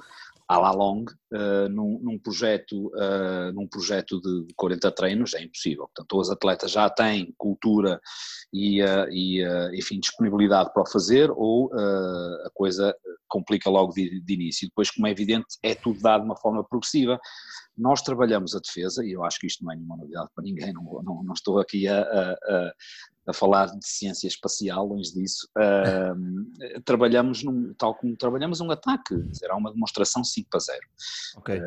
à 0.51 0.59
la 0.59 0.71
longue, 0.71 1.13
uh, 1.31 1.69
num, 1.69 1.97
num, 2.01 2.19
projeto, 2.19 2.87
uh, 2.87 3.53
num 3.53 3.65
projeto 3.67 4.19
de 4.19 4.53
40 4.55 4.91
treinos 4.91 5.33
é 5.33 5.41
impossível. 5.41 5.89
Portanto, 5.95 6.19
os 6.19 6.29
atletas 6.29 6.71
já 6.71 6.89
têm 6.89 7.33
cultura 7.37 8.01
e, 8.51 8.83
uh, 8.83 9.07
e 9.09 9.41
enfim, 9.73 9.97
disponibilidade 9.99 10.73
para 10.73 10.83
o 10.83 10.89
fazer 10.91 11.31
ou 11.31 11.71
a 11.73 12.49
coisa 12.53 12.93
complica 13.29 13.69
logo 13.69 13.93
de, 13.93 14.19
de, 14.19 14.33
início. 14.33 14.67
Depois, 14.67 14.91
como 14.91 15.07
é 15.07 15.11
evidente, 15.11 15.57
é 15.63 15.73
tudo 15.73 16.01
dado 16.01 16.21
de 16.21 16.25
uma 16.25 16.35
forma 16.35 16.63
progressiva. 16.65 17.17
Nós 17.77 18.01
trabalhamos 18.01 18.53
a 18.53 18.59
defesa, 18.59 19.05
e 19.05 19.11
eu 19.11 19.23
acho 19.23 19.39
que 19.39 19.47
isto 19.47 19.63
não 19.63 19.71
é 19.71 19.75
nenhuma 19.75 19.95
novidade 19.95 20.27
para 20.35 20.43
ninguém, 20.43 20.73
não, 20.73 20.83
não, 21.01 21.23
não 21.23 21.33
estou 21.33 21.59
aqui 21.59 21.87
a, 21.87 22.01
a, 22.01 22.73
a 23.28 23.34
falar 23.34 23.67
de 23.67 23.88
ciência 23.88 24.28
espacial, 24.28 24.88
longe 24.88 25.13
disso, 25.13 25.47
uh, 25.57 26.82
trabalhamos, 26.86 27.43
num, 27.43 27.74
tal 27.76 27.95
como 27.95 28.15
trabalhamos 28.15 28.61
um 28.61 28.72
ataque, 28.72 29.15
será 29.34 29.55
uma 29.55 29.72
demonstração 29.72 30.24
5 30.24 30.49
para 30.49 30.59
0. 30.59 30.80
Okay. 31.38 31.59
Uh, 31.59 31.65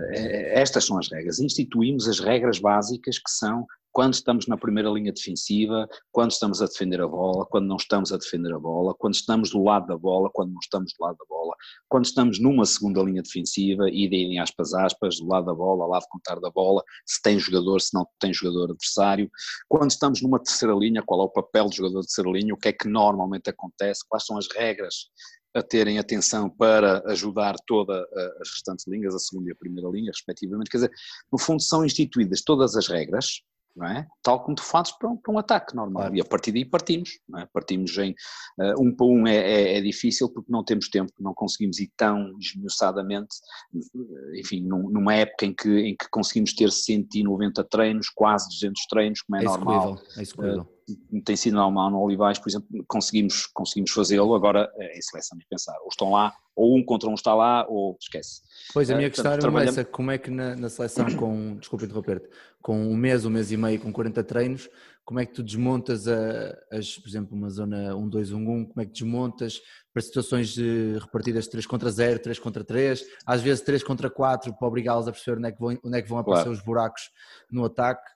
estas 0.52 0.84
são 0.84 0.98
as 0.98 1.10
regras. 1.10 1.38
Instituímos 1.38 2.08
as 2.08 2.18
regras 2.18 2.58
básicas 2.58 3.18
que 3.18 3.30
são 3.30 3.66
quando 3.94 4.12
estamos 4.12 4.48
na 4.48 4.56
primeira 4.56 4.90
linha 4.90 5.12
defensiva, 5.12 5.88
quando 6.10 6.32
estamos 6.32 6.60
a 6.60 6.66
defender 6.66 7.00
a 7.00 7.06
bola, 7.06 7.46
quando 7.46 7.66
não 7.68 7.76
estamos 7.76 8.12
a 8.12 8.16
defender 8.16 8.52
a 8.52 8.58
bola, 8.58 8.92
quando 8.92 9.14
estamos 9.14 9.50
do 9.50 9.62
lado 9.62 9.86
da 9.86 9.96
bola, 9.96 10.28
quando 10.32 10.50
não 10.50 10.58
estamos 10.60 10.92
do 10.98 11.04
lado 11.04 11.16
da 11.16 11.24
bola, 11.28 11.54
quando 11.88 12.04
estamos 12.04 12.40
numa 12.40 12.66
segunda 12.66 13.00
linha 13.02 13.22
defensiva, 13.22 13.88
e 13.88 14.06
em 14.06 14.40
aspas 14.40 14.74
aspas, 14.74 15.20
do 15.20 15.28
lado 15.28 15.46
da 15.46 15.54
bola, 15.54 15.86
lado 15.86 16.06
contar 16.10 16.40
da 16.40 16.50
bola, 16.50 16.82
se 17.06 17.22
tem 17.22 17.38
jogador, 17.38 17.80
se 17.80 17.94
não 17.94 18.04
tem 18.18 18.34
jogador 18.34 18.72
adversário, 18.72 19.30
quando 19.68 19.92
estamos 19.92 20.20
numa 20.20 20.42
terceira 20.42 20.74
linha, 20.74 21.00
qual 21.00 21.20
é 21.20 21.24
o 21.26 21.30
papel 21.30 21.66
do 21.68 21.76
jogador 21.76 22.00
de 22.00 22.08
terceira 22.08 22.30
linha, 22.32 22.52
o 22.52 22.58
que 22.58 22.70
é 22.70 22.72
que 22.72 22.88
normalmente 22.88 23.48
acontece, 23.48 24.04
quais 24.08 24.26
são 24.26 24.36
as 24.36 24.48
regras 24.56 25.06
a 25.54 25.62
terem 25.62 26.00
atenção 26.00 26.50
para 26.50 27.00
ajudar 27.12 27.54
todas 27.64 28.04
as 28.40 28.50
restantes 28.50 28.88
linhas, 28.88 29.14
a 29.14 29.20
segunda 29.20 29.50
e 29.50 29.52
a 29.52 29.56
primeira 29.56 29.88
linha, 29.88 30.10
respectivamente. 30.10 30.68
Quer 30.68 30.78
dizer, 30.78 30.90
no 31.30 31.38
fundo 31.38 31.62
são 31.62 31.84
instituídas 31.84 32.42
todas 32.42 32.74
as 32.74 32.88
regras 32.88 33.44
não 33.76 33.86
é? 33.86 34.06
Tal 34.22 34.42
como 34.42 34.54
tu 34.54 34.62
fazes 34.62 34.92
para 34.92 35.08
um, 35.08 35.16
para 35.16 35.32
um 35.32 35.38
ataque 35.38 35.74
normal. 35.74 36.02
Claro. 36.02 36.16
E 36.16 36.20
a 36.20 36.24
partir 36.24 36.52
daí 36.52 36.64
partimos, 36.64 37.18
é? 37.36 37.46
Partimos 37.46 37.96
em 37.98 38.12
uh, 38.58 38.80
um 38.80 38.94
para 38.94 39.06
um 39.06 39.26
é, 39.26 39.36
é, 39.36 39.78
é, 39.78 39.80
difícil 39.80 40.28
porque 40.28 40.50
não 40.50 40.64
temos 40.64 40.88
tempo, 40.88 41.12
não 41.18 41.34
conseguimos 41.34 41.78
ir 41.78 41.90
tão 41.96 42.38
esmiuçadamente, 42.38 43.34
enfim, 44.38 44.62
num, 44.62 44.88
numa 44.88 45.14
época 45.14 45.46
em 45.46 45.54
que, 45.54 45.80
em 45.80 45.96
que 45.96 46.08
conseguimos 46.10 46.54
ter 46.54 46.70
190 46.70 47.64
treinos, 47.64 48.08
quase 48.08 48.48
200 48.48 48.86
treinos, 48.86 49.22
como 49.22 49.36
é, 49.36 49.40
é 49.40 49.44
normal. 49.44 49.98
É 50.16 50.22
execuível. 50.22 50.73
Tem 51.24 51.36
sido 51.36 51.54
normal 51.54 51.90
no 51.90 52.00
Olivais, 52.00 52.38
por 52.38 52.48
exemplo, 52.48 52.68
conseguimos, 52.86 53.46
conseguimos 53.46 53.90
fazê-lo, 53.90 54.34
agora 54.34 54.70
é 54.76 54.98
em 54.98 55.02
seleção 55.02 55.38
de 55.38 55.46
pensar, 55.46 55.76
ou 55.80 55.88
estão 55.88 56.10
lá, 56.10 56.34
ou 56.54 56.76
um 56.76 56.84
contra 56.84 57.08
um 57.08 57.14
está 57.14 57.34
lá, 57.34 57.66
ou 57.68 57.96
esquece. 58.00 58.42
Pois, 58.72 58.90
a 58.90 58.96
minha 58.96 59.08
uh, 59.08 59.10
questão 59.10 59.32
era 59.32 59.40
trabalhamos... 59.40 59.78
essa, 59.78 59.88
como 59.88 60.10
é 60.10 60.18
que 60.18 60.30
na, 60.30 60.54
na 60.56 60.68
seleção 60.68 61.06
com, 61.16 61.56
desculpa 61.56 61.84
interromper-te, 61.84 62.28
com 62.60 62.76
um 62.76 62.96
mês, 62.96 63.24
um 63.24 63.30
mês 63.30 63.50
e 63.50 63.56
meio, 63.56 63.80
com 63.80 63.92
40 63.92 64.22
treinos, 64.24 64.68
como 65.04 65.20
é 65.20 65.26
que 65.26 65.34
tu 65.34 65.42
desmontas, 65.42 66.08
a, 66.08 66.56
as, 66.72 66.96
por 66.96 67.08
exemplo, 67.08 67.36
uma 67.36 67.50
zona 67.50 67.92
1-2-1-1, 67.94 68.68
como 68.68 68.80
é 68.80 68.86
que 68.86 68.92
desmontas 68.92 69.60
para 69.92 70.00
situações 70.02 70.48
de 70.48 70.96
repartidas 70.98 71.46
3 71.46 71.66
contra 71.66 71.90
0, 71.90 72.18
3 72.20 72.38
contra 72.38 72.64
3, 72.64 73.04
às 73.26 73.42
vezes 73.42 73.62
3 73.62 73.82
contra 73.82 74.08
4, 74.08 74.54
para 74.54 74.68
obrigá-los 74.68 75.06
a 75.06 75.12
perceber 75.12 75.38
onde 75.38 75.48
é 75.48 75.52
que 75.52 75.60
vão, 75.60 75.78
onde 75.84 75.98
é 75.98 76.02
que 76.02 76.08
vão 76.08 76.18
aparecer 76.18 76.44
claro. 76.44 76.58
os 76.58 76.64
buracos 76.64 77.10
no 77.50 77.64
ataque, 77.64 78.10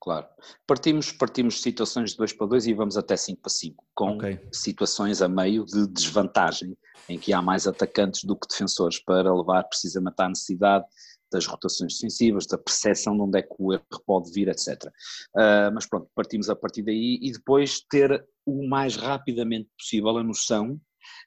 Claro. 0.00 0.26
Partimos, 0.66 1.12
partimos 1.12 1.54
de 1.54 1.60
situações 1.60 2.12
de 2.12 2.16
2 2.16 2.32
para 2.32 2.46
2 2.46 2.66
e 2.68 2.74
vamos 2.74 2.96
até 2.96 3.16
5 3.16 3.42
para 3.42 3.50
5, 3.50 3.84
com 3.94 4.16
okay. 4.16 4.40
situações 4.50 5.20
a 5.20 5.28
meio 5.28 5.64
de 5.66 5.86
desvantagem, 5.88 6.74
em 7.06 7.18
que 7.18 7.34
há 7.34 7.42
mais 7.42 7.66
atacantes 7.66 8.24
do 8.24 8.34
que 8.34 8.48
defensores 8.48 8.98
para 8.98 9.34
levar 9.34 9.64
precisamente 9.64 10.14
à 10.18 10.28
necessidade 10.28 10.86
das 11.30 11.46
rotações 11.46 11.94
defensivas, 11.94 12.46
da 12.46 12.58
percepção 12.58 13.14
de 13.14 13.22
onde 13.22 13.38
é 13.38 13.42
que 13.42 13.54
o 13.58 13.72
erro 13.72 13.84
pode 14.06 14.32
vir, 14.32 14.48
etc. 14.48 14.84
Uh, 14.86 14.90
ah, 15.36 15.70
mas 15.72 15.86
pronto, 15.86 16.10
partimos 16.14 16.48
a 16.48 16.56
partir 16.56 16.82
daí 16.82 17.18
e 17.22 17.30
depois 17.30 17.80
ter 17.88 18.26
o 18.44 18.66
mais 18.66 18.96
rapidamente 18.96 19.68
possível 19.78 20.16
a 20.16 20.24
noção 20.24 20.80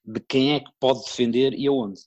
de 0.03 0.19
quem 0.19 0.55
é 0.55 0.59
que 0.59 0.71
pode 0.80 1.03
defender 1.03 1.53
e 1.53 1.67
aonde. 1.67 2.01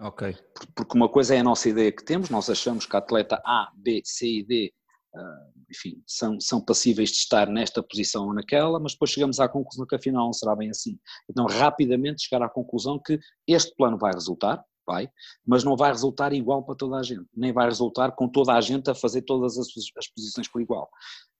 Ok. 0.00 0.36
Porque 0.74 0.96
uma 0.96 1.08
coisa 1.08 1.34
é 1.34 1.40
a 1.40 1.44
nossa 1.44 1.68
ideia 1.68 1.92
que 1.92 2.04
temos, 2.04 2.30
nós 2.30 2.48
achamos 2.48 2.86
que 2.86 2.96
a 2.96 2.98
atleta 2.98 3.40
A, 3.44 3.70
B, 3.76 4.00
C 4.04 4.26
e 4.26 4.42
D 4.42 4.72
ah, 5.14 5.48
enfim, 5.70 6.02
são, 6.06 6.40
são 6.40 6.60
passíveis 6.60 7.10
de 7.10 7.16
estar 7.16 7.48
nesta 7.48 7.82
posição 7.82 8.26
ou 8.26 8.34
naquela, 8.34 8.80
mas 8.80 8.92
depois 8.92 9.10
chegamos 9.10 9.38
à 9.40 9.48
conclusão 9.48 9.86
que 9.86 9.94
afinal 9.94 10.26
não 10.26 10.32
será 10.32 10.56
bem 10.56 10.70
assim. 10.70 10.98
Então, 11.28 11.46
rapidamente 11.46 12.22
chegar 12.22 12.44
à 12.44 12.48
conclusão 12.48 12.98
que 12.98 13.18
este 13.46 13.74
plano 13.76 13.98
vai 13.98 14.12
resultar, 14.12 14.64
vai, 14.88 15.10
mas 15.46 15.62
não 15.62 15.76
vai 15.76 15.92
resultar 15.92 16.32
igual 16.32 16.64
para 16.64 16.74
toda 16.74 16.96
a 16.96 17.02
gente, 17.02 17.26
nem 17.36 17.52
vai 17.52 17.66
resultar 17.66 18.12
com 18.12 18.26
toda 18.26 18.54
a 18.54 18.60
gente 18.60 18.88
a 18.90 18.94
fazer 18.94 19.22
todas 19.22 19.58
as, 19.58 19.68
as 19.96 20.08
posições 20.08 20.48
por 20.48 20.62
igual. 20.62 20.88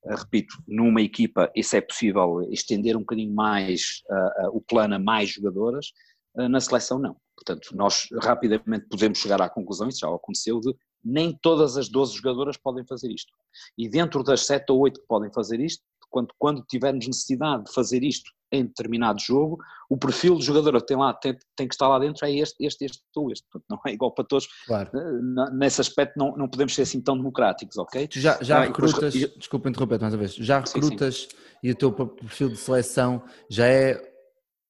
Uh, 0.04 0.14
repito, 0.14 0.54
numa 0.66 1.00
equipa 1.00 1.50
isso 1.56 1.74
é 1.74 1.80
possível 1.80 2.42
estender 2.50 2.94
um 2.94 3.00
bocadinho 3.00 3.34
mais 3.34 4.02
uh, 4.10 4.48
uh, 4.48 4.56
o 4.56 4.60
plano 4.60 4.94
a 4.94 4.98
mais 4.98 5.30
jogadoras, 5.30 5.92
na 6.36 6.60
seleção 6.60 7.00
não. 7.00 7.16
Portanto, 7.34 7.74
nós 7.74 8.06
rapidamente 8.22 8.86
podemos 8.88 9.18
chegar 9.18 9.42
à 9.42 9.48
conclusão, 9.48 9.88
isso 9.88 10.00
já 10.00 10.08
aconteceu, 10.08 10.60
de 10.60 10.72
nem 11.04 11.36
todas 11.40 11.76
as 11.76 11.88
12 11.88 12.16
jogadoras 12.16 12.56
podem 12.56 12.84
fazer 12.86 13.10
isto. 13.10 13.32
E 13.76 13.88
dentro 13.88 14.22
das 14.22 14.46
7 14.46 14.70
ou 14.70 14.80
8 14.80 15.00
que 15.00 15.06
podem 15.06 15.32
fazer 15.32 15.60
isto, 15.60 15.82
quando, 16.10 16.28
quando 16.38 16.64
tivermos 16.68 17.06
necessidade 17.06 17.64
de 17.64 17.72
fazer 17.72 18.02
isto 18.02 18.30
em 18.50 18.64
determinado 18.64 19.20
jogo, 19.20 19.58
o 19.90 19.96
perfil 19.96 20.36
do 20.36 20.42
jogador 20.42 20.80
que 20.80 20.86
tem 20.86 20.96
lá, 20.96 21.12
tem, 21.12 21.36
tem 21.54 21.68
que 21.68 21.74
estar 21.74 21.86
lá 21.86 21.98
dentro 21.98 22.24
é 22.24 22.32
este, 22.32 22.64
este, 22.64 22.86
este 22.86 23.02
ou 23.14 23.30
este. 23.30 23.46
Portanto, 23.50 23.66
não 23.68 23.78
é 23.86 23.92
igual 23.92 24.12
para 24.12 24.24
todos. 24.24 24.48
Claro. 24.66 24.90
Eh, 24.94 25.50
nesse 25.52 25.80
aspecto 25.80 26.14
não, 26.16 26.34
não 26.36 26.48
podemos 26.48 26.74
ser 26.74 26.82
assim 26.82 27.00
tão 27.00 27.16
democráticos, 27.16 27.76
ok? 27.76 28.08
Tu 28.08 28.20
já, 28.20 28.38
já 28.40 28.58
ah, 28.58 28.64
recrutas, 28.64 29.12
depois... 29.12 29.36
desculpa 29.36 29.68
interromper 29.68 30.00
mais 30.00 30.14
uma 30.14 30.20
vez, 30.20 30.34
já 30.34 30.60
recrutas 30.60 31.16
sim, 31.16 31.28
sim. 31.28 31.36
e 31.62 31.70
o 31.70 31.74
teu 31.74 31.92
perfil 31.92 32.48
de 32.48 32.56
seleção 32.56 33.22
já 33.50 33.66
é 33.66 34.00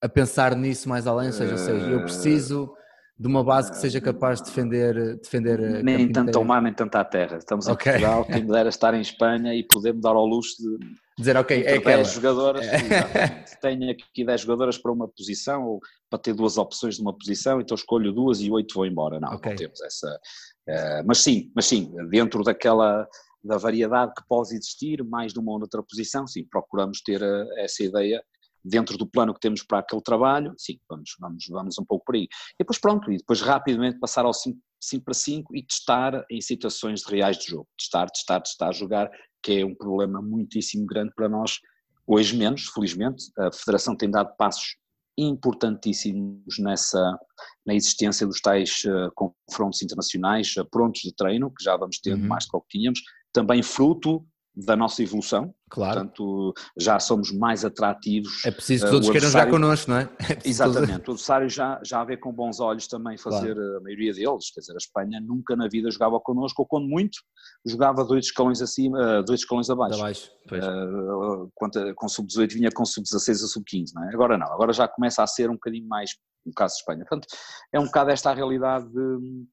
a 0.03 0.09
pensar 0.09 0.57
nisso 0.57 0.89
mais 0.89 1.07
além, 1.07 1.29
ou 1.29 1.33
seja, 1.33 1.53
ou 1.53 1.59
seja 1.59 1.87
eu 1.87 2.03
preciso 2.03 2.75
de 3.19 3.27
uma 3.27 3.43
base 3.43 3.71
que 3.73 3.79
seja 3.79 4.01
capaz 4.01 4.41
de 4.41 4.47
defender, 4.47 5.17
defender 5.17 5.83
nem 5.83 6.11
tanto 6.13 6.39
ao 6.39 6.45
mar 6.45 6.63
nem 6.63 6.73
tanto 6.73 6.95
à 6.95 7.05
terra. 7.05 7.39
Estamos 7.39 7.67
em 7.67 7.73
okay. 7.73 7.93
Portugal, 7.93 8.25
quem 8.25 8.43
me 8.45 8.53
dera 8.53 8.69
estar 8.69 8.95
em 8.95 9.01
Espanha 9.01 9.55
e 9.55 9.65
poder 9.65 9.93
me 9.93 10.01
dar 10.01 10.15
ao 10.15 10.25
luxo 10.25 10.57
de 10.59 10.79
dizer 11.19 11.37
ok, 11.37 11.65
é 11.65 11.79
aquela. 11.79 11.97
10 11.97 12.13
jogadoras, 12.13 12.67
tenho 13.61 13.91
aqui 13.91 14.25
10 14.25 14.41
jogadoras 14.43 14.79
para 14.79 14.93
uma 14.93 15.09
posição 15.09 15.65
ou 15.65 15.81
para 16.09 16.21
ter 16.21 16.33
duas 16.33 16.57
opções 16.57 16.95
de 16.95 17.03
uma 17.03 17.17
posição, 17.17 17.61
então 17.61 17.75
escolho 17.75 18.13
duas 18.13 18.41
e 18.41 18.53
oito 18.53 18.75
vou 18.75 18.87
embora. 18.87 19.19
Não, 19.19 19.35
okay. 19.35 19.51
não 19.51 19.57
temos 19.57 19.81
essa. 19.83 20.21
Uh, 20.69 21.03
mas 21.05 21.19
sim, 21.19 21.51
mas 21.57 21.67
sim, 21.67 21.93
dentro 22.09 22.45
daquela 22.45 23.09
da 23.43 23.57
variedade 23.57 24.13
que 24.17 24.23
pode 24.29 24.55
existir, 24.55 25.03
mais 25.03 25.33
de 25.33 25.41
uma 25.41 25.53
ou 25.53 25.61
outra 25.61 25.83
posição, 25.83 26.27
sim, 26.27 26.45
procuramos 26.49 27.01
ter 27.03 27.21
uh, 27.21 27.47
essa 27.57 27.83
ideia 27.83 28.23
dentro 28.69 28.97
do 28.97 29.07
plano 29.07 29.35
que 29.35 29.41
temos 29.41 29.63
para 29.63 29.79
aquele 29.79 30.03
trabalho, 30.03 30.55
sim, 30.59 30.79
vamos, 30.89 31.11
vamos, 31.19 31.45
vamos 31.49 31.79
um 31.79 31.85
pouco 31.85 32.05
por 32.05 32.15
aí. 32.15 32.25
E 32.25 32.59
depois 32.61 32.79
pronto, 32.79 33.11
e 33.11 33.17
depois 33.17 33.41
rapidamente 33.41 33.99
passar 33.99 34.25
ao 34.25 34.35
5, 34.35 34.59
5 34.81 35.05
para 35.05 35.15
5 35.15 35.57
e 35.57 35.63
testar 35.65 36.25
em 36.31 36.41
situações 36.41 37.05
reais 37.05 37.39
de 37.39 37.47
jogo. 37.47 37.69
Testar, 37.79 38.07
testar, 38.11 38.41
testar, 38.41 38.73
jogar, 38.73 39.11
que 39.43 39.61
é 39.61 39.65
um 39.65 39.75
problema 39.75 40.21
muitíssimo 40.21 40.87
grande 40.87 41.13
para 41.15 41.29
nós, 41.29 41.59
hoje 42.07 42.37
menos, 42.37 42.69
felizmente. 42.69 43.25
A 43.39 43.53
Federação 43.53 43.97
tem 43.97 44.11
dado 44.11 44.35
passos 44.37 44.77
importantíssimos 45.17 46.59
nessa, 46.61 47.19
na 47.67 47.75
existência 47.75 48.27
dos 48.27 48.41
tais 48.41 48.85
uh, 48.85 49.11
confrontos 49.15 49.83
internacionais 49.83 50.57
uh, 50.57 50.65
prontos 50.71 51.03
de 51.03 51.13
treino, 51.15 51.51
que 51.51 51.65
já 51.65 51.77
vamos 51.77 51.99
tendo 51.99 52.23
uhum. 52.23 52.29
mais 52.29 52.45
do 52.45 52.51
que 52.51 52.57
o 52.57 52.61
que 52.61 52.79
tínhamos, 52.79 53.01
também 53.33 53.63
fruto 53.63 54.25
da 54.65 54.77
nossa 54.77 55.03
evolução. 55.03 55.55
Claro. 55.71 56.01
Portanto, 56.01 56.55
já 56.79 56.99
somos 56.99 57.31
mais 57.31 57.65
atrativos. 57.65 58.45
É 58.45 58.51
preciso 58.51 58.87
que 58.87 58.91
todos 58.91 59.11
queiram 59.11 59.29
jogar 59.29 59.51
connosco, 59.51 59.91
não 59.91 59.99
é? 59.99 60.09
é 60.19 60.49
exatamente. 60.49 61.09
O 61.09 61.13
adversário 61.13 61.49
já, 61.49 61.81
já 61.85 62.03
vê 62.05 62.17
com 62.17 62.33
bons 62.33 62.59
olhos 62.59 62.89
também 62.89 63.17
fazer 63.19 63.55
claro. 63.55 63.77
a 63.77 63.81
maioria 63.81 64.13
deles. 64.13 64.51
Quer 64.53 64.61
dizer, 64.61 64.73
a 64.73 64.79
Espanha 64.79 65.21
nunca 65.21 65.55
na 65.55 65.69
vida 65.69 65.91
jogava 65.91 66.19
connosco, 66.21 66.63
ou 66.63 66.67
quando 66.67 66.89
muito, 66.89 67.19
jogava 67.67 68.05
dois 68.05 68.27
escalões 68.27 68.61
acima, 68.61 69.23
dois 69.23 69.41
escalões 69.41 69.71
abaixo. 69.71 69.99
abaixo 69.99 70.31
uh, 70.53 71.51
com 71.95 72.09
sub-18 72.09 72.53
vinha 72.55 72.71
com 72.71 72.85
sub-16 72.85 73.31
a 73.31 73.49
sub-15, 73.49 73.91
não 73.95 74.05
é? 74.05 74.15
Agora 74.15 74.39
não, 74.39 74.47
agora 74.53 74.73
já 74.73 74.89
começa 74.89 75.23
a 75.23 75.27
ser 75.27 75.51
um 75.51 75.55
bocadinho 75.55 75.87
mais 75.87 76.11
no 76.47 76.53
caso 76.53 76.75
de 76.75 76.81
Espanha. 76.81 77.01
Portanto, 77.01 77.29
é 77.73 77.79
um 77.79 77.85
bocado 77.85 78.11
esta 78.11 78.31
a 78.31 78.35
realidade 78.35 78.89
de, 78.89 79.47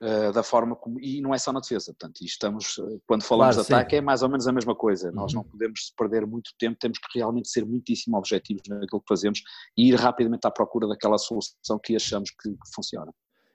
eh, 0.00 0.32
da 0.32 0.42
forma 0.42 0.76
como. 0.76 1.00
E 1.00 1.20
não 1.20 1.34
é 1.34 1.38
só 1.38 1.52
na 1.52 1.60
defesa, 1.60 1.92
portanto, 1.92 2.22
estamos, 2.22 2.78
eh, 2.78 2.98
quando 3.06 3.22
falamos 3.22 3.56
claro, 3.56 3.68
de 3.68 3.74
ataque, 3.74 3.90
sim. 3.90 3.96
é 3.96 4.00
mais 4.00 4.22
ou 4.22 4.28
menos 4.28 4.46
a 4.46 4.52
mesma 4.52 4.74
coisa. 4.74 5.08
Uhum. 5.08 5.14
Nós 5.14 5.32
não 5.32 5.44
podemos 5.44 5.92
perder 5.96 6.26
muito 6.26 6.50
tempo, 6.58 6.76
temos 6.80 6.98
que 6.98 7.18
realmente 7.18 7.48
ser 7.48 7.64
muitíssimo 7.64 8.16
objetivos 8.16 8.62
naquilo 8.68 9.00
que 9.00 9.08
fazemos 9.08 9.40
e 9.76 9.88
ir 9.90 9.94
rapidamente 9.94 10.46
à 10.46 10.50
procura 10.50 10.88
daquela 10.88 11.18
solução 11.18 11.78
que 11.82 11.96
achamos 11.96 12.30
que, 12.30 12.50
que 12.50 12.74
funciona. 12.74 13.12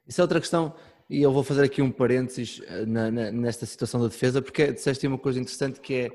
Isso 0.08 0.22
é 0.22 0.24
outra 0.24 0.40
questão, 0.40 0.74
e 1.10 1.22
eu 1.22 1.32
vou 1.32 1.44
fazer 1.44 1.64
aqui 1.64 1.82
um 1.82 1.92
parênteses 1.92 2.62
eh, 2.68 2.86
na, 2.86 3.12
na, 3.12 3.32
nesta 3.32 3.66
situação 3.66 4.00
da 4.00 4.08
defesa, 4.08 4.42
porque 4.42 4.72
disseste 4.72 5.06
uma 5.08 5.18
coisa 5.18 5.40
interessante 5.40 5.80
que 5.80 5.94
é 5.94 6.10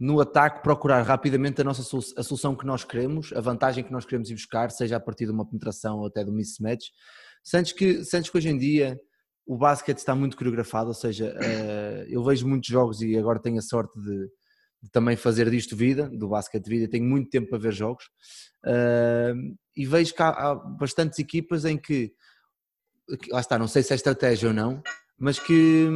no 0.00 0.20
ataque 0.20 0.62
procurar 0.62 1.02
rapidamente 1.02 1.60
a 1.60 1.64
nossa 1.64 1.82
a 2.16 2.22
solução 2.22 2.54
que 2.54 2.64
nós 2.64 2.84
queremos, 2.84 3.32
a 3.32 3.40
vantagem 3.40 3.82
que 3.82 3.92
nós 3.92 4.04
queremos 4.04 4.30
ir 4.30 4.34
buscar, 4.34 4.70
seja 4.70 4.96
a 4.96 5.00
partir 5.00 5.26
de 5.26 5.32
uma 5.32 5.44
penetração 5.44 5.98
ou 5.98 6.06
até 6.06 6.22
de 6.22 6.30
um 6.30 6.34
mismatch. 6.34 6.90
Sentes 7.42 7.72
que, 7.72 8.04
sentes 8.04 8.30
que 8.30 8.38
hoje 8.38 8.48
em 8.48 8.56
dia 8.56 8.98
o 9.48 9.56
basquete 9.56 9.96
está 9.96 10.14
muito 10.14 10.36
coreografado, 10.36 10.88
ou 10.88 10.94
seja, 10.94 11.34
uh, 11.34 12.04
eu 12.06 12.22
vejo 12.22 12.46
muitos 12.46 12.68
jogos 12.68 13.00
e 13.00 13.16
agora 13.16 13.40
tenho 13.40 13.58
a 13.58 13.62
sorte 13.62 13.98
de, 13.98 14.30
de, 14.82 14.90
também 14.92 15.16
fazer 15.16 15.48
disto 15.48 15.74
vida, 15.74 16.06
do 16.10 16.28
basquete 16.28 16.68
vida, 16.68 16.86
tenho 16.86 17.06
muito 17.06 17.30
tempo 17.30 17.48
para 17.48 17.58
ver 17.58 17.72
jogos. 17.72 18.04
Uh, 18.62 19.56
e 19.74 19.86
vejo 19.86 20.14
que 20.14 20.22
há, 20.22 20.28
há, 20.28 20.54
bastantes 20.54 21.18
equipas 21.18 21.64
em 21.64 21.78
que, 21.78 22.12
lá 23.30 23.40
está, 23.40 23.58
não 23.58 23.66
sei 23.66 23.82
se 23.82 23.94
é 23.94 23.96
estratégia 23.96 24.48
ou 24.50 24.54
não, 24.54 24.82
mas 25.18 25.38
que 25.38 25.88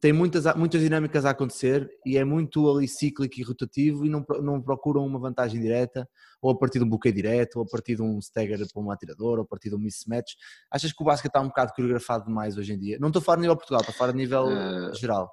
tem 0.00 0.12
muitas, 0.12 0.44
muitas 0.56 0.80
dinâmicas 0.80 1.24
a 1.24 1.30
acontecer 1.30 1.88
e 2.04 2.18
é 2.18 2.24
muito 2.24 2.70
ali 2.70 2.86
cíclico 2.86 3.40
e 3.40 3.42
rotativo 3.42 4.04
e 4.04 4.10
não, 4.10 4.24
não 4.42 4.60
procuram 4.60 5.06
uma 5.06 5.18
vantagem 5.18 5.60
direta, 5.60 6.08
ou 6.40 6.50
a 6.50 6.58
partir 6.58 6.78
de 6.78 6.84
um 6.84 6.88
bloqueio 6.88 7.14
direto, 7.14 7.56
ou 7.56 7.64
a 7.64 7.66
partir 7.66 7.96
de 7.96 8.02
um 8.02 8.18
stagger 8.18 8.58
para 8.72 8.82
um 8.82 8.90
atirador, 8.90 9.38
ou 9.38 9.44
a 9.44 9.46
partir 9.46 9.70
de 9.70 9.74
um 9.74 9.78
mismatch. 9.78 10.34
Achas 10.70 10.92
que 10.92 11.02
o 11.02 11.06
basquete 11.06 11.30
está 11.30 11.40
um 11.40 11.48
bocado 11.48 11.72
coreografado 11.74 12.26
demais 12.26 12.58
hoje 12.58 12.74
em 12.74 12.78
dia? 12.78 12.98
Não 13.00 13.08
estou 13.08 13.20
a 13.20 13.24
falar 13.24 13.38
a 13.38 13.40
nível 13.40 13.56
Portugal, 13.56 13.80
estou 13.80 13.94
a 13.94 13.96
falar 13.96 14.10
a 14.10 14.14
nível 14.14 14.44
uh, 14.46 14.94
geral. 14.94 15.32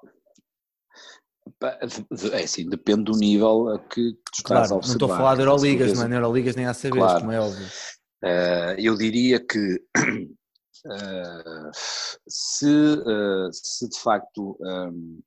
É 2.32 2.44
assim, 2.44 2.70
depende 2.70 3.04
do 3.04 3.18
nível 3.18 3.68
a 3.68 3.80
que 3.80 4.14
tu 4.14 4.32
estás 4.34 4.44
claro, 4.44 4.74
a 4.74 4.78
observar. 4.78 4.88
Não 4.88 4.94
estou 4.94 5.12
a 5.12 5.18
falar 5.18 5.36
de 5.36 5.42
Euroligas, 5.42 5.94
não 5.94 6.06
é? 6.06 6.16
Euroligas 6.16 6.56
nem 6.56 6.66
ACBs, 6.68 6.90
claro. 6.92 7.20
como 7.20 7.32
é 7.34 7.40
óbvio. 7.40 7.68
Uh, 8.24 8.80
eu 8.80 8.96
diria 8.96 9.46
que 9.46 9.82
se, 12.28 12.68
uh, 12.68 13.50
se 13.52 13.90
de 13.90 14.00
facto 14.00 14.58
um, 14.60 15.22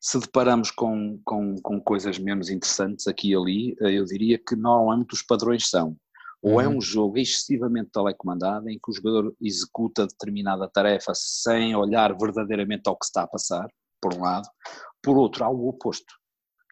se 0.00 0.18
deparamos 0.18 0.70
com, 0.70 1.20
com, 1.24 1.54
com, 1.62 1.80
coisas 1.80 2.18
menos 2.18 2.50
interessantes 2.50 3.06
aqui 3.06 3.30
e 3.30 3.36
ali, 3.36 3.72
uh, 3.80 3.88
eu 3.88 4.04
diria 4.04 4.38
que 4.38 4.56
normalmente 4.56 5.14
os 5.14 5.22
padrões 5.22 5.68
são 5.68 5.96
ou 6.42 6.60
é 6.60 6.66
uhum. 6.66 6.78
um 6.78 6.80
jogo 6.80 7.18
excessivamente 7.18 7.90
telecomandado 7.92 8.68
em 8.68 8.78
que 8.78 8.90
o 8.90 8.94
jogador 8.94 9.34
executa 9.40 10.06
determinada 10.06 10.68
tarefa 10.68 11.12
sem 11.14 11.76
olhar 11.76 12.16
verdadeiramente 12.16 12.88
ao 12.88 12.96
que 12.96 13.04
está 13.04 13.22
a 13.22 13.26
passar, 13.26 13.68
por 14.00 14.14
um 14.14 14.22
lado, 14.22 14.48
por 15.02 15.18
outro, 15.18 15.44
há 15.44 15.50
o 15.50 15.68
oposto, 15.68 16.14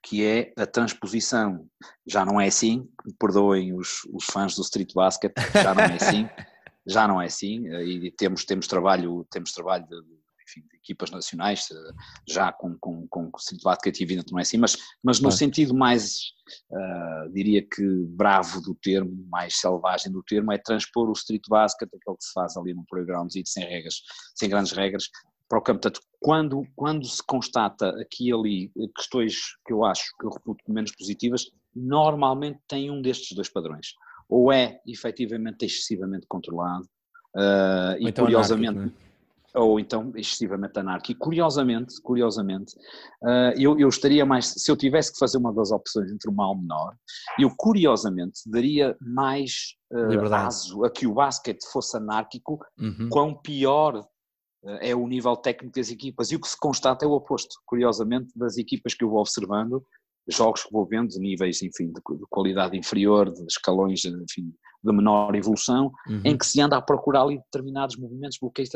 que 0.02 0.24
é 0.24 0.52
a 0.56 0.66
transposição. 0.66 1.66
Já 2.06 2.24
não 2.24 2.40
é 2.40 2.46
assim, 2.46 2.88
perdoem 3.18 3.74
os, 3.74 4.04
os 4.12 4.24
fãs 4.24 4.54
do 4.54 4.62
Street 4.62 4.92
Basket, 4.94 5.32
já 5.52 5.74
não 5.74 5.82
é 5.82 5.96
assim. 5.96 6.28
já 6.88 7.06
não 7.06 7.20
é 7.20 7.26
assim 7.26 7.68
eh, 7.68 7.84
e 7.84 8.10
temos, 8.10 8.44
temos 8.44 8.66
trabalho, 8.66 9.26
temos 9.30 9.52
trabalho 9.52 9.86
de, 9.86 9.96
enfim, 10.42 10.66
de 10.68 10.76
equipas 10.76 11.10
nacionais 11.10 11.68
eh, 11.70 11.92
já 12.26 12.50
com, 12.50 12.76
com, 12.78 13.06
com 13.08 13.30
Street 13.36 13.62
criatividade 13.80 14.32
não 14.32 14.38
é 14.38 14.42
assim, 14.42 14.56
mas, 14.56 14.76
mas 15.02 15.20
no 15.20 15.30
sentido 15.30 15.74
mais, 15.74 16.32
uh, 16.70 17.32
diria 17.32 17.62
que 17.62 17.84
bravo 18.08 18.60
do 18.62 18.74
termo, 18.74 19.26
mais 19.28 19.60
selvagem 19.60 20.10
do 20.10 20.22
termo, 20.22 20.50
é 20.52 20.58
transpor 20.58 21.08
o 21.08 21.12
street 21.12 21.42
basket, 21.48 21.88
aquilo 21.88 22.16
que 22.16 22.24
se 22.24 22.32
faz 22.32 22.56
ali 22.56 22.72
no 22.72 22.84
playground 22.86 23.30
sem 23.44 23.64
regras, 23.64 24.02
sem 24.34 24.48
grandes 24.48 24.72
regras, 24.72 25.10
para 25.48 25.58
o 25.58 25.62
campo. 25.62 25.80
Portanto, 25.80 26.00
quando, 26.20 26.62
quando 26.74 27.06
se 27.06 27.22
constata 27.26 27.88
aqui 28.00 28.28
e 28.28 28.32
ali 28.32 28.72
questões 28.96 29.36
que 29.66 29.72
eu 29.72 29.84
acho 29.84 30.04
que 30.18 30.26
eu 30.26 30.30
reputo 30.30 30.62
menos 30.68 30.92
positivas, 30.92 31.50
normalmente 31.74 32.58
tem 32.66 32.90
um 32.90 33.00
destes 33.00 33.34
dois 33.34 33.48
padrões 33.48 33.88
ou 34.28 34.52
é 34.52 34.80
efetivamente 34.86 35.64
excessivamente 35.64 36.26
controlado 36.28 36.84
uh, 37.34 37.96
e 37.98 38.08
então 38.08 38.24
curiosamente 38.24 38.78
anárquico, 38.78 39.02
é? 39.54 39.58
ou 39.58 39.80
então 39.80 40.12
excessivamente 40.14 40.78
anárquico. 40.78 41.20
Curiosamente, 41.20 42.00
curiosamente, 42.02 42.74
uh, 43.22 43.52
eu, 43.56 43.78
eu 43.78 43.88
estaria 43.88 44.26
mais, 44.26 44.46
se 44.46 44.70
eu 44.70 44.76
tivesse 44.76 45.12
que 45.12 45.18
fazer 45.18 45.38
uma 45.38 45.52
das 45.52 45.70
opções 45.70 46.10
entre 46.12 46.30
o 46.30 46.34
mal 46.34 46.56
menor, 46.56 46.94
eu 47.38 47.50
curiosamente 47.56 48.40
daria 48.46 48.96
mais 49.00 49.74
uh, 49.92 50.34
aso 50.34 50.84
a 50.84 50.90
que 50.90 51.06
o 51.06 51.14
basquete 51.14 51.64
fosse 51.72 51.96
anárquico, 51.96 52.58
uhum. 52.78 53.08
quão 53.10 53.34
pior 53.34 54.06
é 54.80 54.94
o 54.94 55.06
nível 55.06 55.36
técnico 55.36 55.76
das 55.76 55.90
equipas. 55.90 56.30
E 56.30 56.36
o 56.36 56.40
que 56.40 56.48
se 56.48 56.58
constata 56.58 57.04
é 57.04 57.08
o 57.08 57.12
oposto, 57.12 57.56
curiosamente, 57.64 58.32
das 58.36 58.58
equipas 58.58 58.92
que 58.92 59.04
eu 59.04 59.08
vou 59.08 59.20
observando, 59.20 59.84
jogos 60.28 60.62
que 60.62 60.72
vou 60.72 60.86
vendo 60.86 61.08
de 61.08 61.18
níveis, 61.18 61.62
enfim, 61.62 61.86
de, 61.86 61.94
de 61.94 62.26
qualidade 62.28 62.76
inferior, 62.76 63.32
de 63.32 63.44
escalões, 63.46 64.04
enfim, 64.04 64.52
de 64.82 64.92
menor 64.92 65.34
evolução, 65.34 65.92
uhum. 66.06 66.20
em 66.24 66.36
que 66.36 66.46
se 66.46 66.60
anda 66.60 66.76
a 66.76 66.82
procurar 66.82 67.22
ali 67.22 67.38
determinados 67.38 67.96
movimentos, 67.96 68.38
bloqueios, 68.40 68.70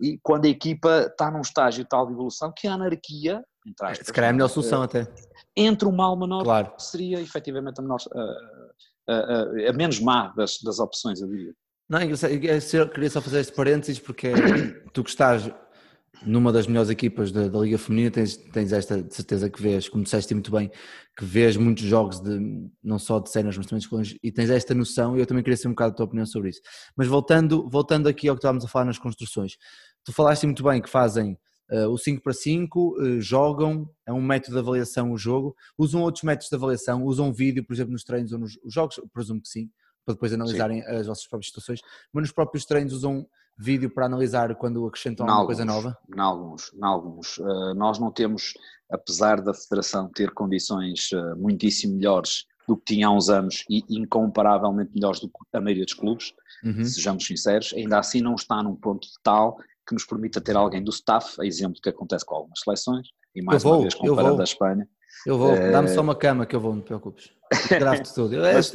e 0.00 0.18
quando 0.22 0.46
a 0.46 0.48
equipa 0.48 1.06
está 1.10 1.30
num 1.30 1.40
estágio 1.40 1.84
tal 1.84 2.06
de 2.06 2.12
evolução 2.12 2.52
que 2.54 2.66
a 2.66 2.74
anarquia, 2.74 3.44
entre 3.66 3.86
aspas, 3.86 4.06
se 4.06 4.12
calhar 4.12 4.28
é 4.28 4.30
a 4.30 4.32
melhor 4.32 4.48
solução 4.48 4.80
uh, 4.80 4.84
até. 4.84 5.06
Entre 5.56 5.86
o 5.86 5.92
mal 5.92 6.18
menor, 6.18 6.42
claro. 6.42 6.72
seria 6.78 7.20
efetivamente 7.20 7.78
a, 7.78 7.82
menor, 7.82 8.00
uh, 8.12 9.12
uh, 9.12 9.68
a 9.68 9.72
menos 9.72 10.00
má 10.00 10.28
das, 10.36 10.60
das 10.62 10.78
opções, 10.78 11.20
eu 11.20 11.28
diria. 11.28 11.54
Não, 11.88 12.00
eu 12.00 12.88
queria 12.88 13.10
só 13.10 13.20
fazer 13.20 13.40
este 13.40 13.52
parênteses 13.52 13.98
porque 13.98 14.32
tu 14.92 15.04
que 15.04 15.10
estás 15.10 15.50
numa 16.22 16.52
das 16.52 16.66
melhores 16.66 16.90
equipas 16.90 17.32
da, 17.32 17.48
da, 17.48 17.58
Liga 17.58 17.78
Feminina 17.78 18.10
tens, 18.10 18.36
tens 18.36 18.72
esta 18.72 19.02
de 19.02 19.14
certeza 19.14 19.50
que 19.50 19.60
vês, 19.60 19.88
como 19.88 20.04
disseste 20.04 20.34
muito 20.34 20.50
bem, 20.50 20.70
que 21.16 21.24
vês 21.24 21.56
muitos 21.56 21.84
jogos 21.84 22.20
de 22.20 22.70
não 22.82 22.98
só 22.98 23.18
de 23.18 23.30
cenas, 23.30 23.56
mas 23.56 23.66
também 23.66 23.78
de 23.78 23.84
escolhas, 23.84 24.14
e 24.22 24.32
tens 24.32 24.50
esta 24.50 24.74
noção, 24.74 25.16
e 25.16 25.20
eu 25.20 25.26
também 25.26 25.42
queria 25.42 25.56
saber 25.56 25.68
um 25.68 25.72
bocado 25.72 25.92
a 25.92 25.96
tua 25.96 26.06
opinião 26.06 26.26
sobre 26.26 26.50
isso. 26.50 26.60
Mas 26.96 27.08
voltando, 27.08 27.68
voltando 27.68 28.08
aqui 28.08 28.28
ao 28.28 28.34
que 28.34 28.40
estávamos 28.40 28.64
a 28.64 28.68
falar 28.68 28.84
nas 28.84 28.98
construções, 28.98 29.56
tu 30.04 30.12
falaste 30.12 30.44
muito 30.44 30.62
bem 30.62 30.80
que 30.80 30.88
fazem 30.88 31.38
uh, 31.70 31.88
o 31.88 31.98
5 31.98 32.22
para 32.22 32.32
5, 32.32 32.96
uh, 33.00 33.20
jogam, 33.20 33.88
é 34.06 34.12
um 34.12 34.22
método 34.22 34.54
de 34.54 34.58
avaliação 34.58 35.12
o 35.12 35.18
jogo, 35.18 35.54
usam 35.76 36.02
outros 36.02 36.22
métodos 36.24 36.48
de 36.48 36.54
avaliação, 36.54 37.04
usam 37.04 37.32
vídeo, 37.32 37.64
por 37.64 37.74
exemplo, 37.74 37.92
nos 37.92 38.04
treinos 38.04 38.32
ou 38.32 38.38
nos 38.38 38.58
jogos, 38.66 39.00
presumo 39.12 39.40
que 39.40 39.48
sim, 39.48 39.70
para 40.04 40.14
depois 40.14 40.32
analisarem 40.32 40.82
sim. 40.82 40.88
as 40.88 41.06
vossas 41.06 41.26
próprias 41.26 41.48
situações, 41.48 41.80
mas 42.12 42.22
nos 42.22 42.32
próprios 42.32 42.64
treinos 42.64 42.92
usam 42.92 43.26
vídeo 43.56 43.90
para 43.90 44.06
analisar 44.06 44.54
quando 44.56 44.86
acrescentam 44.86 45.26
alguma 45.26 45.46
coisa 45.46 45.64
nova? 45.64 45.96
Em 46.14 46.20
alguns, 46.20 46.72
em 46.74 46.84
alguns. 46.84 47.38
Uh, 47.38 47.74
nós 47.74 47.98
não 47.98 48.10
temos, 48.10 48.54
apesar 48.90 49.40
da 49.40 49.54
Federação 49.54 50.08
ter 50.08 50.32
condições 50.32 51.10
uh, 51.12 51.36
muitíssimo 51.36 51.96
melhores 51.96 52.46
do 52.66 52.76
que 52.76 52.94
tinha 52.94 53.08
há 53.08 53.10
uns 53.10 53.28
anos 53.28 53.64
e 53.68 53.84
incomparavelmente 53.90 54.92
melhores 54.94 55.20
do 55.20 55.28
que 55.28 55.34
a 55.52 55.60
maioria 55.60 55.84
dos 55.84 55.94
clubes, 55.94 56.32
uhum. 56.64 56.84
sejamos 56.84 57.26
sinceros, 57.26 57.74
ainda 57.74 57.98
assim 57.98 58.20
não 58.20 58.34
está 58.34 58.62
num 58.62 58.74
ponto 58.74 59.06
tal 59.22 59.58
que 59.86 59.92
nos 59.92 60.04
permita 60.04 60.40
ter 60.40 60.56
alguém 60.56 60.82
do 60.82 60.90
staff, 60.90 61.40
a 61.40 61.44
exemplo 61.44 61.80
que 61.82 61.90
acontece 61.90 62.24
com 62.24 62.34
algumas 62.34 62.60
seleções, 62.60 63.08
e 63.34 63.42
mais 63.42 63.62
vou, 63.62 63.74
uma 63.74 63.82
vez 63.82 63.94
comparando 63.94 64.40
a 64.40 64.44
Espanha. 64.44 64.88
Eu 65.26 65.38
vou, 65.38 65.54
dá-me 65.54 65.88
só 65.88 66.00
uma 66.00 66.14
cama 66.14 66.46
que 66.46 66.56
eu 66.56 66.60
vou, 66.60 66.74
não 66.74 66.80
te 66.80 66.86
preocupes. 66.86 67.30
Gravo 67.68 68.02
tudo. 68.14 68.36
mas, 68.38 68.72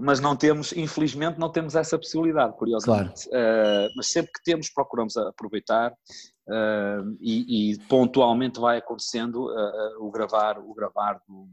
mas 0.00 0.20
não 0.20 0.36
temos, 0.36 0.72
infelizmente, 0.72 1.38
não 1.38 1.50
temos 1.50 1.74
essa 1.74 1.98
possibilidade, 1.98 2.56
curiosamente. 2.56 3.28
Claro. 3.28 3.88
Uh, 3.88 3.92
mas 3.96 4.08
sempre 4.08 4.32
que 4.32 4.42
temos, 4.44 4.70
procuramos 4.70 5.16
aproveitar 5.16 5.92
uh, 5.92 7.16
e, 7.20 7.72
e, 7.72 7.78
pontualmente 7.88 8.60
vai 8.60 8.78
acontecendo 8.78 9.46
uh, 9.46 10.06
o 10.06 10.10
gravar, 10.10 10.58
o 10.58 10.72
gravar 10.74 11.20
do 11.26 11.48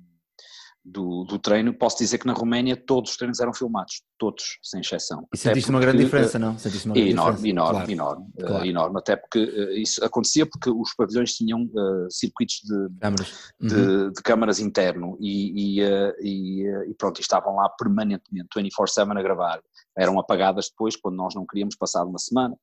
do, 0.85 1.23
do, 1.23 1.39
treino, 1.39 1.73
posso 1.73 1.97
dizer 1.97 2.19
que 2.19 2.27
na 2.27 2.33
Roménia 2.33 2.77
todos 2.77 3.11
os 3.11 3.17
treinos 3.17 3.39
eram 3.39 3.51
filmados, 3.51 4.03
todos, 4.19 4.59
sem 4.61 4.81
exceção. 4.81 5.27
E 5.33 5.37
sentiste 5.37 5.71
uma 5.71 5.79
grande 5.79 6.03
diferença, 6.03 6.37
não? 6.37 6.57
Sentiste 6.59 6.85
uma 6.85 6.93
grande 6.93 7.09
enorme, 7.09 7.37
diferença. 7.37 7.49
enorme, 7.49 7.77
claro. 7.79 7.91
enorme, 7.91 8.25
eh, 8.37 8.43
claro. 8.43 8.63
Uh, 8.63 8.67
enorme, 8.67 8.99
até 8.99 9.15
porque 9.15 9.39
uh, 9.39 9.71
isso 9.71 10.05
acontecia 10.05 10.45
porque 10.45 10.69
os 10.69 10.93
pavilhões 10.95 11.33
tinham 11.33 11.63
uh, 11.63 12.07
circuitos 12.11 12.61
de 12.63 12.99
câmaras, 12.99 13.33
de, 13.59 13.75
uhum. 13.75 14.11
de 14.11 14.21
câmaras 14.21 14.59
interno 14.59 15.17
e, 15.19 15.79
e, 15.79 15.81
e, 16.21 16.67
e 16.89 16.93
pronto, 16.93 17.19
estavam 17.19 17.55
lá 17.55 17.67
permanentemente, 17.69 18.49
24-7 18.55 19.17
a 19.17 19.23
gravar. 19.23 19.59
Eram 19.97 20.19
apagadas 20.19 20.69
depois 20.69 20.95
quando 20.95 21.15
nós 21.15 21.33
não 21.33 21.45
queríamos 21.47 21.75
passar 21.75 22.03
uma 22.03 22.19
semana, 22.19 22.55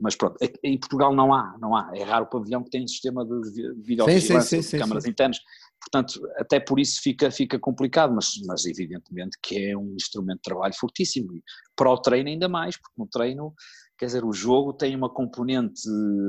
mas 0.00 0.16
pronto, 0.16 0.36
em 0.62 0.78
Portugal 0.78 1.14
não 1.14 1.34
há, 1.34 1.56
não 1.60 1.76
há. 1.76 1.90
É 1.94 2.02
raro 2.02 2.24
o 2.24 2.28
pavilhão 2.28 2.62
que 2.62 2.70
tem 2.70 2.84
um 2.84 2.88
sistema 2.88 3.24
de 3.24 3.74
videovigilância, 3.82 4.60
de 4.60 4.78
câmaras 4.78 5.04
internas. 5.04 5.38
Portanto, 5.80 6.20
até 6.36 6.58
por 6.60 6.78
isso 6.80 7.00
fica, 7.00 7.30
fica 7.30 7.58
complicado, 7.58 8.12
mas, 8.14 8.32
mas 8.46 8.66
evidentemente 8.66 9.38
que 9.42 9.70
é 9.70 9.76
um 9.76 9.94
instrumento 9.94 10.38
de 10.38 10.42
trabalho 10.42 10.74
fortíssimo. 10.74 11.34
E 11.34 11.42
para 11.76 11.90
o 11.90 11.96
treino 11.96 12.28
ainda 12.28 12.48
mais, 12.48 12.76
porque 12.76 12.94
no 12.98 13.06
treino, 13.06 13.54
quer 13.96 14.06
dizer, 14.06 14.24
o 14.24 14.32
jogo 14.32 14.72
tem 14.72 14.94
uma 14.94 15.08
componente 15.08 15.82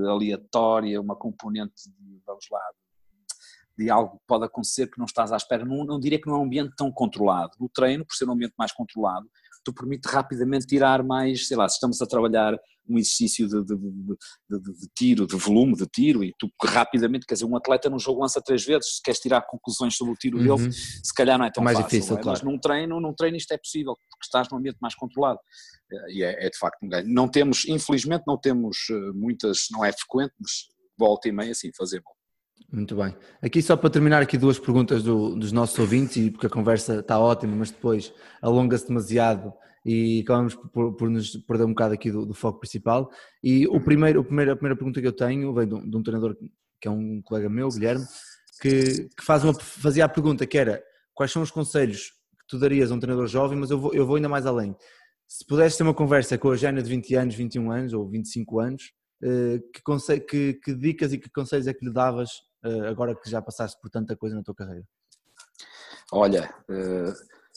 aleatória, 0.08 1.02
uma 1.02 1.16
componente, 1.16 1.74
de, 1.90 2.22
vamos 2.26 2.46
lá, 2.52 2.62
de 3.78 3.90
algo 3.90 4.18
que 4.18 4.24
pode 4.28 4.46
acontecer 4.46 4.88
que 4.88 5.00
não 5.00 5.06
estás 5.06 5.32
à 5.32 5.38
espera. 5.38 5.66
Não, 5.66 5.84
não 5.84 6.00
diria 6.00 6.22
que 6.22 6.28
não 6.28 6.36
é 6.36 6.40
um 6.40 6.44
ambiente 6.44 6.74
tão 6.76 6.92
controlado. 6.92 7.52
No 7.60 7.70
treino, 7.70 8.06
por 8.06 8.14
ser 8.14 8.28
um 8.30 8.34
ambiente 8.34 8.54
mais 8.58 8.72
controlado, 8.72 9.28
tu 9.64 9.74
permite 9.74 10.08
rapidamente 10.08 10.66
tirar 10.66 11.04
mais, 11.04 11.48
sei 11.48 11.58
lá, 11.58 11.68
se 11.68 11.76
estamos 11.76 12.02
a 12.02 12.06
trabalhar 12.06 12.58
um 12.90 12.98
exercício 12.98 13.48
de, 13.48 13.64
de, 13.64 13.76
de, 13.76 14.60
de, 14.60 14.88
tiro, 14.96 15.28
de 15.28 15.36
volume 15.36 15.76
de 15.76 15.86
tiro, 15.86 16.24
e 16.24 16.34
tu 16.40 16.50
rapidamente, 16.64 17.26
quer 17.26 17.36
dizer, 17.36 17.46
um 17.46 17.56
atleta 17.56 17.90
num 17.90 18.00
jogo 18.00 18.22
lança 18.22 18.42
três 18.42 18.66
vezes, 18.66 18.96
se 18.96 19.02
queres 19.04 19.20
tirar 19.20 19.42
conclusões 19.44 19.96
sobre 19.96 20.14
o 20.14 20.18
tiro 20.18 20.40
uhum. 20.40 20.58
dele, 20.58 20.72
se 20.74 21.14
calhar 21.14 21.38
não 21.38 21.46
é 21.46 21.52
tão 21.52 21.64
mais 21.64 21.78
fácil, 21.78 22.00
difícil, 22.00 22.18
é? 22.18 22.22
claro. 22.22 22.40
mas 22.40 22.52
num 22.52 22.60
treino, 22.60 23.00
num 23.00 23.14
treino 23.14 23.38
isto 23.38 23.54
é 23.54 23.58
possível, 23.58 23.94
porque 24.10 24.26
estás 24.26 24.50
num 24.50 24.58
ambiente 24.58 24.78
mais 24.82 24.96
controlado, 24.96 25.40
eh, 25.92 26.14
e 26.14 26.24
é, 26.24 26.48
é 26.48 26.50
de 26.50 26.58
facto 26.58 26.84
um 26.84 26.90
ganho. 26.90 27.08
Não 27.08 27.28
temos, 27.28 27.66
infelizmente 27.66 28.24
não 28.26 28.40
temos 28.40 28.78
eh, 28.90 29.12
muitas, 29.14 29.68
não 29.72 29.86
é 29.86 29.92
frequente, 29.94 30.34
mas 30.40 30.52
volta 30.98 31.28
e 31.28 31.32
meia 31.32 31.52
assim 31.52 31.70
fazer 31.78 32.02
bom. 32.02 32.19
Muito 32.72 32.96
bem. 32.96 33.16
Aqui 33.42 33.62
só 33.62 33.76
para 33.76 33.90
terminar 33.90 34.22
aqui 34.22 34.38
duas 34.38 34.60
perguntas 34.60 35.02
do, 35.02 35.36
dos 35.36 35.52
nossos 35.52 35.78
ouvintes 35.80 36.18
e 36.18 36.30
porque 36.30 36.46
a 36.46 36.50
conversa 36.50 37.00
está 37.00 37.18
ótima, 37.18 37.56
mas 37.56 37.72
depois 37.72 38.14
alonga-se 38.42 38.88
demasiado 38.88 39.54
e 39.84 40.22
acabamos 40.22 40.56
por, 40.56 40.94
por, 40.96 41.10
nos 41.10 41.36
perder 41.48 41.64
um 41.64 41.70
bocado 41.70 41.94
aqui 41.94 42.12
do, 42.12 42.26
do, 42.26 42.34
foco 42.34 42.60
principal. 42.60 43.10
E 43.44 43.66
o 43.68 43.80
primeiro, 43.80 44.22
o 44.22 44.24
primeiro, 44.24 44.52
a 44.52 44.56
primeira 44.56 44.76
pergunta 44.76 45.02
que 45.02 45.08
eu 45.08 45.16
tenho 45.16 45.54
vem 45.54 45.68
de 45.68 45.74
um, 45.74 45.90
de 45.90 45.98
um 45.98 46.04
treinador 46.04 46.36
que 46.80 46.88
é 46.88 46.92
um 46.92 47.22
colega 47.24 47.50
meu, 47.50 47.70
Guilherme, 47.70 48.06
que, 48.62 49.10
que 49.18 49.24
faz 49.24 49.44
uma, 49.44 49.54
fazia 49.54 50.06
a 50.06 50.10
pergunta 50.10 50.46
que 50.46 50.58
era 50.58 50.84
quais 51.14 51.32
são 51.32 51.42
os 51.42 51.52
conselhos 51.52 52.12
que 52.40 52.48
tu 52.48 52.60
darias 52.60 52.92
a 52.92 52.96
um 52.96 53.00
treinador 53.00 53.28
jovem, 53.28 53.58
mas 53.58 53.72
eu 53.72 53.80
vou, 53.80 53.94
eu 53.94 54.06
vou 54.06 54.16
ainda 54.16 54.30
mais 54.30 54.46
além. 54.46 54.76
Se 55.28 55.46
pudesse 55.46 55.78
ter 55.78 55.84
uma 55.84 55.94
conversa 55.94 56.38
com 56.38 56.52
a 56.52 56.56
Jana 56.56 56.82
de 56.82 56.90
20 56.90 57.16
anos, 57.16 57.36
21 57.36 57.72
anos 57.72 57.94
ou 57.94 58.08
25 58.08 58.60
anos, 58.60 58.92
eh, 59.22 59.60
que, 59.74 60.20
que, 60.22 60.54
que 60.54 60.74
dicas 60.74 61.12
e 61.14 61.18
que 61.18 61.30
conselhos 61.30 61.68
é 61.68 61.74
que 61.74 61.86
lhe 61.86 61.92
davas 61.92 62.30
agora 62.90 63.16
que 63.16 63.30
já 63.30 63.42
passaste 63.42 63.80
por 63.82 63.90
tanta 63.90 64.16
coisa 64.16 64.36
na 64.36 64.44
tua 64.44 64.56
carreira? 64.56 64.86
Olha, 66.12 66.54
eh, 66.70 67.14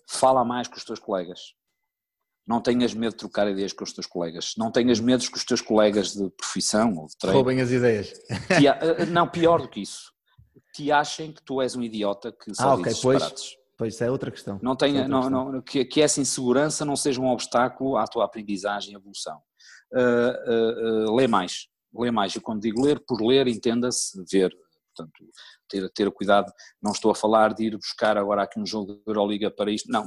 fala 0.08 0.44
mais 0.44 0.68
com 0.68 0.76
os 0.76 0.84
teus 0.84 0.98
colegas. 0.98 1.54
Não 2.46 2.60
tenhas 2.60 2.92
medo 2.92 3.12
de 3.12 3.18
trocar 3.18 3.48
ideias 3.48 3.72
com 3.72 3.84
os 3.84 3.92
teus 3.92 4.06
colegas. 4.06 4.54
Não 4.58 4.70
tenhas 4.70 5.00
medo 5.00 5.24
que 5.24 5.36
os 5.36 5.44
teus 5.44 5.60
colegas 5.60 6.12
de 6.12 6.28
profissão 6.30 6.96
ou 6.96 7.06
de 7.06 7.16
treino. 7.16 7.38
Roubem 7.38 7.60
as 7.60 7.70
ideias. 7.70 8.08
Te, 8.08 9.06
não, 9.10 9.28
pior 9.28 9.62
do 9.62 9.68
que 9.68 9.80
isso. 9.80 10.12
Te 10.74 10.90
achem 10.90 11.32
que 11.32 11.42
tu 11.42 11.62
és 11.62 11.76
um 11.76 11.82
idiota 11.82 12.32
que 12.32 12.54
só 12.54 12.70
ah, 12.70 12.74
okay, 12.74 12.92
pois, 13.00 13.18
disparates. 13.18 13.56
Pois, 13.78 13.94
isso 13.94 14.04
é 14.04 14.10
outra 14.10 14.30
questão. 14.30 14.58
Não 14.60 14.74
tenha, 14.74 15.02
é 15.02 15.08
não, 15.08 15.30
não, 15.30 15.62
que, 15.62 15.84
que 15.84 16.00
essa 16.00 16.20
insegurança 16.20 16.84
não 16.84 16.96
seja 16.96 17.20
um 17.20 17.28
obstáculo 17.28 17.96
à 17.96 18.06
tua 18.06 18.24
aprendizagem 18.24 18.92
e 18.92 18.96
evolução. 18.96 19.40
Uh, 19.92 20.50
uh, 20.50 21.10
uh, 21.10 21.14
lê 21.14 21.28
mais. 21.28 21.68
Lê 21.94 22.10
mais. 22.10 22.34
E 22.34 22.40
quando 22.40 22.60
digo 22.60 22.82
ler, 22.82 23.02
por 23.06 23.22
ler, 23.22 23.46
entenda-se 23.46 24.20
ver. 24.30 24.52
Portanto, 24.94 25.12
ter, 25.68 25.90
ter 25.90 26.10
cuidado, 26.10 26.52
não 26.80 26.92
estou 26.92 27.10
a 27.10 27.14
falar 27.14 27.54
de 27.54 27.64
ir 27.64 27.76
buscar 27.76 28.16
agora 28.16 28.42
aqui 28.42 28.60
um 28.60 28.66
jogo 28.66 28.94
de 28.94 29.02
Euroliga 29.06 29.50
para 29.50 29.70
isto, 29.70 29.90
não, 29.90 30.06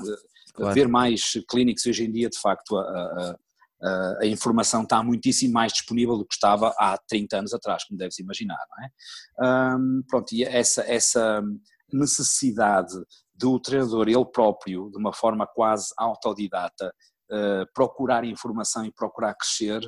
claro. 0.54 0.74
ver 0.74 0.88
mais 0.88 1.34
clínicos 1.50 1.86
hoje 1.86 2.06
em 2.06 2.12
dia, 2.12 2.30
de 2.30 2.40
facto, 2.40 2.78
a, 2.78 2.82
a, 2.82 3.36
a, 3.82 4.18
a, 4.22 4.26
informação 4.26 4.84
está 4.84 5.04
muitíssimo 5.04 5.54
mais 5.54 5.74
disponível 5.74 6.18
do 6.18 6.26
que 6.26 6.34
estava 6.34 6.74
há 6.78 6.98
30 7.08 7.38
anos 7.40 7.54
atrás, 7.54 7.84
como 7.84 7.98
deves 7.98 8.20
imaginar, 8.20 8.60
não 8.70 8.86
é? 8.86 9.78
Pronto, 10.08 10.34
e 10.34 10.44
essa, 10.44 10.82
essa 10.84 11.44
necessidade 11.92 12.94
do 13.34 13.60
treinador, 13.60 14.08
ele 14.08 14.26
próprio, 14.26 14.90
de 14.92 14.98
uma 14.98 15.14
forma 15.14 15.46
quase 15.46 15.94
autodidata, 15.98 16.94
uh, 17.32 17.66
procurar 17.74 18.24
informação 18.24 18.86
e 18.86 18.92
procurar 18.92 19.36
crescer, 19.36 19.82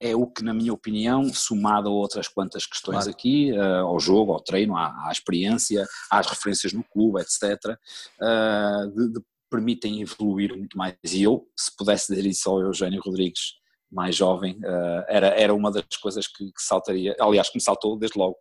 é 0.00 0.14
o 0.14 0.26
que, 0.26 0.44
na 0.44 0.54
minha 0.54 0.72
opinião, 0.72 1.24
somado 1.32 1.88
a 1.88 1.92
outras 1.92 2.28
quantas 2.28 2.66
questões 2.66 3.04
claro. 3.04 3.10
aqui, 3.10 3.52
uh, 3.52 3.86
ao 3.86 3.98
jogo, 3.98 4.32
ao 4.32 4.40
treino, 4.40 4.76
à, 4.76 5.08
à, 5.08 5.12
experiência, 5.12 5.86
às 6.10 6.26
referências 6.26 6.72
no 6.72 6.84
clube, 6.84 7.20
etc., 7.20 7.42
uh, 7.42 7.76
eh, 8.22 8.86
de, 8.94 9.12
de, 9.14 9.20
permitem 9.50 10.00
evoluir 10.02 10.56
muito 10.56 10.76
mais. 10.76 10.94
E 11.04 11.22
eu, 11.22 11.46
se 11.56 11.74
pudesse 11.76 12.14
dizer 12.14 12.28
isso 12.28 12.48
ao 12.48 12.60
Eugênio 12.60 13.02
Rodrigues, 13.04 13.54
mais 13.90 14.14
jovem, 14.14 14.56
uh, 14.58 15.04
era, 15.08 15.28
era 15.28 15.54
uma 15.54 15.70
das 15.70 15.84
coisas 16.00 16.26
que, 16.26 16.46
que, 16.46 16.62
saltaria, 16.62 17.16
aliás, 17.18 17.48
que 17.48 17.56
me 17.56 17.62
saltou 17.62 17.98
desde 17.98 18.18
logo. 18.18 18.36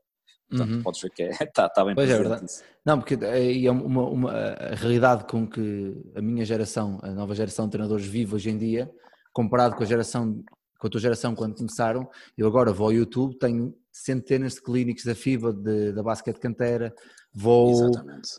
Portanto, 0.50 0.72
uhum. 0.76 0.84
podes 0.84 1.02
ver 1.02 1.10
que 1.10 1.24
está 1.24 1.44
é, 1.44 1.46
tá, 1.52 1.70
tá 1.70 1.86
bem 1.86 1.96
pois 1.96 2.10
é 2.10 2.18
verdade. 2.18 2.46
Isso. 2.46 2.64
Não, 2.86 3.00
porque 3.00 3.18
é, 3.22 3.66
é 3.66 3.72
uma, 3.72 4.04
uma, 4.04 4.32
a 4.32 4.76
realidade 4.76 5.26
com 5.26 5.48
que 5.48 5.94
a 6.16 6.22
minha 6.22 6.46
geração, 6.46 7.00
a 7.02 7.10
nova 7.10 7.36
geração 7.36 7.66
de 7.66 7.72
treinadores 7.72 8.06
vive 8.06 8.36
hoje 8.36 8.50
em 8.50 8.58
dia, 8.58 8.90
comparado 9.34 9.76
com 9.76 9.84
a 9.84 9.86
geração 9.86 10.44
com 10.78 10.88
a 10.88 10.90
tua 10.90 11.02
geração 11.02 11.34
quando 11.36 11.56
começaram, 11.56 12.08
eu 12.38 12.48
agora 12.48 12.72
vou 12.72 12.88
ao 12.88 12.94
YouTube, 12.94 13.38
tenho 13.38 13.74
centenas 13.92 14.54
de 14.54 14.62
clínicos 14.62 15.04
da 15.04 15.16
FIBA, 15.16 15.54
de, 15.54 15.92
da 15.92 16.04
Basquete 16.04 16.40
Cantera, 16.40 16.94
vou, 17.34 17.92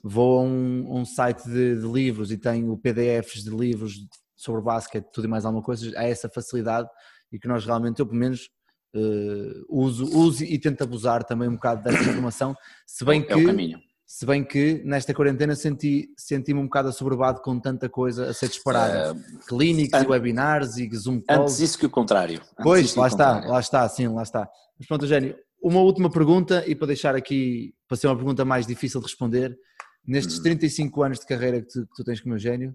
vou 0.02 0.40
a 0.40 0.42
um, 0.42 1.00
um 1.00 1.04
site 1.04 1.44
de, 1.44 1.80
de, 1.80 1.86
livros 1.86 2.30
e 2.30 2.38
tenho 2.38 2.76
PDFs 2.78 3.42
de 3.42 3.50
livros 3.50 3.94
sobre 4.36 4.62
basquete, 4.62 5.06
tudo 5.12 5.24
e 5.24 5.28
mais 5.28 5.44
alguma 5.44 5.62
coisa, 5.62 5.90
há 5.98 6.04
essa 6.04 6.28
facilidade 6.28 6.88
e 7.32 7.38
que 7.38 7.48
nós 7.48 7.64
realmente, 7.64 8.00
eu 8.00 8.06
pelo 8.06 8.18
menos, 8.18 8.48
uh, 8.94 9.64
uso, 9.68 10.04
uso 10.16 10.44
e 10.44 10.58
tento 10.58 10.82
abusar 10.82 11.24
também 11.24 11.48
um 11.48 11.54
bocado 11.54 11.82
dessa 11.82 12.08
informação, 12.08 12.54
se 12.86 13.04
bem 13.04 13.22
é 13.22 13.24
que... 13.24 13.34
o 13.34 13.44
caminho 13.44 13.87
se 14.10 14.24
bem 14.24 14.42
que 14.42 14.80
nesta 14.86 15.12
quarentena 15.12 15.54
senti, 15.54 16.08
senti-me 16.16 16.58
um 16.58 16.64
bocado 16.64 16.88
assoberbado 16.88 17.42
com 17.42 17.60
tanta 17.60 17.90
coisa 17.90 18.30
a 18.30 18.32
ser 18.32 18.48
disparada. 18.48 19.12
Uh, 19.12 19.38
Clínicos 19.46 20.00
e 20.00 20.06
webinars 20.06 20.78
e 20.78 20.88
Zoom 20.96 21.20
calls. 21.20 21.42
Antes 21.42 21.60
isso 21.60 21.78
que 21.78 21.84
o 21.84 21.90
contrário. 21.90 22.40
Antes 22.40 22.54
pois, 22.62 22.94
lá 22.94 23.06
está, 23.06 23.26
contrário. 23.26 23.50
lá 23.50 23.60
está, 23.60 23.86
sim, 23.90 24.08
lá 24.08 24.22
está. 24.22 24.48
Mas 24.78 24.88
pronto, 24.88 25.04
Eugênio, 25.04 25.36
uma 25.62 25.80
última 25.80 26.10
pergunta 26.10 26.64
e 26.66 26.74
para 26.74 26.86
deixar 26.86 27.14
aqui, 27.14 27.74
para 27.86 27.98
ser 27.98 28.06
uma 28.06 28.16
pergunta 28.16 28.46
mais 28.46 28.66
difícil 28.66 28.98
de 28.98 29.06
responder. 29.06 29.54
Nestes 30.06 30.38
35 30.38 30.98
hum. 30.98 31.04
anos 31.04 31.20
de 31.20 31.26
carreira 31.26 31.60
que 31.60 31.68
tu, 31.68 31.86
que 31.86 31.94
tu 31.96 32.02
tens 32.02 32.18
como 32.22 32.34
Eugênio, 32.34 32.74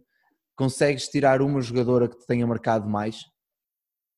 consegues 0.56 1.08
tirar 1.08 1.42
uma 1.42 1.62
jogadora 1.62 2.08
que 2.08 2.16
te 2.16 2.28
tenha 2.28 2.46
marcado 2.46 2.88
mais? 2.88 3.26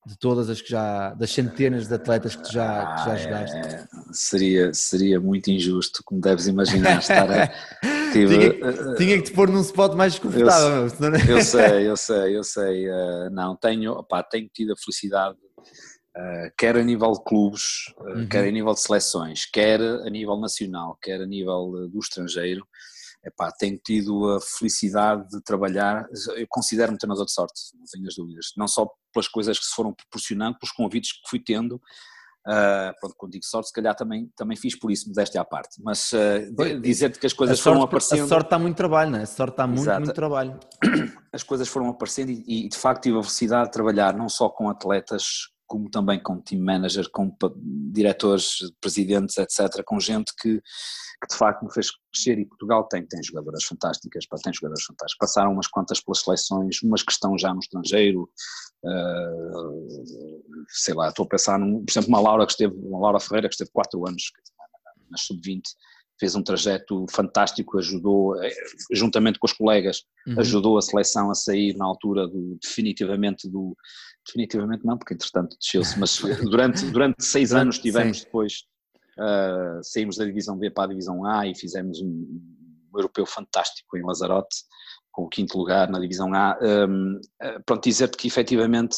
De 0.06 0.16
todas 0.18 0.50
as 0.50 0.62
que 0.62 0.70
já, 0.70 1.14
das 1.16 1.32
centenas 1.32 1.88
de 1.88 1.94
atletas 1.96 2.36
que 2.36 2.44
tu 2.44 2.54
já, 2.54 2.96
que 2.96 3.06
já 3.06 3.12
ah, 3.12 3.16
jogaste? 3.16 3.58
É, 3.58 3.88
seria, 4.12 4.74
seria 4.74 5.20
muito 5.20 5.50
injusto, 5.50 6.04
como 6.06 6.22
deves 6.22 6.48
imaginar, 6.48 7.00
estar 7.00 7.30
a. 7.32 7.52
Tive, 8.14 8.38
tinha, 8.38 8.72
uh, 8.72 8.96
tinha, 8.96 9.18
que 9.18 9.24
te 9.24 9.32
pôr 9.34 9.50
num 9.50 9.60
spot 9.60 9.94
mais 9.94 10.14
desconfortável. 10.14 10.84
Eu, 10.84 10.90
senão... 10.90 11.20
eu 11.28 11.42
sei, 11.42 11.90
eu 11.90 11.98
sei, 11.98 12.38
eu 12.38 12.44
sei. 12.46 12.90
Uh, 12.90 13.30
não, 13.30 13.58
tenho, 13.58 13.92
opá, 13.92 14.24
tenho 14.24 14.48
tido 14.54 14.72
a 14.72 14.78
felicidade, 14.78 15.36
uh, 15.36 16.52
quer 16.58 16.78
a 16.78 16.84
nível 16.84 17.12
de 17.12 17.24
clubes, 17.26 17.94
uhum. 18.00 18.26
quer 18.28 18.48
a 18.48 18.52
nível 18.52 18.74
de 18.74 18.80
seleções, 18.80 19.46
quer 19.46 19.82
a 19.82 20.10
nível 20.10 20.40
nacional, 20.40 20.98
quer 21.02 21.20
a 21.20 21.26
nível 21.26 21.90
do 21.92 22.00
estrangeiro, 22.00 22.66
epá, 23.26 23.52
tenho 23.52 23.78
tido 23.84 24.30
a 24.32 24.40
felicidade 24.40 25.28
de 25.30 25.42
trabalhar, 25.42 26.06
eu 26.36 26.46
considero-me 26.48 26.98
treinador 26.98 27.26
de 27.26 27.34
sorte, 27.34 27.60
não 27.74 27.86
tenho 27.92 28.08
as 28.08 28.16
dúvidas, 28.16 28.46
não 28.56 28.68
só 28.68 28.88
pelas 29.12 29.28
coisas 29.28 29.58
que 29.58 29.66
se 29.66 29.74
foram 29.74 29.94
proporcionando, 29.94 30.58
pelos 30.60 30.72
convites 30.72 31.14
que 31.14 31.30
fui 31.30 31.40
tendo, 31.44 31.82
Uh, 32.48 32.94
pronto, 33.00 33.16
quando 33.18 33.32
digo 33.32 33.44
sorte, 33.44 33.70
se 33.70 33.74
calhar 33.74 33.96
também, 33.96 34.32
também 34.38 34.56
fiz 34.56 34.78
por 34.78 34.92
isso, 34.92 35.08
modéstia 35.08 35.42
à 35.42 35.44
parte. 35.44 35.82
Mas 35.84 36.14
uh, 36.14 36.80
dizer-te 36.80 37.18
que 37.18 37.26
as 37.26 37.34
coisas 37.34 37.60
foram 37.60 37.82
aparecendo. 37.82 38.24
A 38.24 38.28
sorte 38.28 38.46
está 38.46 38.60
muito 38.60 38.78
trabalho, 38.78 39.10
não 39.10 39.18
é? 39.18 39.24
A 39.24 39.26
sorte 39.26 39.54
está 39.54 39.66
muito, 39.66 39.82
Exato. 39.82 40.02
muito 40.02 40.14
trabalho. 40.14 40.60
As 41.34 41.42
coisas 41.42 41.68
foram 41.68 41.90
aparecendo 41.90 42.30
e, 42.30 42.44
e, 42.66 42.70
de 42.70 42.78
facto 42.78 43.02
tive 43.02 43.18
a 43.18 43.24
felicidade 43.24 43.66
de 43.66 43.72
trabalhar 43.72 44.16
não 44.16 44.30
só 44.30 44.48
com 44.48 44.70
atletas, 44.70 45.48
como 45.68 45.90
também 45.90 46.22
com 46.22 46.40
team 46.40 46.64
manager, 46.64 47.10
com 47.12 47.36
diretores, 47.92 48.60
presidentes, 48.80 49.38
etc., 49.38 49.84
com 49.84 50.00
gente 50.00 50.32
que, 50.40 50.60
que 50.60 51.28
de 51.30 51.36
facto 51.36 51.64
me 51.64 51.74
fez 51.74 51.90
crescer 52.12 52.40
e 52.40 52.46
Portugal 52.46 52.88
tem, 52.88 53.06
tem 53.06 53.24
jogadoras 53.24 53.64
fantásticas, 53.64 54.26
tem 54.44 54.54
jogadoras 54.54 54.84
fantásticas. 54.84 55.18
Passaram 55.18 55.54
umas 55.54 55.68
quantas 55.68 56.00
pelas 56.00 56.20
seleções, 56.20 56.82
umas 56.84 57.04
que 57.04 57.12
estão 57.12 57.38
já 57.38 57.54
no 57.54 57.60
estrangeiro, 57.60 58.30
uh, 58.84 59.88
sei 60.70 60.94
lá, 60.94 61.10
estou 61.10 61.26
a 61.26 61.30
pensar, 61.30 61.60
num, 61.60 61.84
por 61.84 61.92
exemplo, 61.92 62.10
uma 62.10 62.22
Laura 62.22 62.46
que 62.46 62.52
esteve, 62.52 62.76
uma 62.76 63.00
Laura 63.00 63.20
Ferreira 63.20 63.48
que 63.48 63.56
esteve 63.56 63.72
4 63.72 64.08
anos 64.08 64.32
na 65.10 65.18
sub-20, 65.18 65.62
fez 66.20 66.36
um 66.36 66.44
trajeto 66.44 67.06
fantástico, 67.12 67.78
ajudou, 67.78 68.42
eh, 68.42 68.54
juntamente 68.92 69.38
com 69.38 69.48
os 69.48 69.54
colegas, 69.54 70.04
uhum. 70.26 70.40
ajudou 70.40 70.78
a 70.78 70.82
seleção 70.82 71.30
a 71.30 71.36
sair 71.36 71.76
na 71.76 71.86
altura 71.86 72.28
do, 72.28 72.58
definitivamente 72.62 73.50
do, 73.50 73.76
definitivamente 74.26 74.86
não, 74.86 74.98
porque 74.98 75.14
entretanto 75.14 75.58
desceu-se, 75.60 76.00
mas 76.00 76.20
durante, 76.50 76.86
durante 76.88 77.24
seis 77.24 77.54
anos 77.54 77.80
tivemos 77.80 78.20
Sim. 78.20 78.26
depois, 78.26 78.64
uh, 79.20 79.84
saímos 79.84 80.18
da 80.18 80.26
divisão 80.26 80.58
B 80.58 80.70
para 80.70 80.86
a 80.86 80.88
divisão 80.88 81.26
A 81.26 81.46
e 81.48 81.56
fizemos 81.56 82.02
um, 82.02 82.08
um 82.08 82.98
europeu 82.98 83.26
fantástico 83.26 83.98
em 83.98 84.04
Lazarote, 84.04 84.56
com 85.12 85.24
o 85.24 85.30
quinto 85.30 85.58
lugar 85.58 85.90
na 85.90 86.00
divisão 86.00 86.34
A. 86.34 86.58
Um, 86.62 87.16
uh, 87.16 87.64
pronto, 87.66 87.84
dizer-te 87.84 88.18
que 88.18 88.28
efetivamente 88.28 88.98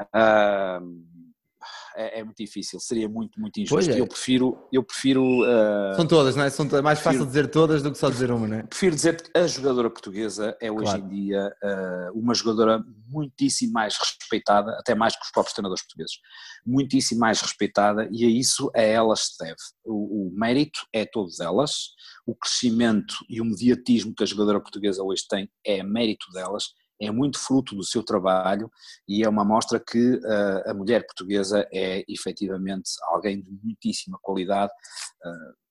uh, 0.00 1.13
é, 1.96 2.20
é, 2.20 2.24
muito 2.24 2.36
difícil, 2.36 2.80
seria 2.80 3.08
muito, 3.08 3.40
muito 3.40 3.60
injusto. 3.60 3.90
É. 3.90 4.00
Eu 4.00 4.06
prefiro. 4.06 4.66
Eu 4.72 4.82
prefiro 4.82 5.42
uh, 5.42 5.94
São 5.96 6.06
todas, 6.06 6.36
não 6.36 6.44
é? 6.44 6.50
São, 6.50 6.66
é 6.66 6.82
mais 6.82 6.98
prefiro, 6.98 7.24
fácil 7.24 7.26
dizer 7.26 7.50
todas 7.50 7.82
do 7.82 7.92
que 7.92 7.98
só 7.98 8.10
dizer 8.10 8.30
uma, 8.30 8.46
não 8.46 8.56
é? 8.56 8.62
Prefiro 8.64 8.94
dizer 8.94 9.22
que 9.22 9.38
a 9.38 9.46
jogadora 9.46 9.90
portuguesa 9.90 10.56
é 10.60 10.70
hoje 10.70 10.84
claro. 10.84 11.02
em 11.02 11.08
dia 11.08 11.52
uh, 11.62 12.18
uma 12.18 12.34
jogadora 12.34 12.84
muitíssimo 13.06 13.72
mais 13.72 13.96
respeitada, 13.96 14.72
até 14.78 14.94
mais 14.94 15.14
que 15.14 15.24
os 15.24 15.30
próprios 15.30 15.54
treinadores 15.54 15.82
portugueses, 15.82 16.16
muitíssimo 16.66 17.20
mais 17.20 17.40
respeitada 17.40 18.08
e 18.10 18.24
a 18.24 18.28
isso 18.28 18.70
a 18.74 18.80
elas 18.80 19.20
se 19.20 19.44
deve. 19.44 19.56
O, 19.84 20.28
o 20.28 20.30
mérito 20.34 20.80
é 20.92 21.04
todas 21.04 21.40
elas, 21.40 21.90
o 22.26 22.34
crescimento 22.34 23.14
e 23.28 23.40
o 23.40 23.44
mediatismo 23.44 24.14
que 24.14 24.22
a 24.22 24.26
jogadora 24.26 24.60
portuguesa 24.60 25.02
hoje 25.02 25.24
tem 25.28 25.48
é 25.64 25.82
mérito 25.82 26.26
delas 26.32 26.72
é 27.00 27.10
muito 27.10 27.38
fruto 27.38 27.74
do 27.74 27.84
seu 27.84 28.02
trabalho 28.02 28.70
e 29.08 29.24
é 29.24 29.28
uma 29.28 29.44
mostra 29.44 29.80
que 29.80 30.14
uh, 30.16 30.70
a 30.70 30.74
mulher 30.74 31.04
portuguesa 31.06 31.66
é 31.72 32.04
efetivamente 32.08 32.90
alguém 33.04 33.42
de 33.42 33.50
muitíssima 33.62 34.18
qualidade. 34.20 34.72
Uh, 35.24 35.64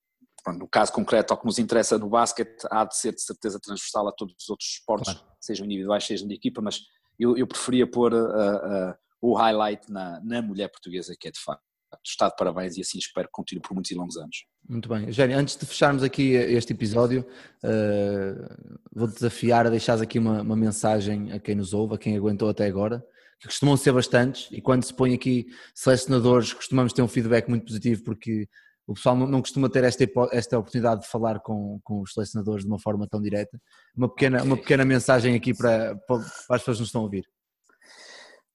no 0.57 0.67
caso 0.67 0.91
concreto, 0.91 1.31
ao 1.31 1.39
que 1.39 1.45
nos 1.45 1.57
interessa 1.57 1.97
no 1.97 2.09
basquete, 2.09 2.67
há 2.69 2.83
de 2.83 2.97
ser 2.97 3.13
de 3.13 3.21
certeza 3.21 3.59
transversal 3.59 4.07
a 4.09 4.11
todos 4.11 4.35
os 4.37 4.49
outros 4.49 4.69
esportes, 4.69 5.13
claro. 5.13 5.27
sejam 5.39 5.65
individuais, 5.65 6.05
sejam 6.05 6.27
de 6.27 6.35
equipa, 6.35 6.61
mas 6.61 6.81
eu, 7.17 7.37
eu 7.37 7.47
preferia 7.47 7.89
pôr 7.89 8.13
uh, 8.13 8.93
o 9.21 9.33
highlight 9.33 9.89
na, 9.89 10.19
na 10.21 10.41
mulher 10.41 10.67
portuguesa, 10.67 11.15
que 11.17 11.29
é 11.29 11.31
de 11.31 11.39
facto 11.39 11.63
está 12.03 12.29
de 12.29 12.35
parabéns 12.35 12.77
e 12.77 12.81
assim 12.81 12.97
espero 12.97 13.27
que 13.27 13.33
continue 13.33 13.61
por 13.61 13.73
muitos 13.73 13.91
e 13.91 13.95
longos 13.95 14.17
anos. 14.17 14.45
Muito 14.67 14.87
bem. 14.87 15.05
Eugênio, 15.05 15.37
antes 15.37 15.55
de 15.57 15.65
fecharmos 15.65 16.03
aqui 16.03 16.33
este 16.33 16.73
episódio, 16.73 17.25
uh, 17.63 18.77
vou-te 18.93 19.15
desafiar 19.15 19.67
a 19.67 19.69
deixares 19.69 20.01
aqui 20.01 20.17
uma, 20.17 20.41
uma, 20.41 20.55
mensagem 20.55 21.31
a 21.31 21.39
quem 21.39 21.55
nos 21.55 21.73
ouve, 21.73 21.95
a 21.95 21.97
quem 21.97 22.15
aguentou 22.15 22.49
até 22.49 22.65
agora, 22.65 23.05
que 23.39 23.47
costumam 23.47 23.75
ser 23.75 23.91
bastantes, 23.91 24.47
e 24.51 24.61
quando 24.61 24.83
se 24.83 24.93
põe 24.93 25.13
aqui 25.13 25.47
selecionadores, 25.75 26.53
costumamos 26.53 26.93
ter 26.93 27.01
um 27.01 27.07
feedback 27.07 27.49
muito 27.49 27.65
positivo, 27.65 28.03
porque 28.03 28.47
o 28.87 28.93
pessoal 28.93 29.15
não, 29.15 29.27
não 29.27 29.41
costuma 29.41 29.69
ter 29.69 29.83
esta, 29.83 30.05
esta 30.31 30.57
oportunidade 30.57 31.01
de 31.01 31.07
falar 31.07 31.39
com, 31.39 31.79
com 31.83 32.01
os 32.01 32.13
selecionadores 32.13 32.63
de 32.63 32.69
uma 32.69 32.79
forma 32.79 33.07
tão 33.07 33.21
direta. 33.21 33.59
Uma 33.95 34.09
pequena, 34.09 34.43
uma 34.43 34.57
pequena 34.57 34.83
mensagem 34.83 35.35
aqui 35.35 35.53
para, 35.53 35.95
para 36.07 36.17
as 36.17 36.61
pessoas 36.61 36.77
que 36.77 36.81
nos 36.81 36.89
estão 36.89 37.01
a 37.01 37.03
ouvir. 37.05 37.25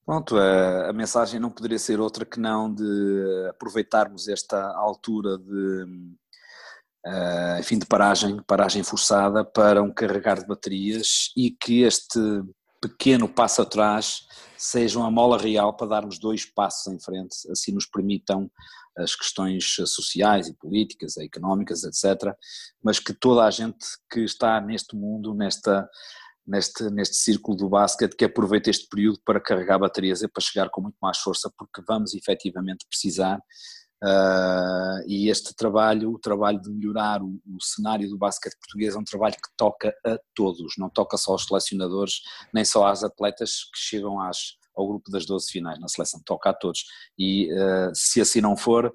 Pronto, 0.09 0.39
a, 0.39 0.89
a, 0.89 0.93
mensagem 0.95 1.39
não 1.39 1.51
poderia 1.51 1.79
ser 1.79 2.01
outra 2.01 2.25
que 2.25 2.41
não 2.41 2.73
de 2.73 3.47
aproveitarmos 3.51 4.27
esta 4.27 4.59
altura 4.75 5.37
de, 5.37 5.85
uh, 7.07 7.79
de 7.79 7.87
paragem, 7.87 8.43
paragem 8.47 8.83
forçada 8.83 9.45
para 9.45 9.83
um 9.83 9.93
carregar 9.93 10.39
de 10.39 10.47
baterias 10.47 11.31
e 11.37 11.51
que 11.51 11.83
este 11.83 12.19
pequeno 12.81 13.29
passo 13.29 13.61
atrás 13.61 14.21
seja 14.57 14.99
uma 14.99 15.11
mola 15.11 15.37
real 15.37 15.77
para 15.77 15.89
darmos 15.89 16.19
dois 16.19 16.47
passos 16.47 16.91
em 16.91 16.99
frente, 16.99 17.37
assim 17.51 17.73
nos 17.73 17.85
permitam 17.85 18.51
as 18.97 19.15
questões 19.15 19.75
sociais 19.75 20.49
e 20.49 20.55
políticas, 20.55 21.19
económicas, 21.19 21.85
etc., 21.85 22.35
mas 22.83 22.99
que 22.99 23.13
toda 23.13 23.45
a 23.45 23.51
gente 23.51 23.85
que 24.11 24.21
está 24.21 24.59
neste 24.59 24.97
mundo, 24.97 25.35
nesta 25.35 25.87
neste, 26.49 26.91
neste 26.91 27.17
círculo 27.17 27.57
do 27.57 27.69
basquete 27.69 28.17
que 28.17 28.25
aproveita 28.25 28.71
este 28.71 28.89
período 28.89 29.21
para 29.25 29.41
carregar 29.41 29.79
baterias 29.79 30.23
e 30.23 30.29
para 30.29 30.43
chegar 30.43 30.71
com 30.71 30.81
muito 30.81 30.97
mais 31.01 31.19
força, 31.19 31.53
porque 31.57 31.83
vamos 31.87 32.15
efetivamente 32.15 32.87
precisar. 32.89 33.39
Uh, 34.03 35.03
e 35.07 35.29
este 35.29 35.55
trabalho, 35.55 36.13
o 36.13 36.19
trabalho 36.19 36.61
de 36.61 36.71
melhorar 36.71 37.21
o, 37.21 37.41
o, 37.45 37.61
cenário 37.61 38.09
do 38.09 38.17
basquete 38.17 38.57
português, 38.61 38.95
é 38.95 38.99
um 38.99 39.05
trabalho 39.05 39.35
que 39.35 39.51
toca 39.57 39.93
a 40.07 40.17
todos, 40.35 40.75
não 40.79 40.89
toca 40.89 41.17
só 41.17 41.33
aos 41.33 41.45
selecionadores, 41.45 42.23
nem 42.55 42.65
só 42.65 42.87
às 42.87 43.03
atletas 43.03 43.65
que 43.65 43.79
chegam 43.79 44.21
às, 44.21 44.57
ao 44.75 44.87
grupo 44.87 45.11
das 45.11 45.27
12 45.27 45.51
finais 45.51 45.81
na 45.81 45.89
seleção, 45.89 46.23
toca 46.25 46.51
a 46.51 46.55
todos. 46.55 46.85
E 47.19 47.53
uh, 47.53 47.91
se 47.93 48.21
assim 48.21 48.41
não 48.41 48.57
for, 48.57 48.95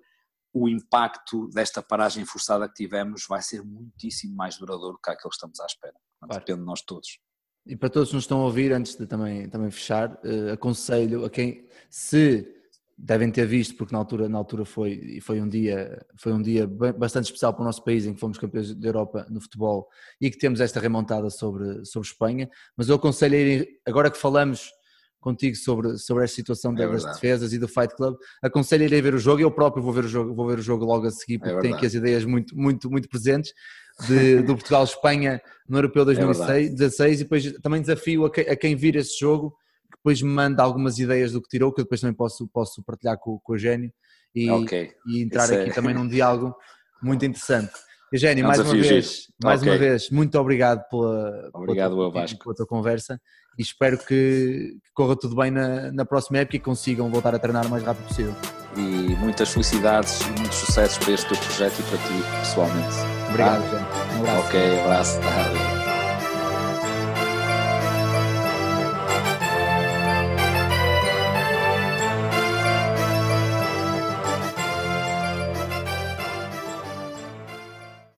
o 0.53 0.69
impacto 0.69 1.49
desta 1.49 1.83
paragem 1.83 2.25
forçada 2.25 2.67
que 2.67 2.75
tivemos 2.75 3.25
vai 3.27 3.41
ser 3.41 3.61
muitíssimo 3.63 4.35
mais 4.35 4.57
duradouro 4.57 4.99
que 5.03 5.09
aquele 5.09 5.29
que 5.29 5.35
estamos 5.35 5.59
à 5.59 5.65
espera. 5.65 5.95
Claro. 6.19 6.39
Depende 6.39 6.59
de 6.59 6.65
nós 6.65 6.81
todos. 6.81 7.19
E 7.65 7.75
para 7.75 7.89
todos 7.89 8.09
que 8.09 8.15
nos 8.15 8.25
estão 8.25 8.41
a 8.41 8.45
ouvir, 8.45 8.73
antes 8.73 8.95
de 8.95 9.05
também, 9.05 9.47
também 9.47 9.71
fechar, 9.71 10.11
uh, 10.23 10.51
aconselho 10.53 11.23
a 11.23 11.29
quem, 11.29 11.65
se 11.89 12.45
devem 12.97 13.31
ter 13.31 13.45
visto, 13.45 13.75
porque 13.75 13.93
na 13.93 13.99
altura, 13.99 14.29
na 14.29 14.37
altura 14.37 14.65
foi, 14.65 15.19
foi, 15.21 15.41
um 15.41 15.47
dia, 15.47 16.05
foi 16.15 16.31
um 16.31 16.41
dia 16.41 16.67
bastante 16.67 17.25
especial 17.25 17.53
para 17.53 17.61
o 17.61 17.65
nosso 17.65 17.83
país, 17.83 18.05
em 18.05 18.13
que 18.13 18.19
fomos 18.19 18.37
campeões 18.37 18.73
da 18.75 18.87
Europa 18.87 19.25
no 19.29 19.41
futebol 19.41 19.87
e 20.21 20.29
que 20.29 20.37
temos 20.37 20.61
esta 20.61 20.79
remontada 20.79 21.29
sobre, 21.29 21.85
sobre 21.85 22.07
Espanha, 22.07 22.49
mas 22.77 22.89
eu 22.89 22.95
aconselho 22.95 23.35
a 23.35 23.39
irem, 23.39 23.67
agora 23.85 24.11
que 24.11 24.17
falamos 24.17 24.71
contigo 25.19 25.55
sobre, 25.55 25.97
sobre 25.97 26.25
esta 26.25 26.35
situação 26.35 26.73
é 26.73 26.87
das 26.87 27.05
defesas 27.05 27.53
e 27.53 27.57
do 27.57 27.67
Fight 27.67 27.95
Club, 27.95 28.15
aconselho 28.41 28.83
a 28.83 28.87
ir 28.87 28.95
a 28.95 29.01
ver 29.01 29.15
o 29.15 29.17
jogo, 29.17 29.41
eu 29.41 29.49
próprio 29.49 29.81
vou 29.81 29.93
ver 29.93 30.03
o 30.03 30.07
jogo, 30.07 30.35
vou 30.35 30.47
ver 30.47 30.59
o 30.59 30.61
jogo 30.61 30.85
logo 30.85 31.07
a 31.07 31.11
seguir, 31.11 31.39
porque 31.39 31.55
é 31.55 31.59
tenho 31.61 31.75
aqui 31.75 31.85
as 31.85 31.93
ideias 31.93 32.25
muito, 32.25 32.55
muito, 32.55 32.91
muito 32.91 33.07
presentes, 33.07 33.53
de, 34.07 34.41
do 34.41 34.55
Portugal-Espanha 34.55 35.41
no 35.67 35.77
Europeu 35.77 36.05
2016 36.05 36.99
é 36.99 37.13
e 37.13 37.23
depois 37.23 37.51
também 37.61 37.81
desafio 37.81 38.25
a, 38.25 38.31
que, 38.31 38.41
a, 38.41 38.55
quem 38.55 38.75
vir 38.75 38.95
esse 38.95 39.19
jogo 39.19 39.51
que 39.91 39.97
depois 39.97 40.21
me 40.21 40.29
manda 40.29 40.63
algumas 40.63 40.99
ideias 40.99 41.31
do 41.31 41.41
que 41.41 41.49
tirou, 41.49 41.71
que 41.71 41.81
eu 41.81 41.85
depois 41.85 42.01
também 42.01 42.15
posso, 42.15 42.47
posso 42.47 42.83
partilhar 42.83 43.17
com, 43.17 43.39
com 43.39 43.53
o 43.53 43.55
Eugénio 43.55 43.91
e, 44.35 44.49
okay. 44.49 44.91
e 45.07 45.21
entrar 45.21 45.45
Isso 45.45 45.53
aqui 45.53 45.69
é... 45.69 45.73
também 45.73 45.93
num 45.93 46.07
diálogo 46.07 46.55
muito 47.01 47.23
interessante. 47.25 47.71
Eugénio, 48.11 48.43
é 48.43 48.45
um 48.45 48.47
mais 48.47 48.59
uma 48.59 48.73
vez, 48.73 49.27
mais 49.43 49.61
okay. 49.61 49.71
uma 49.71 49.79
vez, 49.79 50.09
muito 50.11 50.37
obrigado 50.39 50.87
pela, 50.87 51.49
obrigado, 51.51 51.95
pela, 51.95 52.11
tua, 52.11 52.37
pela 52.37 52.55
tua 52.55 52.67
conversa 52.67 53.19
e 53.57 53.61
espero 53.61 53.97
que, 53.97 54.05
que 54.83 54.91
corra 54.93 55.15
tudo 55.15 55.35
bem 55.35 55.51
na, 55.51 55.91
na 55.91 56.05
próxima 56.05 56.39
época 56.39 56.57
e 56.57 56.59
consigam 56.59 57.09
voltar 57.09 57.33
a 57.33 57.39
treinar 57.39 57.65
o 57.65 57.69
mais 57.69 57.83
rápido 57.83 58.07
possível. 58.07 58.35
E 58.75 59.15
muitas 59.17 59.49
felicidades 59.49 60.21
e 60.21 60.39
muitos 60.39 60.57
sucessos 60.57 60.97
para 60.97 61.13
este 61.13 61.27
teu 61.27 61.37
projeto 61.37 61.79
e 61.79 61.83
para 61.83 61.97
ti 61.97 62.39
pessoalmente. 62.39 63.22
Obrigado, 63.33 63.61
tá? 63.63 63.77
gente. 63.77 64.17
Um 64.17 64.21
abraço. 64.21 64.47
Ok, 64.47 64.79
abraço. 64.81 65.19